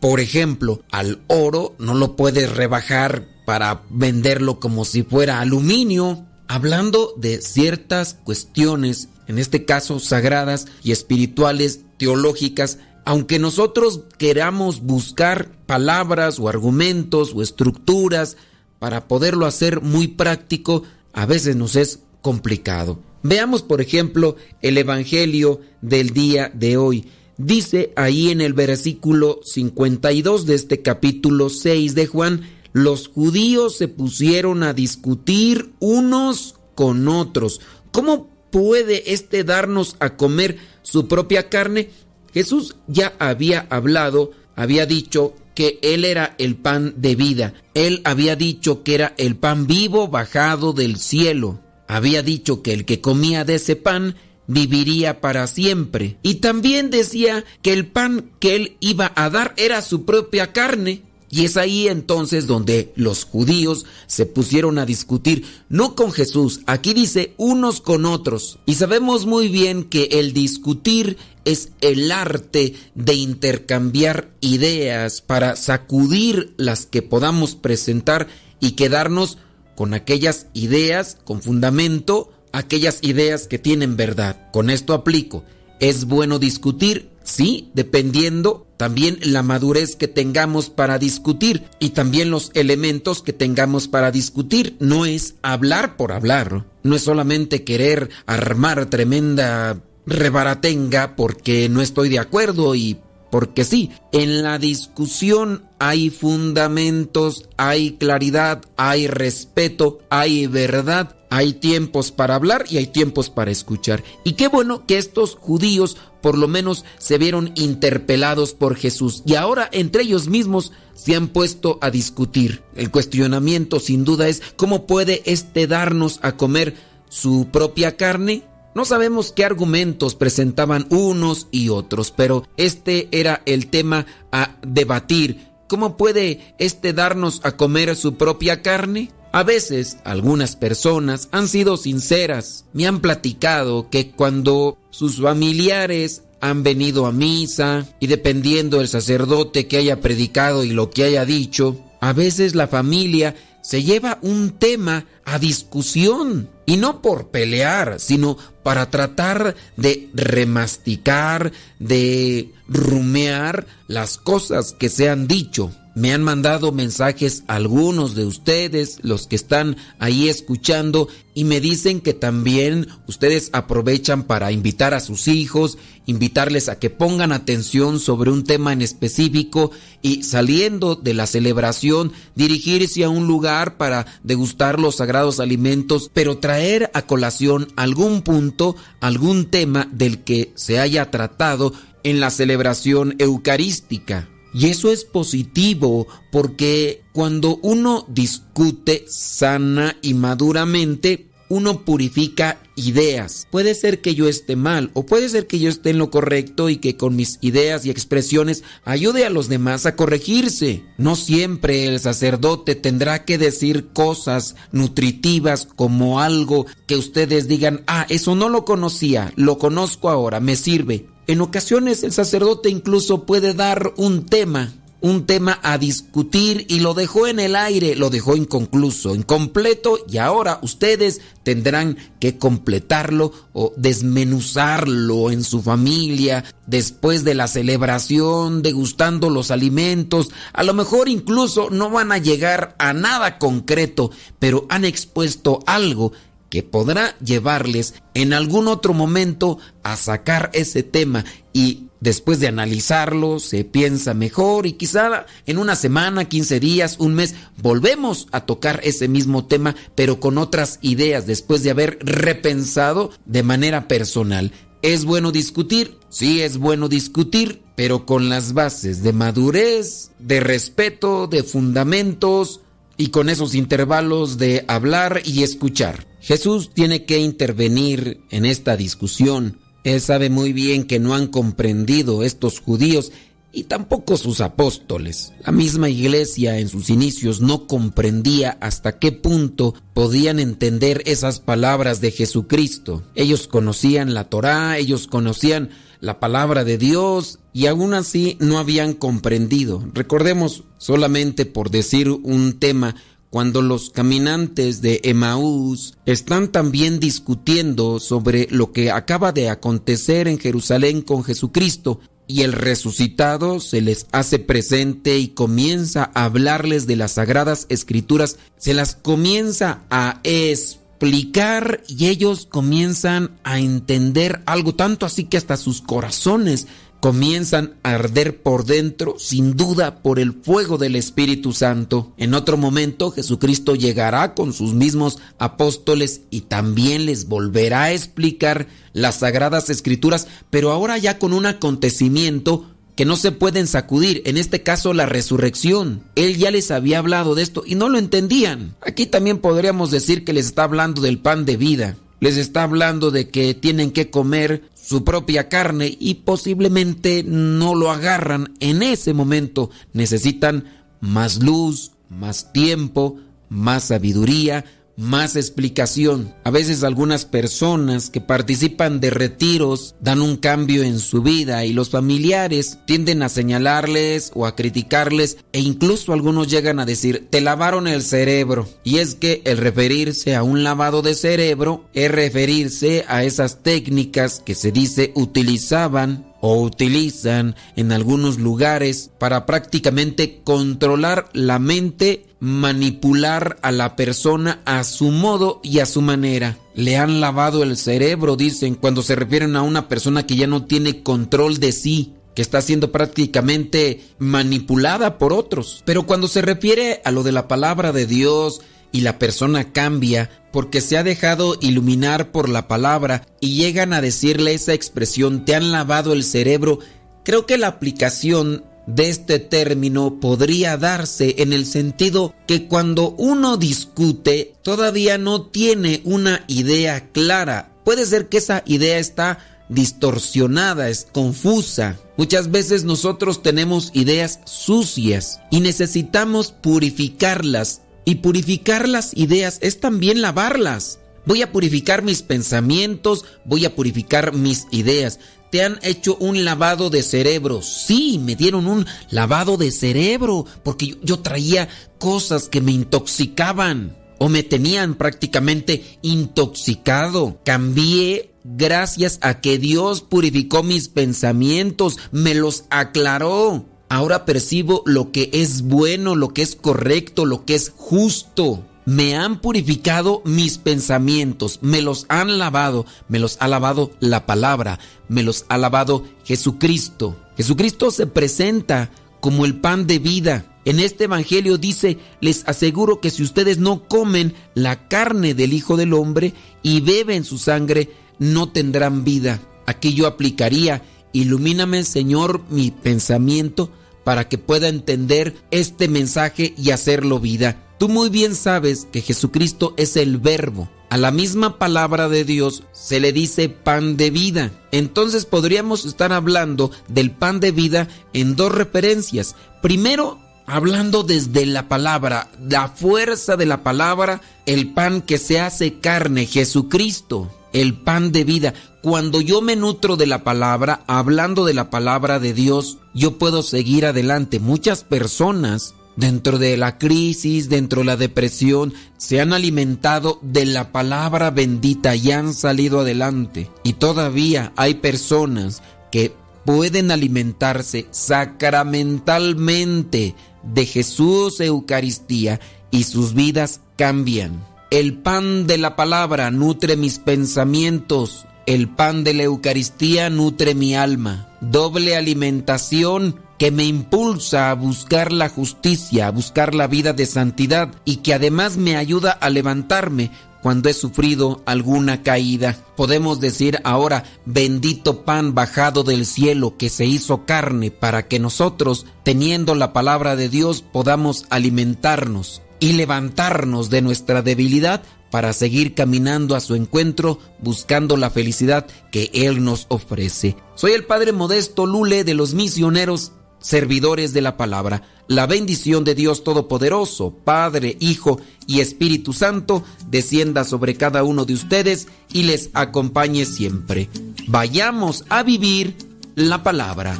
Por 0.04 0.20
ejemplo, 0.20 0.82
al 0.90 1.22
oro 1.28 1.74
no 1.78 1.94
lo 1.94 2.14
puedes 2.14 2.54
rebajar 2.54 3.26
para 3.46 3.84
venderlo 3.88 4.60
como 4.60 4.84
si 4.84 5.02
fuera 5.02 5.40
aluminio. 5.40 6.26
Hablando 6.46 7.14
de 7.16 7.40
ciertas 7.40 8.18
cuestiones, 8.22 9.08
en 9.28 9.38
este 9.38 9.64
caso 9.64 10.00
sagradas 10.00 10.66
y 10.82 10.92
espirituales, 10.92 11.80
teológicas, 11.96 12.80
aunque 13.06 13.38
nosotros 13.38 14.02
queramos 14.18 14.82
buscar 14.82 15.48
palabras 15.64 16.38
o 16.38 16.50
argumentos 16.50 17.32
o 17.34 17.40
estructuras 17.40 18.36
para 18.78 19.08
poderlo 19.08 19.46
hacer 19.46 19.80
muy 19.80 20.08
práctico, 20.08 20.82
a 21.14 21.24
veces 21.24 21.56
nos 21.56 21.76
es 21.76 22.00
complicado. 22.20 23.00
Veamos, 23.22 23.62
por 23.62 23.80
ejemplo, 23.80 24.36
el 24.60 24.76
Evangelio 24.76 25.62
del 25.80 26.10
día 26.10 26.50
de 26.52 26.76
hoy. 26.76 27.08
Dice 27.36 27.92
ahí 27.96 28.30
en 28.30 28.40
el 28.40 28.52
versículo 28.52 29.40
52 29.42 30.46
de 30.46 30.54
este 30.54 30.82
capítulo 30.82 31.50
6 31.50 31.94
de 31.94 32.06
Juan, 32.06 32.42
los 32.72 33.08
judíos 33.08 33.76
se 33.76 33.88
pusieron 33.88 34.62
a 34.62 34.72
discutir 34.72 35.72
unos 35.80 36.54
con 36.74 37.08
otros. 37.08 37.60
¿Cómo 37.90 38.28
puede 38.50 39.12
éste 39.12 39.42
darnos 39.42 39.96
a 39.98 40.16
comer 40.16 40.58
su 40.82 41.08
propia 41.08 41.48
carne? 41.48 41.90
Jesús 42.32 42.76
ya 42.86 43.14
había 43.18 43.66
hablado, 43.70 44.30
había 44.54 44.86
dicho 44.86 45.34
que 45.54 45.78
Él 45.82 46.04
era 46.04 46.34
el 46.38 46.56
pan 46.56 46.94
de 46.96 47.16
vida. 47.16 47.54
Él 47.74 48.00
había 48.04 48.36
dicho 48.36 48.82
que 48.82 48.94
era 48.94 49.14
el 49.16 49.36
pan 49.36 49.66
vivo 49.66 50.08
bajado 50.08 50.72
del 50.72 50.98
cielo. 50.98 51.60
Había 51.88 52.22
dicho 52.22 52.62
que 52.62 52.72
el 52.72 52.84
que 52.84 53.00
comía 53.00 53.44
de 53.44 53.56
ese 53.56 53.76
pan 53.76 54.16
viviría 54.46 55.20
para 55.20 55.46
siempre. 55.46 56.16
Y 56.22 56.36
también 56.36 56.90
decía 56.90 57.44
que 57.62 57.72
el 57.72 57.86
pan 57.86 58.30
que 58.40 58.56
Él 58.56 58.76
iba 58.80 59.12
a 59.14 59.30
dar 59.30 59.54
era 59.56 59.82
su 59.82 60.04
propia 60.04 60.52
carne. 60.52 61.02
Y 61.30 61.44
es 61.44 61.56
ahí 61.56 61.88
entonces 61.88 62.46
donde 62.46 62.92
los 62.94 63.24
judíos 63.24 63.86
se 64.06 64.24
pusieron 64.24 64.78
a 64.78 64.86
discutir, 64.86 65.44
no 65.68 65.96
con 65.96 66.12
Jesús, 66.12 66.60
aquí 66.66 66.94
dice 66.94 67.34
unos 67.38 67.80
con 67.80 68.06
otros. 68.06 68.60
Y 68.66 68.74
sabemos 68.74 69.26
muy 69.26 69.48
bien 69.48 69.82
que 69.82 70.04
el 70.12 70.32
discutir 70.32 71.16
es 71.44 71.70
el 71.80 72.12
arte 72.12 72.74
de 72.94 73.14
intercambiar 73.14 74.30
ideas 74.40 75.22
para 75.22 75.56
sacudir 75.56 76.54
las 76.56 76.86
que 76.86 77.02
podamos 77.02 77.56
presentar 77.56 78.28
y 78.60 78.72
quedarnos 78.72 79.38
con 79.74 79.92
aquellas 79.92 80.46
ideas 80.54 81.18
con 81.24 81.42
fundamento, 81.42 82.32
aquellas 82.54 82.98
ideas 83.02 83.46
que 83.46 83.58
tienen 83.58 83.96
verdad. 83.96 84.50
Con 84.52 84.70
esto 84.70 84.94
aplico. 84.94 85.44
Es 85.80 86.06
bueno 86.06 86.38
discutir, 86.38 87.10
sí, 87.24 87.70
dependiendo 87.74 88.66
también 88.76 89.18
la 89.22 89.42
madurez 89.42 89.96
que 89.96 90.08
tengamos 90.08 90.70
para 90.70 90.98
discutir 90.98 91.64
y 91.78 91.90
también 91.90 92.30
los 92.30 92.50
elementos 92.54 93.22
que 93.22 93.32
tengamos 93.32 93.88
para 93.88 94.10
discutir. 94.10 94.76
No 94.78 95.04
es 95.04 95.34
hablar 95.42 95.96
por 95.96 96.12
hablar, 96.12 96.64
no 96.82 96.96
es 96.96 97.02
solamente 97.02 97.64
querer 97.64 98.08
armar 98.26 98.86
tremenda 98.86 99.80
rebaratenga 100.06 101.16
porque 101.16 101.68
no 101.68 101.82
estoy 101.82 102.08
de 102.08 102.18
acuerdo 102.18 102.74
y 102.74 102.98
porque 103.34 103.64
sí, 103.64 103.90
en 104.12 104.44
la 104.44 104.60
discusión 104.60 105.64
hay 105.80 106.10
fundamentos, 106.10 107.48
hay 107.56 107.94
claridad, 107.94 108.62
hay 108.76 109.08
respeto, 109.08 109.98
hay 110.08 110.46
verdad, 110.46 111.16
hay 111.30 111.54
tiempos 111.54 112.12
para 112.12 112.36
hablar 112.36 112.66
y 112.70 112.76
hay 112.76 112.86
tiempos 112.86 113.30
para 113.30 113.50
escuchar. 113.50 114.04
Y 114.22 114.34
qué 114.34 114.46
bueno 114.46 114.86
que 114.86 114.98
estos 114.98 115.34
judíos 115.34 115.96
por 116.22 116.38
lo 116.38 116.46
menos 116.46 116.84
se 116.98 117.18
vieron 117.18 117.50
interpelados 117.56 118.54
por 118.54 118.76
Jesús 118.76 119.24
y 119.26 119.34
ahora 119.34 119.68
entre 119.72 120.04
ellos 120.04 120.28
mismos 120.28 120.70
se 120.94 121.16
han 121.16 121.26
puesto 121.26 121.80
a 121.80 121.90
discutir. 121.90 122.62
El 122.76 122.92
cuestionamiento 122.92 123.80
sin 123.80 124.04
duda 124.04 124.28
es 124.28 124.42
cómo 124.54 124.86
puede 124.86 125.24
este 125.24 125.66
darnos 125.66 126.20
a 126.22 126.36
comer 126.36 126.76
su 127.08 127.48
propia 127.50 127.96
carne 127.96 128.44
no 128.74 128.84
sabemos 128.84 129.32
qué 129.32 129.44
argumentos 129.44 130.14
presentaban 130.14 130.86
unos 130.90 131.46
y 131.50 131.68
otros, 131.68 132.10
pero 132.10 132.46
este 132.56 133.08
era 133.12 133.42
el 133.46 133.68
tema 133.68 134.06
a 134.32 134.56
debatir. 134.66 135.48
¿Cómo 135.68 135.96
puede 135.96 136.54
este 136.58 136.92
darnos 136.92 137.40
a 137.44 137.56
comer 137.56 137.94
su 137.96 138.16
propia 138.16 138.62
carne? 138.62 139.10
A 139.32 139.42
veces 139.42 139.98
algunas 140.04 140.54
personas 140.54 141.28
han 141.32 141.48
sido 141.48 141.76
sinceras, 141.76 142.66
me 142.72 142.86
han 142.86 143.00
platicado 143.00 143.90
que 143.90 144.12
cuando 144.12 144.78
sus 144.90 145.20
familiares 145.20 146.22
han 146.40 146.62
venido 146.62 147.06
a 147.06 147.12
misa 147.12 147.86
y 148.00 148.06
dependiendo 148.06 148.78
del 148.78 148.88
sacerdote 148.88 149.66
que 149.66 149.78
haya 149.78 150.00
predicado 150.00 150.62
y 150.62 150.70
lo 150.70 150.90
que 150.90 151.04
haya 151.04 151.24
dicho, 151.24 151.76
a 152.00 152.12
veces 152.12 152.54
la 152.54 152.68
familia 152.68 153.34
se 153.64 153.82
lleva 153.82 154.18
un 154.20 154.58
tema 154.58 155.06
a 155.24 155.38
discusión 155.38 156.50
y 156.66 156.76
no 156.76 157.00
por 157.00 157.30
pelear, 157.30 157.98
sino 157.98 158.36
para 158.62 158.90
tratar 158.90 159.56
de 159.78 160.10
remasticar, 160.12 161.50
de 161.78 162.52
rumear 162.68 163.66
las 163.88 164.18
cosas 164.18 164.72
que 164.78 164.90
se 164.90 165.08
han 165.08 165.26
dicho. 165.26 165.72
Me 165.94 166.12
han 166.12 166.24
mandado 166.24 166.72
mensajes 166.72 167.44
algunos 167.46 168.16
de 168.16 168.26
ustedes, 168.26 168.98
los 169.02 169.28
que 169.28 169.36
están 169.36 169.76
ahí 170.00 170.28
escuchando, 170.28 171.06
y 171.34 171.44
me 171.44 171.60
dicen 171.60 172.00
que 172.00 172.14
también 172.14 172.88
ustedes 173.06 173.50
aprovechan 173.52 174.24
para 174.24 174.50
invitar 174.50 174.92
a 174.92 174.98
sus 174.98 175.28
hijos, 175.28 175.78
invitarles 176.06 176.68
a 176.68 176.80
que 176.80 176.90
pongan 176.90 177.30
atención 177.30 178.00
sobre 178.00 178.32
un 178.32 178.42
tema 178.42 178.72
en 178.72 178.82
específico 178.82 179.70
y 180.02 180.24
saliendo 180.24 180.96
de 180.96 181.14
la 181.14 181.28
celebración 181.28 182.12
dirigirse 182.34 183.04
a 183.04 183.08
un 183.08 183.28
lugar 183.28 183.76
para 183.76 184.06
degustar 184.24 184.80
los 184.80 184.96
sagrados 184.96 185.38
alimentos, 185.38 186.10
pero 186.12 186.38
traer 186.38 186.90
a 186.94 187.02
colación 187.02 187.68
algún 187.76 188.22
punto, 188.22 188.74
algún 189.00 189.46
tema 189.46 189.88
del 189.92 190.24
que 190.24 190.50
se 190.56 190.80
haya 190.80 191.12
tratado 191.12 191.72
en 192.02 192.18
la 192.18 192.30
celebración 192.30 193.14
eucarística. 193.20 194.28
Y 194.54 194.68
eso 194.68 194.90
es 194.92 195.04
positivo 195.04 196.06
porque 196.30 197.02
cuando 197.12 197.58
uno 197.62 198.06
discute 198.08 199.04
sana 199.08 199.96
y 200.00 200.14
maduramente, 200.14 201.26
uno 201.48 201.84
purifica 201.84 202.58
ideas. 202.76 203.46
Puede 203.50 203.74
ser 203.74 204.00
que 204.00 204.14
yo 204.14 204.28
esté 204.28 204.56
mal 204.56 204.90
o 204.94 205.06
puede 205.06 205.28
ser 205.28 205.46
que 205.46 205.58
yo 205.58 205.68
esté 205.68 205.90
en 205.90 205.98
lo 205.98 206.10
correcto 206.10 206.68
y 206.68 206.76
que 206.76 206.96
con 206.96 207.16
mis 207.16 207.38
ideas 207.40 207.86
y 207.86 207.90
expresiones 207.90 208.64
ayude 208.84 209.24
a 209.24 209.30
los 209.30 209.48
demás 209.48 209.86
a 209.86 209.96
corregirse. 209.96 210.84
No 210.98 211.16
siempre 211.16 211.86
el 211.86 212.00
sacerdote 212.00 212.74
tendrá 212.74 213.24
que 213.24 213.38
decir 213.38 213.88
cosas 213.92 214.56
nutritivas 214.72 215.68
como 215.76 216.20
algo 216.20 216.66
que 216.86 216.96
ustedes 216.96 217.48
digan, 217.48 217.84
ah, 217.86 218.06
eso 218.08 218.34
no 218.34 218.48
lo 218.48 218.64
conocía, 218.64 219.32
lo 219.36 219.58
conozco 219.58 220.08
ahora, 220.08 220.40
me 220.40 220.56
sirve. 220.56 221.06
En 221.26 221.40
ocasiones 221.40 222.02
el 222.02 222.12
sacerdote 222.12 222.68
incluso 222.68 223.24
puede 223.24 223.54
dar 223.54 223.94
un 223.96 224.26
tema, 224.26 224.74
un 225.04 225.26
tema 225.26 225.60
a 225.62 225.76
discutir 225.76 226.64
y 226.70 226.80
lo 226.80 226.94
dejó 226.94 227.26
en 227.26 227.38
el 227.38 227.56
aire, 227.56 227.94
lo 227.94 228.08
dejó 228.08 228.36
inconcluso, 228.36 229.14
incompleto 229.14 229.98
y 230.08 230.16
ahora 230.16 230.60
ustedes 230.62 231.20
tendrán 231.42 231.98
que 232.18 232.38
completarlo 232.38 233.30
o 233.52 233.74
desmenuzarlo 233.76 235.30
en 235.30 235.44
su 235.44 235.60
familia 235.60 236.42
después 236.66 237.22
de 237.22 237.34
la 237.34 237.48
celebración, 237.48 238.62
degustando 238.62 239.28
los 239.28 239.50
alimentos. 239.50 240.30
A 240.54 240.62
lo 240.62 240.72
mejor 240.72 241.10
incluso 241.10 241.68
no 241.68 241.90
van 241.90 242.10
a 242.10 242.16
llegar 242.16 242.74
a 242.78 242.94
nada 242.94 243.36
concreto, 243.38 244.10
pero 244.38 244.64
han 244.70 244.86
expuesto 244.86 245.58
algo 245.66 246.12
que 246.54 246.62
podrá 246.62 247.18
llevarles 247.18 247.94
en 248.14 248.32
algún 248.32 248.68
otro 248.68 248.94
momento 248.94 249.58
a 249.82 249.96
sacar 249.96 250.50
ese 250.54 250.84
tema 250.84 251.24
y 251.52 251.88
después 251.98 252.38
de 252.38 252.46
analizarlo 252.46 253.40
se 253.40 253.64
piensa 253.64 254.14
mejor 254.14 254.64
y 254.64 254.74
quizá 254.74 255.26
en 255.46 255.58
una 255.58 255.74
semana, 255.74 256.26
15 256.26 256.60
días, 256.60 256.94
un 257.00 257.16
mes, 257.16 257.34
volvemos 257.60 258.28
a 258.30 258.46
tocar 258.46 258.78
ese 258.84 259.08
mismo 259.08 259.46
tema 259.46 259.74
pero 259.96 260.20
con 260.20 260.38
otras 260.38 260.78
ideas 260.80 261.26
después 261.26 261.64
de 261.64 261.72
haber 261.72 261.98
repensado 262.00 263.10
de 263.26 263.42
manera 263.42 263.88
personal. 263.88 264.52
¿Es 264.80 265.04
bueno 265.04 265.32
discutir? 265.32 265.98
Sí, 266.08 266.40
es 266.40 266.58
bueno 266.58 266.88
discutir, 266.88 267.62
pero 267.74 268.06
con 268.06 268.28
las 268.28 268.52
bases 268.52 269.02
de 269.02 269.12
madurez, 269.12 270.12
de 270.20 270.38
respeto, 270.38 271.26
de 271.26 271.42
fundamentos 271.42 272.60
y 272.96 273.08
con 273.08 273.28
esos 273.28 273.56
intervalos 273.56 274.38
de 274.38 274.64
hablar 274.68 275.22
y 275.24 275.42
escuchar. 275.42 276.13
Jesús 276.24 276.70
tiene 276.72 277.04
que 277.04 277.18
intervenir 277.18 278.22
en 278.30 278.46
esta 278.46 278.78
discusión. 278.78 279.58
Él 279.84 280.00
sabe 280.00 280.30
muy 280.30 280.54
bien 280.54 280.84
que 280.84 280.98
no 280.98 281.14
han 281.14 281.26
comprendido 281.26 282.22
estos 282.22 282.60
judíos 282.60 283.12
y 283.52 283.64
tampoco 283.64 284.16
sus 284.16 284.40
apóstoles. 284.40 285.34
La 285.44 285.52
misma 285.52 285.90
iglesia 285.90 286.58
en 286.58 286.70
sus 286.70 286.88
inicios 286.88 287.42
no 287.42 287.66
comprendía 287.66 288.56
hasta 288.62 288.98
qué 288.98 289.12
punto 289.12 289.74
podían 289.92 290.38
entender 290.38 291.02
esas 291.04 291.40
palabras 291.40 292.00
de 292.00 292.10
Jesucristo. 292.10 293.02
Ellos 293.14 293.46
conocían 293.46 294.14
la 294.14 294.30
Torá, 294.30 294.78
ellos 294.78 295.06
conocían 295.06 295.68
la 296.00 296.20
palabra 296.20 296.64
de 296.64 296.78
Dios 296.78 297.38
y 297.52 297.66
aún 297.66 297.92
así 297.92 298.38
no 298.40 298.58
habían 298.58 298.94
comprendido. 298.94 299.84
Recordemos 299.92 300.64
solamente 300.78 301.44
por 301.44 301.70
decir 301.70 302.08
un 302.08 302.58
tema 302.58 302.96
cuando 303.34 303.62
los 303.62 303.90
caminantes 303.90 304.80
de 304.80 305.00
Emaús 305.02 305.98
están 306.06 306.52
también 306.52 307.00
discutiendo 307.00 307.98
sobre 307.98 308.46
lo 308.52 308.70
que 308.70 308.92
acaba 308.92 309.32
de 309.32 309.50
acontecer 309.50 310.28
en 310.28 310.38
Jerusalén 310.38 311.02
con 311.02 311.24
Jesucristo 311.24 311.98
y 312.28 312.42
el 312.42 312.52
resucitado 312.52 313.58
se 313.58 313.80
les 313.80 314.06
hace 314.12 314.38
presente 314.38 315.18
y 315.18 315.30
comienza 315.30 316.12
a 316.14 316.26
hablarles 316.26 316.86
de 316.86 316.94
las 316.94 317.14
sagradas 317.14 317.66
escrituras, 317.70 318.38
se 318.56 318.72
las 318.72 318.94
comienza 318.94 319.82
a 319.90 320.20
explicar 320.22 321.82
y 321.88 322.06
ellos 322.06 322.46
comienzan 322.46 323.32
a 323.42 323.58
entender 323.58 324.42
algo 324.46 324.76
tanto 324.76 325.06
así 325.06 325.24
que 325.24 325.38
hasta 325.38 325.56
sus 325.56 325.82
corazones 325.82 326.68
comienzan 327.04 327.74
a 327.82 327.96
arder 327.96 328.40
por 328.40 328.64
dentro, 328.64 329.16
sin 329.18 329.58
duda, 329.58 330.02
por 330.02 330.18
el 330.18 330.32
fuego 330.32 330.78
del 330.78 330.96
Espíritu 330.96 331.52
Santo. 331.52 332.14
En 332.16 332.32
otro 332.32 332.56
momento 332.56 333.10
Jesucristo 333.10 333.74
llegará 333.74 334.32
con 334.32 334.54
sus 334.54 334.72
mismos 334.72 335.18
apóstoles 335.38 336.22
y 336.30 336.40
también 336.40 337.04
les 337.04 337.28
volverá 337.28 337.82
a 337.82 337.92
explicar 337.92 338.68
las 338.94 339.16
sagradas 339.16 339.68
escrituras, 339.68 340.28
pero 340.48 340.72
ahora 340.72 340.96
ya 340.96 341.18
con 341.18 341.34
un 341.34 341.44
acontecimiento 341.44 342.70
que 342.96 343.04
no 343.04 343.16
se 343.16 343.32
pueden 343.32 343.66
sacudir, 343.66 344.22
en 344.24 344.38
este 344.38 344.62
caso 344.62 344.94
la 344.94 345.04
resurrección. 345.04 346.04
Él 346.14 346.38
ya 346.38 346.50
les 346.50 346.70
había 346.70 347.00
hablado 347.00 347.34
de 347.34 347.42
esto 347.42 347.64
y 347.66 347.74
no 347.74 347.90
lo 347.90 347.98
entendían. 347.98 348.76
Aquí 348.80 349.04
también 349.04 349.40
podríamos 349.40 349.90
decir 349.90 350.24
que 350.24 350.32
les 350.32 350.46
está 350.46 350.64
hablando 350.64 351.02
del 351.02 351.18
pan 351.18 351.44
de 351.44 351.58
vida 351.58 351.98
les 352.24 352.38
está 352.38 352.62
hablando 352.62 353.10
de 353.10 353.28
que 353.28 353.52
tienen 353.52 353.90
que 353.90 354.08
comer 354.08 354.62
su 354.84 355.02
propia 355.02 355.48
carne 355.48 355.96
y 355.98 356.14
posiblemente 356.14 357.24
no 357.24 357.74
lo 357.74 357.90
agarran 357.90 358.52
en 358.60 358.82
ese 358.82 359.14
momento. 359.14 359.70
Necesitan 359.92 360.64
más 361.00 361.42
luz, 361.42 361.92
más 362.10 362.52
tiempo, 362.52 363.16
más 363.48 363.84
sabiduría, 363.84 364.64
más 364.96 365.36
explicación. 365.36 366.34
A 366.44 366.50
veces 366.50 366.84
algunas 366.84 367.24
personas 367.24 368.10
que 368.10 368.20
participan 368.20 369.00
de 369.00 369.10
retiros 369.10 369.94
dan 370.00 370.22
un 370.22 370.36
cambio 370.36 370.82
en 370.82 370.98
su 370.98 371.22
vida 371.22 371.64
y 371.64 371.72
los 371.72 371.90
familiares 371.90 372.78
tienden 372.86 373.22
a 373.22 373.28
señalarles 373.28 374.30
o 374.34 374.46
a 374.46 374.54
criticarles 374.56 375.38
e 375.52 375.60
incluso 375.60 376.12
algunos 376.12 376.48
llegan 376.48 376.80
a 376.80 376.86
decir 376.86 377.26
te 377.30 377.40
lavaron 377.40 377.88
el 377.88 378.02
cerebro. 378.02 378.68
Y 378.84 378.98
es 378.98 379.14
que 379.14 379.42
el 379.44 379.58
referirse 379.58 380.34
a 380.34 380.42
un 380.42 380.62
lavado 380.62 381.02
de 381.02 381.14
cerebro 381.14 381.84
es 381.94 382.10
referirse 382.10 383.04
a 383.08 383.24
esas 383.24 383.62
técnicas 383.62 384.42
que 384.44 384.54
se 384.54 384.72
dice 384.72 385.12
utilizaban 385.14 386.33
o 386.46 386.60
utilizan 386.60 387.56
en 387.74 387.90
algunos 387.90 388.38
lugares 388.38 389.10
para 389.16 389.46
prácticamente 389.46 390.42
controlar 390.44 391.30
la 391.32 391.58
mente, 391.58 392.26
manipular 392.38 393.56
a 393.62 393.72
la 393.72 393.96
persona 393.96 394.60
a 394.66 394.84
su 394.84 395.10
modo 395.10 395.60
y 395.62 395.78
a 395.78 395.86
su 395.86 396.02
manera. 396.02 396.58
Le 396.74 396.98
han 396.98 397.22
lavado 397.22 397.62
el 397.62 397.78
cerebro, 397.78 398.36
dicen, 398.36 398.74
cuando 398.74 399.00
se 399.00 399.16
refieren 399.16 399.56
a 399.56 399.62
una 399.62 399.88
persona 399.88 400.26
que 400.26 400.36
ya 400.36 400.46
no 400.46 400.66
tiene 400.66 401.02
control 401.02 401.60
de 401.60 401.72
sí 401.72 402.12
que 402.34 402.42
está 402.42 402.60
siendo 402.60 402.92
prácticamente 402.92 404.02
manipulada 404.18 405.16
por 405.16 405.32
otros. 405.32 405.82
Pero 405.86 406.04
cuando 406.04 406.28
se 406.28 406.42
refiere 406.42 407.00
a 407.06 407.10
lo 407.10 407.22
de 407.22 407.32
la 407.32 407.48
palabra 407.48 407.90
de 407.90 408.04
Dios, 408.04 408.60
y 408.94 409.00
la 409.00 409.18
persona 409.18 409.72
cambia 409.72 410.30
porque 410.54 410.80
se 410.80 410.96
ha 410.96 411.02
dejado 411.02 411.58
iluminar 411.60 412.30
por 412.30 412.48
la 412.48 412.68
palabra 412.68 413.26
y 413.40 413.56
llegan 413.56 413.92
a 413.92 414.00
decirle 414.00 414.54
esa 414.54 414.72
expresión, 414.72 415.44
te 415.44 415.56
han 415.56 415.72
lavado 415.72 416.12
el 416.12 416.22
cerebro, 416.22 416.78
creo 417.24 417.44
que 417.44 417.58
la 417.58 417.66
aplicación 417.66 418.64
de 418.86 419.08
este 419.08 419.40
término 419.40 420.20
podría 420.20 420.76
darse 420.76 421.34
en 421.38 421.52
el 421.52 421.66
sentido 421.66 422.36
que 422.46 422.68
cuando 422.68 423.16
uno 423.18 423.56
discute 423.56 424.54
todavía 424.62 425.18
no 425.18 425.42
tiene 425.46 426.02
una 426.04 426.44
idea 426.46 427.10
clara. 427.10 427.72
Puede 427.84 428.06
ser 428.06 428.28
que 428.28 428.36
esa 428.36 428.62
idea 428.64 429.00
está 429.00 429.40
distorsionada, 429.68 430.88
es 430.88 431.08
confusa. 431.10 431.98
Muchas 432.16 432.52
veces 432.52 432.84
nosotros 432.84 433.42
tenemos 433.42 433.90
ideas 433.92 434.38
sucias 434.44 435.40
y 435.50 435.58
necesitamos 435.58 436.52
purificarlas 436.52 437.80
y 438.04 438.16
purificar 438.16 438.88
las 438.88 439.16
ideas 439.16 439.58
es 439.62 439.80
también 439.80 440.20
lavarlas. 440.20 440.98
Voy 441.26 441.42
a 441.42 441.52
purificar 441.52 442.02
mis 442.02 442.22
pensamientos, 442.22 443.24
voy 443.44 443.64
a 443.64 443.74
purificar 443.74 444.34
mis 444.34 444.66
ideas. 444.70 445.20
Te 445.50 445.62
han 445.62 445.78
hecho 445.82 446.16
un 446.16 446.44
lavado 446.44 446.90
de 446.90 447.02
cerebro. 447.02 447.62
Sí, 447.62 448.20
me 448.22 448.36
dieron 448.36 448.66
un 448.66 448.86
lavado 449.10 449.56
de 449.56 449.70
cerebro 449.70 450.44
porque 450.62 450.98
yo, 451.02 451.20
traía 451.20 451.68
cosas 451.98 452.48
que 452.48 452.60
me 452.60 452.72
intoxicaban 452.72 453.96
o 454.18 454.28
me 454.28 454.42
tenían 454.42 454.96
prácticamente 454.96 455.98
intoxicado. 456.02 457.40
Cambié 457.44 458.34
gracias 458.44 459.18
a 459.22 459.40
que 459.40 459.58
Dios 459.58 460.02
purificó 460.02 460.62
mis 460.62 460.88
pensamientos, 460.88 461.98
me 462.12 462.34
los 462.34 462.64
aclaró. 462.68 463.73
Ahora 463.94 464.24
percibo 464.24 464.82
lo 464.86 465.12
que 465.12 465.30
es 465.32 465.62
bueno, 465.62 466.16
lo 466.16 466.30
que 466.30 466.42
es 466.42 466.56
correcto, 466.56 467.26
lo 467.26 467.44
que 467.44 467.54
es 467.54 467.72
justo. 467.76 468.66
Me 468.86 469.14
han 469.14 469.40
purificado 469.40 470.20
mis 470.24 470.58
pensamientos, 470.58 471.60
me 471.62 471.80
los 471.80 472.04
han 472.08 472.38
lavado, 472.38 472.86
me 473.08 473.20
los 473.20 473.36
ha 473.38 473.46
lavado 473.46 473.92
la 474.00 474.26
palabra, 474.26 474.80
me 475.08 475.22
los 475.22 475.44
ha 475.48 475.58
lavado 475.58 476.02
Jesucristo. 476.24 477.14
Jesucristo 477.36 477.92
se 477.92 478.08
presenta 478.08 478.90
como 479.20 479.44
el 479.44 479.60
pan 479.60 479.86
de 479.86 480.00
vida. 480.00 480.58
En 480.64 480.80
este 480.80 481.04
Evangelio 481.04 481.56
dice, 481.56 481.98
les 482.20 482.42
aseguro 482.48 483.00
que 483.00 483.10
si 483.10 483.22
ustedes 483.22 483.58
no 483.58 483.86
comen 483.86 484.34
la 484.54 484.88
carne 484.88 485.34
del 485.34 485.52
Hijo 485.52 485.76
del 485.76 485.94
Hombre 485.94 486.34
y 486.64 486.80
beben 486.80 487.22
su 487.22 487.38
sangre, 487.38 487.92
no 488.18 488.48
tendrán 488.48 489.04
vida. 489.04 489.40
Aquí 489.66 489.94
yo 489.94 490.08
aplicaría, 490.08 490.82
ilumíname 491.12 491.84
Señor 491.84 492.42
mi 492.50 492.72
pensamiento 492.72 493.70
para 494.04 494.28
que 494.28 494.38
pueda 494.38 494.68
entender 494.68 495.34
este 495.50 495.88
mensaje 495.88 496.54
y 496.56 496.70
hacerlo 496.70 497.18
vida. 497.18 497.56
Tú 497.78 497.88
muy 497.88 498.08
bien 498.08 498.34
sabes 498.34 498.86
que 498.92 499.00
Jesucristo 499.00 499.74
es 499.76 499.96
el 499.96 500.18
verbo. 500.18 500.70
A 500.90 500.96
la 500.96 501.10
misma 501.10 501.58
palabra 501.58 502.08
de 502.08 502.24
Dios 502.24 502.62
se 502.72 503.00
le 503.00 503.12
dice 503.12 503.48
pan 503.48 503.96
de 503.96 504.10
vida. 504.10 504.52
Entonces 504.70 505.24
podríamos 505.24 505.84
estar 505.84 506.12
hablando 506.12 506.70
del 506.86 507.10
pan 507.10 507.40
de 507.40 507.50
vida 507.50 507.88
en 508.12 508.36
dos 508.36 508.52
referencias. 508.52 509.34
Primero, 509.60 510.20
hablando 510.46 511.02
desde 511.02 511.46
la 511.46 511.68
palabra, 511.68 512.28
la 512.40 512.68
fuerza 512.68 513.36
de 513.36 513.46
la 513.46 513.62
palabra, 513.62 514.20
el 514.46 514.72
pan 514.72 515.02
que 515.02 515.18
se 515.18 515.40
hace 515.40 515.80
carne, 515.80 516.26
Jesucristo 516.26 517.30
el 517.54 517.74
pan 517.74 518.12
de 518.12 518.24
vida. 518.24 518.52
Cuando 518.82 519.22
yo 519.22 519.40
me 519.40 519.56
nutro 519.56 519.96
de 519.96 520.06
la 520.06 520.24
palabra, 520.24 520.82
hablando 520.86 521.46
de 521.46 521.54
la 521.54 521.70
palabra 521.70 522.18
de 522.18 522.34
Dios, 522.34 522.76
yo 522.92 523.16
puedo 523.16 523.42
seguir 523.42 523.86
adelante. 523.86 524.40
Muchas 524.40 524.84
personas 524.84 525.74
dentro 525.96 526.38
de 526.38 526.56
la 526.56 526.76
crisis, 526.76 527.48
dentro 527.48 527.80
de 527.80 527.86
la 527.86 527.96
depresión, 527.96 528.74
se 528.98 529.20
han 529.20 529.32
alimentado 529.32 530.18
de 530.20 530.44
la 530.44 530.72
palabra 530.72 531.30
bendita 531.30 531.94
y 531.94 532.10
han 532.10 532.34
salido 532.34 532.80
adelante. 532.80 533.50
Y 533.62 533.74
todavía 533.74 534.52
hay 534.56 534.74
personas 534.74 535.62
que 535.90 536.12
pueden 536.44 536.90
alimentarse 536.90 537.86
sacramentalmente 537.90 540.14
de 540.42 540.66
Jesús 540.66 541.40
Eucaristía 541.40 542.40
y 542.70 542.84
sus 542.84 543.14
vidas 543.14 543.62
cambian. 543.76 544.44
El 544.70 544.94
pan 544.94 545.46
de 545.46 545.58
la 545.58 545.76
palabra 545.76 546.30
nutre 546.30 546.76
mis 546.76 546.98
pensamientos. 546.98 548.26
El 548.46 548.68
pan 548.68 549.04
de 549.04 549.14
la 549.14 549.22
Eucaristía 549.22 550.10
nutre 550.10 550.54
mi 550.54 550.74
alma. 550.74 551.28
Doble 551.40 551.96
alimentación 551.96 553.18
que 553.38 553.50
me 553.50 553.64
impulsa 553.64 554.50
a 554.50 554.54
buscar 554.54 555.12
la 555.12 555.28
justicia, 555.28 556.06
a 556.06 556.10
buscar 556.10 556.54
la 556.54 556.66
vida 556.66 556.92
de 556.92 557.06
santidad 557.06 557.70
y 557.84 557.96
que 557.96 558.14
además 558.14 558.56
me 558.56 558.76
ayuda 558.76 559.12
a 559.12 559.30
levantarme 559.30 560.10
cuando 560.44 560.68
he 560.68 560.74
sufrido 560.74 561.42
alguna 561.46 562.02
caída. 562.02 562.58
Podemos 562.76 563.18
decir 563.18 563.60
ahora, 563.64 564.04
bendito 564.26 565.02
pan 565.06 565.34
bajado 565.34 565.84
del 565.84 566.04
cielo 566.04 566.58
que 566.58 566.68
se 566.68 566.84
hizo 566.84 567.24
carne 567.24 567.70
para 567.70 568.08
que 568.08 568.18
nosotros, 568.18 568.84
teniendo 569.04 569.54
la 569.54 569.72
palabra 569.72 570.16
de 570.16 570.28
Dios, 570.28 570.60
podamos 570.60 571.24
alimentarnos 571.30 572.42
y 572.60 572.74
levantarnos 572.74 573.70
de 573.70 573.80
nuestra 573.80 574.20
debilidad 574.20 574.82
para 575.10 575.32
seguir 575.32 575.74
caminando 575.74 576.36
a 576.36 576.40
su 576.40 576.54
encuentro 576.56 577.20
buscando 577.38 577.96
la 577.96 578.10
felicidad 578.10 578.66
que 578.92 579.10
Él 579.14 579.42
nos 579.44 579.64
ofrece. 579.70 580.36
Soy 580.56 580.72
el 580.72 580.84
Padre 580.84 581.12
Modesto 581.12 581.64
Lule 581.64 582.04
de 582.04 582.12
los 582.12 582.34
misioneros 582.34 583.12
servidores 583.44 584.14
de 584.14 584.22
la 584.22 584.36
palabra. 584.36 584.82
La 585.06 585.26
bendición 585.26 585.84
de 585.84 585.94
Dios 585.94 586.24
Todopoderoso, 586.24 587.12
Padre, 587.12 587.76
Hijo 587.78 588.18
y 588.46 588.60
Espíritu 588.60 589.12
Santo, 589.12 589.62
descienda 589.88 590.44
sobre 590.44 590.76
cada 590.76 591.04
uno 591.04 591.26
de 591.26 591.34
ustedes 591.34 591.88
y 592.10 592.22
les 592.22 592.48
acompañe 592.54 593.26
siempre. 593.26 593.90
Vayamos 594.26 595.04
a 595.10 595.22
vivir 595.22 595.76
la 596.14 596.42
palabra. 596.42 596.98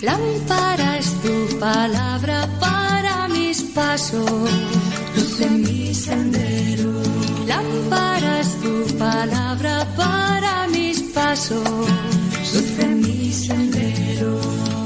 Lámpara 0.00 1.00
tu 1.22 1.58
palabra 1.58 2.48
para 2.58 3.28
mis 3.28 3.60
pasos, 3.74 4.50
en 5.40 5.62
mi 5.62 5.92
sendero. 5.92 7.02
Lámpara 7.46 8.40
tu 8.62 8.96
palabra 8.96 9.86
para 9.96 10.68
mis 10.68 10.95
pasos, 11.36 11.88
luz 12.52 12.86
mi 13.02 13.32
sendero. 13.32 14.32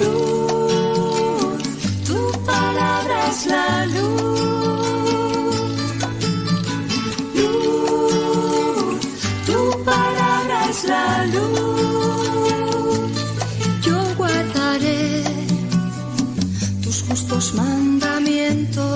Luz, 0.00 1.62
tu 2.08 2.20
palabra 2.44 3.16
es 3.30 3.46
la 3.46 3.86
luz. 3.86 5.20
Luz, 7.40 9.00
tu 9.46 9.60
palabra 9.84 10.56
es 10.70 10.84
la 10.92 11.26
luz. 11.34 13.10
Yo 13.86 13.98
guardaré 14.16 15.24
tus 16.82 16.96
justos 17.02 17.54
mandamientos. 17.54 18.88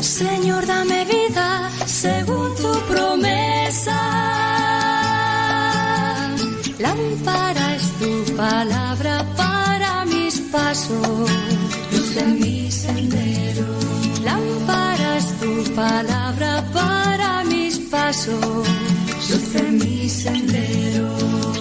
Señor, 0.00 0.66
dame 0.66 1.04
vida 1.04 1.70
según 1.86 2.54
tu 2.56 2.72
promesa. 2.90 3.61
Lámpara 6.78 7.74
es 7.76 7.86
tu 7.98 8.36
palabra 8.36 9.24
para 9.34 10.04
mis 10.04 10.40
pasos, 10.52 11.30
luz 11.90 12.16
en 12.18 12.38
mi 12.38 12.70
sendero. 12.70 13.64
Lámpara 14.22 15.16
es 15.16 15.26
tu 15.40 15.74
palabra 15.74 16.62
para 16.74 17.44
mis 17.44 17.78
pasos, 17.90 18.68
luz 19.30 19.54
en 19.54 19.78
mi 19.78 20.08
sendero. 20.08 21.08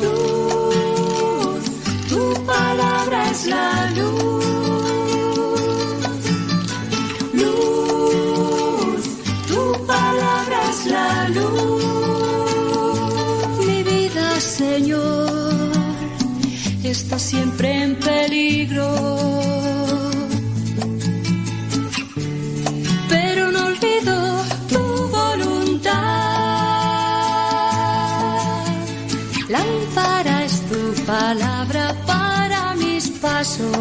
Luz, 0.02 1.64
tu 2.10 2.46
palabra 2.46 3.32
es 3.32 3.46
la 3.46 3.90
luz. 3.92 4.46
Luz, 7.34 9.02
tu 9.48 9.86
palabra 9.86 10.60
es 10.72 10.86
la 10.88 11.30
luz. 11.30 11.81
Señor, 14.57 15.72
está 16.84 17.18
siempre 17.18 17.84
en 17.84 17.95
peligro. 17.95 18.88
Pero 23.07 23.52
no 23.52 23.68
olvido 23.68 24.44
tu 24.68 24.84
voluntad. 25.18 25.91
Lámpara 29.48 30.44
es 30.44 30.61
tu 30.69 31.03
palabra 31.06 31.95
para 32.06 32.76
mis 32.76 33.10
pasos, 33.10 33.78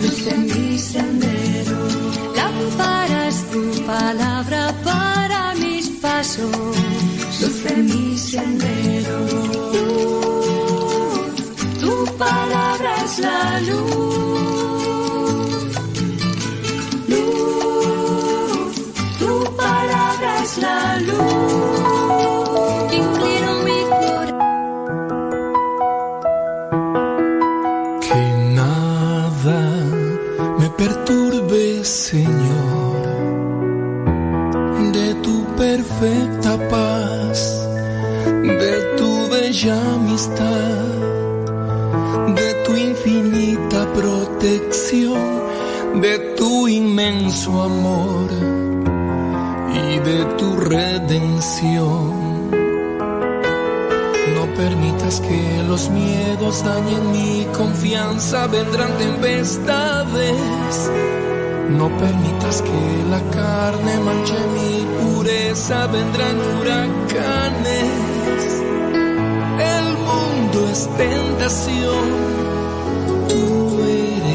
luz 0.00 0.26
en 0.26 0.46
mi 0.46 0.78
sendero. 0.78 1.78
Lámpara 2.34 3.28
es 3.28 3.44
tu 3.50 3.84
palabra 3.84 4.74
para 4.82 5.54
mis 5.54 5.88
pasos, 6.00 6.56
luz 7.40 7.66
en 7.66 7.86
mi 7.86 8.16
sendero. 8.16 9.71
Palabra 12.22 12.92
es 13.04 13.14
la 13.18 13.60
luz. 13.68 14.82
Luz, 17.12 18.74
tu 19.18 19.32
palabra 19.56 20.30
es 20.44 20.52
la 20.58 20.80
luz. 21.08 21.82
Inclino 23.00 23.52
mi 23.66 23.80
corazón. 23.90 24.38
Que 28.06 28.22
nada 28.60 29.60
me 30.60 30.68
perturbe, 30.82 31.62
Señor, 31.84 33.02
de 34.96 35.08
tu 35.24 35.36
perfecta 35.56 36.52
paz, 36.70 37.38
de 38.60 38.74
tu 38.96 39.10
bella 39.28 39.76
amistad, 39.96 40.51
de 44.42 46.34
tu 46.36 46.66
inmenso 46.66 47.62
amor 47.62 48.28
y 49.72 49.98
de 50.00 50.24
tu 50.36 50.56
redención. 50.56 52.50
No 54.34 54.54
permitas 54.56 55.20
que 55.20 55.62
los 55.68 55.88
miedos 55.90 56.64
dañen 56.64 57.12
mi 57.12 57.46
confianza, 57.56 58.48
vendrán 58.48 58.90
tempestades. 58.98 60.90
No 61.78 61.88
permitas 61.96 62.62
que 62.62 63.04
la 63.10 63.20
carne 63.30 64.00
manche 64.00 64.34
mi 64.56 64.84
pureza, 65.04 65.86
vendrán 65.86 66.36
huracanes. 66.58 67.92
El 69.76 69.86
mundo 70.08 70.68
es 70.72 70.88
tentación, 70.96 72.41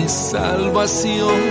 salvación. 0.07 1.41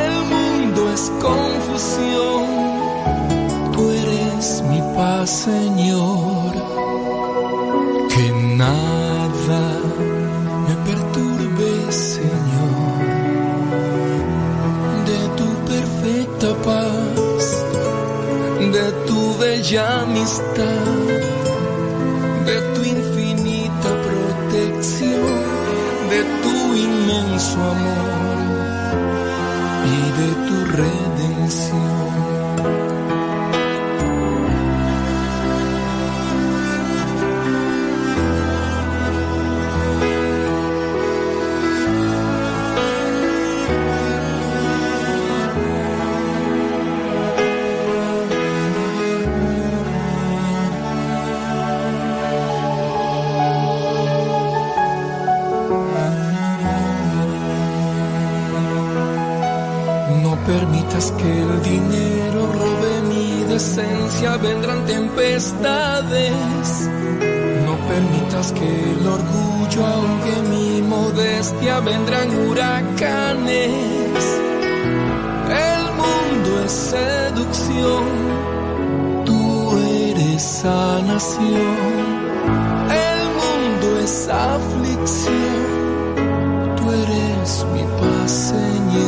El 0.00 0.14
mundo 0.32 0.92
es 0.92 1.12
confusión, 1.20 2.46
tú 3.72 3.90
eres 3.90 4.62
mi 4.70 4.80
paz, 4.96 5.30
Señor. 5.30 6.52
Que 8.14 8.32
nada 8.56 9.62
me 10.66 10.74
perturbe, 10.88 11.92
Señor, 11.92 12.96
de 15.10 15.20
tu 15.38 15.48
perfecta 15.72 16.48
paz, 16.64 17.44
de 18.72 18.86
tu 19.06 19.20
bella 19.38 20.02
amistad, 20.02 20.95
inmenso 26.76 27.60
amor 27.60 28.38
y 29.84 29.98
de 30.18 30.28
tu 30.46 30.56
redención. 30.76 32.06
No 67.66 67.76
permitas 67.88 68.52
que 68.52 68.64
el 68.64 69.06
orgullo 69.06 69.84
ahogue 69.84 70.42
mi 70.48 70.80
modestia, 70.80 71.80
vendrán 71.80 72.30
huracanes. 72.38 74.24
El 75.68 75.82
mundo 76.00 76.64
es 76.64 76.72
seducción, 76.72 78.04
tú 79.26 79.76
eres 79.76 80.42
sanación. 80.42 82.06
El 83.06 83.20
mundo 83.40 84.00
es 84.02 84.28
aflicción, 84.28 85.66
tú 86.76 86.92
eres 86.92 87.66
mi 87.74 87.82
paz, 88.00 88.30
Señor. 88.30 89.05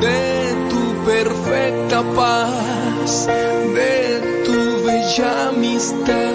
de 0.00 0.54
tu 0.70 0.82
perfecta 1.04 2.02
paz, 2.14 3.26
de 3.78 3.96
tu 4.44 4.58
bella 4.86 5.48
amistad, 5.48 6.34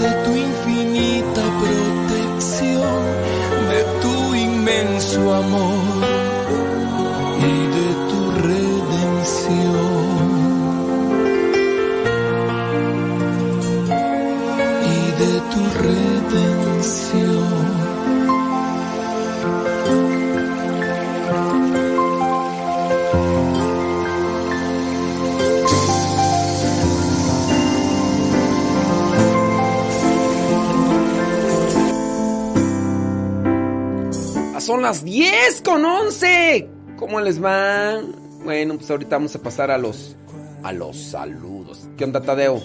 de 0.00 0.10
tu 0.24 0.30
infinita 0.48 1.42
protección, 1.62 3.02
de 3.70 3.80
tu 4.02 4.34
inmenso 4.34 5.34
amor. 5.34 5.75
Las 34.86 35.04
10 35.04 35.62
con 35.62 35.84
11. 35.84 36.68
¿Cómo 36.96 37.20
les 37.20 37.42
va? 37.42 38.00
Bueno, 38.44 38.76
pues 38.76 38.88
ahorita 38.88 39.16
vamos 39.16 39.34
a 39.34 39.40
pasar 39.40 39.72
a 39.72 39.78
los 39.78 40.14
a 40.62 40.70
los 40.70 40.96
saludos. 40.96 41.88
¿Qué 41.96 42.04
onda, 42.04 42.20
Tadeo? 42.22 42.62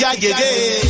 Ya 0.00 0.14
llegué. 0.14 0.80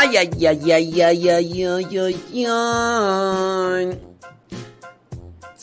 Ay, 0.00 0.16
ay, 0.16 0.46
ay, 0.46 0.72
ay, 0.72 1.02
ay, 1.02 1.28
ay, 1.28 1.64
ay, 1.64 1.98
ay, 1.98 2.46
ay. 2.46 4.07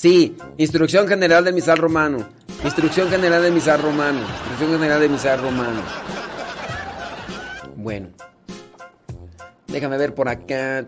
Sí, 0.05 0.37
instrucción 0.59 1.07
general 1.07 1.43
de 1.45 1.51
misal 1.51 1.79
romano. 1.79 2.29
Instrucción 2.63 3.09
general 3.09 3.41
de 3.41 3.49
misal 3.49 3.81
romano. 3.81 4.19
Instrucción 4.19 4.73
general 4.73 5.01
de 5.01 5.09
misal 5.09 5.41
romano. 5.41 5.81
Bueno. 7.75 8.09
Déjame 9.65 9.97
ver 9.97 10.13
por 10.13 10.29
acá. 10.29 10.85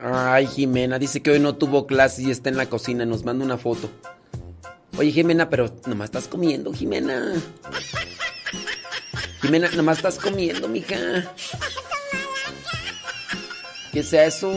Ay, 0.00 0.48
Jimena, 0.48 0.98
dice 0.98 1.22
que 1.22 1.30
hoy 1.30 1.38
no 1.38 1.54
tuvo 1.54 1.86
clase 1.86 2.22
y 2.22 2.32
está 2.32 2.48
en 2.48 2.56
la 2.56 2.66
cocina. 2.66 3.06
Nos 3.06 3.24
manda 3.24 3.44
una 3.44 3.58
foto. 3.58 3.88
Oye, 4.98 5.12
Jimena, 5.12 5.48
pero 5.50 5.72
nomás 5.86 6.06
estás 6.06 6.26
comiendo, 6.26 6.72
Jimena. 6.72 7.34
Jimena, 9.42 9.70
nomás 9.70 9.98
estás 9.98 10.18
comiendo, 10.18 10.68
mija. 10.68 10.96
¿Qué 13.92 14.00
es 14.00 14.12
eso? 14.12 14.52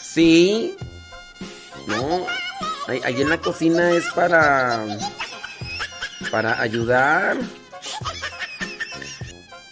Sí. 0.00 0.76
No. 1.86 2.26
Ahí, 2.86 3.20
en 3.20 3.28
la 3.28 3.38
cocina 3.38 3.90
es 3.90 4.04
para. 4.14 4.84
Para 6.30 6.60
ayudar. 6.60 7.36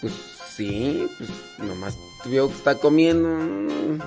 Pues 0.01 0.12
sí, 0.57 1.07
pues 1.19 1.31
nomás 1.59 1.97
veo 2.24 2.48
que 2.48 2.55
está 2.55 2.74
comiendo. 2.77 4.05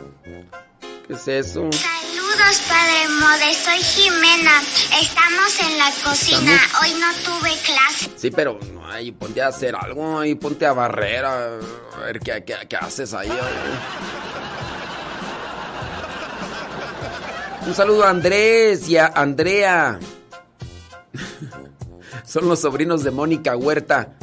¿Qué 1.09 1.15
es 1.15 1.27
eso? 1.27 1.67
Saludos, 1.71 2.61
Padre 2.67 3.09
Mode, 3.19 3.53
soy 3.55 3.79
Jimena. 3.81 4.61
Estamos 5.01 5.59
en 5.59 5.77
la 5.79 5.91
cocina. 6.03 6.55
Estamos- 6.55 6.83
Hoy 6.83 6.93
no 6.99 7.07
tuve 7.25 7.49
clase. 7.65 8.11
Sí, 8.15 8.29
pero 8.29 8.59
no, 8.73 8.87
ahí 8.87 9.11
ponte 9.11 9.41
a 9.41 9.47
hacer 9.47 9.75
algo, 9.75 10.19
ahí 10.19 10.35
ponte 10.35 10.67
a 10.67 10.73
barrer, 10.73 11.25
a, 11.25 11.45
a 11.95 11.99
ver 12.05 12.19
qué, 12.19 12.43
qué- 12.45 12.67
qué 12.69 12.75
haces 12.75 13.11
ahí. 13.15 13.27
ay. 13.31 13.39
Un 17.67 17.73
saludo 17.73 18.03
a 18.03 18.09
Andrés 18.11 18.87
y 18.87 18.97
a 18.97 19.07
Andrea. 19.07 19.99
Son 22.23 22.47
los 22.47 22.59
sobrinos 22.61 23.03
de 23.03 23.09
Mónica 23.09 23.55
Huerta. 23.57 24.13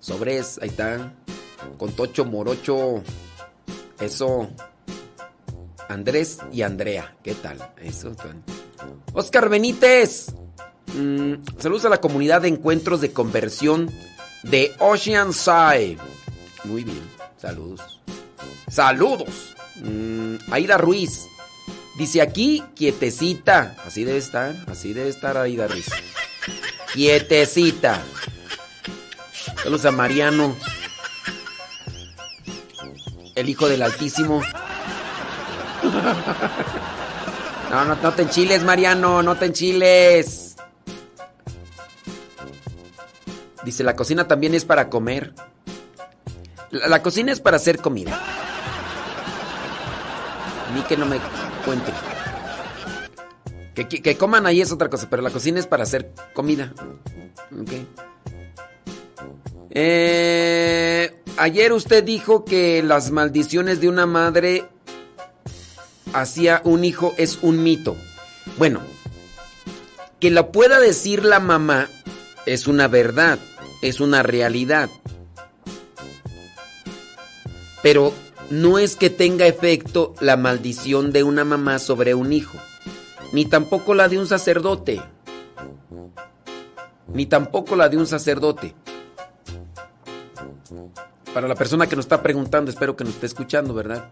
Sobres, 0.00 0.58
ahí 0.62 0.68
está. 0.68 1.12
Con 1.78 1.92
Tocho 1.96 2.26
Morocho. 2.26 3.02
Eso. 3.98 4.50
Andrés 5.88 6.38
y 6.52 6.62
Andrea. 6.62 7.16
¿Qué 7.22 7.34
tal? 7.34 7.58
Eso. 7.78 8.12
Oscar 9.12 9.48
Benítez. 9.48 10.34
Mm, 10.94 11.34
saludos 11.58 11.84
a 11.84 11.88
la 11.88 12.00
comunidad 12.00 12.42
de 12.42 12.48
encuentros 12.48 13.00
de 13.00 13.12
conversión 13.12 13.90
de 14.42 14.74
Oceanside. 14.78 15.98
Muy 16.64 16.84
bien, 16.84 17.02
saludos. 17.36 18.00
Saludos. 18.70 19.54
Mm, 19.76 20.36
Aida 20.50 20.78
Ruiz. 20.78 21.26
Dice 21.98 22.20
aquí, 22.20 22.62
quietecita. 22.74 23.76
Así 23.86 24.04
debe 24.04 24.18
estar, 24.18 24.54
así 24.68 24.92
debe 24.92 25.08
estar 25.08 25.36
Aida 25.36 25.66
Ruiz. 25.66 25.86
Quietecita. 26.92 28.02
Saludos 29.62 29.84
a 29.84 29.90
Mariano. 29.92 30.56
El 33.34 33.48
hijo 33.48 33.68
del 33.68 33.82
Altísimo. 33.82 34.42
No, 37.70 37.84
no, 37.84 37.96
no 37.96 38.12
te 38.12 38.22
enchiles, 38.22 38.62
Mariano, 38.64 39.22
no 39.22 39.36
te 39.36 39.46
enchiles. 39.46 40.56
Dice, 43.64 43.82
la 43.82 43.96
cocina 43.96 44.28
también 44.28 44.54
es 44.54 44.64
para 44.64 44.88
comer. 44.88 45.34
La, 46.70 47.02
cocina 47.02 47.32
es 47.32 47.40
para 47.40 47.56
hacer 47.56 47.78
comida. 47.78 48.20
Mí 50.74 50.82
que 50.82 50.96
no 50.96 51.06
me 51.06 51.18
cuenten. 51.64 51.94
Que, 53.74 53.88
que- 53.88 54.16
coman 54.16 54.46
ahí 54.46 54.60
es 54.60 54.72
otra 54.72 54.88
cosa, 54.88 55.08
pero 55.10 55.22
la 55.22 55.30
cocina 55.30 55.58
es 55.58 55.66
para 55.66 55.82
hacer 55.82 56.12
comida. 56.32 56.72
Ok. 57.52 57.72
Eh, 59.70 61.22
ayer 61.36 61.72
usted 61.72 62.04
dijo 62.04 62.44
que 62.44 62.82
las 62.82 63.10
maldiciones 63.10 63.80
de 63.80 63.88
una 63.88 64.06
madre 64.06 64.64
hacia 66.16 66.62
un 66.64 66.82
hijo 66.84 67.14
es 67.18 67.38
un 67.42 67.62
mito. 67.62 67.94
Bueno, 68.56 68.80
que 70.18 70.30
lo 70.30 70.50
pueda 70.50 70.80
decir 70.80 71.22
la 71.24 71.40
mamá 71.40 71.90
es 72.46 72.66
una 72.66 72.88
verdad, 72.88 73.38
es 73.82 74.00
una 74.00 74.22
realidad. 74.22 74.88
Pero 77.82 78.14
no 78.48 78.78
es 78.78 78.96
que 78.96 79.10
tenga 79.10 79.46
efecto 79.46 80.14
la 80.20 80.38
maldición 80.38 81.12
de 81.12 81.22
una 81.22 81.44
mamá 81.44 81.78
sobre 81.78 82.14
un 82.14 82.32
hijo, 82.32 82.56
ni 83.34 83.44
tampoco 83.44 83.92
la 83.92 84.08
de 84.08 84.18
un 84.18 84.26
sacerdote, 84.26 85.02
ni 87.12 87.26
tampoco 87.26 87.76
la 87.76 87.90
de 87.90 87.98
un 87.98 88.06
sacerdote. 88.06 88.74
Para 91.34 91.46
la 91.46 91.54
persona 91.54 91.86
que 91.86 91.94
nos 91.94 92.06
está 92.06 92.22
preguntando, 92.22 92.70
espero 92.70 92.96
que 92.96 93.04
nos 93.04 93.12
esté 93.12 93.26
escuchando, 93.26 93.74
¿verdad? 93.74 94.08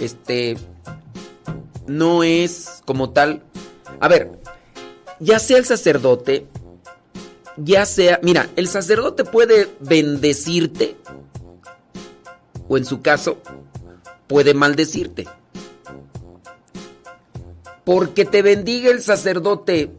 Este, 0.00 0.56
no 1.86 2.22
es 2.22 2.82
como 2.84 3.10
tal. 3.10 3.42
A 4.00 4.08
ver, 4.08 4.32
ya 5.20 5.38
sea 5.38 5.58
el 5.58 5.64
sacerdote, 5.64 6.46
ya 7.56 7.86
sea, 7.86 8.20
mira, 8.22 8.48
el 8.56 8.68
sacerdote 8.68 9.24
puede 9.24 9.68
bendecirte, 9.80 10.96
o 12.68 12.76
en 12.76 12.84
su 12.84 13.00
caso, 13.00 13.38
puede 14.26 14.54
maldecirte. 14.54 15.26
Porque 17.84 18.24
te 18.24 18.42
bendiga 18.42 18.90
el 18.90 19.00
sacerdote, 19.00 19.92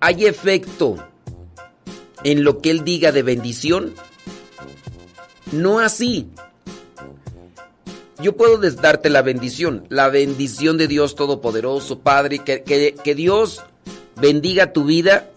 ¿hay 0.00 0.26
efecto 0.26 0.96
en 2.24 2.42
lo 2.42 2.60
que 2.60 2.70
él 2.70 2.84
diga 2.84 3.12
de 3.12 3.22
bendición? 3.22 3.94
No 5.52 5.78
así. 5.78 6.28
Yo 8.20 8.36
puedo 8.36 8.58
darte 8.58 9.10
la 9.10 9.22
bendición, 9.22 9.86
la 9.90 10.08
bendición 10.08 10.76
de 10.76 10.88
Dios 10.88 11.14
Todopoderoso, 11.14 12.00
Padre, 12.00 12.40
que, 12.40 12.62
que, 12.62 12.94
que 12.94 13.14
Dios 13.14 13.62
bendiga 14.16 14.72
tu 14.72 14.84
vida, 14.84 15.30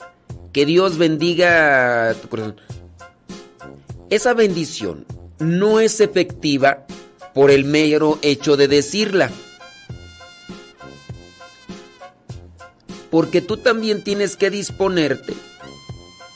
que 0.52 0.66
Dios 0.66 0.98
bendiga 0.98 2.16
tu 2.22 2.30
corazón. 2.30 2.56
Esa 4.10 4.34
bendición 4.34 5.06
no 5.40 5.80
es 5.80 6.02
efectiva 6.02 6.86
por 7.34 7.52
el 7.52 7.66
mero 7.66 8.20
hecho 8.22 8.58
de 8.58 8.68
decirla. 8.68 9.32
Porque 13.10 13.42
tú 13.42 13.58
también 13.58 14.04
tienes 14.04 14.36
que 14.36 14.50
disponerte 14.50 15.34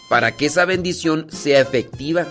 para 0.09 0.35
que 0.35 0.45
esa 0.45 0.65
bendición 0.65 1.27
sea 1.31 1.59
efectiva. 1.59 2.27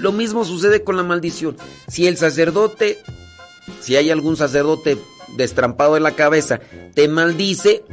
Lo 0.00 0.12
mismo 0.12 0.46
sucede 0.46 0.82
con 0.82 0.96
la 0.96 1.02
maldición. 1.02 1.56
Si 1.86 2.06
el 2.06 2.16
sacerdote, 2.16 2.98
si 3.80 3.96
hay 3.96 4.10
algún 4.10 4.34
sacerdote 4.34 4.96
destrampado 5.36 5.96
en 5.96 6.02
la 6.02 6.16
cabeza, 6.16 6.58
te 6.94 7.06
maldice, 7.06 7.84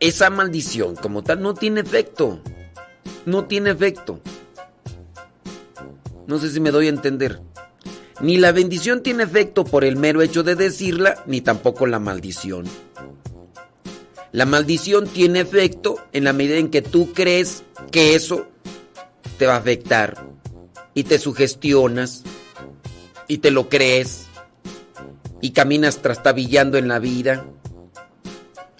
esa 0.00 0.30
maldición 0.30 0.96
como 0.96 1.22
tal 1.22 1.40
no 1.42 1.54
tiene 1.54 1.80
efecto. 1.80 2.40
No 3.24 3.44
tiene 3.44 3.70
efecto. 3.70 4.20
No 6.26 6.38
sé 6.40 6.50
si 6.50 6.58
me 6.58 6.72
doy 6.72 6.86
a 6.86 6.90
entender. 6.90 7.40
Ni 8.20 8.36
la 8.36 8.50
bendición 8.50 9.04
tiene 9.04 9.22
efecto 9.22 9.64
por 9.64 9.84
el 9.84 9.94
mero 9.94 10.22
hecho 10.22 10.42
de 10.42 10.56
decirla, 10.56 11.22
ni 11.26 11.40
tampoco 11.40 11.86
la 11.86 12.00
maldición. 12.00 12.64
La 14.32 14.44
maldición 14.44 15.06
tiene 15.06 15.40
efecto 15.40 15.98
en 16.12 16.24
la 16.24 16.32
medida 16.32 16.56
en 16.56 16.68
que 16.68 16.82
tú 16.82 17.12
crees 17.12 17.62
que 17.92 18.16
eso 18.16 18.48
te 19.38 19.46
va 19.46 19.54
a 19.54 19.58
afectar 19.58 20.16
y 20.94 21.04
te 21.04 21.18
sugestionas 21.18 22.24
y 23.28 23.38
te 23.38 23.50
lo 23.50 23.68
crees 23.68 24.26
y 25.40 25.50
caminas 25.52 26.02
trastabillando 26.02 26.76
en 26.76 26.88
la 26.88 26.98
vida. 26.98 27.46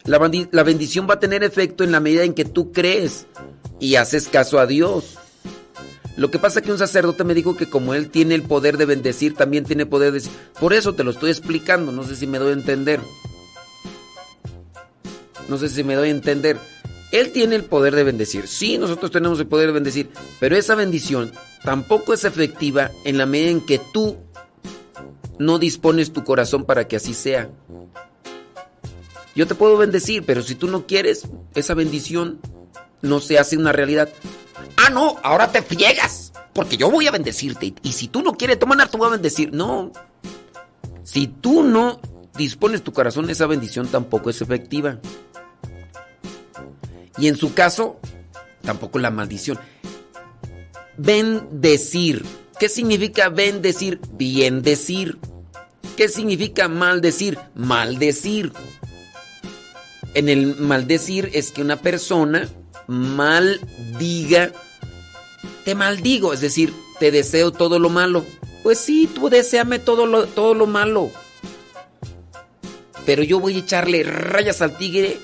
La, 0.04 0.18
la, 0.50 0.62
bendición 0.62 1.06
va 1.08 1.14
a 1.14 1.20
tener 1.20 1.44
efecto 1.44 1.84
en 1.84 1.92
la 1.92 2.00
medida 2.00 2.24
en 2.24 2.34
que 2.34 2.44
tú 2.44 2.72
crees 2.72 3.26
y 3.78 3.96
haces 3.96 4.28
caso 4.28 4.58
a 4.58 4.66
Dios. 4.66 5.18
Lo 6.16 6.30
que 6.30 6.40
pasa 6.40 6.58
es 6.58 6.66
que 6.66 6.72
un 6.72 6.78
sacerdote 6.78 7.22
me 7.22 7.34
dijo 7.34 7.56
que 7.56 7.70
como 7.70 7.94
él 7.94 8.10
tiene 8.10 8.34
el 8.34 8.42
poder 8.42 8.76
de 8.76 8.86
bendecir, 8.86 9.34
también 9.34 9.64
tiene 9.64 9.86
poder 9.86 10.12
de. 10.12 10.22
Por 10.58 10.72
eso 10.72 10.94
te 10.94 11.04
lo 11.04 11.12
estoy 11.12 11.30
explicando, 11.30 11.92
no 11.92 12.02
sé 12.02 12.16
si 12.16 12.26
me 12.26 12.38
doy 12.38 12.50
a 12.50 12.54
entender. 12.54 13.00
No 15.48 15.58
sé 15.58 15.68
si 15.68 15.84
me 15.84 15.94
doy 15.94 16.08
a 16.08 16.10
entender. 16.10 16.58
Él 17.12 17.32
tiene 17.32 17.56
el 17.56 17.64
poder 17.64 17.94
de 17.94 18.04
bendecir. 18.04 18.48
Sí, 18.48 18.78
nosotros 18.78 19.10
tenemos 19.10 19.40
el 19.40 19.46
poder 19.46 19.68
de 19.68 19.72
bendecir, 19.72 20.10
pero 20.40 20.56
esa 20.56 20.74
bendición 20.74 21.32
tampoco 21.64 22.12
es 22.12 22.24
efectiva 22.24 22.90
en 23.04 23.18
la 23.18 23.26
medida 23.26 23.50
en 23.50 23.60
que 23.64 23.80
tú 23.92 24.18
no 25.38 25.58
dispones 25.58 26.12
tu 26.12 26.24
corazón 26.24 26.64
para 26.64 26.86
que 26.86 26.96
así 26.96 27.14
sea. 27.14 27.48
Yo 29.34 29.46
te 29.46 29.54
puedo 29.54 29.76
bendecir, 29.76 30.24
pero 30.24 30.42
si 30.42 30.54
tú 30.54 30.66
no 30.66 30.86
quieres, 30.86 31.22
esa 31.54 31.74
bendición 31.74 32.40
no 33.02 33.20
se 33.20 33.38
hace 33.38 33.56
una 33.56 33.72
realidad. 33.72 34.08
Ah, 34.76 34.90
no, 34.90 35.16
ahora 35.22 35.52
te 35.52 35.62
friegas, 35.62 36.32
porque 36.52 36.76
yo 36.76 36.90
voy 36.90 37.06
a 37.06 37.12
bendecirte. 37.12 37.74
Y 37.82 37.92
si 37.92 38.08
tú 38.08 38.22
no 38.22 38.32
quieres 38.32 38.58
tomar, 38.58 38.90
tú 38.90 38.98
voy 38.98 39.08
a 39.08 39.12
bendecir. 39.12 39.52
No. 39.52 39.92
Si 41.04 41.28
tú 41.28 41.62
no 41.62 42.00
dispones 42.36 42.82
tu 42.82 42.92
corazón, 42.92 43.30
esa 43.30 43.46
bendición 43.46 43.86
tampoco 43.86 44.30
es 44.30 44.42
efectiva. 44.42 44.98
Y 47.18 47.28
en 47.28 47.36
su 47.36 47.54
caso, 47.54 48.00
tampoco 48.62 48.98
la 48.98 49.10
maldición. 49.10 49.58
Bendecir. 50.96 52.24
¿Qué 52.58 52.68
significa 52.68 53.28
bendecir? 53.28 54.00
Bien 54.12 54.62
decir. 54.62 55.18
¿Qué 55.96 56.08
significa 56.08 56.68
maldecir? 56.68 57.38
Maldecir. 57.54 58.52
En 60.14 60.28
el 60.28 60.56
maldecir 60.56 61.30
es 61.34 61.52
que 61.52 61.62
una 61.62 61.76
persona 61.76 62.48
maldiga, 62.88 64.50
te 65.64 65.74
maldigo, 65.74 66.32
es 66.32 66.40
decir, 66.40 66.72
te 66.98 67.10
deseo 67.10 67.52
todo 67.52 67.78
lo 67.78 67.90
malo. 67.90 68.24
Pues 68.62 68.78
sí, 68.78 69.08
tú 69.12 69.28
deseame 69.28 69.78
todo 69.78 70.06
lo, 70.06 70.26
todo 70.26 70.54
lo 70.54 70.66
malo. 70.66 71.10
Pero 73.06 73.22
yo 73.22 73.40
voy 73.40 73.56
a 73.56 73.58
echarle 73.58 74.02
rayas 74.02 74.60
al 74.62 74.76
tigre, 74.76 75.18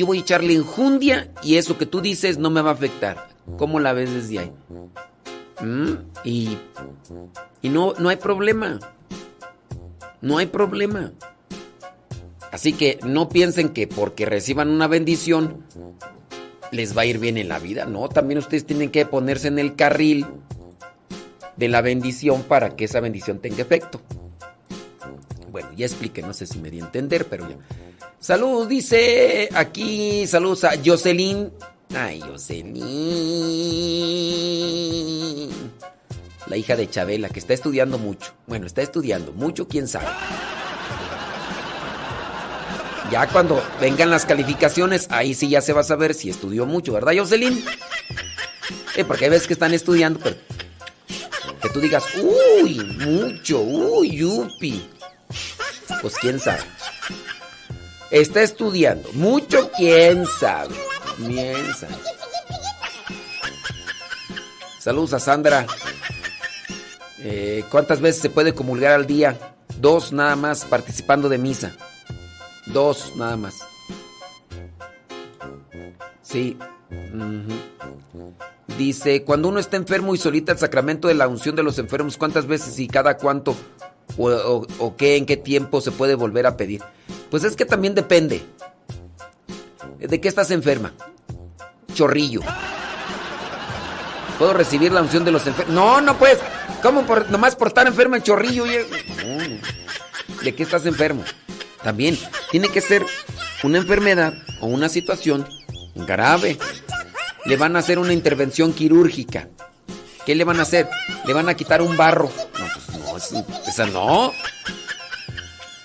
yo 0.00 0.06
voy 0.06 0.16
a 0.16 0.20
echarle 0.22 0.54
enjundia 0.54 1.30
y 1.42 1.56
eso 1.56 1.76
que 1.76 1.84
tú 1.84 2.00
dices 2.00 2.38
no 2.38 2.48
me 2.48 2.62
va 2.62 2.70
a 2.70 2.72
afectar. 2.72 3.28
¿Cómo 3.58 3.80
la 3.80 3.92
ves 3.92 4.10
desde 4.10 4.38
ahí? 4.38 4.52
¿Mm? 5.60 5.92
Y, 6.24 6.56
y 7.60 7.68
no, 7.68 7.92
no 7.98 8.08
hay 8.08 8.16
problema. 8.16 8.80
No 10.22 10.38
hay 10.38 10.46
problema. 10.46 11.12
Así 12.50 12.72
que 12.72 12.98
no 13.04 13.28
piensen 13.28 13.68
que 13.68 13.88
porque 13.88 14.24
reciban 14.24 14.70
una 14.70 14.86
bendición 14.86 15.66
les 16.70 16.96
va 16.96 17.02
a 17.02 17.04
ir 17.04 17.18
bien 17.18 17.36
en 17.36 17.50
la 17.50 17.58
vida. 17.58 17.84
No, 17.84 18.08
también 18.08 18.38
ustedes 18.38 18.64
tienen 18.64 18.90
que 18.90 19.04
ponerse 19.04 19.48
en 19.48 19.58
el 19.58 19.74
carril 19.74 20.24
de 21.56 21.68
la 21.68 21.82
bendición 21.82 22.42
para 22.44 22.74
que 22.74 22.86
esa 22.86 23.00
bendición 23.00 23.38
tenga 23.38 23.60
efecto. 23.60 24.00
Bueno, 25.52 25.68
ya 25.76 25.84
expliqué, 25.84 26.22
no 26.22 26.32
sé 26.32 26.46
si 26.46 26.58
me 26.58 26.70
di 26.70 26.80
a 26.80 26.84
entender, 26.84 27.26
pero 27.26 27.46
ya. 27.46 27.56
Saludos, 28.20 28.68
dice 28.68 29.48
aquí, 29.54 30.26
saludos 30.26 30.64
a 30.64 30.72
Jocelyn. 30.84 31.50
Ay, 31.96 32.20
Jocelyn. 32.20 32.80
La 36.46 36.56
hija 36.58 36.76
de 36.76 36.90
Chabela, 36.90 37.30
que 37.30 37.38
está 37.38 37.54
estudiando 37.54 37.96
mucho. 37.96 38.34
Bueno, 38.46 38.66
está 38.66 38.82
estudiando 38.82 39.32
mucho, 39.32 39.66
quién 39.66 39.88
sabe. 39.88 40.08
Ya 43.10 43.26
cuando 43.26 43.62
vengan 43.80 44.10
las 44.10 44.26
calificaciones, 44.26 45.06
ahí 45.10 45.32
sí 45.32 45.48
ya 45.48 45.62
se 45.62 45.72
va 45.72 45.80
a 45.80 45.84
saber 45.84 46.12
si 46.12 46.28
estudió 46.28 46.66
mucho, 46.66 46.92
¿verdad, 46.92 47.14
Jocelyn? 47.16 47.64
Eh, 48.96 49.04
porque 49.04 49.30
veces 49.30 49.46
que 49.46 49.54
están 49.54 49.72
estudiando, 49.72 50.20
pero 50.20 50.36
que 51.62 51.68
tú 51.70 51.80
digas, 51.80 52.04
uy, 52.22 52.80
mucho, 52.98 53.60
uy, 53.62 54.16
yupi. 54.16 54.86
Pues 56.02 56.16
quién 56.16 56.38
sabe. 56.38 56.60
Está 58.10 58.42
estudiando, 58.42 59.08
mucho, 59.12 59.70
quién 59.76 60.26
sabe. 60.26 60.74
Sabe. 61.78 61.94
Saludos 64.80 65.12
a 65.12 65.20
Sandra. 65.20 65.66
Eh, 67.18 67.64
¿Cuántas 67.70 68.00
veces 68.00 68.22
se 68.22 68.30
puede 68.30 68.54
comulgar 68.54 68.92
al 68.92 69.06
día? 69.06 69.54
Dos 69.78 70.12
nada 70.12 70.34
más 70.36 70.64
participando 70.64 71.28
de 71.28 71.38
misa. 71.38 71.76
Dos 72.66 73.14
nada 73.16 73.36
más. 73.36 73.60
Sí. 76.22 76.56
Dice, 78.78 79.22
cuando 79.22 79.48
uno 79.48 79.60
está 79.60 79.76
enfermo 79.76 80.14
y 80.14 80.18
solita 80.18 80.52
el 80.52 80.58
sacramento 80.58 81.08
de 81.08 81.14
la 81.14 81.28
unción 81.28 81.54
de 81.54 81.62
los 81.62 81.78
enfermos, 81.78 82.16
¿cuántas 82.16 82.46
veces 82.46 82.78
y 82.78 82.88
cada 82.88 83.18
cuánto 83.18 83.54
o, 84.16 84.66
o 84.78 84.96
qué, 84.96 85.16
en 85.16 85.26
qué 85.26 85.36
tiempo 85.36 85.80
se 85.80 85.92
puede 85.92 86.14
volver 86.14 86.46
a 86.46 86.56
pedir? 86.56 86.82
Pues 87.30 87.44
es 87.44 87.56
que 87.56 87.64
también 87.64 87.94
depende. 87.94 88.44
¿De 89.98 90.20
qué 90.20 90.28
estás 90.28 90.50
enferma? 90.50 90.92
Chorrillo. 91.94 92.40
¿Puedo 94.38 94.54
recibir 94.54 94.90
la 94.90 95.02
unción 95.02 95.24
de 95.24 95.32
los 95.32 95.46
enfermos? 95.46 95.74
No, 95.74 96.00
no 96.00 96.16
puedes. 96.18 96.38
¿Cómo 96.82 97.04
nomás 97.28 97.56
por 97.56 97.68
estar 97.68 97.86
enfermo 97.86 98.16
en 98.16 98.22
chorrillo? 98.22 98.64
¿De 98.64 100.54
qué 100.54 100.62
estás 100.62 100.86
enfermo? 100.86 101.24
También 101.82 102.18
tiene 102.50 102.68
que 102.68 102.80
ser 102.80 103.04
una 103.62 103.78
enfermedad 103.78 104.32
o 104.60 104.66
una 104.66 104.88
situación 104.88 105.46
grave. 105.94 106.58
Le 107.44 107.56
van 107.56 107.76
a 107.76 107.80
hacer 107.80 107.98
una 107.98 108.12
intervención 108.12 108.72
quirúrgica. 108.72 109.48
¿Qué 110.24 110.34
le 110.34 110.44
van 110.44 110.58
a 110.58 110.62
hacer? 110.62 110.88
Le 111.26 111.32
van 111.32 111.48
a 111.48 111.54
quitar 111.54 111.82
un 111.82 111.96
barro. 111.96 112.30
No, 112.58 113.16
pues 113.16 113.32
no, 113.32 113.46
esa 113.68 113.86
no. 113.86 114.32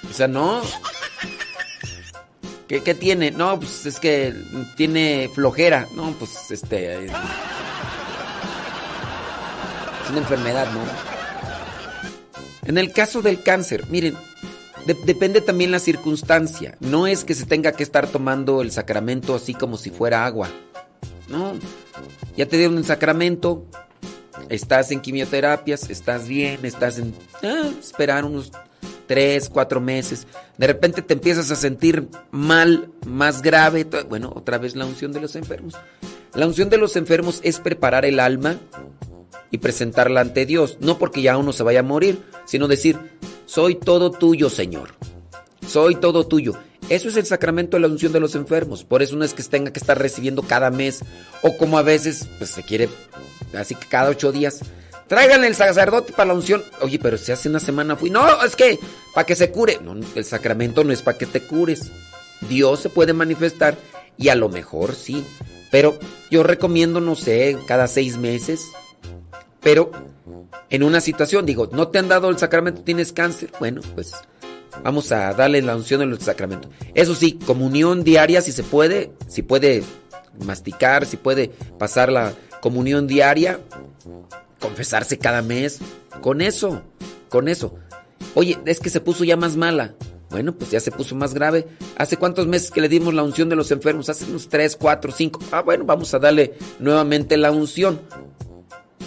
Esa 0.10 0.28
no. 0.28 0.62
¿Qué, 2.68 2.82
¿Qué, 2.82 2.94
tiene? 2.96 3.32
No, 3.32 3.60
pues 3.60 3.86
es 3.86 4.00
que 4.00 4.34
tiene 4.76 5.30
flojera. 5.34 5.88
No, 5.96 6.12
pues 6.14 6.50
este. 6.52 7.06
Es 7.06 7.12
una 10.10 10.20
enfermedad, 10.20 10.68
¿no? 10.72 10.80
En 12.68 12.78
el 12.78 12.92
caso 12.92 13.22
del 13.22 13.44
cáncer, 13.44 13.86
miren, 13.90 14.16
de- 14.86 14.94
depende 15.06 15.42
también 15.42 15.72
la 15.72 15.80
circunstancia. 15.80 16.76
No 16.80 17.06
es 17.08 17.24
que 17.24 17.36
se 17.36 17.46
tenga 17.46 17.72
que 17.74 17.84
estar 17.84 18.08
tomando 18.08 18.62
el 18.62 18.72
sacramento 18.72 19.36
así 19.36 19.54
como 19.54 19.78
si 19.78 19.92
fuera 19.92 20.26
agua. 20.26 20.50
No, 21.28 21.54
ya 22.36 22.48
te 22.48 22.58
dieron 22.58 22.78
el 22.78 22.86
sacramento, 22.86 23.66
estás 24.50 24.92
en 24.92 25.02
quimioterapias, 25.02 25.90
estás 25.90 26.28
bien, 26.28 26.60
estás 26.66 26.98
en... 27.00 27.14
ah, 27.44 27.70
esperar 27.80 28.26
unos 28.26 28.52
tres, 29.08 29.50
cuatro 29.50 29.82
meses. 29.82 30.28
De 30.58 30.68
repente 30.68 31.02
te 31.02 31.14
empiezas 31.14 31.52
a 31.52 31.56
sentir 31.56 32.08
mal, 32.32 32.90
más 33.06 33.42
grave. 33.42 33.86
Bueno, 34.08 34.32
otra 34.36 34.58
vez 34.58 34.76
la 34.76 34.86
unción 34.86 35.12
de 35.12 35.22
los 35.22 35.36
enfermos. 35.36 35.76
La 36.34 36.48
unción 36.48 36.70
de 36.70 36.78
los 36.78 36.96
enfermos 36.96 37.40
es 37.44 37.60
preparar 37.60 38.06
el 38.06 38.20
alma 38.20 38.58
y 39.52 39.60
presentarla 39.60 40.22
ante 40.22 40.46
Dios. 40.46 40.78
No 40.82 40.98
porque 40.98 41.22
ya 41.22 41.38
uno 41.38 41.54
se 41.54 41.64
vaya 41.64 41.80
a 41.80 41.84
morir, 41.84 42.22
sino 42.46 42.68
decir, 42.68 42.98
soy 43.46 43.76
todo 43.76 44.12
tuyo, 44.12 44.50
Señor. 44.50 44.96
Soy 45.68 45.96
todo 45.96 46.28
tuyo. 46.28 46.54
Eso 46.90 47.10
es 47.10 47.18
el 47.18 47.26
sacramento 47.26 47.78
de 47.78 47.82
la 47.82 47.88
unción 47.88 48.12
de 48.12 48.20
los 48.20 48.36
enfermos. 48.36 48.84
Por 48.84 49.02
eso 49.02 49.16
no 49.16 49.26
es 49.26 49.34
que 49.34 49.42
tenga 49.44 49.72
que 49.72 49.80
estar 49.80 49.98
recibiendo 49.98 50.44
cada 50.44 50.70
mes 50.70 51.04
o 51.42 51.58
como 51.58 51.78
a 51.80 51.82
veces 51.82 52.30
pues, 52.38 52.52
se 52.52 52.62
quiere, 52.64 52.90
así 53.54 53.74
que 53.74 53.88
cada 53.88 54.10
ocho 54.10 54.32
días. 54.32 54.60
Tráiganle 55.08 55.48
el 55.48 55.56
sacerdote 55.56 56.14
para 56.14 56.28
la 56.28 56.34
unción. 56.34 56.64
Oye, 56.82 57.00
pero 57.00 57.18
si 57.18 57.32
hace 57.32 57.50
una 57.50 57.60
semana 57.60 57.96
fui. 57.96 58.10
No, 58.10 58.44
es 58.44 58.56
que 58.56 58.80
para 59.14 59.26
que 59.26 59.36
se 59.36 59.52
cure. 59.52 59.80
No, 59.82 59.96
el 60.16 60.26
sacramento 60.26 60.84
no 60.84 60.92
es 60.92 61.02
para 61.02 61.18
que 61.18 61.26
te 61.26 61.42
cures. 61.42 61.92
Dios 62.50 62.80
se 62.80 62.90
puede 62.90 63.14
manifestar 63.14 63.78
y 64.18 64.30
a 64.30 64.36
lo 64.36 64.50
mejor 64.50 64.96
sí. 64.96 65.24
Pero 65.72 65.98
yo 66.32 66.44
recomiendo, 66.44 67.02
no 67.02 67.16
sé, 67.16 67.58
cada 67.68 67.88
seis 67.88 68.18
meses. 68.18 68.66
Pero 69.62 69.92
en 70.70 70.84
una 70.84 71.02
situación, 71.02 71.46
digo, 71.46 71.70
no 71.72 71.88
te 71.90 72.00
han 72.00 72.08
dado 72.08 72.30
el 72.30 72.38
sacramento, 72.38 72.82
tienes 72.82 73.14
cáncer. 73.14 73.52
Bueno, 73.60 73.82
pues 73.94 74.14
vamos 74.84 75.12
a 75.12 75.34
darle 75.34 75.62
la 75.62 75.76
unción 75.76 76.00
del 76.00 76.20
sacramento. 76.20 76.70
Eso 76.94 77.16
sí, 77.16 77.40
comunión 77.46 78.04
diaria 78.04 78.42
si 78.42 78.52
se 78.52 78.64
puede, 78.64 79.12
si 79.28 79.42
puede 79.42 79.84
masticar, 80.44 81.06
si 81.06 81.18
puede 81.18 81.50
pasar 81.78 82.12
la 82.12 82.34
comunión 82.62 83.08
diaria, 83.08 83.60
confesarse 84.66 85.18
cada 85.18 85.42
mes. 85.42 85.80
Con 86.22 86.42
eso, 86.42 86.82
con 87.30 87.48
eso. 87.48 87.76
Oye, 88.34 88.58
es 88.66 88.80
que 88.80 88.90
se 88.90 89.00
puso 89.00 89.24
ya 89.24 89.38
más 89.38 89.56
mala. 89.56 89.94
Bueno, 90.32 90.54
pues 90.54 90.72
ya 90.72 90.80
se 90.80 90.92
puso 90.92 91.16
más 91.16 91.34
grave. 91.34 91.68
¿Hace 91.98 92.18
cuántos 92.18 92.48
meses 92.48 92.72
que 92.72 92.82
le 92.82 92.90
dimos 92.90 93.14
la 93.14 93.24
unción 93.24 93.48
de 93.48 93.56
los 93.56 93.72
enfermos? 93.72 94.10
Hace 94.10 94.26
unos 94.26 94.50
3, 94.50 94.76
4, 94.76 95.12
5. 95.12 95.40
Ah, 95.52 95.62
bueno, 95.62 95.86
vamos 95.86 96.14
a 96.14 96.20
darle 96.20 96.56
nuevamente 96.80 97.38
la 97.38 97.52
unción. 97.52 98.02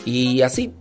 Y 0.04 0.42
así. 0.42 0.72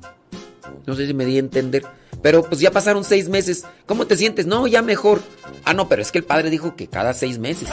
No 0.86 0.96
sé 0.96 1.08
si 1.08 1.14
me 1.14 1.26
di 1.26 1.38
a 1.38 1.40
entender. 1.40 1.84
Pero 2.22 2.44
pues 2.44 2.62
ya 2.62 2.72
pasaron 2.72 3.04
seis 3.04 3.30
meses. 3.30 3.66
¿Cómo 3.86 4.06
te 4.08 4.16
sientes? 4.16 4.46
No, 4.46 4.68
ya 4.68 4.82
mejor. 4.82 5.22
Ah, 5.66 5.74
no, 5.74 5.90
pero 5.90 6.02
es 6.02 6.12
que 6.12 6.20
el 6.20 6.24
padre 6.24 6.50
dijo 6.50 6.76
que 6.76 6.88
cada 6.88 7.14
seis 7.14 7.40
meses. 7.40 7.70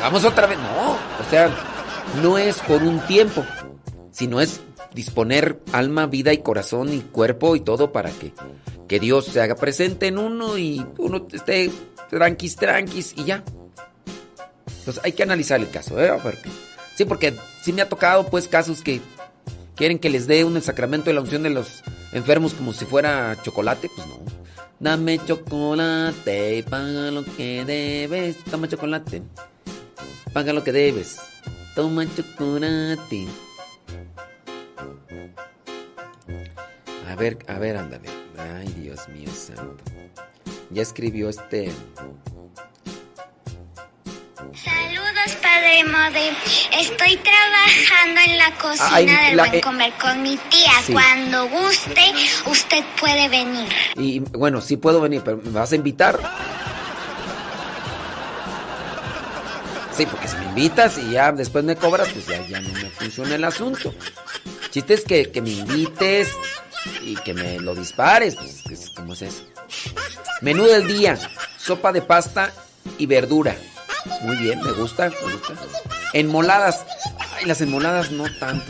Vamos 0.00 0.24
otra 0.24 0.46
vez. 0.46 0.58
No, 0.58 0.92
o 0.92 1.30
sea, 1.30 1.50
no 2.22 2.38
es 2.38 2.58
por 2.58 2.82
un 2.82 3.00
tiempo, 3.06 3.44
sino 4.10 4.40
es 4.40 4.60
disponer 4.94 5.60
alma, 5.72 6.06
vida 6.06 6.32
y 6.32 6.38
corazón 6.38 6.92
y 6.92 7.00
cuerpo 7.00 7.56
y 7.56 7.60
todo 7.60 7.92
para 7.92 8.10
que, 8.10 8.32
que 8.88 9.00
Dios 9.00 9.26
se 9.26 9.40
haga 9.40 9.54
presente 9.56 10.08
en 10.08 10.18
uno 10.18 10.58
y 10.58 10.84
uno 10.98 11.26
esté 11.32 11.70
tranquis, 12.10 12.56
tranquis 12.56 13.14
y 13.16 13.24
ya. 13.24 13.44
Entonces 14.78 15.02
hay 15.04 15.12
que 15.12 15.22
analizar 15.22 15.60
el 15.60 15.70
caso, 15.70 16.02
¿eh? 16.02 16.10
Sí, 16.96 17.04
porque 17.04 17.34
sí 17.62 17.72
me 17.72 17.82
ha 17.82 17.88
tocado 17.88 18.26
pues 18.26 18.48
casos 18.48 18.82
que 18.82 19.00
quieren 19.76 19.98
que 19.98 20.10
les 20.10 20.26
dé 20.26 20.44
un 20.44 20.60
sacramento 20.60 21.06
de 21.10 21.14
la 21.14 21.20
unción 21.20 21.42
de 21.42 21.50
los 21.50 21.82
enfermos 22.12 22.54
como 22.54 22.72
si 22.72 22.84
fuera 22.84 23.36
chocolate, 23.42 23.88
pues 23.94 24.06
no. 24.06 24.18
Dame 24.78 25.20
chocolate 25.24 26.56
y 26.56 26.62
paga 26.62 27.12
lo 27.12 27.24
que 27.24 27.64
debes. 27.64 28.36
Toma 28.50 28.68
chocolate. 28.68 29.22
Paga 30.32 30.52
lo 30.52 30.64
que 30.64 30.72
debes. 30.72 31.20
Toma 31.76 32.04
chocolate. 32.16 33.28
A 37.12 37.16
ver, 37.16 37.38
a 37.46 37.58
ver, 37.58 37.76
ándale. 37.76 38.08
Ay, 38.38 38.68
Dios 38.78 39.06
mío 39.08 39.28
santo. 39.34 39.84
Ya 40.70 40.80
escribió 40.82 41.28
este. 41.28 41.70
Saludos, 44.54 45.36
Padre 45.42 45.84
Mode. 45.84 46.32
Estoy 46.80 47.16
trabajando 47.18 48.20
en 48.26 48.38
la 48.38 48.50
cocina 48.58 48.88
Ay, 48.92 49.06
del 49.06 49.36
la- 49.36 49.42
Buen 49.44 49.54
eh, 49.56 49.60
Comer 49.60 49.92
con 50.00 50.22
mi 50.22 50.36
tía. 50.36 50.72
sí. 50.86 50.92
Cuando 50.94 51.48
guste, 51.48 52.00
usted 52.46 52.82
puede 52.98 53.28
venir. 53.28 53.68
Y 53.96 54.20
bueno, 54.20 54.60
sí 54.62 54.76
puedo 54.78 55.00
venir, 55.00 55.20
pero 55.22 55.36
¿me 55.36 55.50
vas 55.50 55.72
a 55.72 55.76
invitar? 55.76 56.18
Sí, 59.94 60.06
porque 60.06 60.26
si 60.26 60.36
me 60.36 60.44
invitas 60.46 60.96
y 60.96 61.10
ya 61.10 61.30
después 61.32 61.62
me 61.64 61.76
cobras, 61.76 62.08
pues 62.08 62.26
ya, 62.26 62.40
ya 62.48 62.60
no 62.62 62.70
me 62.70 62.88
funciona 62.88 63.34
el 63.34 63.44
asunto. 63.44 63.94
Chiste 64.70 64.94
es 64.94 65.04
que, 65.04 65.30
que 65.30 65.42
me 65.42 65.50
invites 65.50 66.30
y 67.02 67.14
que 67.16 67.34
me 67.34 67.58
lo 67.60 67.74
dispares, 67.74 68.34
pues, 68.36 68.66
es- 68.70 68.90
¿cómo 68.90 69.12
es 69.14 69.22
eso? 69.22 69.44
Menú 70.40 70.64
del 70.64 70.86
día, 70.86 71.18
sopa 71.58 71.92
de 71.92 72.02
pasta 72.02 72.52
y 72.98 73.06
verdura. 73.06 73.56
Muy 74.22 74.36
bien, 74.36 74.60
me 74.62 74.72
gusta, 74.72 75.08
me 75.10 75.32
gusta. 75.32 75.54
Enmoladas. 76.12 76.84
Ay, 77.36 77.46
las 77.46 77.60
enmoladas 77.60 78.10
no 78.10 78.24
tanto. 78.38 78.66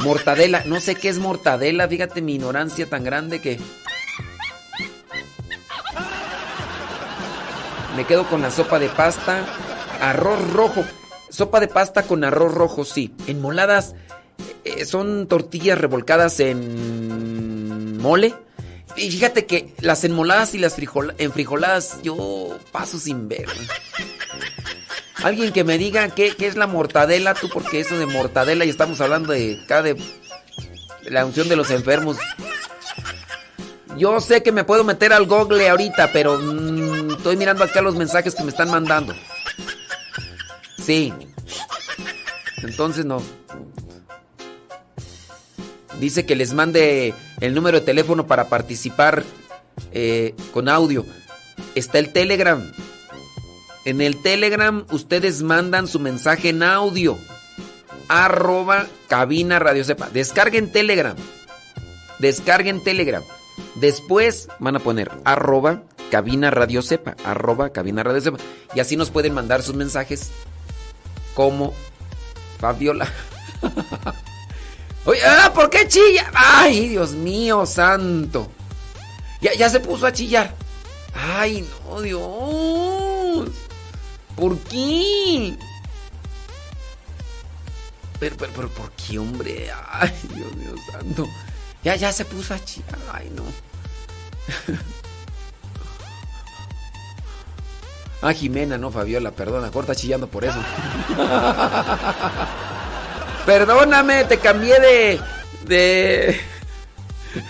Mortadela, 0.00 0.62
no 0.66 0.78
sé 0.80 0.94
qué 0.94 1.08
es 1.08 1.18
mortadela, 1.18 1.88
fíjate 1.88 2.20
mi 2.20 2.34
ignorancia 2.34 2.86
tan 2.88 3.02
grande 3.04 3.40
que... 3.40 3.58
Me 7.96 8.04
quedo 8.04 8.28
con 8.28 8.42
la 8.42 8.50
sopa 8.50 8.78
de 8.78 8.88
pasta, 8.90 9.46
arroz 10.00 10.52
rojo. 10.52 10.84
Sopa 11.30 11.60
de 11.60 11.68
pasta 11.68 12.02
con 12.02 12.24
arroz 12.24 12.52
rojo, 12.52 12.84
sí. 12.84 13.14
Enmoladas 13.26 13.94
eh, 14.66 14.84
son 14.84 15.26
tortillas 15.28 15.78
revolcadas 15.78 16.40
en 16.40 17.98
mole. 17.98 18.34
Y 18.96 19.10
fíjate 19.10 19.44
que 19.46 19.74
las 19.80 20.04
enmoladas 20.04 20.54
y 20.54 20.58
las 20.58 20.78
frijol- 20.78 21.14
enfrijoladas 21.18 21.98
yo 22.02 22.58
paso 22.72 22.98
sin 22.98 23.28
ver. 23.28 23.46
Alguien 25.22 25.52
que 25.52 25.64
me 25.64 25.76
diga 25.78 26.08
qué, 26.10 26.34
qué 26.36 26.46
es 26.46 26.56
la 26.56 26.66
mortadela, 26.66 27.34
tú, 27.34 27.48
porque 27.52 27.80
eso 27.80 27.98
de 27.98 28.06
mortadela 28.06 28.64
y 28.64 28.70
estamos 28.70 29.00
hablando 29.00 29.32
de 29.32 29.60
acá 29.64 29.82
de 29.82 29.96
la 31.04 31.24
unción 31.26 31.48
de 31.48 31.56
los 31.56 31.70
enfermos. 31.70 32.16
Yo 33.98 34.20
sé 34.20 34.42
que 34.42 34.52
me 34.52 34.64
puedo 34.64 34.84
meter 34.84 35.12
al 35.12 35.26
google 35.26 35.68
ahorita, 35.68 36.12
pero 36.12 36.38
mm, 36.38 37.12
estoy 37.16 37.36
mirando 37.36 37.64
acá 37.64 37.80
los 37.82 37.96
mensajes 37.96 38.34
que 38.34 38.44
me 38.44 38.50
están 38.50 38.70
mandando. 38.70 39.14
Sí. 40.84 41.12
Entonces 42.62 43.04
no. 43.04 43.22
Dice 46.00 46.26
que 46.26 46.36
les 46.36 46.52
mande 46.52 47.14
el 47.40 47.54
número 47.54 47.80
de 47.80 47.86
teléfono 47.86 48.26
para 48.26 48.48
participar 48.48 49.24
eh, 49.92 50.34
con 50.52 50.68
audio. 50.68 51.04
Está 51.74 51.98
el 51.98 52.12
Telegram. 52.12 52.70
En 53.84 54.00
el 54.00 54.20
Telegram 54.20 54.84
ustedes 54.90 55.42
mandan 55.42 55.86
su 55.86 56.00
mensaje 56.00 56.50
en 56.50 56.62
audio. 56.62 57.16
Arroba 58.08 58.86
cabina 59.08 59.58
radio 59.58 59.84
sepa. 59.84 60.10
Descarguen 60.10 60.70
Telegram. 60.70 61.16
Descarguen 62.18 62.82
Telegram. 62.82 63.22
Después 63.76 64.48
van 64.58 64.76
a 64.76 64.80
poner 64.80 65.10
arroba 65.24 65.82
cabina 66.10 66.50
radio 66.50 66.82
sepa. 66.82 67.16
Arroba 67.24 67.70
cabina 67.70 68.02
radio 68.02 68.20
sepa. 68.20 68.38
Y 68.74 68.80
así 68.80 68.96
nos 68.96 69.10
pueden 69.10 69.34
mandar 69.34 69.62
sus 69.62 69.74
mensajes 69.74 70.30
como 71.34 71.72
Fabiola. 72.58 73.08
Oye, 75.06 75.20
ah, 75.24 75.52
¿por 75.54 75.70
qué 75.70 75.86
chilla? 75.86 76.30
Ay, 76.34 76.88
Dios 76.88 77.12
mío, 77.12 77.64
santo. 77.64 78.50
Ya, 79.40 79.54
ya 79.54 79.70
se 79.70 79.78
puso 79.78 80.04
a 80.04 80.12
chillar. 80.12 80.52
Ay, 81.14 81.66
no, 81.86 82.00
Dios. 82.00 83.50
¿Por 84.34 84.58
qué? 84.58 85.56
Pero, 88.18 88.36
pero, 88.36 88.52
pero, 88.56 88.68
¿por 88.70 88.90
qué, 88.92 89.18
hombre? 89.18 89.70
Ay, 89.92 90.12
Dios 90.34 90.52
mío, 90.56 90.74
santo. 90.90 91.28
Ya, 91.84 91.94
ya 91.94 92.12
se 92.12 92.24
puso 92.24 92.54
a 92.54 92.64
chillar. 92.64 92.98
Ay, 93.12 93.30
no. 93.34 93.44
Ah, 98.22 98.32
Jimena, 98.32 98.78
no, 98.78 98.90
Fabiola, 98.90 99.30
perdona, 99.30 99.70
corta 99.70 99.94
chillando 99.94 100.26
por 100.26 100.42
eso. 100.42 100.58
Perdóname, 103.46 104.24
te 104.24 104.38
cambié 104.38 104.78
de. 104.80 105.20
de. 105.66 106.40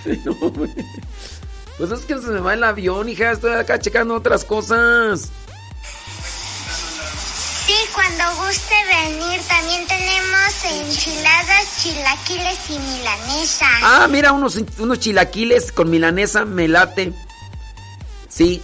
Pues 1.79 1.91
es 1.91 2.01
que 2.07 2.15
se 2.15 2.29
me 2.29 2.41
va 2.41 2.55
el 2.55 2.65
avión, 2.65 3.07
hija. 3.07 3.33
Estoy 3.33 3.53
acá 3.53 3.79
checando 3.79 4.15
otras 4.15 4.45
cosas. 4.45 5.29
Sí, 7.67 7.75
cuando 7.95 8.25
guste 8.37 8.75
venir, 8.89 9.39
también 9.47 9.87
tenemos 9.87 10.65
enchiladas 10.65 11.67
chilaquiles 11.83 12.59
y 12.71 12.79
milanesa. 12.79 13.67
Ah, 13.83 14.09
mira, 14.11 14.33
unos, 14.33 14.57
unos 14.79 15.01
chilaquiles 15.01 15.71
con 15.71 15.91
milanesa 15.91 16.47
me 16.47 16.67
late. 16.67 17.13
Sí. 18.31 18.63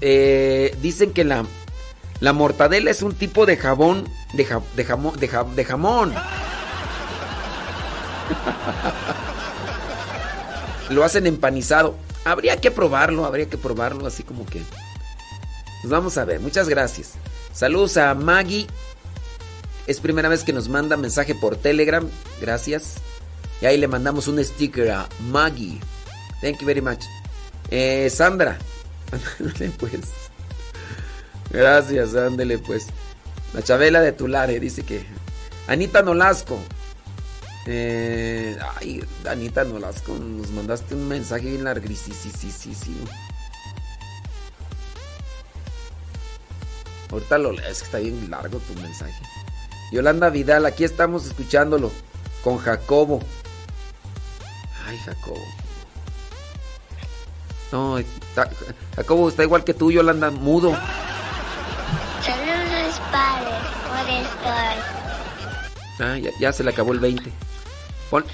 eh, 0.00 0.76
dicen 0.82 1.12
que 1.12 1.22
la, 1.22 1.44
la 2.18 2.32
mortadela 2.32 2.90
es 2.90 3.02
un 3.02 3.14
tipo 3.14 3.46
de 3.46 3.56
jabón. 3.56 4.08
De, 4.32 4.44
ja- 4.44 4.62
de 4.74 4.84
jamón. 4.84 5.16
De, 5.16 5.28
ja- 5.28 5.44
de 5.44 5.64
jamón. 5.64 6.12
Lo 10.90 11.04
hacen 11.04 11.26
empanizado. 11.26 11.96
Habría 12.24 12.56
que 12.58 12.70
probarlo, 12.70 13.24
habría 13.24 13.48
que 13.48 13.58
probarlo, 13.58 14.06
así 14.06 14.22
como 14.22 14.46
que. 14.46 14.62
Pues 15.82 15.90
vamos 15.90 16.16
a 16.18 16.24
ver, 16.24 16.40
muchas 16.40 16.68
gracias. 16.68 17.12
Saludos 17.52 17.96
a 17.96 18.14
Maggie. 18.14 18.66
Es 19.86 20.00
primera 20.00 20.28
vez 20.28 20.44
que 20.44 20.52
nos 20.52 20.68
manda 20.68 20.96
mensaje 20.96 21.34
por 21.34 21.56
Telegram. 21.56 22.08
Gracias. 22.40 22.94
Y 23.60 23.66
ahí 23.66 23.78
le 23.78 23.88
mandamos 23.88 24.28
un 24.28 24.42
sticker 24.44 24.90
a 24.90 25.08
Maggie. 25.30 25.80
Thank 26.40 26.60
you 26.60 26.66
very 26.66 26.80
much. 26.80 27.02
Eh, 27.70 28.08
Sandra. 28.10 28.58
Ándale 29.40 29.70
pues. 29.78 30.00
Gracias, 31.50 32.14
ándele 32.14 32.58
pues. 32.58 32.88
La 33.54 33.62
Chabela 33.62 34.00
de 34.00 34.12
Tulare 34.12 34.60
dice 34.60 34.82
que. 34.82 35.04
Anita 35.66 36.02
Nolasco. 36.02 36.58
Eh, 37.70 38.56
ay, 38.80 39.04
Anita 39.28 39.62
Nolasco, 39.62 40.14
nos 40.14 40.50
mandaste 40.52 40.94
un 40.94 41.06
mensaje 41.06 41.44
bien 41.50 41.64
larguísimo. 41.64 42.16
Sí, 42.18 42.30
sí, 42.34 42.50
sí, 42.50 42.74
sí. 42.74 42.96
Ahorita 47.12 47.36
lo 47.36 47.52
lees, 47.52 47.80
que 47.80 47.84
está 47.84 47.98
bien 47.98 48.30
largo 48.30 48.58
tu 48.58 48.72
mensaje. 48.80 49.12
Yolanda 49.92 50.30
Vidal, 50.30 50.64
aquí 50.64 50.82
estamos 50.84 51.26
escuchándolo 51.26 51.92
con 52.42 52.56
Jacobo. 52.56 53.20
Ay, 54.86 54.96
Jacobo. 55.04 55.44
No, 57.70 57.98
está- 57.98 58.48
Jacobo 58.96 59.28
está 59.28 59.42
igual 59.42 59.62
que 59.64 59.74
tú, 59.74 59.92
Yolanda, 59.92 60.30
mudo. 60.30 60.70
Saludos, 62.24 63.00
padre, 63.12 63.50
por 63.88 64.08
estar. 64.08 64.78
Ah, 66.00 66.16
ya, 66.16 66.30
ya 66.40 66.50
se 66.50 66.64
le 66.64 66.70
acabó 66.70 66.92
el 66.94 67.00
20. 67.00 67.30
Pon- 68.10 68.24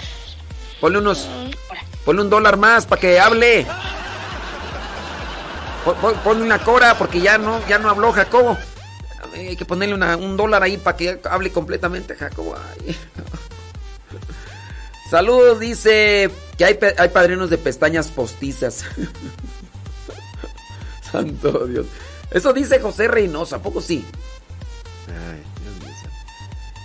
ponle 0.81 0.99
unos. 0.99 1.29
Ponle 2.05 2.23
un 2.23 2.31
dólar 2.31 2.57
más 2.57 2.87
para 2.87 3.01
que 3.01 3.19
hable. 3.19 3.67
Pon- 5.85 5.97
pon- 5.97 6.15
Ponle 6.25 6.45
una 6.45 6.63
cora 6.63 6.97
porque 6.97 7.21
ya 7.21 7.39
no, 7.39 7.67
ya 7.67 7.79
no 7.79 7.91
habló 7.91 8.13
Jacobo. 8.13 8.57
Hay 9.35 9.57
que 9.57 9.65
ponerle 9.65 9.95
una- 9.95 10.17
un 10.17 10.37
dólar 10.37 10.63
ahí 10.63 10.77
para 10.77 10.97
que 10.97 11.21
hable 11.29 11.51
completamente 11.51 12.15
Jacobo. 12.15 12.55
Ay. 12.57 12.97
Saludos, 15.11 15.61
dice 15.61 16.31
que 16.57 16.65
hay, 16.65 16.79
hay 16.99 17.09
padrinos 17.11 17.51
de 17.51 17.59
pestañas 17.59 18.09
postizas. 18.09 18.85
Santo 21.11 21.67
Dios. 21.67 21.87
Eso 22.31 22.53
dice 22.53 22.81
José 22.81 23.09
Reynoso, 23.09 23.57
¿a 23.57 23.63
poco 23.63 23.81
sí? 23.81 24.05
Ay, 25.09 25.43
Dios 25.63 25.77
mío. 25.85 25.95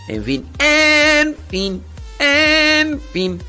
En 0.08 0.24
fin, 0.24 0.50
en 0.60 1.36
fin, 1.50 1.84
en 2.20 3.00
fin. 3.00 3.40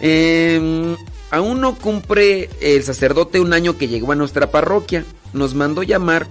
Em, 0.00 0.96
aún 1.30 1.60
no 1.60 1.74
cumple 1.76 2.48
el 2.60 2.82
sacerdote 2.84 3.40
un 3.40 3.52
año 3.52 3.76
que 3.76 3.88
llegó 3.88 4.12
a 4.12 4.16
nuestra 4.16 4.50
parroquia. 4.50 5.04
Nos 5.32 5.54
mandó 5.54 5.82
llamar 5.82 6.26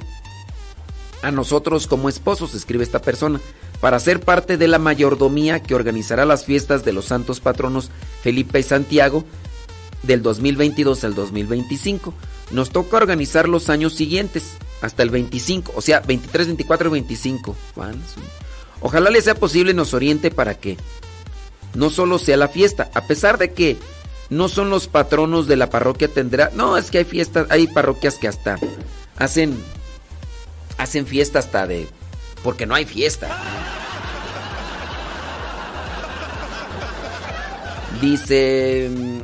a 1.21 1.31
nosotros 1.31 1.87
como 1.87 2.09
esposos, 2.09 2.53
escribe 2.53 2.83
esta 2.83 3.01
persona, 3.01 3.41
para 3.81 3.99
ser 3.99 4.21
parte 4.21 4.57
de 4.57 4.67
la 4.67 4.79
mayordomía 4.79 5.61
que 5.61 5.75
organizará 5.75 6.25
las 6.25 6.45
fiestas 6.45 6.85
de 6.85 6.93
los 6.93 7.05
santos 7.05 7.39
patronos 7.39 7.89
Felipe 8.23 8.59
y 8.59 8.63
Santiago 8.63 9.23
del 10.03 10.21
2022 10.21 11.03
al 11.03 11.15
2025. 11.15 12.13
Nos 12.51 12.69
toca 12.69 12.97
organizar 12.97 13.49
los 13.49 13.69
años 13.69 13.93
siguientes, 13.93 14.43
hasta 14.81 15.03
el 15.03 15.09
25, 15.09 15.73
o 15.75 15.81
sea, 15.81 15.99
23, 15.99 16.47
24 16.47 16.89
y 16.89 16.91
25. 16.91 17.55
Juan, 17.75 17.93
su- 17.93 18.21
Ojalá 18.79 19.09
le 19.09 19.21
sea 19.21 19.33
posible 19.35 19.73
nos 19.73 19.93
oriente 19.95 20.29
para 20.31 20.53
que 20.53 20.77
no 21.73 21.89
solo 21.89 22.19
sea 22.19 22.37
la 22.37 22.47
fiesta, 22.47 22.89
a 22.93 23.01
pesar 23.07 23.37
de 23.37 23.53
que 23.53 23.77
no 24.29 24.49
son 24.49 24.69
los 24.69 24.87
patronos 24.87 25.47
de 25.47 25.55
la 25.55 25.69
parroquia 25.69 26.07
tendrá, 26.07 26.51
no, 26.53 26.77
es 26.77 26.91
que 26.91 26.99
hay 26.99 27.05
fiestas, 27.05 27.47
hay 27.49 27.67
parroquias 27.67 28.15
que 28.15 28.27
hasta 28.27 28.57
hacen 29.17 29.57
hacen 30.77 31.07
fiesta 31.07 31.39
hasta 31.39 31.65
de 31.65 31.87
porque 32.43 32.65
no 32.65 32.75
hay 32.75 32.85
fiesta. 32.85 33.29
Dice 38.01 38.91
mm, 38.95 39.21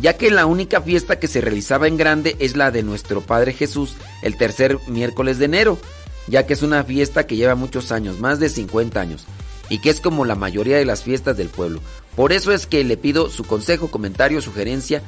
ya 0.00 0.16
que 0.16 0.30
la 0.30 0.46
única 0.46 0.80
fiesta 0.80 1.18
que 1.18 1.28
se 1.28 1.40
realizaba 1.40 1.86
en 1.86 1.96
grande 1.96 2.36
es 2.38 2.56
la 2.56 2.70
de 2.70 2.82
nuestro 2.82 3.20
Padre 3.20 3.52
Jesús 3.52 3.94
el 4.22 4.36
tercer 4.36 4.78
miércoles 4.88 5.38
de 5.38 5.44
enero, 5.44 5.78
ya 6.26 6.46
que 6.46 6.54
es 6.54 6.62
una 6.62 6.82
fiesta 6.84 7.26
que 7.26 7.36
lleva 7.36 7.54
muchos 7.54 7.92
años, 7.92 8.18
más 8.18 8.40
de 8.40 8.48
50 8.48 9.00
años, 9.00 9.26
y 9.70 9.78
que 9.78 9.88
es 9.88 10.02
como 10.02 10.26
la 10.26 10.34
mayoría 10.34 10.76
de 10.76 10.84
las 10.84 11.02
fiestas 11.02 11.38
del 11.38 11.48
pueblo. 11.48 11.80
Por 12.16 12.32
eso 12.32 12.52
es 12.52 12.66
que 12.66 12.84
le 12.84 12.98
pido 12.98 13.30
su 13.30 13.44
consejo, 13.44 13.90
comentario, 13.90 14.42
sugerencia, 14.42 15.02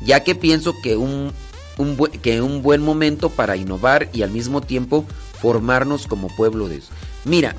ya 0.00 0.24
que 0.24 0.34
pienso 0.34 0.74
que 0.82 0.96
un, 0.96 1.32
un 1.76 1.96
que 2.22 2.40
un 2.40 2.62
buen 2.62 2.80
momento 2.80 3.28
para 3.28 3.56
innovar 3.56 4.08
y 4.14 4.22
al 4.22 4.30
mismo 4.30 4.62
tiempo 4.62 5.04
formarnos 5.42 6.06
como 6.06 6.28
pueblo 6.28 6.68
de. 6.68 6.80
Mira, 7.24 7.54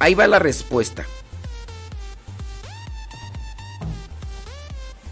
ahí 0.00 0.14
va 0.14 0.26
la 0.26 0.40
respuesta. 0.40 1.06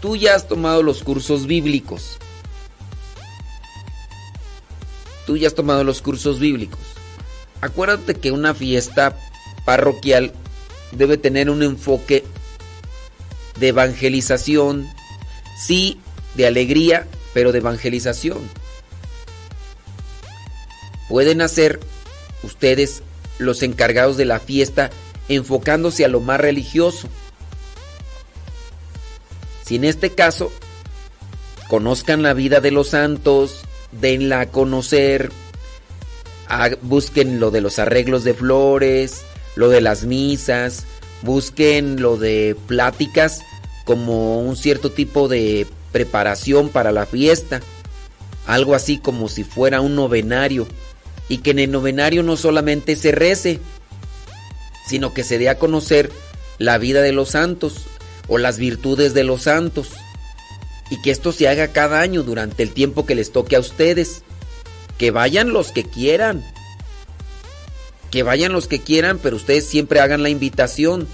Tú 0.01 0.15
ya 0.15 0.35
has 0.35 0.47
tomado 0.47 0.83
los 0.83 1.01
cursos 1.01 1.47
bíblicos. 1.47 2.17
Tú 5.25 5.37
ya 5.37 5.47
has 5.47 5.55
tomado 5.55 5.83
los 5.83 6.01
cursos 6.01 6.39
bíblicos. 6.39 6.79
Acuérdate 7.61 8.15
que 8.15 8.31
una 8.31 8.55
fiesta 8.55 9.15
parroquial 9.63 10.33
debe 10.91 11.17
tener 11.17 11.49
un 11.49 11.63
enfoque 11.63 12.23
de 13.59 13.67
evangelización, 13.69 14.87
sí, 15.65 15.99
de 16.35 16.47
alegría, 16.47 17.07
pero 17.33 17.51
de 17.51 17.59
evangelización. 17.59 18.39
Pueden 21.09 21.41
hacer 21.41 21.79
ustedes 22.43 23.03
los 23.37 23.63
encargados 23.63 24.17
de 24.17 24.25
la 24.25 24.39
fiesta 24.39 24.89
enfocándose 25.27 26.05
a 26.05 26.07
lo 26.07 26.19
más 26.21 26.39
religioso. 26.39 27.07
Si 29.65 29.75
en 29.75 29.83
este 29.85 30.11
caso 30.11 30.51
conozcan 31.69 32.23
la 32.23 32.33
vida 32.33 32.59
de 32.61 32.71
los 32.71 32.89
santos, 32.89 33.61
denla 33.91 34.41
a 34.41 34.45
conocer, 34.49 35.31
ha- 36.47 36.71
busquen 36.81 37.39
lo 37.39 37.51
de 37.51 37.61
los 37.61 37.79
arreglos 37.79 38.23
de 38.23 38.33
flores, 38.33 39.21
lo 39.55 39.69
de 39.69 39.81
las 39.81 40.05
misas, 40.05 40.85
busquen 41.21 42.01
lo 42.01 42.17
de 42.17 42.55
pláticas 42.67 43.41
como 43.85 44.39
un 44.39 44.55
cierto 44.55 44.91
tipo 44.91 45.27
de 45.27 45.67
preparación 45.91 46.69
para 46.69 46.91
la 46.91 47.05
fiesta, 47.05 47.61
algo 48.45 48.75
así 48.75 48.97
como 48.97 49.29
si 49.29 49.43
fuera 49.43 49.81
un 49.81 49.95
novenario, 49.95 50.67
y 51.29 51.39
que 51.39 51.51
en 51.51 51.59
el 51.59 51.71
novenario 51.71 52.23
no 52.23 52.37
solamente 52.37 52.95
se 52.95 53.11
rece, 53.11 53.59
sino 54.87 55.13
que 55.13 55.23
se 55.23 55.37
dé 55.37 55.49
a 55.49 55.57
conocer 55.57 56.11
la 56.57 56.77
vida 56.77 57.01
de 57.01 57.11
los 57.11 57.29
santos 57.29 57.85
o 58.27 58.37
las 58.37 58.57
virtudes 58.57 59.13
de 59.13 59.23
los 59.23 59.43
santos, 59.43 59.89
y 60.91 61.01
que 61.01 61.09
esto 61.09 61.31
se 61.31 61.47
haga 61.47 61.69
cada 61.69 62.01
año 62.01 62.21
durante 62.21 62.63
el 62.63 62.73
tiempo 62.73 63.05
que 63.05 63.15
les 63.15 63.31
toque 63.31 63.55
a 63.55 63.61
ustedes. 63.61 64.23
Que 64.97 65.09
vayan 65.09 65.53
los 65.53 65.71
que 65.71 65.85
quieran. 65.85 66.43
Que 68.11 68.23
vayan 68.23 68.51
los 68.51 68.67
que 68.67 68.81
quieran, 68.81 69.19
pero 69.19 69.37
ustedes 69.37 69.67
siempre 69.67 69.99
hagan 69.99 70.21
la 70.21 70.29
invitación. 70.29 71.07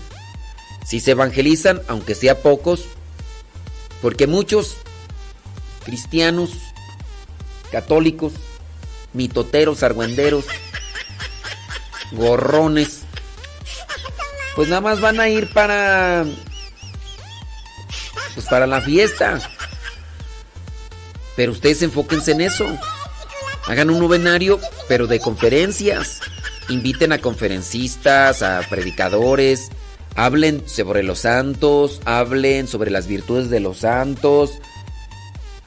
Si 0.85 0.99
se 0.99 1.11
evangelizan, 1.11 1.81
aunque 1.87 2.15
sea 2.15 2.41
pocos, 2.41 2.85
porque 4.01 4.25
muchos 4.25 4.77
cristianos, 5.85 6.51
católicos, 7.71 8.33
mitoteros, 9.13 9.83
argüenderos, 9.83 10.45
gorrones, 12.11 13.01
pues 14.55 14.69
nada 14.69 14.81
más 14.81 15.01
van 15.01 15.19
a 15.19 15.29
ir 15.29 15.53
para 15.53 16.25
pues 18.33 18.45
para 18.47 18.67
la 18.67 18.81
fiesta. 18.81 19.39
Pero 21.35 21.51
ustedes 21.51 21.81
enfóquense 21.83 22.31
en 22.31 22.41
eso. 22.41 22.67
Hagan 23.67 23.89
un 23.89 23.99
novenario, 23.99 24.59
pero 24.87 25.07
de 25.07 25.19
conferencias. 25.19 26.21
Inviten 26.69 27.13
a 27.13 27.19
conferencistas, 27.19 28.41
a 28.41 28.61
predicadores. 28.69 29.69
Hablen 30.15 30.67
sobre 30.67 31.03
los 31.03 31.19
santos, 31.19 32.01
hablen 32.05 32.67
sobre 32.67 32.91
las 32.91 33.07
virtudes 33.07 33.49
de 33.49 33.59
los 33.59 33.79
santos. 33.79 34.51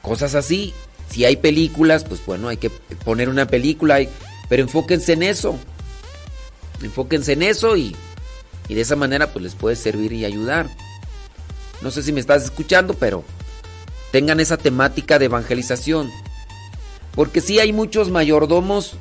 Cosas 0.01 0.35
así. 0.35 0.73
Si 1.09 1.25
hay 1.25 1.37
películas, 1.37 2.03
pues 2.03 2.25
bueno, 2.25 2.49
hay 2.49 2.57
que 2.57 2.69
poner 2.69 3.29
una 3.29 3.47
película. 3.47 3.99
Pero 4.49 4.63
enfóquense 4.63 5.13
en 5.13 5.23
eso. 5.23 5.57
Enfóquense 6.81 7.33
en 7.33 7.43
eso 7.43 7.77
y, 7.77 7.95
Y 8.67 8.75
de 8.75 8.81
esa 8.81 8.95
manera 8.95 9.31
pues 9.31 9.43
les 9.43 9.55
puede 9.55 9.75
servir 9.75 10.13
y 10.13 10.25
ayudar. 10.25 10.69
No 11.81 11.89
sé 11.89 12.03
si 12.03 12.11
me 12.11 12.19
estás 12.19 12.43
escuchando, 12.43 12.93
pero 12.93 13.23
tengan 14.11 14.39
esa 14.39 14.57
temática 14.57 15.17
de 15.17 15.25
evangelización. 15.25 16.11
Porque 17.15 17.41
sí 17.41 17.59
hay 17.59 17.73
muchos 17.73 18.09
mayordomos 18.09 18.95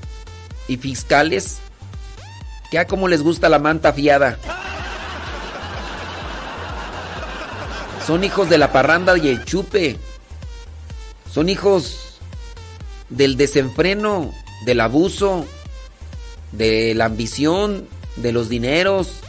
y 0.66 0.78
fiscales 0.78 1.58
que 2.70 2.78
a 2.78 2.86
como 2.86 3.08
les 3.08 3.22
gusta 3.22 3.48
la 3.48 3.58
manta 3.58 3.92
fiada. 3.92 4.38
Son 8.06 8.24
hijos 8.24 8.48
de 8.48 8.58
la 8.58 8.72
parranda 8.72 9.16
y 9.18 9.28
el 9.28 9.44
chupe. 9.44 9.98
Son 11.32 11.48
hijos 11.48 12.18
del 13.08 13.36
desenfreno, 13.36 14.32
del 14.64 14.80
abuso, 14.80 15.46
de 16.52 16.94
la 16.94 17.06
ambición, 17.06 17.88
de 18.16 18.32
los 18.32 18.48
dineros. 18.48 19.20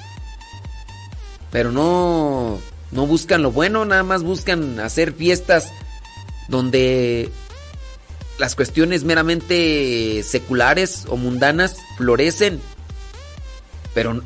Pero 1.51 1.71
no 1.71 2.59
no 2.91 3.07
buscan 3.07 3.41
lo 3.41 3.51
bueno, 3.51 3.85
nada 3.85 4.03
más 4.03 4.21
buscan 4.21 4.79
hacer 4.79 5.13
fiestas 5.13 5.71
donde 6.49 7.29
las 8.37 8.55
cuestiones 8.55 9.03
meramente 9.03 10.23
seculares 10.23 11.05
o 11.07 11.15
mundanas 11.15 11.77
florecen. 11.97 12.59
Pero 13.93 14.21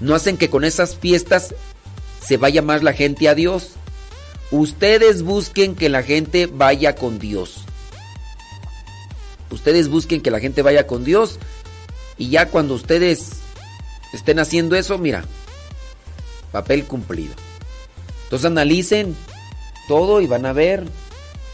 no 0.00 0.14
hacen 0.14 0.36
que 0.36 0.50
con 0.50 0.64
esas 0.64 0.96
fiestas 0.96 1.54
se 2.24 2.36
vaya 2.36 2.62
más 2.62 2.82
la 2.82 2.92
gente 2.92 3.28
a 3.28 3.34
Dios. 3.34 3.72
Ustedes 4.50 5.22
busquen 5.22 5.74
que 5.74 5.88
la 5.88 6.02
gente 6.02 6.46
vaya 6.46 6.94
con 6.94 7.18
Dios. 7.18 7.64
Ustedes 9.50 9.88
busquen 9.88 10.20
que 10.20 10.30
la 10.30 10.40
gente 10.40 10.62
vaya 10.62 10.86
con 10.86 11.04
Dios. 11.04 11.38
Y 12.16 12.30
ya 12.30 12.48
cuando 12.48 12.74
ustedes 12.74 13.30
estén 14.12 14.38
haciendo 14.38 14.76
eso, 14.76 14.98
mira, 14.98 15.24
papel 16.52 16.84
cumplido. 16.84 17.34
Entonces 18.24 18.46
analicen 18.46 19.16
todo 19.88 20.20
y 20.20 20.26
van 20.26 20.46
a 20.46 20.52
ver. 20.52 20.84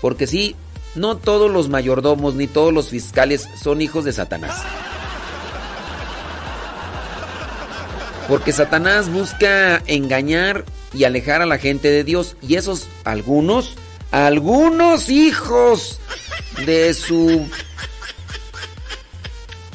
Porque 0.01 0.27
sí, 0.27 0.57
no 0.95 1.17
todos 1.17 1.51
los 1.51 1.69
mayordomos 1.69 2.35
ni 2.35 2.47
todos 2.47 2.73
los 2.73 2.91
fiscales 2.91 3.49
son 3.63 3.81
hijos 3.81 4.05
de 4.05 4.13
Satanás. 4.13 4.63
Porque 8.29 8.53
Satanás 8.53 9.11
busca 9.11 9.83
engañar 9.87 10.65
y 10.93 11.05
alejar 11.05 11.43
a 11.43 11.47
la 11.47 11.59
gente 11.59 11.91
de 11.91 12.05
Dios. 12.05 12.37
Y 12.41 12.55
esos 12.55 12.87
algunos, 13.05 13.75
algunos 14.11 15.11
hijos 15.11 16.01
de 16.65 16.95
su 16.95 17.47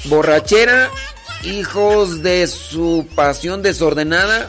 borrachera, 0.06 0.90
hijos 1.44 2.24
de 2.24 2.48
su 2.48 3.08
pasión 3.16 3.61
desordenada, 3.61 4.48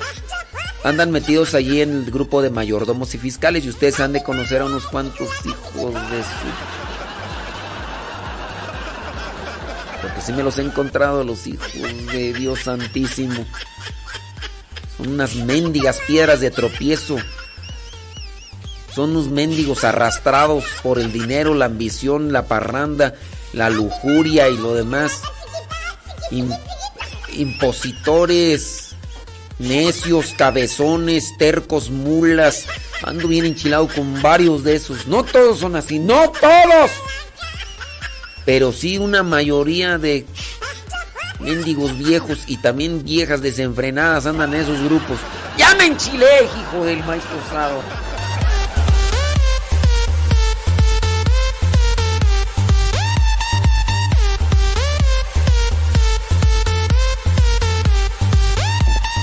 andan 0.82 1.10
metidos 1.10 1.54
allí 1.54 1.82
en 1.82 2.04
el 2.04 2.10
grupo 2.10 2.40
de 2.40 2.50
mayordomos 2.50 3.14
y 3.14 3.18
fiscales. 3.18 3.64
Y 3.64 3.68
ustedes 3.68 4.00
han 4.00 4.12
de 4.12 4.22
conocer 4.22 4.62
a 4.62 4.66
unos 4.66 4.86
cuantos 4.86 5.28
hijos 5.44 5.94
de 5.94 6.22
su... 6.22 6.89
Porque 10.20 10.32
sí 10.32 10.36
me 10.36 10.42
los 10.42 10.58
he 10.58 10.62
encontrado, 10.62 11.24
los 11.24 11.46
hijos 11.46 11.72
de 12.12 12.34
Dios 12.34 12.60
Santísimo. 12.64 13.46
Son 14.98 15.08
unas 15.08 15.34
mendigas 15.34 15.98
piedras 16.06 16.40
de 16.40 16.50
tropiezo. 16.50 17.16
Son 18.94 19.12
unos 19.12 19.28
mendigos 19.28 19.82
arrastrados 19.82 20.64
por 20.82 20.98
el 20.98 21.10
dinero, 21.10 21.54
la 21.54 21.64
ambición, 21.66 22.34
la 22.34 22.44
parranda, 22.46 23.14
la 23.54 23.70
lujuria 23.70 24.50
y 24.50 24.58
lo 24.58 24.74
demás. 24.74 25.22
Im- 26.30 26.54
impositores, 27.32 28.94
necios, 29.58 30.34
cabezones, 30.36 31.30
tercos, 31.38 31.88
mulas. 31.88 32.66
Ando 33.04 33.26
bien 33.26 33.46
enchilado 33.46 33.88
con 33.88 34.20
varios 34.20 34.64
de 34.64 34.76
esos. 34.76 35.06
No 35.06 35.22
todos 35.24 35.60
son 35.60 35.76
así, 35.76 35.98
no 35.98 36.30
todos. 36.30 36.90
Pero 38.52 38.72
sí 38.72 38.98
una 38.98 39.22
mayoría 39.22 39.96
de 39.96 40.26
mendigos 41.38 41.96
viejos 41.96 42.40
y 42.48 42.56
también 42.56 43.04
viejas 43.04 43.42
desenfrenadas 43.42 44.26
andan 44.26 44.52
en 44.52 44.62
esos 44.62 44.82
grupos. 44.82 45.18
Ya 45.56 45.72
me 45.76 45.86
enchilé, 45.86 46.26
hijo 46.60 46.84
del 46.84 46.98
maíz 47.04 47.22
rosado. 47.30 47.80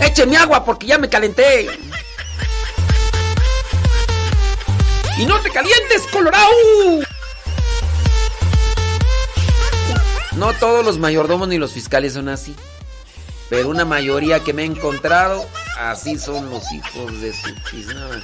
Écheme 0.03 0.37
agua 0.37 0.63
porque 0.63 0.87
ya 0.87 0.97
me 0.97 1.09
calenté. 1.09 1.67
Y 5.17 5.25
no 5.25 5.37
te 5.41 5.49
calientes, 5.49 6.03
Colorado. 6.13 6.47
No 10.37 10.53
todos 10.53 10.85
los 10.85 10.99
mayordomos 10.99 11.47
ni 11.47 11.57
los 11.57 11.73
fiscales 11.73 12.13
son 12.13 12.29
así. 12.29 12.55
Pero 13.49 13.69
una 13.69 13.85
mayoría 13.85 14.39
que 14.41 14.53
me 14.53 14.61
he 14.61 14.65
encontrado, 14.65 15.43
así 15.79 16.19
son 16.19 16.51
los 16.51 16.71
hijos 16.71 17.21
de 17.21 17.33
su 17.33 17.55
tiznada. 17.71 18.21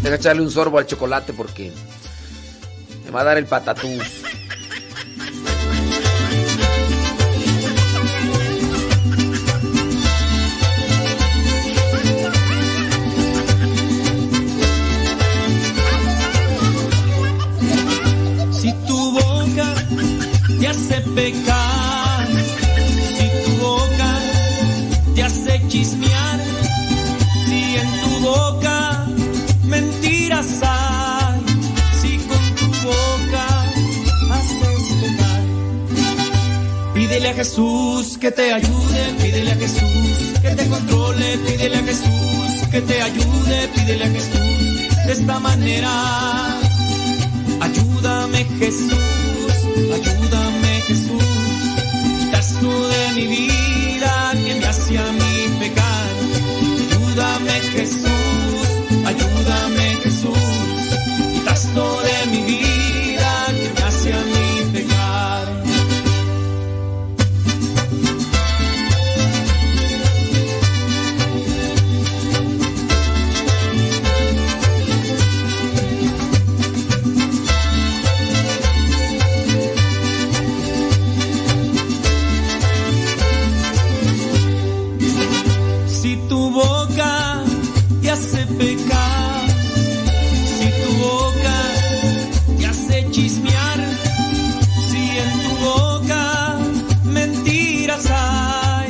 Deja 0.00 0.14
echarle 0.14 0.40
un 0.40 0.50
sorbo 0.50 0.78
al 0.78 0.86
chocolate 0.86 1.34
porque 1.34 1.70
me 3.04 3.10
va 3.10 3.20
a 3.20 3.24
dar 3.24 3.36
el 3.36 3.44
patatús. 3.44 4.25
Pecar, 21.16 22.28
si 23.16 23.26
tu 23.44 23.52
boca 23.64 24.10
te 25.14 25.22
hace 25.22 25.62
chismear, 25.68 26.38
si 27.46 27.60
en 27.82 27.90
tu 28.02 28.10
boca 28.28 29.06
mentiras 29.64 30.48
hay, 30.62 31.40
si 32.00 32.18
con 32.28 32.44
tu 32.58 32.66
boca 32.88 33.44
haces 34.36 34.82
pecar. 35.00 35.42
Pídele 36.94 37.28
a 37.30 37.34
Jesús 37.34 38.18
que 38.18 38.30
te 38.30 38.52
ayude, 38.52 39.02
pídele 39.22 39.52
a 39.52 39.56
Jesús 39.56 40.16
que 40.42 40.50
te 40.50 40.68
controle, 40.68 41.38
pídele 41.46 41.76
a 41.76 41.84
Jesús 41.90 42.50
que 42.70 42.80
te 42.82 43.02
ayude, 43.02 43.68
pídele 43.74 44.04
a 44.04 44.10
Jesús 44.16 45.06
de 45.06 45.12
esta 45.12 45.40
manera. 45.40 45.92
Ayúdame 47.66 48.44
Jesús, 48.60 49.54
ayúdame 49.96 50.55
Jesús, 50.86 51.22
tú 52.60 52.70
de 52.70 53.12
mi 53.14 53.26
vida 53.26 54.32
que 54.44 54.54
me 54.54 54.66
hace 54.66 54.98
a 54.98 55.12
mí 55.12 55.34
pecar. 55.58 56.10
Ayúdame 56.90 57.60
Jesús, 57.74 58.68
ayúdame 59.04 59.96
Jesús, 60.02 60.38
tú 61.74 61.86
de 62.08 62.30
mi 62.30 62.42
vida 62.42 62.75
pecar, 88.58 89.46
si 90.58 90.68
tu 90.82 90.90
boca 90.98 91.58
te 92.58 92.66
hace 92.66 93.10
chismear, 93.10 93.80
si 94.90 95.02
en 95.24 95.32
tu 95.42 95.52
boca 95.64 96.58
mentiras 97.04 98.06
hay, 98.06 98.88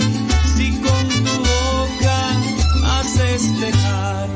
si 0.57 0.71
con 0.85 1.09
tu 1.25 1.35
boca 1.51 2.19
haces 2.99 3.43
pecar. 3.61 4.29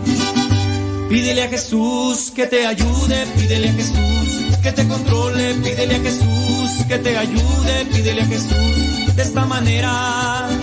Pídele 1.09 1.43
a 1.45 1.49
Jesús 1.49 2.31
que 2.35 2.47
te 2.47 2.67
ayude, 2.67 3.27
pídele 3.37 3.69
a 3.71 3.73
Jesús 3.73 4.21
que 4.63 4.73
te 4.73 4.87
controle, 4.87 5.55
pídele 5.55 5.97
a 5.97 6.01
Jesús 6.01 6.85
que 6.87 6.99
te 6.99 7.17
ayude, 7.17 7.87
pídele 7.93 8.23
a 8.23 8.27
Jesús 8.27 9.17
de 9.17 9.23
esta 9.23 9.47
manera. 9.47 10.47
Ayúdame 10.47 10.61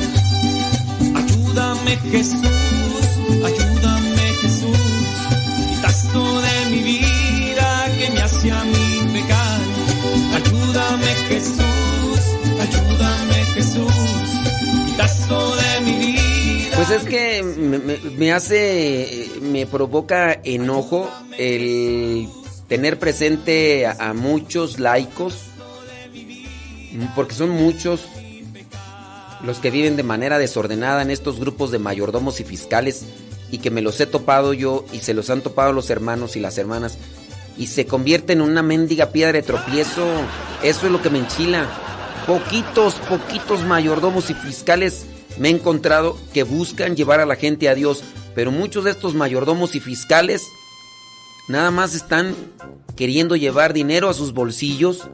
Jesús, 1.15 1.15
ayúdame 1.15 1.97
Jesús. 2.11 2.76
Pues 16.87 17.03
es 17.03 17.09
que 17.09 17.43
me, 18.17 18.31
hace, 18.31 19.29
me 19.41 19.65
provoca 19.65 20.39
enojo 20.41 21.09
el 21.37 22.29
tener 22.69 22.97
presente 22.97 23.85
a, 23.85 23.97
a 23.99 24.13
muchos 24.13 24.79
laicos, 24.79 25.47
porque 27.13 27.35
son 27.35 27.49
muchos 27.49 28.05
los 29.43 29.59
que 29.59 29.69
viven 29.69 29.97
de 29.97 30.03
manera 30.03 30.39
desordenada 30.39 31.01
en 31.01 31.11
estos 31.11 31.41
grupos 31.41 31.71
de 31.71 31.79
mayordomos 31.79 32.39
y 32.39 32.45
fiscales 32.45 33.03
y 33.51 33.57
que 33.57 33.69
me 33.69 33.81
los 33.81 33.99
he 33.99 34.05
topado 34.05 34.53
yo 34.53 34.85
y 34.93 34.99
se 34.99 35.13
los 35.13 35.29
han 35.29 35.41
topado 35.41 35.73
los 35.73 35.89
hermanos 35.89 36.37
y 36.37 36.39
las 36.39 36.57
hermanas 36.57 36.97
y 37.57 37.67
se 37.67 37.85
convierten 37.85 38.39
en 38.39 38.49
una 38.49 38.63
mendiga 38.63 39.07
piedra 39.07 39.33
de 39.33 39.43
tropiezo. 39.43 40.07
Eso 40.63 40.85
es 40.85 40.91
lo 40.93 41.01
que 41.01 41.09
me 41.09 41.19
enchila. 41.19 41.65
Poquitos, 42.25 42.93
poquitos 43.09 43.65
mayordomos 43.65 44.29
y 44.29 44.35
fiscales 44.35 45.05
me 45.39 45.49
he 45.49 45.51
encontrado 45.51 46.17
que 46.33 46.43
buscan 46.43 46.95
llevar 46.95 47.19
a 47.19 47.25
la 47.25 47.35
gente 47.35 47.69
a 47.69 47.75
Dios, 47.75 48.03
pero 48.35 48.51
muchos 48.51 48.83
de 48.83 48.91
estos 48.91 49.13
mayordomos 49.13 49.75
y 49.75 49.79
fiscales 49.79 50.43
nada 51.47 51.71
más 51.71 51.95
están 51.95 52.35
queriendo 52.95 53.35
llevar 53.35 53.73
dinero 53.73 54.09
a 54.09 54.13
sus 54.13 54.33
bolsillos 54.33 55.09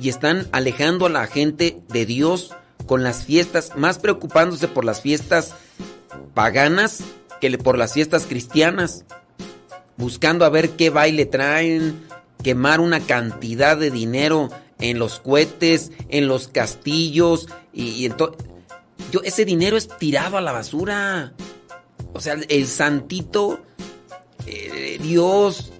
y 0.00 0.08
están 0.08 0.48
alejando 0.52 1.06
a 1.06 1.10
la 1.10 1.26
gente 1.26 1.80
de 1.88 2.06
Dios 2.06 2.52
con 2.86 3.02
las 3.02 3.24
fiestas, 3.24 3.72
más 3.76 3.98
preocupándose 3.98 4.68
por 4.68 4.84
las 4.84 5.00
fiestas 5.02 5.54
paganas 6.34 7.00
que 7.40 7.56
por 7.58 7.76
las 7.78 7.92
fiestas 7.92 8.24
cristianas, 8.26 9.04
buscando 9.96 10.44
a 10.44 10.48
ver 10.48 10.70
qué 10.70 10.90
baile 10.90 11.26
traen, 11.26 12.00
quemar 12.42 12.80
una 12.80 13.00
cantidad 13.00 13.76
de 13.76 13.90
dinero 13.90 14.48
en 14.80 14.98
los 14.98 15.18
cohetes, 15.20 15.90
en 16.08 16.28
los 16.28 16.48
castillos 16.48 17.48
y, 17.72 17.88
y 17.90 18.06
en 18.06 18.16
to- 18.16 18.36
yo 19.10 19.20
ese 19.24 19.44
dinero 19.44 19.76
es 19.76 19.88
tirado 19.98 20.36
a 20.36 20.40
la 20.40 20.52
basura. 20.52 21.34
O 22.12 22.20
sea, 22.20 22.34
el 22.48 22.66
santito 22.66 23.60
eh, 24.46 24.98
Dios 25.02 25.72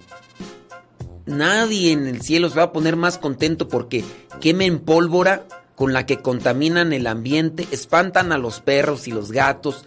nadie 1.25 1.91
en 1.91 2.07
el 2.07 2.21
cielo 2.21 2.49
se 2.49 2.55
va 2.55 2.63
a 2.63 2.71
poner 2.71 2.95
más 2.95 3.17
contento 3.17 3.67
porque 3.67 4.03
quemen 4.41 4.79
pólvora 4.79 5.47
con 5.75 5.93
la 5.93 6.05
que 6.05 6.21
contaminan 6.21 6.91
el 6.91 7.07
ambiente, 7.07 7.67
espantan 7.71 8.31
a 8.31 8.37
los 8.37 8.59
perros 8.59 9.07
y 9.07 9.11
los 9.11 9.31
gatos 9.31 9.85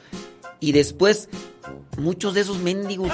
y 0.59 0.73
después 0.73 1.29
muchos 1.99 2.35
de 2.35 2.41
esos 2.41 2.59
mendigos. 2.59 3.13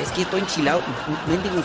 Es 0.00 0.10
que 0.12 0.22
estoy 0.22 0.40
enchilado, 0.40 0.82
mendigos 1.28 1.64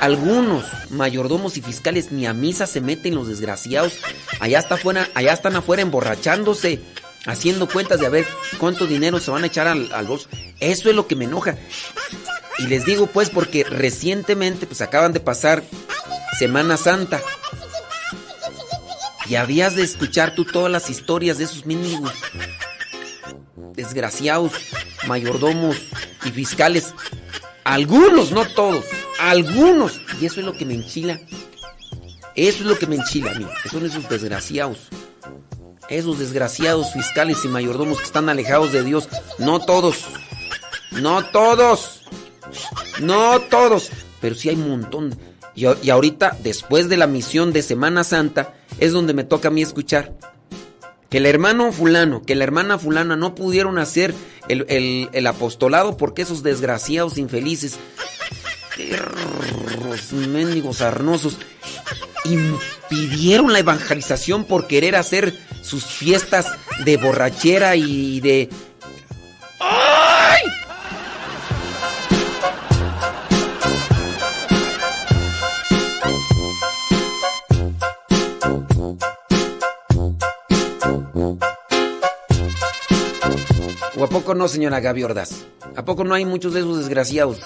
algunos 0.00 0.64
mayordomos 0.90 1.56
y 1.56 1.62
fiscales 1.62 2.12
ni 2.12 2.26
a 2.26 2.32
misa 2.32 2.66
se 2.66 2.80
meten 2.80 3.14
los 3.14 3.28
desgraciados. 3.28 3.98
Allá 4.40 4.58
está 4.58 4.76
afuera, 4.76 5.08
allá 5.14 5.32
están 5.32 5.56
afuera 5.56 5.82
emborrachándose, 5.82 6.80
haciendo 7.26 7.68
cuentas 7.68 8.00
de 8.00 8.06
a 8.06 8.10
ver 8.10 8.26
cuánto 8.58 8.86
dinero 8.86 9.20
se 9.20 9.30
van 9.30 9.44
a 9.44 9.46
echar 9.46 9.68
al, 9.68 9.92
al 9.92 10.06
bolso. 10.06 10.28
Eso 10.60 10.90
es 10.90 10.96
lo 10.96 11.06
que 11.06 11.16
me 11.16 11.24
enoja. 11.24 11.56
Y 12.58 12.66
les 12.66 12.84
digo 12.84 13.06
pues 13.06 13.30
porque 13.30 13.64
recientemente 13.64 14.66
pues 14.66 14.80
acaban 14.80 15.12
de 15.12 15.20
pasar 15.20 15.62
Semana 16.38 16.76
Santa. 16.76 17.20
Y 19.26 19.36
habías 19.36 19.76
de 19.76 19.82
escuchar 19.82 20.34
tú 20.34 20.44
todas 20.44 20.70
las 20.70 20.90
historias 20.90 21.38
de 21.38 21.44
esos 21.44 21.64
mendigos 21.64 22.12
desgraciados, 23.74 24.52
mayordomos 25.06 25.76
y 26.24 26.30
fiscales. 26.30 26.94
Algunos, 27.64 28.32
no 28.32 28.44
todos, 28.44 28.84
algunos. 29.20 30.00
Y 30.20 30.26
eso 30.26 30.40
es 30.40 30.46
lo 30.46 30.52
que 30.52 30.64
me 30.64 30.74
enchila. 30.74 31.20
Eso 32.34 32.58
es 32.60 32.66
lo 32.66 32.78
que 32.78 32.86
me 32.86 32.96
enchila 32.96 33.32
a 33.32 33.34
mí. 33.34 33.46
Son 33.70 33.84
esos 33.84 34.08
desgraciados. 34.08 34.88
Esos 35.88 36.18
desgraciados 36.18 36.92
fiscales 36.92 37.44
y 37.44 37.48
mayordomos 37.48 37.98
que 37.98 38.04
están 38.04 38.28
alejados 38.28 38.72
de 38.72 38.82
Dios. 38.82 39.08
No 39.38 39.60
todos. 39.60 40.06
No 40.92 41.24
todos. 41.26 42.02
No 43.00 43.40
todos. 43.40 43.90
Pero 44.20 44.34
sí 44.34 44.48
hay 44.48 44.56
un 44.56 44.70
montón. 44.70 45.18
Y, 45.54 45.66
y 45.82 45.90
ahorita, 45.90 46.36
después 46.42 46.88
de 46.88 46.96
la 46.96 47.06
misión 47.06 47.52
de 47.52 47.62
Semana 47.62 48.04
Santa, 48.04 48.54
es 48.78 48.92
donde 48.92 49.14
me 49.14 49.24
toca 49.24 49.48
a 49.48 49.50
mí 49.50 49.62
escuchar. 49.62 50.16
Que 51.12 51.18
el 51.18 51.26
hermano 51.26 51.70
fulano, 51.72 52.22
que 52.22 52.34
la 52.34 52.42
hermana 52.44 52.78
fulana 52.78 53.14
no 53.16 53.34
pudieron 53.36 53.78
hacer 53.78 54.12
el, 54.48 54.64
el- 54.68 55.08
el 55.12 55.26
apostolado 55.28 55.96
porque 55.96 56.22
esos 56.22 56.42
desgraciados 56.42 57.18
infelices, 57.18 57.78
perros, 58.76 60.12
mendigos 60.12 60.80
arnosos, 60.80 61.36
impidieron 62.24 63.52
la 63.52 63.58
evangelización 63.58 64.44
por 64.44 64.66
querer 64.66 64.96
hacer 64.96 65.34
sus 65.62 65.84
fiestas 65.84 66.46
de 66.84 66.96
borrachera 66.96 67.76
y 67.76 68.20
de... 68.20 68.48
¡Ay! 69.60 70.01
¿O 83.96 84.04
a 84.04 84.08
poco 84.08 84.34
no, 84.34 84.48
señora 84.48 84.80
Gaby 84.80 85.04
Ordaz? 85.04 85.44
¿A 85.76 85.84
poco 85.84 86.04
no 86.04 86.14
hay 86.14 86.24
muchos 86.24 86.54
de 86.54 86.60
esos 86.60 86.78
desgraciados? 86.78 87.38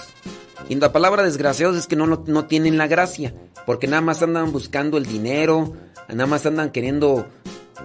Y 0.69 0.75
la 0.75 0.91
palabra 0.91 1.23
desgraciados 1.23 1.77
es 1.77 1.87
que 1.87 1.95
no, 1.95 2.07
lo- 2.07 2.23
no 2.27 2.45
tienen 2.45 2.77
la 2.77 2.87
gracia, 2.87 3.33
porque 3.65 3.87
nada 3.87 4.01
más 4.01 4.21
andan 4.21 4.51
buscando 4.51 4.97
el 4.97 5.05
dinero, 5.05 5.73
nada 6.09 6.25
más 6.25 6.45
andan 6.45 6.71
queriendo 6.71 7.27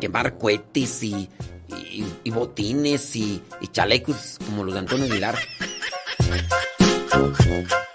quemar 0.01 0.39
cohetes 0.39 1.03
y, 1.03 1.29
y- 1.69 2.05
y 2.25 2.31
botines 2.31 3.15
y, 3.17 3.43
y 3.61 3.69
chalecos 3.69 4.39
como 4.47 4.65
los 4.65 4.75
de 4.75 4.81
Antonio 4.81 5.07
Aguilar. 5.07 5.37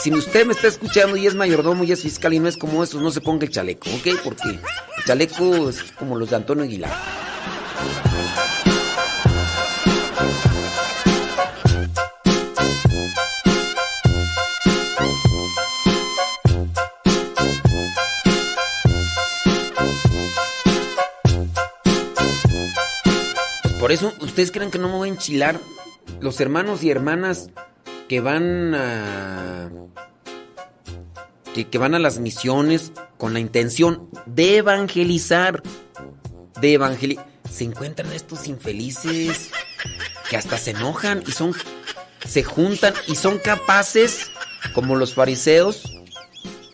Si 0.00 0.12
usted 0.12 0.46
me 0.46 0.52
está 0.52 0.68
escuchando 0.68 1.16
y 1.16 1.26
es 1.26 1.34
mayordomo 1.34 1.82
y 1.82 1.90
es 1.90 2.02
fiscal 2.02 2.32
y 2.32 2.38
no 2.38 2.48
es 2.48 2.56
como 2.56 2.84
esos, 2.84 3.02
no 3.02 3.10
se 3.10 3.20
ponga 3.20 3.44
el 3.44 3.50
chaleco, 3.50 3.90
¿ok? 3.90 4.20
Porque 4.22 4.48
el 4.48 4.60
chaleco 5.04 5.68
es 5.68 5.82
como 5.92 6.16
los 6.16 6.30
de 6.30 6.36
Antonio 6.36 6.64
Aguilar. 6.64 6.92
Por 23.80 23.92
eso, 23.92 24.12
¿ustedes 24.20 24.52
creen 24.52 24.70
que 24.70 24.78
no 24.78 24.88
me 24.88 24.94
voy 24.94 25.08
a 25.08 25.12
enchilar? 25.12 25.58
Los 26.20 26.40
hermanos 26.40 26.82
y 26.84 26.90
hermanas 26.90 27.50
que 28.08 28.20
van 28.20 28.74
a. 28.74 29.70
que, 31.54 31.68
que 31.68 31.78
van 31.78 31.94
a 31.94 31.98
las 31.98 32.18
misiones 32.18 32.92
con 33.16 33.34
la 33.34 33.40
intención 33.40 34.08
de 34.26 34.58
evangelizar. 34.58 35.62
De 36.60 36.72
evangelizar. 36.74 37.26
Se 37.50 37.64
encuentran 37.64 38.12
estos 38.12 38.46
infelices 38.46 39.50
que 40.28 40.36
hasta 40.36 40.58
se 40.58 40.70
enojan 40.70 41.22
y 41.26 41.32
son. 41.32 41.54
se 42.26 42.42
juntan 42.42 42.94
y 43.06 43.14
son 43.14 43.38
capaces, 43.38 44.30
como 44.74 44.96
los 44.96 45.14
fariseos 45.14 45.82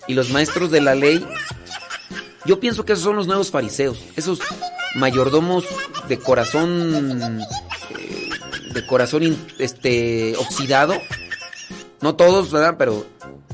y 0.07 0.15
los 0.15 0.31
maestros 0.31 0.71
de 0.71 0.81
la 0.81 0.95
ley. 0.95 1.25
Yo 2.45 2.61
pienso 2.61 2.85
que 2.85 2.93
esos 2.93 3.05
son 3.05 3.17
los 3.17 3.27
nuevos 3.27 3.51
fariseos, 3.51 3.99
esos 4.17 4.41
mayordomos 4.95 5.65
de 6.09 6.19
corazón 6.19 7.41
eh, 7.99 8.29
de 8.73 8.87
corazón 8.87 9.37
este 9.59 10.37
oxidado. 10.37 10.95
No 12.05 12.17
todos, 12.17 12.51
¿verdad? 12.51 12.75
Pero 12.77 13.07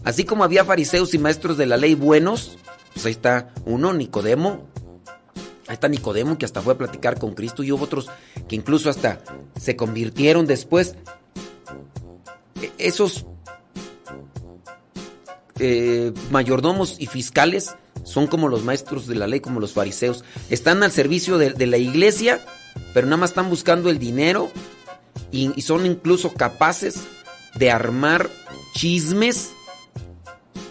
así 0.02 0.24
como 0.24 0.42
había 0.42 0.64
fariseos 0.64 1.14
y 1.14 1.18
maestros 1.18 1.56
de 1.56 1.66
la 1.66 1.76
ley 1.76 1.94
buenos, 1.94 2.58
pues 2.92 3.06
ahí 3.06 3.12
está 3.12 3.54
uno, 3.64 3.92
Nicodemo. 3.92 4.66
Ahí 5.68 5.74
está 5.74 5.86
Nicodemo 5.86 6.36
que 6.36 6.46
hasta 6.46 6.60
fue 6.60 6.72
a 6.72 6.76
platicar 6.76 7.16
con 7.16 7.34
Cristo 7.34 7.62
y 7.62 7.70
hubo 7.70 7.84
otros 7.84 8.08
que 8.48 8.56
incluso 8.56 8.90
hasta 8.90 9.20
se 9.56 9.76
convirtieron 9.76 10.46
después. 10.46 10.96
E- 12.60 12.72
Esos 12.78 13.24
eh, 15.60 16.12
mayordomos 16.32 16.96
y 16.98 17.06
fiscales 17.06 17.76
son 18.02 18.26
como 18.26 18.48
los 18.48 18.64
maestros 18.64 19.06
de 19.06 19.14
la 19.14 19.28
ley, 19.28 19.38
como 19.38 19.60
los 19.60 19.74
fariseos. 19.74 20.24
Están 20.48 20.82
al 20.82 20.90
servicio 20.90 21.38
de, 21.38 21.66
la 21.68 21.78
iglesia, 21.78 22.44
pero 22.94 23.06
nada 23.06 23.18
más 23.18 23.30
están 23.30 23.48
buscando 23.48 23.90
el 23.90 24.00
dinero 24.00 24.50
y 25.30 25.62
son 25.62 25.86
incluso 25.86 26.34
capaces 26.34 26.96
de 27.54 27.70
armar 27.70 28.30
chismes 28.74 29.50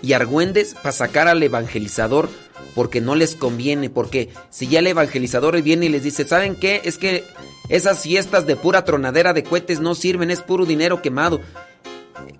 y 0.02 0.14
argüendes 0.14 0.74
para 0.76 0.92
sacar 0.92 1.28
al 1.28 1.42
evangelizador 1.44 2.30
porque 2.76 3.02
no 3.02 3.16
les 3.16 3.36
conviene, 3.36 3.90
porque 3.90 4.30
si 4.50 4.68
ya 4.68 4.80
el 4.80 4.88
evangelizador 4.88 5.62
viene 5.62 5.88
y 5.88 5.90
les 5.90 6.04
dice, 6.04 6.26
¿saben 6.26 6.56
qué? 6.56 6.82
Es 6.86 6.98
que 6.98 7.26
esas 7.68 8.04
fiestas 8.04 8.46
de 8.46 8.56
pura 8.56 8.86
tronadera 8.86 9.34
de 9.34 9.44
cohetes 9.44 9.80
no 9.80 9.96
sirven, 9.96 10.32
es 10.32 10.42
puro 10.42 10.66
dinero 10.66 11.02
quemado 11.02 11.42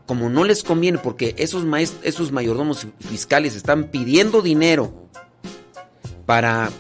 como 0.06 0.30
no 0.30 0.44
les 0.44 0.64
conviene, 0.64 0.98
porque 0.98 1.36
esos, 1.38 1.66
esos 2.04 2.32
mayordomos 2.32 2.88
fiscales 3.00 3.56
están 3.56 3.86
pidiendo 3.86 4.42
dinero 4.42 5.08
para, 6.26 6.72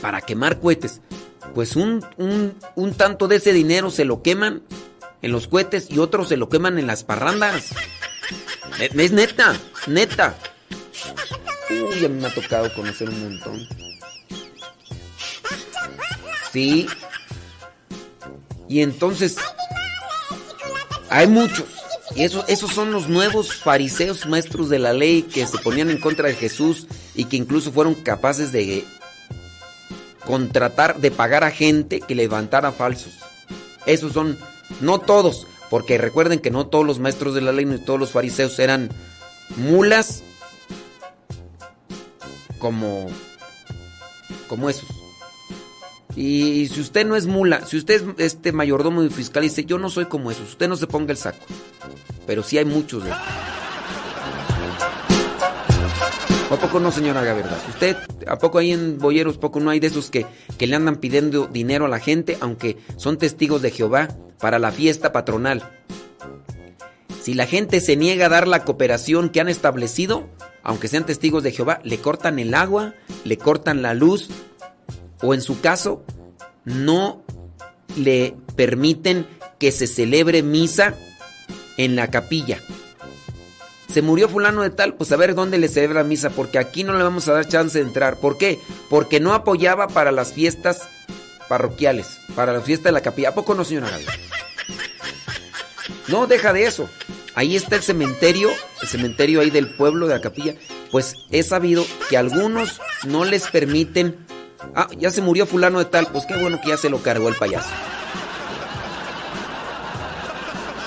para 0.00 0.22
quemar 0.22 0.58
cohetes, 0.58 1.02
pues 1.54 1.76
un, 1.76 2.02
un 2.74 2.94
tanto 2.94 3.28
de 3.28 3.36
ese 3.36 3.52
dinero 3.52 3.90
se 3.90 4.06
lo 4.06 4.22
queman 4.22 4.62
en 5.26 5.32
los 5.32 5.48
cohetes 5.48 5.88
y 5.90 5.98
otros 5.98 6.28
se 6.28 6.36
lo 6.36 6.48
queman 6.48 6.78
en 6.78 6.86
las 6.86 7.04
parrandas. 7.04 7.66
Es 8.78 9.12
neta, 9.12 9.56
neta. 9.86 10.36
Uy, 11.70 12.04
a 12.04 12.08
mí 12.08 12.20
me 12.20 12.28
ha 12.28 12.34
tocado 12.34 12.72
conocer 12.74 13.08
un 13.10 13.22
montón. 13.22 13.68
Sí. 16.52 16.86
Y 18.68 18.82
entonces, 18.82 19.36
hay 21.10 21.26
muchos. 21.26 21.66
Y 22.14 22.22
eso, 22.22 22.44
esos 22.48 22.72
son 22.72 22.92
los 22.92 23.08
nuevos 23.08 23.52
fariseos 23.54 24.26
maestros 24.26 24.68
de 24.68 24.78
la 24.78 24.92
ley 24.92 25.22
que 25.22 25.46
se 25.46 25.58
ponían 25.58 25.90
en 25.90 25.98
contra 25.98 26.28
de 26.28 26.34
Jesús 26.34 26.86
y 27.14 27.24
que 27.24 27.36
incluso 27.36 27.72
fueron 27.72 27.94
capaces 27.94 28.52
de 28.52 28.84
contratar, 30.24 30.98
de 31.00 31.10
pagar 31.10 31.44
a 31.44 31.50
gente 31.50 32.00
que 32.00 32.14
levantara 32.14 32.72
falsos. 32.72 33.12
Esos 33.86 34.12
son, 34.12 34.38
no 34.80 35.00
todos, 35.00 35.46
porque 35.70 35.98
recuerden 35.98 36.38
que 36.38 36.50
no 36.50 36.66
todos 36.66 36.86
los 36.86 36.98
maestros 36.98 37.34
de 37.34 37.40
la 37.40 37.52
ley 37.52 37.64
ni 37.64 37.78
todos 37.78 37.98
los 37.98 38.10
fariseos 38.10 38.58
eran 38.58 38.90
mulas 39.56 40.22
como, 42.58 43.08
como 44.48 44.70
esos. 44.70 44.88
Y 46.14 46.68
si 46.68 46.80
usted 46.80 47.06
no 47.06 47.14
es 47.14 47.26
mula, 47.26 47.66
si 47.66 47.76
usted 47.76 48.02
es 48.16 48.32
este 48.32 48.52
mayordomo 48.52 49.02
y 49.02 49.10
fiscal 49.10 49.44
y 49.44 49.48
dice, 49.48 49.66
yo 49.66 49.78
no 49.78 49.90
soy 49.90 50.06
como 50.06 50.30
esos, 50.30 50.50
usted 50.50 50.68
no 50.68 50.76
se 50.76 50.86
ponga 50.86 51.12
el 51.12 51.18
saco. 51.18 51.44
Pero 52.26 52.42
sí 52.42 52.56
hay 52.58 52.64
muchos 52.64 53.04
de. 53.04 53.12
¿A 56.56 56.58
poco 56.58 56.80
no, 56.80 56.90
señora 56.90 57.22
Gaverdas? 57.22 57.68
¿Usted, 57.68 57.98
a 58.26 58.38
poco 58.38 58.56
ahí 58.56 58.72
en 58.72 58.98
Boyeros, 58.98 59.36
poco 59.36 59.60
no 59.60 59.68
hay 59.68 59.78
de 59.78 59.88
esos 59.88 60.10
que, 60.10 60.24
que 60.56 60.66
le 60.66 60.74
andan 60.74 60.96
pidiendo 60.96 61.46
dinero 61.46 61.84
a 61.84 61.88
la 61.88 61.98
gente, 61.98 62.38
aunque 62.40 62.78
son 62.96 63.18
testigos 63.18 63.60
de 63.60 63.70
Jehová, 63.70 64.08
para 64.40 64.58
la 64.58 64.72
fiesta 64.72 65.12
patronal? 65.12 65.70
Si 67.20 67.34
la 67.34 67.44
gente 67.44 67.82
se 67.82 67.94
niega 67.96 68.26
a 68.26 68.30
dar 68.30 68.48
la 68.48 68.64
cooperación 68.64 69.28
que 69.28 69.42
han 69.42 69.50
establecido, 69.50 70.30
aunque 70.62 70.88
sean 70.88 71.04
testigos 71.04 71.42
de 71.42 71.52
Jehová, 71.52 71.78
le 71.84 71.98
cortan 71.98 72.38
el 72.38 72.54
agua, 72.54 72.94
le 73.24 73.36
cortan 73.36 73.82
la 73.82 73.92
luz, 73.92 74.30
o 75.20 75.34
en 75.34 75.42
su 75.42 75.60
caso, 75.60 76.04
no 76.64 77.22
le 77.98 78.34
permiten 78.56 79.26
que 79.58 79.72
se 79.72 79.86
celebre 79.86 80.42
misa 80.42 80.94
en 81.76 81.96
la 81.96 82.10
capilla. 82.10 82.62
Se 83.92 84.02
murió 84.02 84.28
fulano 84.28 84.62
de 84.62 84.70
tal, 84.70 84.94
pues 84.94 85.12
a 85.12 85.16
ver 85.16 85.34
dónde 85.34 85.58
le 85.58 85.68
celebra 85.68 86.04
misa, 86.04 86.30
porque 86.30 86.58
aquí 86.58 86.84
no 86.84 86.92
le 86.94 87.02
vamos 87.02 87.28
a 87.28 87.32
dar 87.32 87.46
chance 87.46 87.78
de 87.78 87.84
entrar. 87.84 88.16
¿Por 88.16 88.36
qué? 88.36 88.60
Porque 88.90 89.20
no 89.20 89.32
apoyaba 89.32 89.88
para 89.88 90.12
las 90.12 90.32
fiestas 90.32 90.88
parroquiales, 91.48 92.18
para 92.34 92.52
la 92.52 92.60
fiesta 92.60 92.88
de 92.88 92.92
la 92.92 93.00
capilla. 93.00 93.30
¿A 93.30 93.34
poco 93.34 93.54
no, 93.54 93.64
señora 93.64 93.90
Gaby? 93.90 94.04
No, 96.08 96.26
deja 96.26 96.52
de 96.52 96.64
eso. 96.64 96.88
Ahí 97.34 97.56
está 97.56 97.76
el 97.76 97.82
cementerio, 97.82 98.50
el 98.80 98.88
cementerio 98.88 99.40
ahí 99.40 99.50
del 99.50 99.74
pueblo 99.76 100.06
de 100.06 100.14
la 100.14 100.20
capilla. 100.20 100.54
Pues 100.90 101.14
he 101.30 101.42
sabido 101.42 101.84
que 102.08 102.16
algunos 102.16 102.80
no 103.06 103.24
les 103.24 103.48
permiten. 103.48 104.16
Ah, 104.74 104.88
ya 104.96 105.10
se 105.10 105.22
murió 105.22 105.46
fulano 105.46 105.78
de 105.78 105.84
tal, 105.84 106.06
pues 106.08 106.24
qué 106.26 106.36
bueno 106.36 106.60
que 106.60 106.68
ya 106.70 106.76
se 106.76 106.88
lo 106.88 107.02
cargó 107.02 107.28
el 107.28 107.34
payaso. 107.34 107.68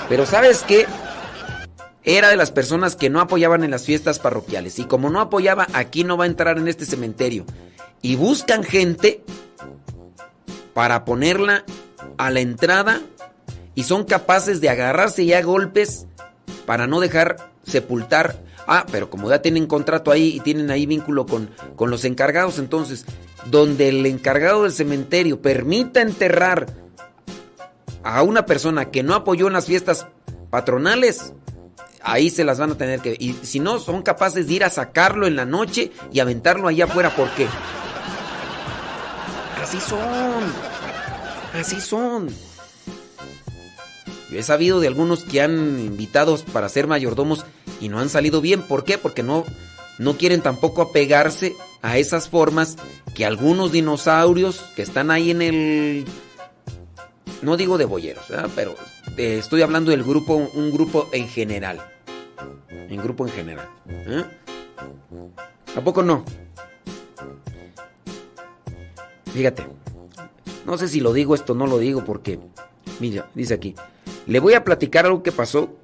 Pero 0.08 0.26
¿sabes 0.26 0.64
qué? 0.66 0.86
Era 2.02 2.28
de 2.28 2.36
las 2.36 2.50
personas 2.50 2.96
que 2.96 3.10
no 3.10 3.20
apoyaban 3.20 3.62
en 3.62 3.70
las 3.70 3.84
fiestas 3.84 4.18
parroquiales. 4.18 4.78
Y 4.78 4.84
como 4.84 5.10
no 5.10 5.20
apoyaba, 5.20 5.66
aquí 5.72 6.04
no 6.04 6.16
va 6.16 6.24
a 6.24 6.28
entrar 6.28 6.58
en 6.58 6.68
este 6.68 6.86
cementerio. 6.86 7.44
Y 8.02 8.16
buscan 8.16 8.64
gente 8.64 9.22
para 10.72 11.04
ponerla 11.04 11.64
a 12.16 12.30
la 12.30 12.40
entrada 12.40 13.02
y 13.74 13.84
son 13.84 14.04
capaces 14.04 14.60
de 14.60 14.70
agarrarse 14.70 15.26
ya 15.26 15.42
golpes 15.42 16.06
para 16.66 16.86
no 16.86 17.00
dejar 17.00 17.50
sepultar. 17.64 18.36
Ah, 18.66 18.86
pero 18.90 19.10
como 19.10 19.28
ya 19.28 19.42
tienen 19.42 19.66
contrato 19.66 20.10
ahí 20.10 20.36
y 20.36 20.40
tienen 20.40 20.70
ahí 20.70 20.86
vínculo 20.86 21.26
con, 21.26 21.50
con 21.76 21.90
los 21.90 22.04
encargados, 22.04 22.58
entonces, 22.58 23.04
donde 23.46 23.88
el 23.88 24.06
encargado 24.06 24.62
del 24.62 24.72
cementerio 24.72 25.42
permita 25.42 26.00
enterrar 26.00 26.66
a 28.02 28.22
una 28.22 28.46
persona 28.46 28.90
que 28.90 29.02
no 29.02 29.14
apoyó 29.14 29.48
en 29.48 29.54
las 29.54 29.66
fiestas 29.66 30.06
patronales, 30.50 31.32
ahí 32.02 32.30
se 32.30 32.44
las 32.44 32.58
van 32.58 32.72
a 32.72 32.78
tener 32.78 33.00
que... 33.00 33.16
Y 33.18 33.34
si 33.42 33.60
no, 33.60 33.78
son 33.78 34.02
capaces 34.02 34.46
de 34.46 34.54
ir 34.54 34.64
a 34.64 34.70
sacarlo 34.70 35.26
en 35.26 35.36
la 35.36 35.44
noche 35.44 35.92
y 36.12 36.20
aventarlo 36.20 36.68
allá 36.68 36.84
afuera, 36.84 37.14
¿por 37.14 37.30
qué? 37.30 37.46
Así 39.62 39.78
son. 39.80 40.52
Así 41.54 41.80
son. 41.80 42.28
Yo 44.30 44.38
he 44.38 44.42
sabido 44.42 44.80
de 44.80 44.86
algunos 44.86 45.24
que 45.24 45.40
han 45.42 45.80
invitados 45.80 46.42
para 46.42 46.68
ser 46.68 46.86
mayordomos 46.86 47.44
y 47.80 47.88
no 47.88 47.98
han 47.98 48.08
salido 48.08 48.40
bien. 48.40 48.62
¿Por 48.62 48.84
qué? 48.84 48.96
Porque 48.96 49.22
no, 49.22 49.44
no 49.98 50.16
quieren 50.16 50.40
tampoco 50.40 50.82
apegarse 50.82 51.54
a 51.82 51.98
esas 51.98 52.28
formas 52.28 52.76
que 53.14 53.26
algunos 53.26 53.72
dinosaurios 53.72 54.60
que 54.76 54.82
están 54.82 55.10
ahí 55.10 55.30
en 55.30 55.42
el... 55.42 56.04
No 57.42 57.56
digo 57.56 57.78
de 57.78 57.86
boyeros, 57.86 58.24
pero 58.54 58.74
eh, 59.16 59.38
estoy 59.38 59.62
hablando 59.62 59.90
del 59.90 60.04
grupo, 60.04 60.34
un 60.34 60.70
grupo 60.70 61.08
en 61.12 61.28
general. 61.28 61.80
En 62.68 62.96
grupo 63.02 63.26
en 63.26 63.32
general. 63.32 63.68
¿eh? 63.88 64.24
¿A 65.76 65.80
poco 65.80 66.02
no? 66.02 66.24
Fíjate. 69.32 69.66
No 70.66 70.76
sé 70.76 70.88
si 70.88 71.00
lo 71.00 71.12
digo 71.12 71.34
esto, 71.34 71.54
no 71.54 71.66
lo 71.66 71.78
digo 71.78 72.04
porque, 72.04 72.38
mira, 73.00 73.28
dice 73.34 73.54
aquí, 73.54 73.74
le 74.26 74.38
voy 74.40 74.54
a 74.54 74.62
platicar 74.62 75.06
algo 75.06 75.22
que 75.22 75.32
pasó 75.32 75.76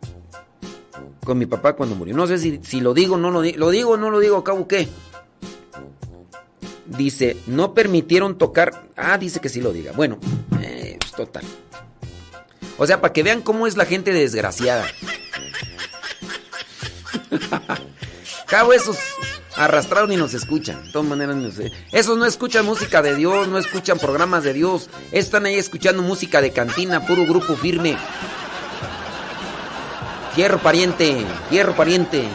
con 1.24 1.38
mi 1.38 1.46
papá 1.46 1.74
cuando 1.74 1.96
murió. 1.96 2.14
No 2.14 2.26
sé 2.26 2.38
si, 2.38 2.60
si 2.62 2.80
lo 2.80 2.94
digo, 2.94 3.16
no 3.16 3.30
lo 3.30 3.40
digo, 3.40 3.58
lo 3.58 3.70
digo, 3.70 3.96
no 3.96 4.10
lo 4.10 4.20
digo, 4.20 4.44
cabo 4.44 4.68
qué. 4.68 4.88
Dice, 6.86 7.36
no 7.46 7.74
permitieron 7.74 8.38
tocar. 8.38 8.88
Ah, 8.96 9.18
dice 9.18 9.40
que 9.40 9.48
sí 9.48 9.60
lo 9.60 9.72
diga. 9.72 9.92
Bueno, 9.92 10.18
eh, 10.62 10.75
total. 11.16 11.44
O 12.78 12.86
sea, 12.86 13.00
para 13.00 13.12
que 13.12 13.22
vean 13.22 13.40
cómo 13.42 13.66
es 13.66 13.76
la 13.76 13.86
gente 13.86 14.12
desgraciada. 14.12 14.84
Cabo, 18.46 18.72
esos 18.72 18.96
arrastrados 19.56 20.08
ni 20.08 20.16
nos 20.16 20.34
escuchan. 20.34 20.84
De 20.84 20.92
todas 20.92 21.08
maneras, 21.08 21.36
no. 21.36 21.48
Esos 21.92 22.18
no 22.18 22.26
escuchan 22.26 22.64
música 22.64 23.02
de 23.02 23.14
Dios, 23.16 23.48
no 23.48 23.58
escuchan 23.58 23.98
programas 23.98 24.44
de 24.44 24.52
Dios. 24.52 24.88
Están 25.10 25.46
ahí 25.46 25.56
escuchando 25.56 26.02
música 26.02 26.40
de 26.40 26.52
cantina, 26.52 27.06
puro 27.06 27.24
grupo 27.26 27.56
firme. 27.56 27.96
Fierro 30.34 30.58
pariente, 30.58 31.24
fierro 31.48 31.74
pariente. 31.74 32.28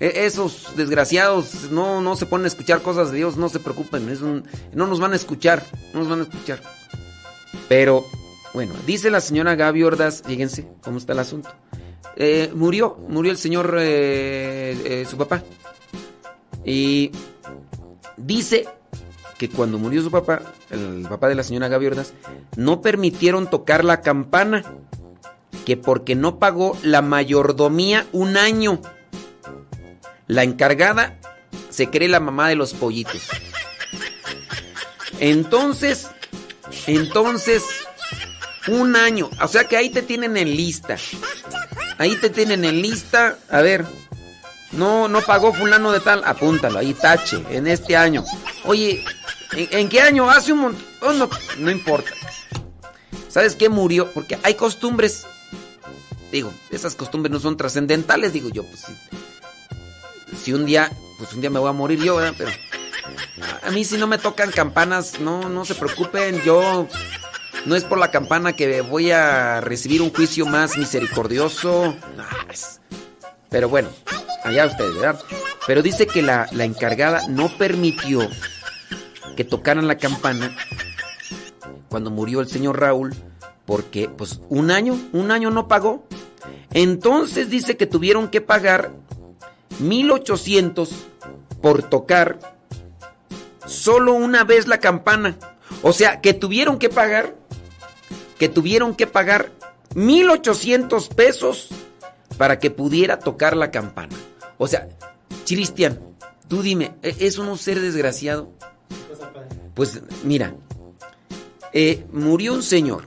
E- 0.00 0.24
Esos 0.26 0.74
desgraciados 0.76 1.70
no, 1.70 2.00
no 2.00 2.16
se 2.16 2.24
ponen 2.26 2.46
a 2.46 2.48
escuchar 2.48 2.80
cosas 2.80 3.10
de 3.10 3.18
Dios, 3.18 3.36
no 3.36 3.48
se 3.48 3.60
preocupen, 3.60 4.42
no 4.72 4.86
nos 4.86 4.98
van 5.00 5.12
a 5.12 5.16
escuchar, 5.16 5.62
no 5.92 6.00
nos 6.00 6.08
van 6.08 6.20
a 6.20 6.22
escuchar. 6.22 6.60
Pero, 7.68 8.04
bueno, 8.54 8.74
dice 8.86 9.10
la 9.10 9.20
señora 9.20 9.54
Gaby 9.54 9.82
Ordaz, 9.82 10.22
fíjense 10.24 10.66
cómo 10.82 10.98
está 10.98 11.12
el 11.12 11.18
asunto. 11.20 11.50
Eh, 12.16 12.50
murió, 12.54 12.96
murió 13.08 13.30
el 13.30 13.38
señor, 13.38 13.76
eh, 13.78 14.76
eh, 14.84 15.06
su 15.08 15.16
papá. 15.16 15.42
Y 16.64 17.12
dice 18.16 18.68
que 19.38 19.48
cuando 19.48 19.78
murió 19.78 20.02
su 20.02 20.10
papá, 20.10 20.42
el 20.70 21.06
papá 21.08 21.28
de 21.28 21.36
la 21.36 21.44
señora 21.44 21.68
Gaby 21.68 21.86
Ordaz, 21.86 22.12
no 22.56 22.80
permitieron 22.82 23.48
tocar 23.48 23.84
la 23.84 24.00
campana, 24.00 24.64
que 25.64 25.76
porque 25.76 26.14
no 26.16 26.38
pagó 26.38 26.76
la 26.82 27.02
mayordomía 27.02 28.06
un 28.12 28.36
año. 28.36 28.80
La 30.26 30.42
encargada 30.42 31.18
se 31.70 31.88
cree 31.88 32.08
la 32.08 32.20
mamá 32.20 32.48
de 32.48 32.56
los 32.56 32.74
pollitos. 32.74 33.22
Entonces, 35.20 36.10
entonces, 36.86 37.62
un 38.68 38.96
año. 38.96 39.30
O 39.42 39.48
sea 39.48 39.64
que 39.64 39.76
ahí 39.76 39.90
te 39.90 40.02
tienen 40.02 40.36
en 40.36 40.56
lista. 40.56 40.96
Ahí 41.98 42.16
te 42.16 42.30
tienen 42.30 42.64
en 42.64 42.82
lista. 42.82 43.38
A 43.50 43.60
ver. 43.60 43.84
No, 44.72 45.08
no 45.08 45.22
pagó 45.22 45.52
fulano 45.52 45.92
de 45.92 46.00
tal. 46.00 46.22
Apúntalo, 46.24 46.78
ahí 46.78 46.94
tache, 46.94 47.42
en 47.50 47.66
este 47.66 47.96
año. 47.96 48.24
Oye, 48.64 49.02
¿en, 49.52 49.88
qué 49.88 50.00
año? 50.00 50.30
Hace 50.30 50.52
un 50.52 50.60
montón. 50.60 50.86
oh, 51.00 51.12
no, 51.12 51.30
no 51.58 51.70
importa. 51.70 52.10
¿Sabes 53.28 53.56
qué 53.56 53.68
murió? 53.68 54.10
Porque 54.12 54.38
hay 54.42 54.54
costumbres. 54.54 55.26
Digo, 56.30 56.52
esas 56.70 56.94
costumbres 56.94 57.32
no 57.32 57.40
son 57.40 57.56
trascendentales, 57.56 58.34
digo 58.34 58.50
yo, 58.50 58.62
pues 58.62 58.84
si, 58.84 60.36
si 60.36 60.52
un 60.52 60.66
día, 60.66 60.92
pues 61.16 61.32
un 61.32 61.40
día 61.40 61.48
me 61.48 61.58
voy 61.58 61.70
a 61.70 61.72
morir 61.72 62.02
yo, 62.02 62.16
¿verdad? 62.16 62.34
Pero 62.36 62.50
a 63.62 63.70
mí 63.70 63.84
si 63.84 63.96
no 63.96 64.06
me 64.06 64.18
tocan 64.18 64.50
campanas, 64.50 65.20
no, 65.20 65.48
no 65.48 65.64
se 65.64 65.74
preocupen, 65.74 66.40
yo 66.42 66.88
no 67.66 67.76
es 67.76 67.84
por 67.84 67.98
la 67.98 68.10
campana 68.10 68.54
que 68.54 68.80
voy 68.80 69.10
a 69.10 69.60
recibir 69.60 70.02
un 70.02 70.12
juicio 70.12 70.46
más 70.46 70.76
misericordioso. 70.76 71.94
Pero 73.50 73.68
bueno, 73.68 73.88
allá 74.44 74.66
ustedes, 74.66 74.94
¿verdad? 74.94 75.20
Pero 75.66 75.82
dice 75.82 76.06
que 76.06 76.22
la, 76.22 76.48
la 76.52 76.64
encargada 76.64 77.26
no 77.28 77.48
permitió 77.56 78.28
que 79.36 79.44
tocaran 79.44 79.86
la 79.86 79.98
campana 79.98 80.56
cuando 81.88 82.10
murió 82.10 82.40
el 82.40 82.48
señor 82.48 82.80
Raúl, 82.80 83.14
porque 83.64 84.08
pues 84.08 84.40
un 84.48 84.70
año, 84.70 84.98
un 85.12 85.30
año 85.30 85.50
no 85.50 85.68
pagó. 85.68 86.06
Entonces 86.70 87.50
dice 87.50 87.76
que 87.76 87.86
tuvieron 87.86 88.28
que 88.28 88.40
pagar 88.40 88.92
1800 89.80 90.90
por 91.60 91.82
tocar 91.82 92.57
solo 93.68 94.14
una 94.14 94.44
vez 94.44 94.66
la 94.66 94.78
campana. 94.78 95.36
O 95.82 95.92
sea, 95.92 96.20
que 96.20 96.34
tuvieron 96.34 96.78
que 96.78 96.88
pagar, 96.88 97.36
que 98.38 98.48
tuvieron 98.48 98.94
que 98.94 99.06
pagar 99.06 99.52
1800 99.94 101.08
pesos 101.08 101.68
para 102.36 102.58
que 102.58 102.70
pudiera 102.70 103.18
tocar 103.18 103.56
la 103.56 103.70
campana. 103.70 104.16
O 104.58 104.66
sea, 104.66 104.88
Cristian, 105.46 105.98
tú 106.48 106.62
dime, 106.62 106.92
¿e- 107.02 107.16
¿es 107.20 107.38
uno 107.38 107.56
ser 107.56 107.80
desgraciado? 107.80 108.50
Pues 109.74 110.00
mira, 110.24 110.54
eh, 111.72 112.04
murió 112.12 112.54
un 112.54 112.62
señor. 112.62 113.06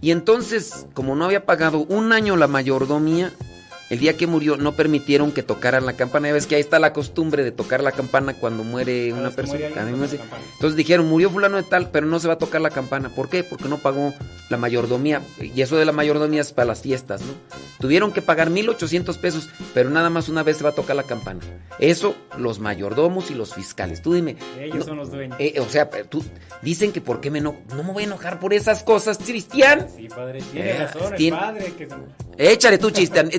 Y 0.00 0.12
entonces, 0.12 0.86
como 0.94 1.16
no 1.16 1.24
había 1.24 1.44
pagado 1.44 1.78
un 1.80 2.12
año 2.12 2.36
la 2.36 2.46
mayordomía, 2.46 3.32
el 3.90 3.98
día 3.98 4.16
que 4.16 4.26
murió 4.26 4.56
no 4.56 4.74
permitieron 4.74 5.32
que 5.32 5.42
tocaran 5.42 5.86
la 5.86 5.94
campana. 5.94 6.28
Ya 6.28 6.34
ves 6.34 6.46
que 6.46 6.54
ahí 6.56 6.60
está 6.60 6.78
la 6.78 6.92
costumbre 6.92 7.42
de 7.44 7.52
tocar 7.52 7.82
la 7.82 7.92
campana 7.92 8.34
cuando 8.34 8.64
muere 8.64 9.12
una 9.12 9.30
persona. 9.30 9.60
Entonces 9.66 10.76
dijeron, 10.76 11.06
murió 11.08 11.30
fulano 11.30 11.56
de 11.56 11.62
tal, 11.62 11.90
pero 11.90 12.06
no 12.06 12.18
se 12.20 12.28
va 12.28 12.34
a 12.34 12.38
tocar 12.38 12.60
la 12.60 12.70
campana. 12.70 13.08
¿Por 13.08 13.28
qué? 13.28 13.44
Porque 13.44 13.68
no 13.68 13.78
pagó 13.78 14.12
la 14.50 14.56
mayordomía. 14.56 15.22
Y 15.40 15.60
eso 15.62 15.76
de 15.76 15.84
la 15.84 15.92
mayordomía 15.92 16.40
es 16.40 16.52
para 16.52 16.66
las 16.66 16.80
fiestas, 16.82 17.20
¿no? 17.22 17.32
Tuvieron 17.80 18.12
que 18.12 18.22
pagar 18.22 18.50
1800 18.50 19.18
pesos, 19.18 19.48
pero 19.72 19.88
nada 19.90 20.10
más 20.10 20.28
una 20.28 20.42
vez 20.42 20.56
se 20.58 20.64
va 20.64 20.70
a 20.70 20.74
tocar 20.74 20.96
la 20.96 21.04
campana. 21.04 21.40
Eso 21.78 22.14
los 22.36 22.58
mayordomos 22.58 23.30
y 23.30 23.34
los 23.34 23.54
fiscales. 23.54 24.02
Tú 24.02 24.14
dime. 24.14 24.36
Ellos 24.58 24.78
no- 24.80 24.84
son 24.84 24.96
los 24.96 25.10
dueños. 25.12 25.36
eh, 25.38 25.60
o 25.60 25.68
sea, 25.68 25.88
tú 26.08 26.24
dicen 26.62 26.92
que 26.92 27.00
por 27.00 27.20
qué 27.20 27.30
me 27.30 27.40
no, 27.40 27.56
no 27.76 27.84
me 27.84 27.92
voy 27.92 28.02
a 28.02 28.06
enojar 28.06 28.40
por 28.40 28.52
esas 28.52 28.82
cosas, 28.82 29.18
Cristian. 29.18 29.86
Sí, 29.96 30.08
padre, 30.08 30.40
tiene 30.52 30.70
Eh, 30.70 30.78
razón, 30.78 31.14
el 31.16 31.30
padre 31.30 31.72
que... 31.78 31.88
Échale 32.36 32.78
tú, 32.78 32.92
Cristian, 32.92 33.28
eh, 33.32 33.38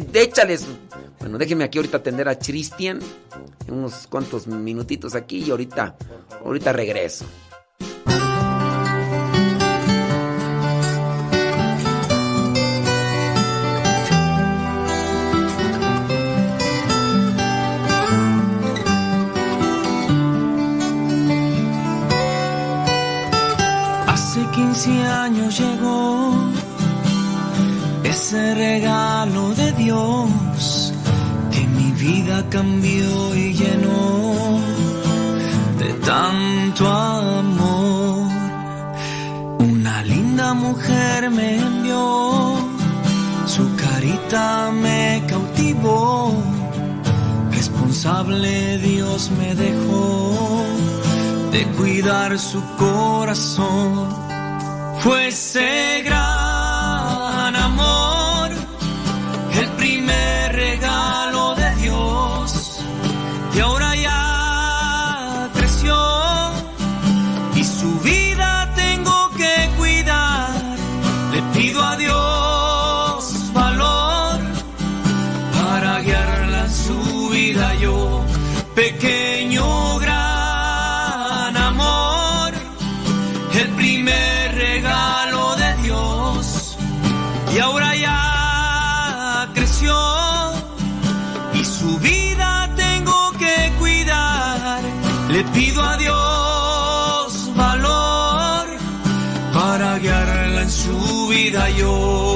Bueno, 1.20 1.38
déjeme 1.38 1.66
aquí 1.66 1.80
ahorita 1.80 1.98
atender 1.98 2.30
a 2.30 2.40
Cristian. 2.40 3.00
Unos 3.68 4.08
cuantos 4.08 4.48
minutitos 4.48 5.14
aquí 5.14 5.44
y 5.44 5.52
ahorita, 5.52 5.98
ahorita 6.46 6.72
regreso. 6.72 7.26
Hace 24.08 24.40
15 24.56 25.04
años 25.04 25.60
regalo 28.32 29.56
de 29.56 29.72
Dios 29.72 30.94
que 31.52 31.62
mi 31.68 31.92
vida 31.94 32.46
cambió 32.50 33.36
y 33.36 33.54
llenó 33.54 34.60
de 35.80 35.94
tanto 36.06 36.88
amor. 36.88 38.30
Una 39.60 40.04
linda 40.04 40.54
mujer 40.54 41.32
me 41.32 41.58
envió, 41.58 42.56
su 43.48 43.76
carita 43.76 44.72
me 44.74 45.24
cautivó, 45.28 46.32
responsable 47.52 48.78
Dios 48.78 49.32
me 49.40 49.56
dejó 49.56 50.64
de 51.52 51.66
cuidar 51.78 52.38
su 52.38 52.62
corazón. 52.78 54.08
Fue 55.00 55.30
ese 55.30 56.04
el 83.58 83.70
primer 83.76 84.56
regalo 84.56 85.56
de 85.56 85.76
Dios, 85.84 86.78
y 87.54 87.60
ahora 87.60 87.96
ya 87.96 89.50
creció 89.54 89.96
y 91.54 91.66
su 91.66 91.98
vida 92.00 92.70
tengo 92.76 93.32
que 93.40 93.74
cuidar. 93.80 94.82
Le 95.30 95.44
pido 95.46 95.84
a 95.84 95.98
Dios 95.98 97.52
valor 97.56 98.68
para 99.54 99.98
guiarla 99.98 100.62
en 100.62 100.72
su 100.72 101.28
vida 101.28 101.70
yo. 101.72 102.29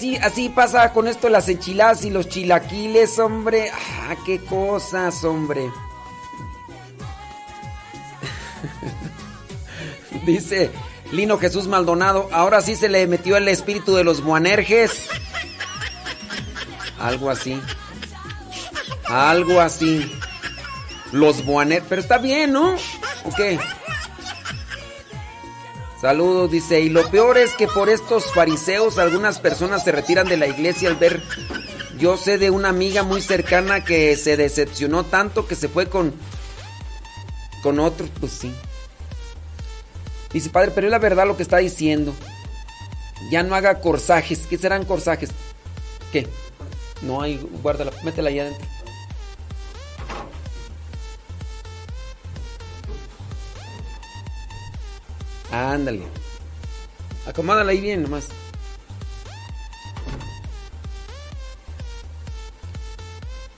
así, 0.00 0.16
así 0.16 0.48
pasa 0.48 0.94
con 0.94 1.06
esto 1.08 1.28
las 1.28 1.46
enchiladas 1.50 2.06
y 2.06 2.10
los 2.10 2.26
chilaquiles, 2.26 3.18
hombre. 3.18 3.70
Ah, 3.70 4.16
qué 4.24 4.38
cosas, 4.38 5.22
hombre. 5.24 5.70
Dice 10.24 10.70
Lino 11.12 11.36
Jesús 11.38 11.66
Maldonado, 11.66 12.30
ahora 12.32 12.62
sí 12.62 12.76
se 12.76 12.88
le 12.88 13.06
metió 13.06 13.36
el 13.36 13.46
espíritu 13.48 13.94
de 13.94 14.04
los 14.04 14.24
buanerges. 14.24 15.06
Algo 16.98 17.28
así. 17.28 17.60
Algo 19.04 19.60
así. 19.60 20.10
Los 21.12 21.44
buanerges. 21.44 21.86
Pero 21.90 22.00
está 22.00 22.16
bien, 22.16 22.52
¿no? 22.54 22.74
¿O 23.24 23.34
qué? 23.36 23.58
Saludos, 26.00 26.50
dice. 26.50 26.80
Y 26.80 26.88
lo 26.88 27.08
peor 27.10 27.36
es 27.36 27.54
que 27.54 27.66
por 27.66 27.90
estos 27.90 28.32
fariseos 28.32 28.98
algunas 28.98 29.38
personas 29.38 29.84
se 29.84 29.92
retiran 29.92 30.28
de 30.28 30.36
la 30.36 30.46
iglesia 30.46 30.88
al 30.88 30.96
ver... 30.96 31.22
Yo 31.98 32.16
sé 32.16 32.38
de 32.38 32.48
una 32.48 32.70
amiga 32.70 33.02
muy 33.02 33.20
cercana 33.20 33.84
que 33.84 34.16
se 34.16 34.38
decepcionó 34.38 35.04
tanto 35.04 35.46
que 35.46 35.54
se 35.54 35.68
fue 35.68 35.86
con... 35.86 36.14
Con 37.62 37.78
otro, 37.78 38.08
pues 38.18 38.32
sí. 38.32 38.50
Dice, 40.32 40.48
padre, 40.48 40.70
pero 40.74 40.86
es 40.86 40.90
la 40.90 40.98
verdad 40.98 41.26
lo 41.26 41.36
que 41.36 41.42
está 41.42 41.58
diciendo. 41.58 42.14
Ya 43.30 43.42
no 43.42 43.54
haga 43.54 43.80
corsajes. 43.80 44.46
¿Qué 44.46 44.56
serán 44.56 44.86
corsajes? 44.86 45.28
¿Qué? 46.10 46.26
No 47.02 47.20
hay, 47.20 47.38
guárdala, 47.62 47.92
métela 48.02 48.30
ahí 48.30 48.38
adentro. 48.38 48.66
Ándale. 55.50 56.02
Acomódala 57.26 57.72
ahí 57.72 57.80
bien 57.80 58.02
nomás. 58.02 58.28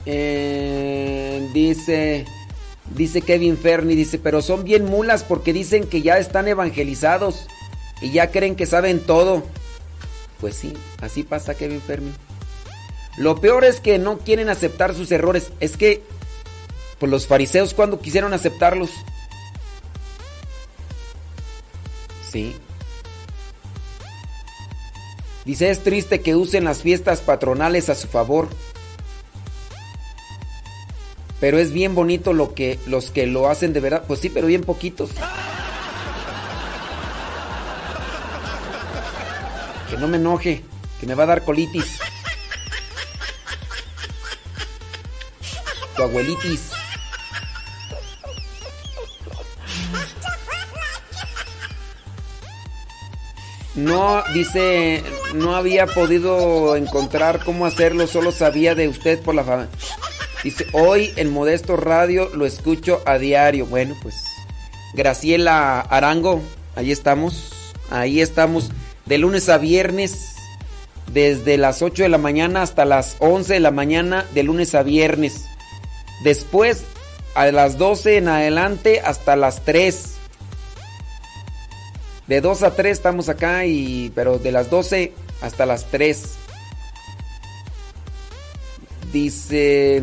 Eh, 0.04 1.48
dice, 1.54 2.24
dice 2.94 3.22
Kevin 3.22 3.56
Ferni, 3.56 3.94
dice, 3.94 4.18
pero 4.18 4.42
son 4.42 4.64
bien 4.64 4.84
mulas 4.84 5.22
porque 5.22 5.52
dicen 5.52 5.86
que 5.86 6.02
ya 6.02 6.18
están 6.18 6.48
evangelizados 6.48 7.46
y 8.00 8.10
ya 8.10 8.30
creen 8.30 8.56
que 8.56 8.66
saben 8.66 9.00
todo. 9.00 9.44
Pues 10.40 10.56
sí, 10.56 10.72
así 11.00 11.22
pasa 11.22 11.54
Kevin 11.54 11.80
Fermi. 11.80 12.12
Lo 13.16 13.40
peor 13.40 13.64
es 13.64 13.80
que 13.80 13.98
no 13.98 14.18
quieren 14.18 14.48
aceptar 14.48 14.94
sus 14.94 15.12
errores. 15.12 15.52
Es 15.60 15.76
que, 15.76 16.02
pues 16.98 17.10
los 17.10 17.26
fariseos 17.26 17.74
cuando 17.74 18.00
quisieron 18.00 18.32
aceptarlos. 18.32 18.90
Sí. 22.32 22.56
Dice, 25.44 25.70
es 25.70 25.82
triste 25.82 26.22
que 26.22 26.34
usen 26.34 26.64
las 26.64 26.80
fiestas 26.80 27.20
patronales 27.20 27.90
a 27.90 27.94
su 27.94 28.08
favor. 28.08 28.48
Pero 31.40 31.58
es 31.58 31.72
bien 31.72 31.94
bonito 31.94 32.32
lo 32.32 32.54
que 32.54 32.78
los 32.86 33.10
que 33.10 33.26
lo 33.26 33.50
hacen 33.50 33.74
de 33.74 33.80
verdad. 33.80 34.04
Pues 34.06 34.20
sí, 34.20 34.30
pero 34.30 34.46
bien 34.46 34.62
poquitos. 34.62 35.10
Que 39.90 39.96
no 39.98 40.08
me 40.08 40.16
enoje, 40.16 40.64
que 41.00 41.06
me 41.06 41.14
va 41.14 41.24
a 41.24 41.26
dar 41.26 41.44
colitis. 41.44 41.98
Tu 45.96 46.02
abuelitis. 46.02 46.70
No, 53.74 54.22
dice, 54.34 55.02
no 55.34 55.56
había 55.56 55.86
podido 55.86 56.76
encontrar 56.76 57.42
cómo 57.42 57.64
hacerlo, 57.64 58.06
solo 58.06 58.30
sabía 58.30 58.74
de 58.74 58.88
usted 58.88 59.20
por 59.20 59.34
la 59.34 59.44
fama. 59.44 59.68
Dice, 60.44 60.66
hoy 60.72 61.12
en 61.16 61.32
Modesto 61.32 61.76
Radio 61.76 62.28
lo 62.34 62.44
escucho 62.44 63.00
a 63.06 63.16
diario. 63.16 63.64
Bueno, 63.66 63.96
pues, 64.02 64.16
Graciela 64.92 65.80
Arango, 65.80 66.42
ahí 66.76 66.92
estamos, 66.92 67.52
ahí 67.90 68.20
estamos, 68.20 68.70
de 69.06 69.18
lunes 69.18 69.48
a 69.48 69.56
viernes, 69.56 70.34
desde 71.12 71.56
las 71.56 71.80
8 71.80 72.02
de 72.02 72.08
la 72.10 72.18
mañana 72.18 72.62
hasta 72.62 72.84
las 72.84 73.16
11 73.20 73.54
de 73.54 73.60
la 73.60 73.70
mañana, 73.70 74.26
de 74.34 74.42
lunes 74.42 74.74
a 74.74 74.82
viernes. 74.82 75.46
Después, 76.24 76.84
a 77.34 77.46
las 77.46 77.78
12 77.78 78.18
en 78.18 78.28
adelante, 78.28 79.00
hasta 79.00 79.34
las 79.36 79.64
3. 79.64 80.11
De 82.26 82.40
2 82.40 82.62
a 82.62 82.74
3 82.74 82.92
estamos 82.92 83.28
acá 83.28 83.64
y 83.66 84.12
pero 84.14 84.38
de 84.38 84.52
las 84.52 84.70
12 84.70 85.12
hasta 85.40 85.66
las 85.66 85.86
3. 85.90 86.22
Dice, 89.12 90.02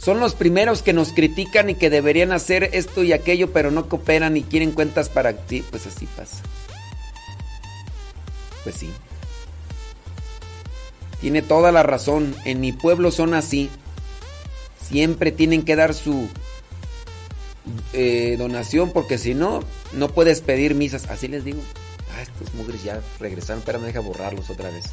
son 0.00 0.20
los 0.20 0.34
primeros 0.34 0.82
que 0.82 0.92
nos 0.92 1.12
critican 1.12 1.70
y 1.70 1.74
que 1.74 1.90
deberían 1.90 2.32
hacer 2.32 2.70
esto 2.72 3.02
y 3.02 3.12
aquello, 3.12 3.52
pero 3.52 3.70
no 3.70 3.88
cooperan 3.88 4.36
y 4.36 4.42
quieren 4.42 4.72
cuentas 4.72 5.08
para 5.08 5.32
ti. 5.32 5.64
Pues 5.68 5.86
así 5.86 6.06
pasa. 6.06 6.42
Pues 8.62 8.76
sí. 8.76 8.90
Tiene 11.20 11.42
toda 11.42 11.72
la 11.72 11.82
razón. 11.82 12.34
En 12.44 12.60
mi 12.60 12.72
pueblo 12.72 13.10
son 13.10 13.34
así. 13.34 13.70
Siempre 14.88 15.32
tienen 15.32 15.62
que 15.62 15.76
dar 15.76 15.92
su 15.92 16.28
eh, 17.92 18.36
donación 18.38 18.92
porque 18.92 19.18
si 19.18 19.34
no, 19.34 19.60
no 19.92 20.08
puedes 20.08 20.40
pedir 20.40 20.74
misas. 20.74 21.08
Así 21.08 21.28
les 21.28 21.44
digo. 21.44 21.60
Ah, 22.14 22.22
estos 22.22 22.54
mugres 22.54 22.82
ya 22.82 23.00
regresaron, 23.20 23.62
pero 23.64 23.78
me 23.78 23.86
deja 23.88 24.00
borrarlos 24.00 24.50
otra 24.50 24.70
vez. 24.70 24.86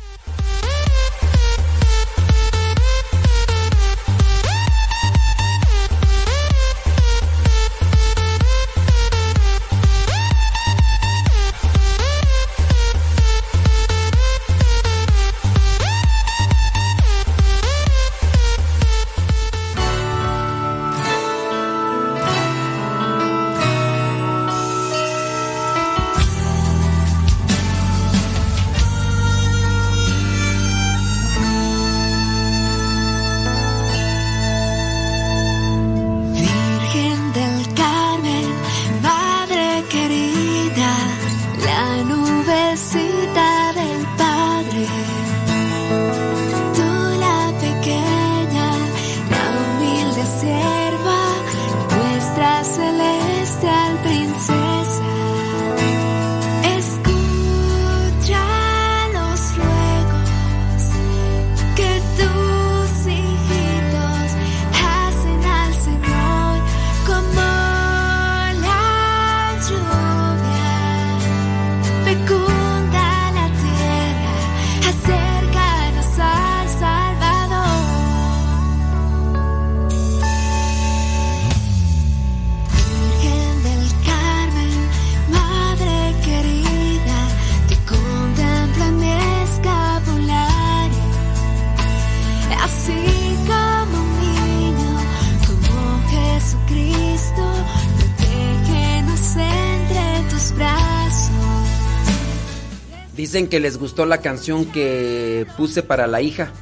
Dicen 103.35 103.49
que 103.49 103.59
les 103.59 103.77
gustó 103.77 104.05
la 104.05 104.21
canción 104.21 104.65
que 104.71 105.45
puse 105.57 105.83
para 105.83 106.07
la 106.07 106.21
hija. 106.21 106.53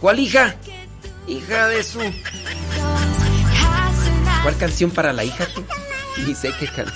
¿Cuál 0.00 0.20
hija? 0.20 0.54
Hija 1.26 1.66
de 1.66 1.82
su. 1.82 1.98
¿Cuál 4.44 4.56
canción 4.56 4.92
para 4.92 5.12
la 5.12 5.24
hija 5.24 5.48
tú? 5.52 5.64
Ni 6.24 6.32
sé 6.36 6.52
qué 6.60 6.66
canción. 6.66 6.94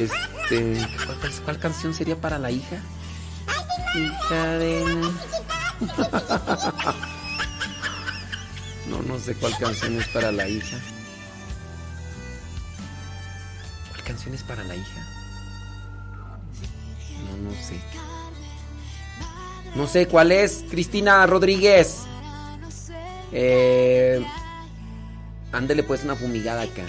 Este. 0.00 0.84
¿cuál, 1.06 1.32
cuál 1.44 1.58
canción 1.60 1.94
sería 1.94 2.20
para 2.20 2.40
la 2.40 2.50
hija? 2.50 2.78
Hija 3.94 4.46
de. 4.58 4.82
No, 8.88 9.00
no 9.02 9.16
sé 9.20 9.32
cuál 9.36 9.56
canción 9.58 10.00
es 10.00 10.08
para 10.08 10.32
la 10.32 10.48
hija. 10.48 10.76
¿Cuál 13.90 14.02
canción 14.02 14.34
es 14.34 14.42
para 14.42 14.64
la 14.64 14.74
hija? 14.74 15.17
No, 17.42 17.50
sé. 17.52 17.74
No 19.74 19.86
sé 19.86 20.06
cuál 20.08 20.32
es, 20.32 20.64
Cristina 20.70 21.26
Rodríguez. 21.26 22.02
Eh, 23.32 24.24
ándele 25.52 25.82
pues 25.82 26.04
una 26.04 26.16
fumigada 26.16 26.62
acá. 26.62 26.82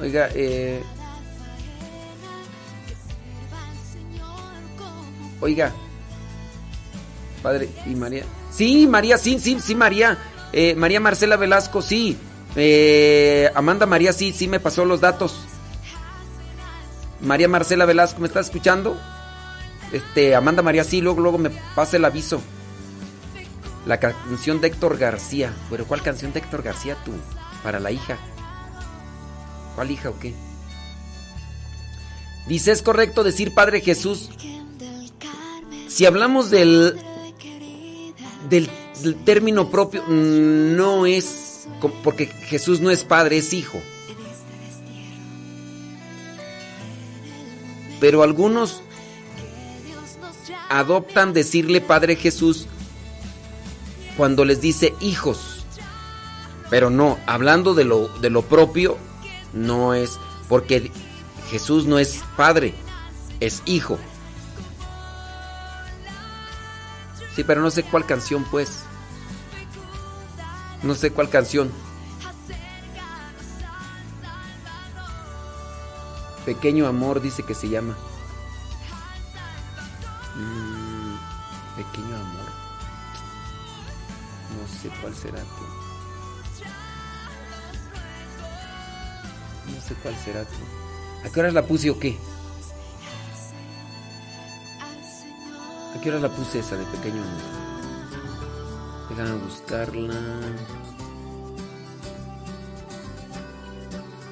Oiga, 0.00 0.28
eh. 0.34 0.82
Oiga. 5.40 5.72
Padre 7.42 7.68
y 7.86 7.94
María. 7.94 8.24
Sí, 8.50 8.86
María, 8.86 9.18
sí, 9.18 9.38
sí, 9.38 9.58
sí, 9.60 9.74
María. 9.74 10.18
Eh, 10.52 10.74
María 10.74 11.00
Marcela 11.00 11.36
Velasco, 11.36 11.82
sí. 11.82 12.16
Eh, 12.56 13.50
Amanda 13.54 13.86
María, 13.86 14.12
sí, 14.12 14.32
sí 14.32 14.48
me 14.48 14.60
pasó 14.60 14.84
los 14.84 15.00
datos. 15.00 15.46
María 17.22 17.48
Marcela 17.48 17.84
Velasco, 17.84 18.20
¿me 18.20 18.28
estás 18.28 18.46
escuchando? 18.46 18.96
Este, 19.92 20.34
Amanda 20.34 20.62
María, 20.62 20.84
sí, 20.84 21.00
luego, 21.00 21.20
luego 21.20 21.38
me 21.38 21.50
pasa 21.74 21.96
el 21.96 22.04
aviso. 22.04 22.40
La 23.86 23.98
canción 23.98 24.60
de 24.60 24.68
Héctor 24.68 24.98
García. 24.98 25.52
¿Pero 25.70 25.86
cuál 25.86 26.02
canción 26.02 26.32
de 26.32 26.40
Héctor 26.40 26.62
García 26.62 26.96
tú? 27.04 27.12
Para 27.62 27.80
la 27.80 27.90
hija. 27.90 28.18
¿Cuál 29.74 29.90
hija 29.90 30.10
o 30.10 30.18
qué? 30.18 30.34
Dice, 32.46 32.72
¿es 32.72 32.82
correcto 32.82 33.22
decir 33.22 33.54
Padre 33.54 33.80
Jesús? 33.80 34.30
Si 35.88 36.06
hablamos 36.06 36.50
del, 36.50 36.98
del, 38.48 38.70
término 39.24 39.70
propio, 39.70 40.02
mm, 40.06 40.76
no 40.76 41.06
es, 41.06 41.68
porque 42.02 42.26
Jesús 42.26 42.80
no 42.80 42.90
es 42.90 43.04
Padre, 43.04 43.38
es 43.38 43.52
Hijo. 43.52 43.80
Pero 48.00 48.22
algunos 48.22 48.82
adoptan 50.68 51.32
decirle 51.32 51.80
Padre 51.80 52.16
Jesús 52.16 52.66
cuando 54.16 54.44
les 54.44 54.60
dice 54.60 54.94
hijos. 55.00 55.64
Pero 56.70 56.90
no, 56.90 57.18
hablando 57.26 57.74
de 57.74 57.84
lo, 57.84 58.08
de 58.20 58.30
lo 58.30 58.42
propio, 58.42 58.96
no 59.52 59.94
es, 59.94 60.18
porque 60.48 60.90
Jesús 61.50 61.86
no 61.86 61.98
es 61.98 62.22
Padre, 62.36 62.74
es 63.40 63.62
Hijo. 63.66 63.98
Sí, 67.34 67.44
pero 67.44 67.60
no 67.60 67.70
sé 67.70 67.82
cuál 67.82 68.06
canción, 68.06 68.44
pues. 68.50 68.84
No 70.82 70.94
sé 70.94 71.10
cuál 71.10 71.28
canción. 71.28 71.70
Pequeño 76.44 76.86
amor 76.86 77.20
dice 77.20 77.42
que 77.42 77.54
se 77.54 77.68
llama. 77.68 77.96
Mm, 80.36 81.16
pequeño 81.76 82.16
amor. 82.16 82.50
No 84.56 84.66
sé 84.80 84.88
cuál 85.00 85.14
será 85.14 85.40
tú. 85.40 85.80
No 89.72 89.80
sé 89.82 89.94
cuál 90.02 90.16
será 90.24 90.44
tú. 90.44 91.26
¿A 91.26 91.30
qué 91.30 91.40
horas 91.40 91.54
la 91.54 91.66
puse 91.66 91.90
o 91.90 91.98
qué? 91.98 92.18
¿A 95.94 96.00
qué 96.00 96.08
horas 96.08 96.22
la 96.22 96.30
puse 96.30 96.60
esa 96.60 96.76
de 96.76 96.84
pequeño 96.86 97.22
amor? 97.22 97.60
Déjame 99.10 99.34
buscarla. 99.44 100.14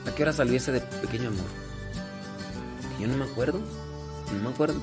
¿A 0.07 0.15
qué 0.15 0.23
hora 0.23 0.33
salió 0.33 0.57
esa 0.57 0.73
de 0.73 0.81
pequeño 0.81 1.29
amor? 1.29 1.58
Yo 2.99 3.07
no 3.07 3.17
me 3.17 3.25
acuerdo. 3.25 3.61
No 4.33 4.43
me 4.43 4.49
acuerdo. 4.51 4.81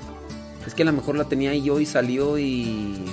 Es 0.66 0.74
que 0.74 0.84
a 0.84 0.86
lo 0.86 0.94
mejor 0.94 1.16
la 1.16 1.26
tenía 1.26 1.54
yo 1.56 1.80
y 1.80 1.86
salió 1.86 2.38
y. 2.38 3.06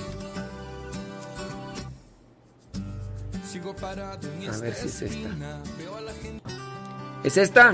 A 4.51 4.57
ver 4.57 4.73
si 4.73 4.87
es 4.87 5.01
esta. 5.01 5.61
¿Es 7.23 7.37
esta? 7.37 7.73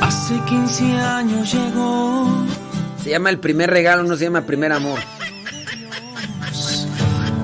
Hace 0.00 0.38
15 0.44 0.92
años 0.98 1.52
llegó 1.52 2.17
Se 3.08 3.12
llama 3.12 3.30
El 3.30 3.38
primer 3.38 3.70
regalo, 3.70 4.02
no 4.02 4.18
se 4.18 4.24
llama 4.24 4.42
Primer 4.42 4.70
amor. 4.70 4.98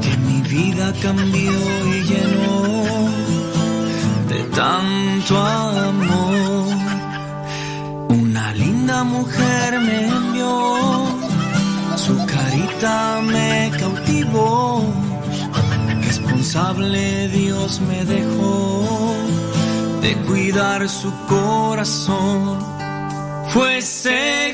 que 0.03 0.17
mi 0.19 0.43
vida 0.43 0.93
cambió 1.01 1.53
y 1.87 2.03
llenó 2.03 2.85
de 4.29 4.45
tanto 4.55 5.39
amor. 5.43 6.69
Una 8.11 8.53
linda 8.53 9.05
mujer 9.05 9.81
me 9.81 10.07
envió, 10.07 10.77
su 11.97 12.15
carita 12.27 13.23
me 13.23 13.73
cautivó. 13.79 14.85
Responsable 16.03 17.29
Dios 17.29 17.81
me 17.81 18.05
dejó 18.05 19.17
de 20.03 20.15
cuidar 20.27 20.87
su 20.91 21.11
corazón. 21.27 22.59
Fue 23.49 23.79
ese 23.79 24.53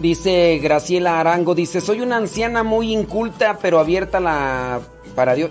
Dice 0.00 0.58
Graciela 0.62 1.20
Arango, 1.20 1.54
dice, 1.54 1.80
soy 1.80 2.00
una 2.00 2.16
anciana 2.16 2.62
muy 2.62 2.92
inculta, 2.92 3.58
pero 3.60 3.78
abierta 3.78 4.18
la 4.18 4.80
para 5.14 5.34
Dios. 5.34 5.50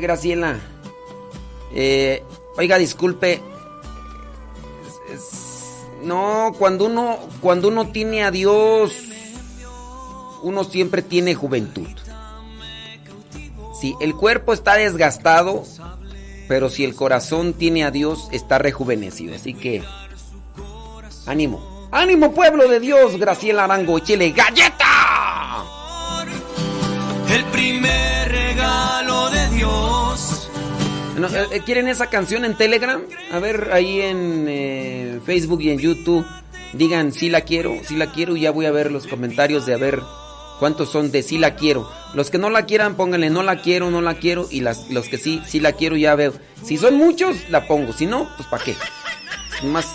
Graciela, 0.00 0.60
eh, 1.74 2.22
oiga, 2.56 2.78
disculpe. 2.78 3.42
No, 6.02 6.54
cuando 6.58 6.86
uno, 6.86 7.18
cuando 7.40 7.68
uno 7.68 7.88
tiene 7.88 8.22
a 8.22 8.30
Dios, 8.30 8.92
uno 10.42 10.64
siempre 10.64 11.02
tiene 11.02 11.34
juventud. 11.34 11.88
Sí, 13.78 13.94
el 14.00 14.14
cuerpo 14.14 14.52
está 14.52 14.74
desgastado, 14.76 15.64
pero 16.50 16.68
si 16.68 16.82
el 16.82 16.96
corazón 16.96 17.52
tiene 17.52 17.84
a 17.84 17.92
Dios, 17.92 18.26
está 18.32 18.58
rejuvenecido. 18.58 19.36
Así 19.36 19.54
que, 19.54 19.84
ánimo. 21.24 21.88
¡Ánimo, 21.92 22.34
pueblo 22.34 22.66
de 22.66 22.80
Dios! 22.80 23.16
Graciela 23.18 23.62
Arango, 23.62 23.98
échele 23.98 24.32
galleta. 24.32 25.64
El 27.32 27.44
primer 27.52 28.32
regalo 28.32 29.30
de 29.30 29.48
Dios. 29.50 30.50
No, 31.18 31.28
eh, 31.28 31.46
eh, 31.52 31.60
¿Quieren 31.64 31.86
esa 31.86 32.08
canción 32.08 32.44
en 32.44 32.56
Telegram? 32.56 33.00
A 33.30 33.38
ver, 33.38 33.70
ahí 33.72 34.00
en 34.00 34.46
eh, 34.48 35.20
Facebook 35.24 35.60
y 35.62 35.70
en 35.70 35.78
YouTube. 35.78 36.26
Digan 36.72 37.12
si 37.12 37.28
la 37.28 37.42
quiero, 37.42 37.76
si 37.84 37.94
la 37.94 38.10
quiero 38.10 38.36
y 38.36 38.40
ya 38.40 38.50
voy 38.50 38.66
a 38.66 38.72
ver 38.72 38.90
los 38.90 39.06
comentarios 39.06 39.66
de 39.66 39.74
a 39.74 39.76
ver 39.76 40.00
cuántos 40.60 40.90
son 40.90 41.10
de 41.10 41.24
si 41.24 41.38
la 41.38 41.56
quiero. 41.56 41.90
Los 42.14 42.30
que 42.30 42.38
no 42.38 42.50
la 42.50 42.66
quieran, 42.66 42.94
pónganle 42.94 43.30
no 43.30 43.42
la 43.42 43.56
quiero, 43.56 43.90
no 43.90 44.02
la 44.02 44.14
quiero. 44.14 44.46
Y 44.50 44.60
las, 44.60 44.88
los 44.90 45.08
que 45.08 45.18
sí, 45.18 45.42
sí 45.48 45.58
la 45.58 45.72
quiero, 45.72 45.96
ya 45.96 46.14
veo. 46.14 46.34
Si 46.62 46.76
son 46.76 46.94
muchos, 46.96 47.48
la 47.48 47.66
pongo. 47.66 47.92
Si 47.92 48.06
no, 48.06 48.28
pues 48.36 48.48
¿para 48.48 48.62
qué? 48.62 48.76
Más, 49.64 49.86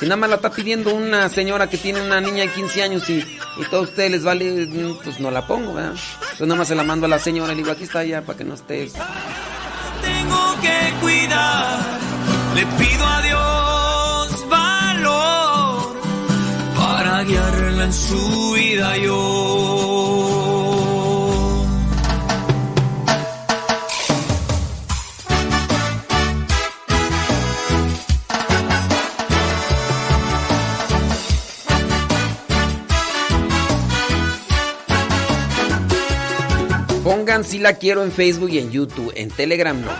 si 0.00 0.06
nada 0.06 0.16
más 0.16 0.30
la 0.30 0.36
está 0.36 0.50
pidiendo 0.50 0.94
una 0.94 1.28
señora 1.28 1.68
que 1.68 1.76
tiene 1.76 2.00
una 2.00 2.20
niña 2.20 2.44
de 2.44 2.52
15 2.52 2.82
años 2.82 3.08
y, 3.10 3.18
y 3.18 3.64
todo 3.70 3.80
a 3.80 3.84
ustedes 3.84 4.10
les 4.10 4.24
vale, 4.24 4.66
mm, 4.66 4.98
pues 5.04 5.20
no 5.20 5.30
la 5.30 5.46
pongo, 5.46 5.74
¿verdad? 5.74 5.92
Entonces 5.92 6.46
nada 6.46 6.58
más 6.58 6.68
se 6.68 6.74
la 6.74 6.82
mando 6.82 7.06
a 7.06 7.08
la 7.08 7.18
señora 7.18 7.52
y 7.52 7.56
le 7.56 7.62
digo, 7.62 7.72
aquí 7.72 7.84
está 7.84 8.02
ya, 8.04 8.22
para 8.22 8.38
que 8.38 8.44
no 8.44 8.54
esté... 8.54 8.90
Tengo 10.00 10.60
que 10.62 10.94
cuidar. 11.00 11.80
Le 12.54 12.64
pido 12.64 13.06
a 13.06 13.22
Dios 13.22 13.67
su 17.92 18.52
vida 18.52 18.96
yo. 18.96 19.14
Pongan 37.02 37.42
si 37.42 37.58
la 37.58 37.74
quiero 37.74 38.04
en 38.04 38.12
Facebook 38.12 38.50
y 38.50 38.58
en 38.58 38.70
YouTube, 38.70 39.12
en 39.16 39.30
Telegram 39.30 39.80
no. 39.80 39.90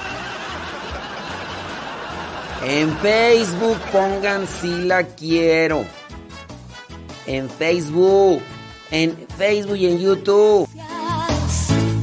En 2.64 2.96
Facebook 2.98 3.78
pongan 3.90 4.46
si 4.46 4.84
la 4.84 5.02
quiero. 5.04 5.97
En 7.28 7.48
Facebook. 7.50 8.40
En 8.90 9.16
Facebook 9.36 9.76
y 9.76 9.86
en 9.86 9.98
YouTube. 9.98 10.68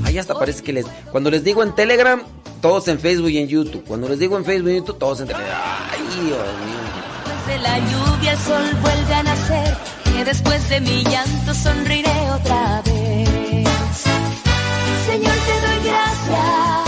Ahí 0.05 0.17
hasta 0.19 0.35
parece 0.35 0.63
que 0.63 0.71
les. 0.71 0.85
Cuando 1.11 1.31
les 1.31 1.43
digo 1.43 1.63
en 1.63 1.73
Telegram, 1.73 2.21
todos 2.61 2.87
en 2.87 2.99
Facebook 2.99 3.29
y 3.29 3.39
en 3.39 3.47
YouTube. 3.47 3.83
Cuando 3.87 4.07
les 4.07 4.19
digo 4.19 4.37
en 4.37 4.45
Facebook 4.45 4.69
y 4.69 4.73
en 4.73 4.77
YouTube, 4.77 4.99
todos 4.99 5.21
en 5.21 5.27
Telegram. 5.27 5.57
Ay, 5.91 5.99
Dios 5.99 6.27
mío. 6.27 6.85
Después 7.25 7.47
de 7.47 7.57
la 7.63 7.79
lluvia 7.79 8.31
el 8.33 8.37
sol 8.37 8.63
vuelve 8.81 9.13
a 9.13 9.23
nacer, 9.23 9.77
que 10.03 10.25
después 10.25 10.69
de 10.69 10.81
mi 10.81 11.03
llanto 11.03 11.53
sonriré 11.53 12.31
otra 12.31 12.81
vez. 12.85 14.03
Señor, 15.07 15.33
te 15.47 15.55
doy 15.67 15.79
gracias 15.89 16.85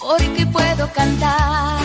porque 0.00 0.46
puedo 0.46 0.92
cantar. 0.92 1.78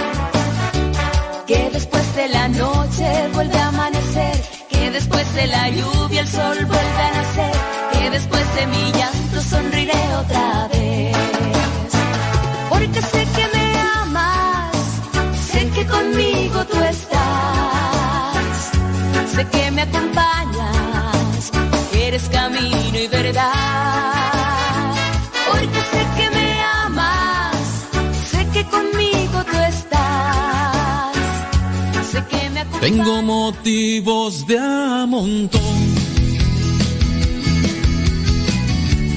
Que 1.45 1.69
después 1.71 2.15
de 2.15 2.27
la 2.29 2.47
noche 2.47 3.29
vuelve 3.33 3.57
a 3.57 3.67
amanecer, 3.67 3.92
después 4.93 5.33
de 5.33 5.47
la 5.47 5.69
lluvia 5.69 6.21
el 6.21 6.27
sol 6.29 6.55
vuelve 6.65 7.01
a 7.01 7.11
nacer, 7.11 7.51
que 7.91 8.09
después 8.11 8.55
de 8.55 8.67
mi 8.67 8.91
llanto 8.91 9.41
sonriré 9.41 10.15
otra 10.15 10.67
vez. 10.67 11.17
Porque 12.69 13.01
sé 13.01 13.27
que 13.35 13.57
me 13.57 13.79
amas, 14.01 14.71
sé 15.47 15.69
que 15.71 15.85
conmigo 15.87 16.63
tú 16.65 16.79
estás, 16.83 18.37
sé 19.35 19.45
que 19.47 19.71
me 19.71 19.81
acompañas, 19.81 21.51
eres 21.93 22.29
camino 22.29 22.97
y 22.97 23.07
verdad. 23.07 24.22
Tengo 32.83 33.21
motivos 33.21 34.45
de 34.45 34.59
a 34.59 35.05
montón 35.07 35.61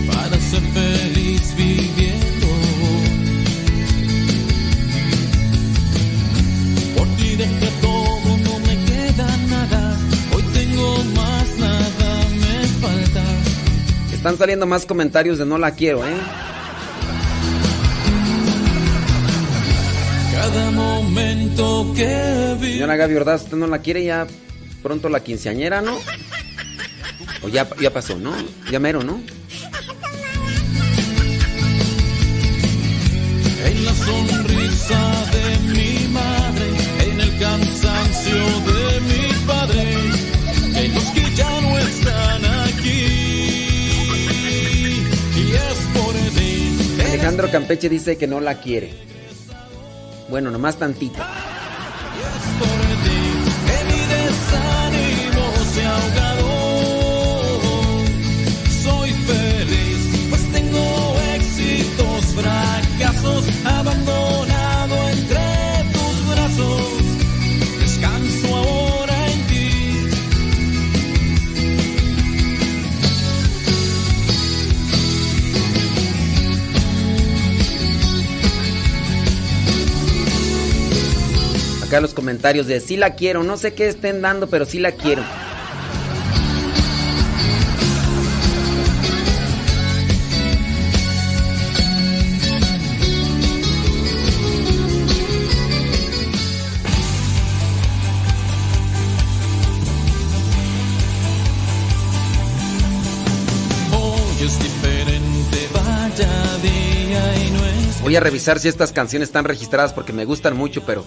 para 0.07 0.41
ser 0.41 0.63
feliz 0.73 1.53
viviendo. 1.57 2.47
Por 6.97 7.09
ti 7.17 7.35
dejé 7.35 7.69
todo, 7.81 8.37
no 8.47 8.59
me 8.61 8.85
queda 8.85 9.37
nada. 9.49 9.99
Hoy 10.33 10.45
tengo 10.55 10.99
más, 11.17 11.59
nada 11.59 12.29
me 12.39 12.69
falta. 12.81 13.25
Están 14.13 14.39
saliendo 14.39 14.67
más 14.67 14.87
comentarios 14.87 15.39
de 15.39 15.45
no 15.45 15.59
la 15.59 15.73
quiero, 15.73 16.07
¿eh? 16.07 16.17
Cada 20.33 20.71
momento 20.71 21.93
que. 21.97 22.36
Señora 22.77 22.97
Gaby 22.97 23.15
Ordaz, 23.15 23.45
usted 23.45 23.57
no 23.57 23.67
la 23.69 23.79
quiere 23.79 24.05
ya 24.05 24.27
pronto 24.83 25.09
la 25.09 25.21
quinceañera, 25.21 25.81
¿no? 25.81 25.97
O 27.43 27.49
ya, 27.49 27.67
ya 27.81 27.91
pasó, 27.91 28.19
¿no? 28.19 28.35
Ya 28.71 28.79
mero, 28.79 29.03
¿no? 29.03 29.19
En 33.65 33.83
la 33.83 33.95
sonrisa 33.95 35.25
de 35.33 35.59
mi 35.73 36.07
madre, 36.09 36.67
en 37.09 37.19
el 37.19 37.39
cansancio 37.39 38.35
de 38.35 39.01
mi 39.01 39.47
padre, 39.47 39.83
en 40.75 40.95
los 40.95 41.05
que 41.05 41.35
ya 41.35 41.61
no 41.63 41.79
están 41.79 42.45
aquí. 42.69 43.07
Y 45.35 45.53
es 45.55 45.79
por 45.95 46.13
ti. 46.13 47.01
Alejandro 47.07 47.51
Campeche 47.51 47.89
dice 47.89 48.19
que 48.19 48.27
no 48.27 48.39
la 48.39 48.61
quiere. 48.61 48.93
Bueno, 50.29 50.51
nomás 50.51 50.79
tantito. 50.79 51.23
Acá 81.87 82.01
los 82.01 82.15
comentarios 82.15 82.67
de 82.67 82.81
sí 82.81 82.97
la 82.97 83.15
quiero. 83.15 83.45
No 83.45 83.57
sé 83.57 83.73
qué 83.73 83.87
estén 83.87 84.21
dando, 84.21 84.49
pero 84.49 84.67
sí 84.67 84.81
la 84.81 84.91
quiero. 84.91 85.23
Voy 108.07 108.15
a 108.15 108.21
revisar 108.21 108.61
si 108.61 108.69
estas 108.69 108.93
canciones 108.93 109.31
están 109.31 109.45
registradas 109.45 109.93
porque 109.93 110.13
me 110.13 110.25
gustan 110.25 110.57
mucho, 110.57 110.87
pero 110.87 111.05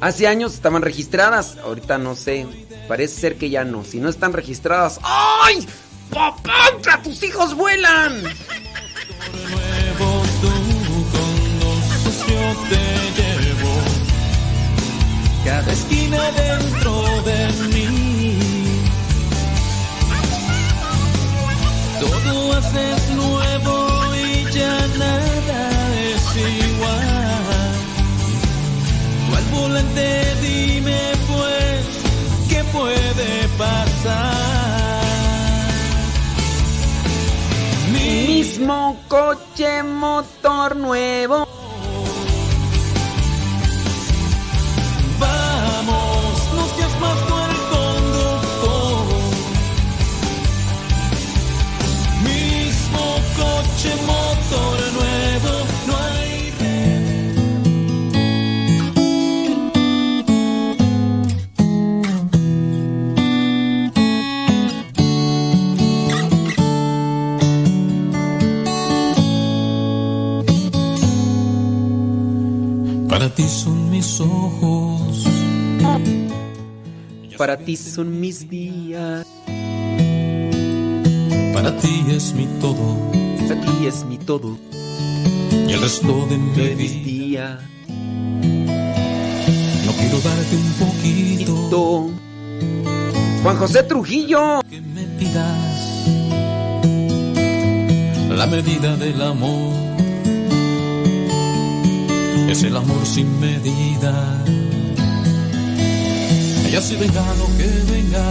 hace 0.00 0.26
años 0.26 0.54
estaban 0.54 0.80
registradas. 0.80 1.58
Ahorita 1.58 1.98
no 1.98 2.16
sé. 2.16 2.46
Parece 2.88 3.20
ser 3.20 3.36
que 3.36 3.50
ya 3.50 3.62
no. 3.62 3.84
Si 3.84 4.00
no 4.00 4.08
están 4.08 4.32
registradas. 4.32 4.98
¡Ay! 5.02 5.68
¡Papá! 6.08 6.70
¡Que 6.82 7.10
tus 7.10 7.22
hijos 7.24 7.54
vuelan! 7.54 8.22
cada 15.44 15.72
esquina 15.72 16.22
dentro 16.32 17.22
de 17.22 17.52
mí. 17.74 18.38
Todo 22.00 22.52
haces 22.54 23.10
nuevo 23.10 24.14
y 24.14 24.50
ya 24.54 24.86
nada 24.96 25.89
es 26.36 26.64
igual. 26.66 27.70
Tú 29.26 29.36
al 29.36 29.44
volante 29.46 30.34
dime 30.42 31.00
pues 31.28 31.86
qué 32.48 32.64
puede 32.72 33.48
pasar. 33.58 35.00
Mismo 37.92 38.96
coche, 39.08 39.82
motor 39.82 40.76
nuevo. 40.76 41.48
Vamos, 45.18 46.52
no 46.56 46.64
seas 46.76 47.00
más 47.00 47.18
tú 47.26 47.34
el 47.48 47.56
conductor. 47.74 49.06
Mismo 52.22 53.02
coche, 53.36 53.96
motor 54.06 54.29
Para 73.10 73.28
ti 73.28 73.42
son 73.48 73.90
mis 73.90 74.20
ojos, 74.20 75.26
Para 77.36 77.56
ti 77.56 77.76
son 77.76 78.20
mis 78.20 78.48
días. 78.48 79.26
para 81.52 81.76
ti 81.76 82.04
es 82.08 82.32
mi 82.34 82.46
todo, 82.60 83.10
Para 83.48 83.60
ti 83.60 83.86
es 83.86 84.04
mi 84.04 84.16
todo. 84.18 84.56
y 85.68 85.72
el 85.72 85.80
resto 85.80 86.26
de 86.30 86.38
mi 86.38 86.50
De 86.52 86.74
vida. 86.76 87.58
No 89.86 89.92
quiero 89.92 90.20
darte 90.20 90.56
un 90.56 90.72
poquito 90.78 92.10
Juan 93.42 93.56
José 93.56 93.82
Trujillo. 93.82 94.60
que 94.70 94.80
me 94.80 95.02
pidas 95.18 96.06
la 98.36 98.46
medida 98.46 98.96
del 98.96 99.20
amor. 99.20 99.89
Es 102.50 102.64
el 102.64 102.76
amor 102.76 103.06
sin 103.06 103.38
medida. 103.38 104.12
Y 106.68 106.74
así 106.74 106.96
venga 106.96 107.22
lo 107.38 107.46
que 107.56 107.68
venga, 107.92 108.24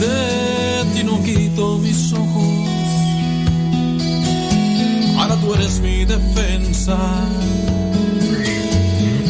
de 0.00 0.84
ti 0.94 1.04
no 1.04 1.22
quito 1.22 1.76
mis 1.76 2.14
ojos. 2.14 2.68
Ahora 5.18 5.36
tú 5.36 5.52
eres 5.52 5.80
mi 5.80 6.06
defensa. 6.06 6.96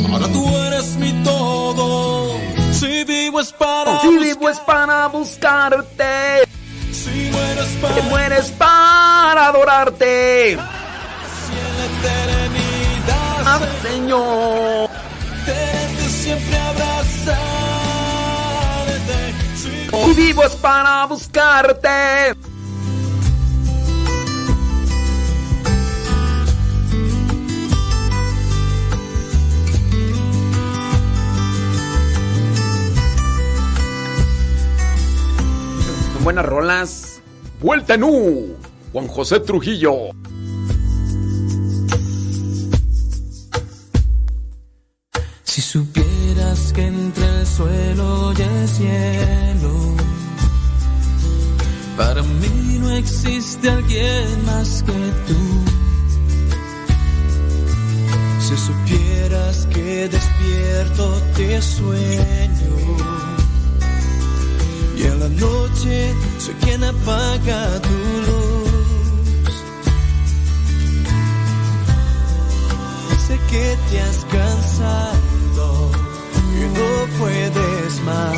Ahora 0.03 0.13
Ahora 0.13 0.29
tú 0.29 0.57
eres 0.69 0.97
mi 0.97 1.13
todo. 1.25 2.39
Si 2.75 3.03
vivo 3.03 3.41
es 3.41 3.53
para 3.53 4.03
Si 4.03 4.19
vivo 4.19 4.49
es 4.49 4.59
para 4.61 5.09
buscarte. 5.09 6.45
Si 6.93 7.31
mueres 7.33 7.69
para 7.83 7.95
Te 7.97 8.03
mueres 8.03 8.51
para 8.53 9.49
adorarte. 9.49 10.76
Ah, 13.49 13.61
Señor. 13.81 14.91
siempre 16.09 16.59
Si 19.55 20.15
vivo 20.15 20.43
para 20.61 21.07
buscarte. 21.07 22.35
Buenas 36.25 36.45
rolas. 36.45 37.23
Vuelta 37.61 37.95
en 37.95 38.03
U. 38.03 38.57
Juan 38.93 39.07
José 39.07 39.39
Trujillo. 39.39 40.11
Supieras 45.77 46.73
que 46.73 46.87
entre 46.87 47.41
el 47.41 47.47
suelo 47.47 48.33
y 48.33 48.41
el 48.41 48.69
cielo, 48.69 49.75
para 51.99 52.23
mí 52.23 52.79
no 52.81 52.91
existe 52.93 53.69
alguien 53.69 54.47
más 54.47 54.83
que 54.87 54.99
tú. 55.27 55.41
Si 58.41 58.57
supieras 58.57 59.67
que 59.67 60.09
despierto 60.09 61.21
te 61.37 61.61
sueño 61.61 62.75
y 64.97 65.03
en 65.03 65.21
la 65.21 65.29
noche 65.29 66.15
soy 66.39 66.55
quien 66.63 66.85
apaga 66.85 67.81
tu 67.83 67.99
luz. 68.27 69.55
Sé 73.27 73.39
que 73.51 73.77
te 73.91 74.01
has 74.01 74.25
cansado 74.37 75.36
no 76.69 77.19
puedes 77.19 78.01
más. 78.03 78.37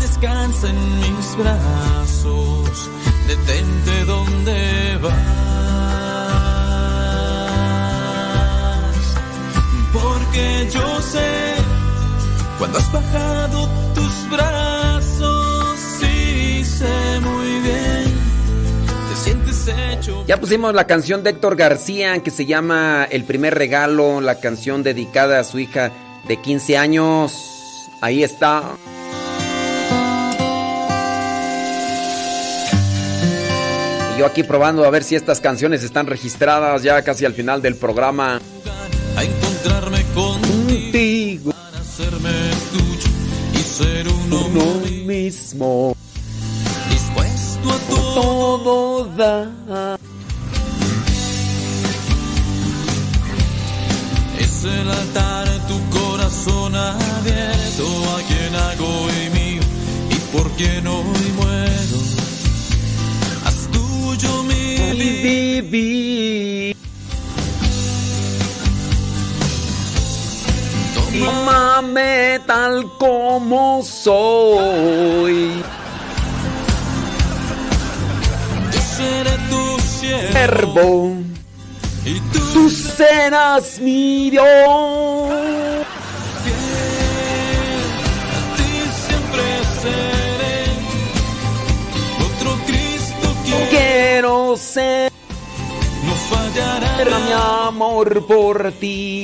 Descansa 0.00 0.68
en 0.68 0.98
mis 1.00 1.36
brazos, 1.36 2.90
detente 3.26 4.04
donde 4.04 4.98
vas. 5.02 5.12
Porque 9.92 10.68
yo 10.72 11.00
sé 11.00 11.54
cuando 12.58 12.78
has 12.78 12.92
bajado 12.92 13.68
tus 13.94 14.30
brazos, 14.30 15.78
sí 16.00 16.64
sé 16.64 17.20
muy 17.20 17.60
bien, 17.60 18.04
te 19.08 19.16
sientes 19.16 19.68
hecho. 19.68 20.24
Ya 20.26 20.38
pusimos 20.38 20.74
la 20.74 20.86
canción 20.86 21.22
de 21.22 21.30
Héctor 21.30 21.56
García 21.56 22.20
que 22.22 22.30
se 22.30 22.46
llama 22.46 23.06
El 23.10 23.24
primer 23.24 23.54
regalo, 23.54 24.20
la 24.20 24.40
canción 24.40 24.82
dedicada 24.82 25.40
a 25.40 25.44
su 25.44 25.58
hija 25.58 25.92
de 26.26 26.36
15 26.36 26.76
años. 26.78 27.88
Ahí 28.00 28.22
está. 28.22 28.62
Y 34.14 34.18
yo 34.20 34.26
aquí 34.26 34.42
probando 34.42 34.84
a 34.84 34.90
ver 34.90 35.04
si 35.04 35.14
estas 35.14 35.40
canciones 35.40 35.82
están 35.84 36.06
registradas 36.06 36.82
ya 36.82 37.02
casi 37.02 37.24
al 37.24 37.34
final 37.34 37.62
del 37.62 37.76
programa. 37.76 38.40
a 39.16 39.24
encontrarme 39.24 40.04
contigo 40.14 41.50
para 41.52 41.80
hacerme 41.80 42.30
tuyo 42.72 43.08
y 43.54 43.58
ser 43.58 44.08
uno, 44.08 44.46
Uno 44.46 44.64
mismo. 45.06 45.96
dispuesto 46.90 47.70
a 47.70 47.78
todo. 47.88 48.14
Todo 48.14 49.04
da. 49.16 49.98
Es 54.58 54.64
el 54.64 54.90
altar 54.90 55.46
tu 55.68 55.78
corazón 55.96 56.74
abierto 56.74 57.86
a 58.16 58.20
quien 58.26 58.56
hago 58.56 59.06
y 59.08 59.30
mío 59.30 59.62
y 60.10 60.36
por 60.36 60.50
quien 60.56 60.84
hoy 60.84 61.32
muero. 61.36 61.98
Haz 63.44 63.68
tuyo 63.70 64.42
mi 64.42 64.54
vida. 64.54 65.62
Viví. 65.62 66.76
Tómame 71.24 72.40
tal 72.44 72.84
como 72.98 73.80
soy. 73.84 75.62
Yo 78.72 78.80
seré 78.96 79.36
tu 79.50 79.78
Siervo, 80.00 81.16
y 82.04 82.20
tú, 82.32 82.70
serás 82.98 83.78
mi 83.78 84.30
Dios. 84.30 84.44
que 93.44 93.68
Quiero 93.70 94.56
ser 94.56 95.12
no 96.06 96.14
fallará. 96.30 97.18
mi 97.18 97.32
amor 97.68 98.26
por 98.26 98.72
ti. 98.80 99.20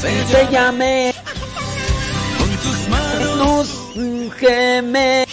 Séllame 0.00 1.14
Con 2.38 2.50
tus 2.64 2.78
manos, 2.94 3.36
nos 3.40 3.68
geme, 4.38 5.26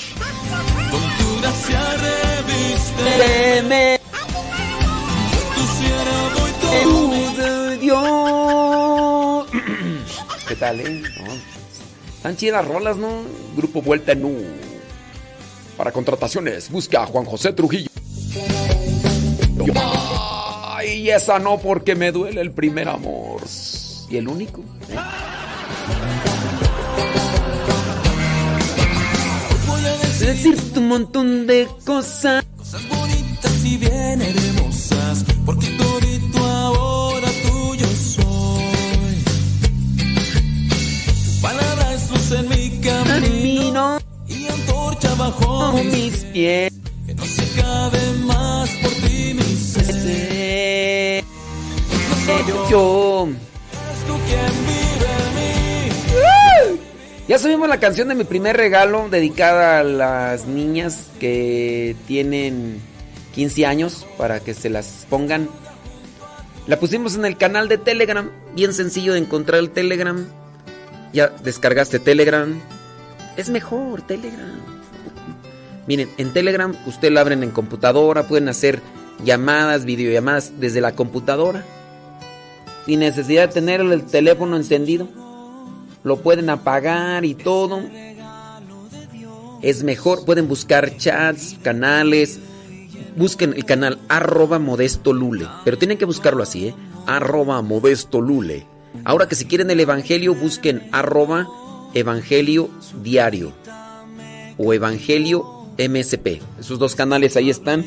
con 0.91 1.03
tu 1.17 1.27
gracia 1.41 1.83
reviste. 2.05 3.03
¿Qué 10.53 10.59
tal, 10.59 10.80
eh? 10.82 11.01
No, 11.17 11.33
Están 12.15 12.38
chidas 12.38 12.67
rolas, 12.67 12.95
¿no? 12.95 13.23
Grupo 13.57 13.82
Vuelta 13.82 14.11
en 14.11 14.23
U. 14.23 14.38
Para 15.75 15.91
contrataciones, 15.91 16.69
busca 16.69 17.01
a 17.01 17.07
Juan 17.07 17.25
José 17.25 17.53
Trujillo. 17.53 17.90
Ay, 20.64 21.09
esa 21.09 21.40
no, 21.40 21.57
porque 21.57 21.95
me 21.95 22.11
duele 22.11 22.40
el 22.41 22.51
primer 22.51 22.88
amor. 22.88 23.41
¿Y 24.11 24.17
el 24.17 24.27
único? 24.27 24.61
¿eh? 24.90 24.95
voy 29.65 29.85
a 29.85 29.98
decir 29.98 30.27
Decirte 30.27 30.80
un 30.80 30.88
montón 30.88 31.48
de 31.48 31.67
cosas. 31.83 32.45
cosas 32.56 32.88
bonitas 32.90 33.65
y 33.65 33.77
bien 33.77 34.22
hermosas. 34.22 35.25
Porque 35.48 35.65
todito 35.80 36.02
bajo 45.16 45.83
mis 45.83 46.24
pies. 46.25 46.72
Que 47.06 47.14
no 47.14 47.25
se 47.25 47.59
acabe 47.59 48.00
más 48.25 48.69
por 48.82 48.92
ti 48.92 49.33
mi 49.33 49.56
ser. 49.56 51.24
Yo. 52.69 53.27
Es 53.27 54.08
tú 54.08 54.14
quien 54.27 54.51
vive 54.66 55.09
en 55.25 55.35
mí. 55.35 56.80
Ya 57.27 57.40
subimos 57.40 57.69
la 57.69 57.80
canción 57.80 58.08
de 58.08 58.16
mi 58.16 58.24
primer 58.24 58.58
regalo 58.58 59.09
dedicada 59.09 59.80
a 59.80 59.83
las 59.83 60.45
niñas 60.45 61.09
que 61.19 61.95
tienen 62.08 62.82
15 63.33 63.66
años 63.66 64.06
para 64.17 64.40
que 64.40 64.53
se 64.53 64.69
las 64.69 65.06
pongan. 65.09 65.50
La 66.67 66.80
pusimos 66.80 67.16
en 67.16 67.25
el 67.25 67.38
canal 67.38 67.67
de 67.67 67.77
Telegram, 67.77 68.30
bien 68.56 68.74
sencillo 68.74 69.14
de 69.14 69.19
encontrar 69.19 69.59
el 69.59 69.69
Telegram. 69.69 70.25
Ya 71.11 71.27
descargaste 71.27 72.00
Telegram. 72.00 72.59
Es 73.35 73.50
mejor 73.50 74.01
Telegram. 74.01 74.82
Miren, 75.87 76.09
en 76.17 76.31
Telegram 76.31 76.73
usted 76.85 77.11
la 77.11 77.21
abren 77.21 77.43
en 77.43 77.51
computadora, 77.51 78.27
pueden 78.27 78.49
hacer 78.49 78.81
llamadas, 79.23 79.85
videollamadas 79.85 80.53
desde 80.59 80.81
la 80.81 80.95
computadora. 80.95 81.65
Sin 82.85 82.99
necesidad 82.99 83.47
de 83.47 83.53
tener 83.53 83.81
el 83.81 84.03
teléfono 84.03 84.55
encendido. 84.57 85.07
Lo 86.03 86.17
pueden 86.17 86.49
apagar 86.49 87.23
y 87.23 87.33
todo. 87.33 87.81
Es 89.61 89.83
mejor, 89.83 90.25
pueden 90.25 90.47
buscar 90.47 90.97
chats, 90.97 91.57
canales. 91.63 92.39
Busquen 93.15 93.53
el 93.53 93.63
canal 93.63 93.99
arroba 94.09 94.59
modesto 94.59 95.13
lule. 95.13 95.47
Pero 95.63 95.77
tienen 95.77 95.97
que 95.97 96.05
buscarlo 96.05 96.43
así, 96.43 96.67
¿eh? 96.67 96.75
Arroba 97.07 97.61
modesto 97.61 98.19
lule. 98.19 98.65
Ahora 99.05 99.27
que 99.27 99.35
si 99.35 99.45
quieren 99.45 99.69
el 99.69 99.79
evangelio, 99.79 100.35
busquen 100.35 100.87
arroba 100.91 101.47
evangelio 101.93 102.69
diario. 103.01 103.53
O 104.57 104.73
evangelio 104.73 105.45
MSP. 105.77 106.41
Esos 106.59 106.79
dos 106.79 106.95
canales 106.95 107.35
ahí 107.37 107.49
están. 107.49 107.85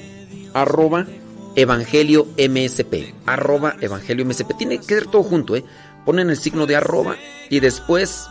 Arroba 0.55 1.06
Evangelio 1.55 2.26
MSP. 2.36 3.15
Arroba 3.26 3.76
Evangelio 3.81 4.24
MSP. 4.24 4.55
Tiene 4.56 4.78
que 4.78 4.84
ser 4.84 5.06
todo 5.06 5.23
junto, 5.23 5.56
¿eh? 5.56 5.65
Ponen 6.05 6.31
el 6.31 6.36
signo 6.36 6.66
de 6.66 6.76
arroba 6.76 7.16
y 7.50 7.60
después 7.60 8.26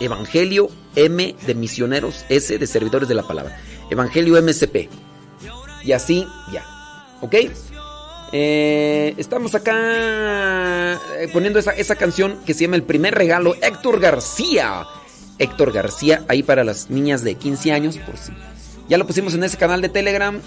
Evangelio 0.00 0.68
M 0.94 1.34
de 1.46 1.54
misioneros, 1.54 2.24
S 2.28 2.56
de 2.56 2.66
servidores 2.66 3.08
de 3.08 3.14
la 3.14 3.22
palabra. 3.22 3.58
Evangelio 3.90 4.40
MSP. 4.40 4.88
Y 5.84 5.92
así, 5.92 6.26
ya. 6.52 6.64
¿Ok? 7.20 7.34
Eh, 8.32 9.14
estamos 9.16 9.54
acá 9.54 10.94
eh, 11.18 11.28
poniendo 11.32 11.58
esa, 11.58 11.70
esa 11.72 11.94
canción 11.94 12.38
que 12.44 12.54
se 12.54 12.62
llama 12.62 12.76
El 12.76 12.82
primer 12.82 13.14
regalo, 13.14 13.54
Héctor 13.62 14.00
García. 14.00 14.84
Héctor 15.38 15.72
García, 15.72 16.24
ahí 16.28 16.42
para 16.42 16.64
las 16.64 16.90
niñas 16.90 17.22
de 17.22 17.34
15 17.34 17.72
años, 17.72 17.98
por 17.98 18.16
si. 18.16 18.32
Ya 18.88 18.98
lo 18.98 19.06
pusimos 19.06 19.34
en 19.34 19.42
ese 19.44 19.56
canal 19.56 19.82
de 19.82 19.88
Telegram. 19.88 20.40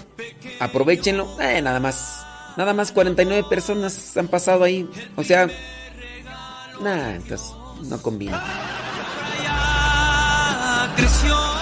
Aprovechenlo. 0.60 1.40
Eh, 1.40 1.60
nada 1.60 1.80
más. 1.80 2.24
Nada 2.56 2.74
más 2.74 2.92
49 2.92 3.46
personas 3.48 4.16
han 4.16 4.28
pasado 4.28 4.64
ahí. 4.64 4.88
O 5.16 5.22
sea, 5.22 5.48
nada, 6.80 7.14
entonces 7.14 7.52
no 7.82 8.00
combina. 8.00 8.42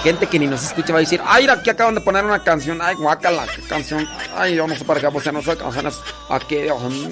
Gente 0.03 0.27
que 0.27 0.39
ni 0.39 0.47
nos 0.47 0.63
escucha 0.63 0.93
va 0.93 0.99
a 0.99 1.01
decir, 1.01 1.21
ay, 1.25 1.47
aquí 1.47 1.69
acaban 1.69 1.95
de 1.95 2.01
poner 2.01 2.23
una 2.23 2.41
canción, 2.41 2.79
ay, 2.81 2.95
guácala, 2.95 3.45
qué 3.53 3.61
canción, 3.63 4.07
ay, 4.35 4.55
yo 4.55 4.65
no 4.65 4.75
sé 4.75 4.85
para 4.85 5.01
qué 5.01 5.09
pues 5.11 5.31
no 5.31 5.41
sé 5.41 5.57
canciones, 5.57 5.99
aquí, 6.29 6.55
Dios 6.55 6.81
mío, 6.83 7.09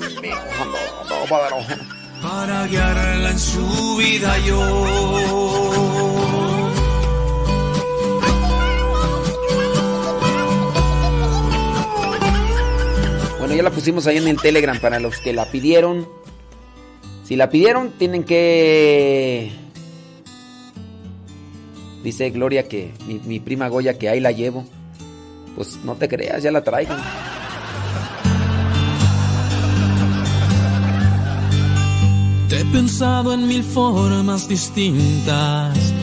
para 2.22 2.66
guiarla 2.66 3.30
en 3.30 3.40
su 3.40 3.98
vida 3.98 4.38
yo. 4.40 6.07
Bueno, 13.48 13.56
ya 13.56 13.64
la 13.64 13.72
pusimos 13.72 14.06
ahí 14.08 14.18
en 14.18 14.28
el 14.28 14.42
Telegram 14.42 14.78
para 14.78 15.00
los 15.00 15.20
que 15.20 15.32
la 15.32 15.50
pidieron. 15.50 16.06
Si 17.24 17.38
la 17.38 17.50
pidieron, 17.50 17.92
tienen 17.92 18.26
que... 18.26 19.54
Dice 22.04 22.30
Gloria 22.32 22.68
que 22.68 22.92
mi, 23.08 23.20
mi 23.20 23.40
prima 23.40 23.70
Goya 23.70 23.98
que 23.98 24.10
ahí 24.10 24.20
la 24.20 24.34
llevo. 24.34 24.66
Pues 25.56 25.80
no 25.86 25.96
te 25.96 26.10
creas, 26.10 26.44
ya 26.44 26.52
la 26.52 26.62
traigo. 26.62 26.94
Te 32.50 32.60
he 32.60 32.66
pensado 32.66 33.34
en 33.34 33.48
mil 33.48 33.64
formas 33.64 34.50
distintas. 34.50 35.94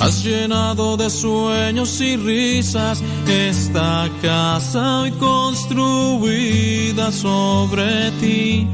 Has 0.00 0.22
llenado 0.22 0.96
de 0.96 1.10
sueños 1.10 2.00
y 2.00 2.16
risas 2.16 3.02
esta 3.26 4.08
casa 4.22 5.00
hoy 5.00 5.10
construida 5.12 7.10
sobre 7.10 8.12
ti. 8.12 8.68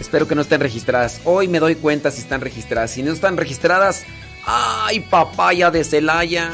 Espero 0.00 0.26
que 0.26 0.34
no 0.34 0.40
estén 0.40 0.62
registradas. 0.62 1.20
Hoy 1.24 1.48
me 1.48 1.60
doy 1.60 1.74
cuenta 1.74 2.10
si 2.10 2.22
están 2.22 2.40
registradas. 2.40 2.92
Si 2.92 3.02
no 3.02 3.12
están 3.12 3.36
registradas, 3.36 4.04
¡ay, 4.46 5.00
papaya 5.00 5.70
de 5.70 5.84
Celaya! 5.84 6.50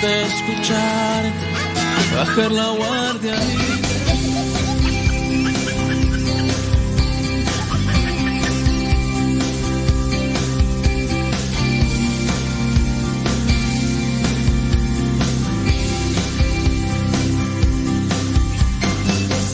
De 0.00 0.22
escuchar, 0.22 1.24
bajar 2.14 2.52
la 2.52 2.70
guardia. 2.70 3.34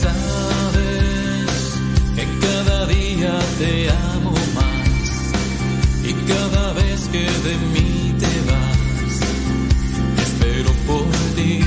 Sabes 0.00 1.50
que 2.14 2.24
cada 2.46 2.86
día 2.86 3.34
te 3.58 3.90
amo 3.90 4.34
más 4.54 5.32
y 6.04 6.12
cada 6.30 6.72
vez 6.74 7.08
que 7.08 7.24
de 7.46 7.56
mí 7.72 7.85
espero 10.56 10.72
por 10.86 11.04
ti. 11.34 11.60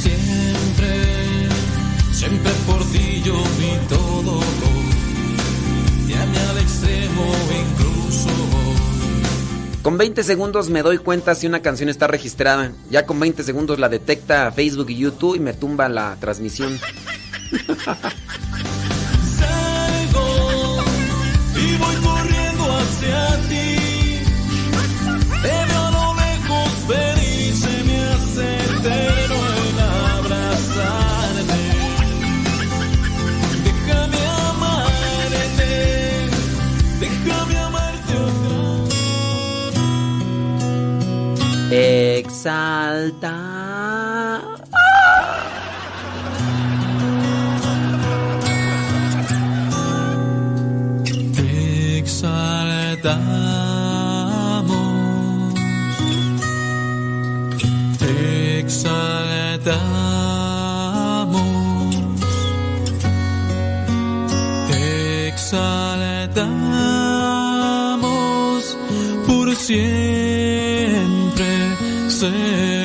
Siempre, 0.00 1.48
siempre 2.12 2.52
por 2.66 2.84
ti 2.90 3.22
yo 3.24 3.34
vi 3.34 3.88
todo. 3.88 4.40
Ya 6.08 6.26
me 6.26 6.38
al 6.38 6.58
extremo 6.58 7.24
incluso 7.50 8.28
Con 9.82 9.96
20 9.96 10.22
segundos 10.24 10.68
me 10.68 10.82
doy 10.82 10.98
cuenta 10.98 11.34
si 11.34 11.46
una 11.46 11.60
canción 11.60 11.88
está 11.88 12.06
registrada. 12.06 12.72
Ya 12.90 13.06
con 13.06 13.20
20 13.20 13.42
segundos 13.42 13.78
la 13.78 13.88
detecta 13.88 14.50
Facebook 14.52 14.90
y 14.90 14.96
YouTube 14.96 15.36
y 15.36 15.40
me 15.40 15.52
tumba 15.52 15.88
la 15.88 16.16
transmisión. 16.20 16.78
Exalta. 41.74 43.32
Exaltamos, 54.52 55.54
exaltamos, 58.02 59.16
exaltamos 65.24 66.06
por 69.26 69.56
siempre, 69.56 70.51
Señor. 72.22 72.81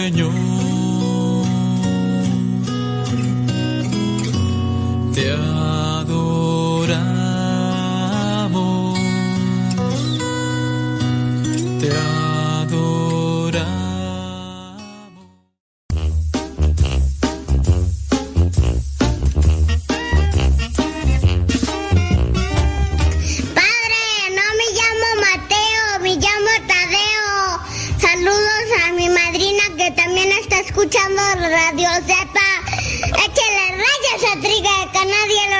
Radio 31.98 32.16
Zepa. 32.16 32.50
Échale 33.26 33.66
rayas 33.72 34.24
a 34.24 34.40
Triga, 34.40 34.77
que 34.93 35.03
nadie 35.14 35.43
lo 35.51 35.59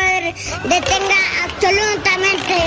detenga 0.70 1.22
absolutamente. 1.46 2.58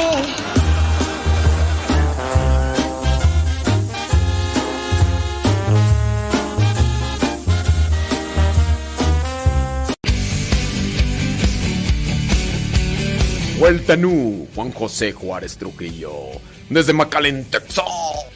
Vuelta 13.58 13.96
Nu, 13.96 14.48
Juan 14.54 14.72
José 14.72 15.12
Juárez 15.12 15.56
Trujillo, 15.58 16.40
desde 16.70 16.92
McAllen, 16.92 17.44
Texas. 17.44 18.29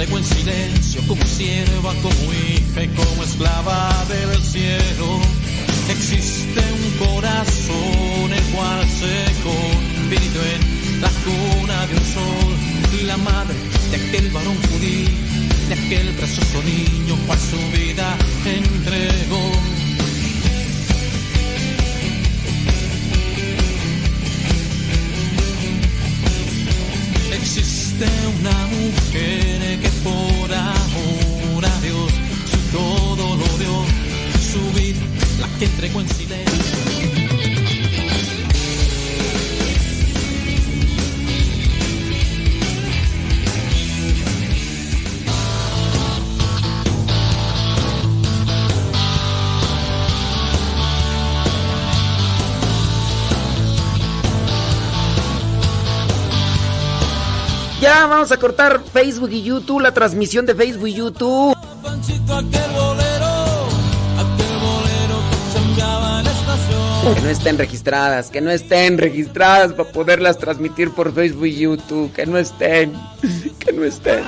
Entregó 0.00 0.16
en 0.16 0.24
silencio 0.24 1.02
como 1.06 1.22
sierva, 1.26 1.92
como 2.00 2.32
hija 2.32 2.84
y 2.84 2.88
como 2.88 3.22
esclava 3.22 4.06
del 4.08 4.42
cielo. 4.42 5.20
Existe 5.90 6.60
un 6.72 7.06
corazón 7.06 8.32
el 8.32 8.42
cual 8.54 8.88
se 8.88 9.42
convirtió 9.42 10.40
en 10.42 11.02
la 11.02 11.10
cuna 11.22 11.86
de 11.86 11.94
un 11.96 12.04
sol, 12.04 13.06
la 13.06 13.16
madre 13.18 13.54
de 13.90 13.96
aquel 13.96 14.30
varón 14.30 14.56
judío, 14.70 15.10
de 15.68 15.74
aquel 15.74 16.08
precioso 16.14 16.62
niño 16.62 17.16
cual 17.26 17.38
su 17.38 17.58
vida 17.78 18.16
entregó. 18.46 19.79
Ya 57.80 58.06
vamos 58.06 58.30
a 58.30 58.36
cortar 58.36 58.80
Facebook 58.92 59.30
y 59.32 59.42
YouTube, 59.42 59.80
la 59.80 59.92
transmisión 59.92 60.44
de 60.46 60.54
Facebook 60.54 60.88
y 60.88 60.94
YouTube. 60.94 61.59
Que 67.00 67.20
no 67.22 67.30
estén 67.30 67.56
registradas, 67.56 68.28
que 68.28 68.40
no 68.42 68.50
estén 68.50 68.98
registradas 68.98 69.72
para 69.72 69.90
poderlas 69.90 70.36
transmitir 70.36 70.90
por 70.90 71.14
Facebook 71.14 71.46
y 71.46 71.56
YouTube. 71.56 72.12
Que 72.12 72.26
no 72.26 72.36
estén, 72.36 72.92
que 73.58 73.72
no 73.72 73.84
estén. 73.84 74.22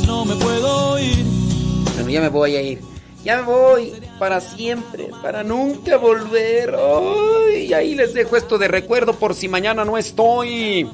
No 0.00 0.24
me 0.24 0.34
puedo 0.36 0.98
ir. 0.98 1.24
Bueno, 1.94 2.10
ya 2.10 2.20
me 2.20 2.28
voy 2.28 2.56
a 2.56 2.62
ir. 2.62 2.80
Ya 3.24 3.36
me 3.36 3.42
voy 3.42 3.92
para 4.18 4.40
siempre, 4.40 5.10
para 5.22 5.44
nunca 5.44 5.96
volver. 5.96 6.74
Ay, 6.74 7.66
y 7.66 7.74
ahí 7.74 7.94
les 7.94 8.14
dejo 8.14 8.36
esto 8.36 8.58
de 8.58 8.68
recuerdo 8.68 9.12
por 9.12 9.34
si 9.34 9.48
mañana 9.48 9.84
no 9.84 9.96
estoy. 9.96 10.88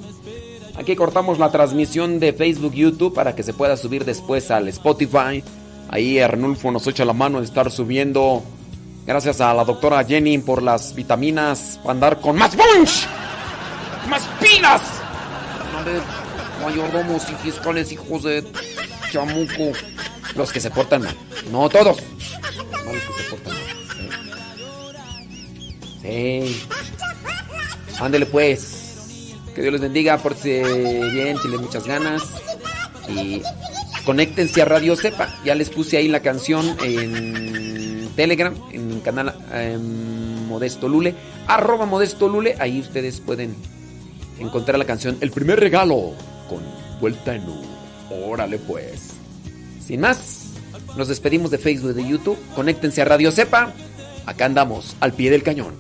Aquí 0.77 0.95
cortamos 0.95 1.39
la 1.39 1.51
transmisión 1.51 2.21
de 2.21 2.33
Facebook, 2.33 2.75
YouTube 2.75 3.15
para 3.15 3.35
que 3.35 3.43
se 3.43 3.55
pueda 3.55 3.77
subir 3.77 4.05
después 4.05 4.51
al 4.51 4.69
Spotify. 4.69 5.43
Ahí 5.89 6.19
Arnulfo 6.19 6.71
nos 6.71 6.87
echa 6.87 7.05
la 7.05 7.15
mano 7.15 7.39
de 7.39 7.47
estar 7.47 7.71
subiendo. 7.71 8.43
Gracias 9.07 9.41
a 9.41 9.55
la 9.55 9.65
doctora 9.65 10.05
Jenny 10.05 10.39
por 10.39 10.63
las 10.63 10.95
vitaminas 10.95 11.79
para 11.83 11.93
andar 11.93 12.21
con 12.21 12.37
más 12.37 12.55
punch, 12.55 13.07
más 14.11 14.23
pilas. 14.41 14.83
Mayordomos 16.63 17.23
y 17.31 17.35
fiscales, 17.37 17.91
hijos 17.93 18.25
de 18.25 18.45
chamuco. 19.11 19.73
Los 20.37 20.53
que 20.53 20.61
se 20.61 20.71
portan 20.71 21.03
mal. 21.03 21.17
No 21.51 21.69
todos. 21.69 21.99
Sí. 26.03 26.63
Ándele 27.99 28.27
pues. 28.27 29.35
Que 29.55 29.63
Dios 29.63 29.73
les 29.73 29.81
bendiga, 29.81 30.19
pórtese 30.19 30.63
bien, 31.11 31.37
chile 31.39 31.59
muchas 31.59 31.87
ganas. 31.87 32.23
Y 33.09 33.43
conéctense 34.05 34.63
a 34.63 34.65
Radio 34.65 34.95
Cepa. 34.97 35.35
Ya 35.45 35.55
les 35.55 35.71
puse 35.71 35.97
ahí 35.97 36.09
la 36.09 36.21
canción 36.21 36.77
en 36.83 38.09
Telegram, 38.15 38.55
en 38.71 39.01
canal 39.01 39.35
em, 39.53 40.47
Modesto 40.47 40.89
Lule. 40.89 41.15
Arroba 41.47 41.87
Modesto 41.87 42.29
Lule. 42.29 42.57
Ahí 42.61 42.81
ustedes 42.81 43.21
pueden 43.21 43.57
encontrar 44.39 44.79
la 44.79 44.85
canción 44.85 45.17
El 45.21 45.31
primer 45.31 45.59
regalo 45.59 46.13
con 46.49 46.63
vuelta 47.01 47.35
en 47.35 47.49
U. 47.49 47.68
Órale 48.11 48.59
pues. 48.59 49.11
Sin 49.87 50.01
más, 50.01 50.51
nos 50.97 51.09
despedimos 51.09 51.51
de 51.51 51.59
Facebook 51.59 51.91
y 51.93 52.03
de 52.03 52.09
YouTube. 52.09 52.39
Conéctense 52.55 53.03
a 53.03 53.05
Radio 53.05 53.31
Cepa. 53.33 53.73
Acá 54.27 54.45
andamos, 54.47 54.97
al 55.01 55.13
pie 55.13 55.31
del 55.31 55.43
cañón. 55.43 55.75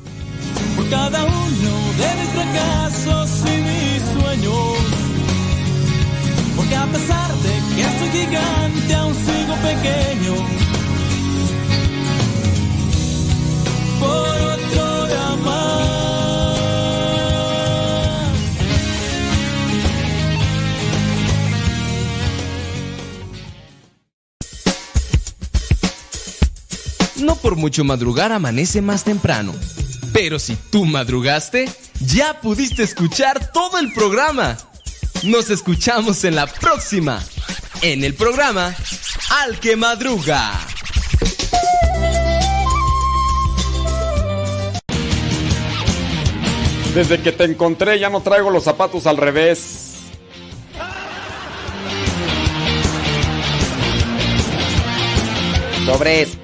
por 0.76 0.88
cada 0.88 1.24
uno 1.24 1.72
de 1.98 2.08
mis 2.20 2.30
fracasos 2.30 3.30
y 3.40 3.56
mis 3.60 4.02
sueños. 4.22 4.78
Porque 6.56 6.76
a 6.76 6.86
pesar 6.86 7.32
de 7.34 7.54
que 7.76 7.84
soy 7.98 8.08
gigante, 8.20 8.94
aún 8.94 9.14
sigo 9.14 9.54
pequeño. 9.56 10.34
Por 14.00 14.40
otro 14.54 15.06
de 15.06 15.18
No 27.20 27.36
por 27.36 27.56
mucho 27.56 27.84
madrugar 27.84 28.32
amanece 28.32 28.80
más 28.80 29.04
temprano. 29.04 29.54
Pero 30.12 30.38
si 30.38 30.56
tú 30.56 30.84
madrugaste, 30.84 31.68
ya 32.00 32.40
pudiste 32.40 32.82
escuchar 32.82 33.52
todo 33.52 33.78
el 33.78 33.92
programa. 33.92 34.56
Nos 35.24 35.50
escuchamos 35.50 36.24
en 36.24 36.36
la 36.36 36.46
próxima. 36.46 37.22
En 37.82 38.04
el 38.04 38.14
programa 38.14 38.74
Al 39.42 39.58
que 39.58 39.76
Madruga. 39.76 40.52
Desde 46.94 47.20
que 47.20 47.32
te 47.32 47.44
encontré 47.44 47.98
ya 47.98 48.10
no 48.10 48.22
traigo 48.22 48.50
los 48.50 48.64
zapatos 48.64 49.06
al 49.06 49.16
revés. 49.16 49.88
Sobres. 55.84 56.37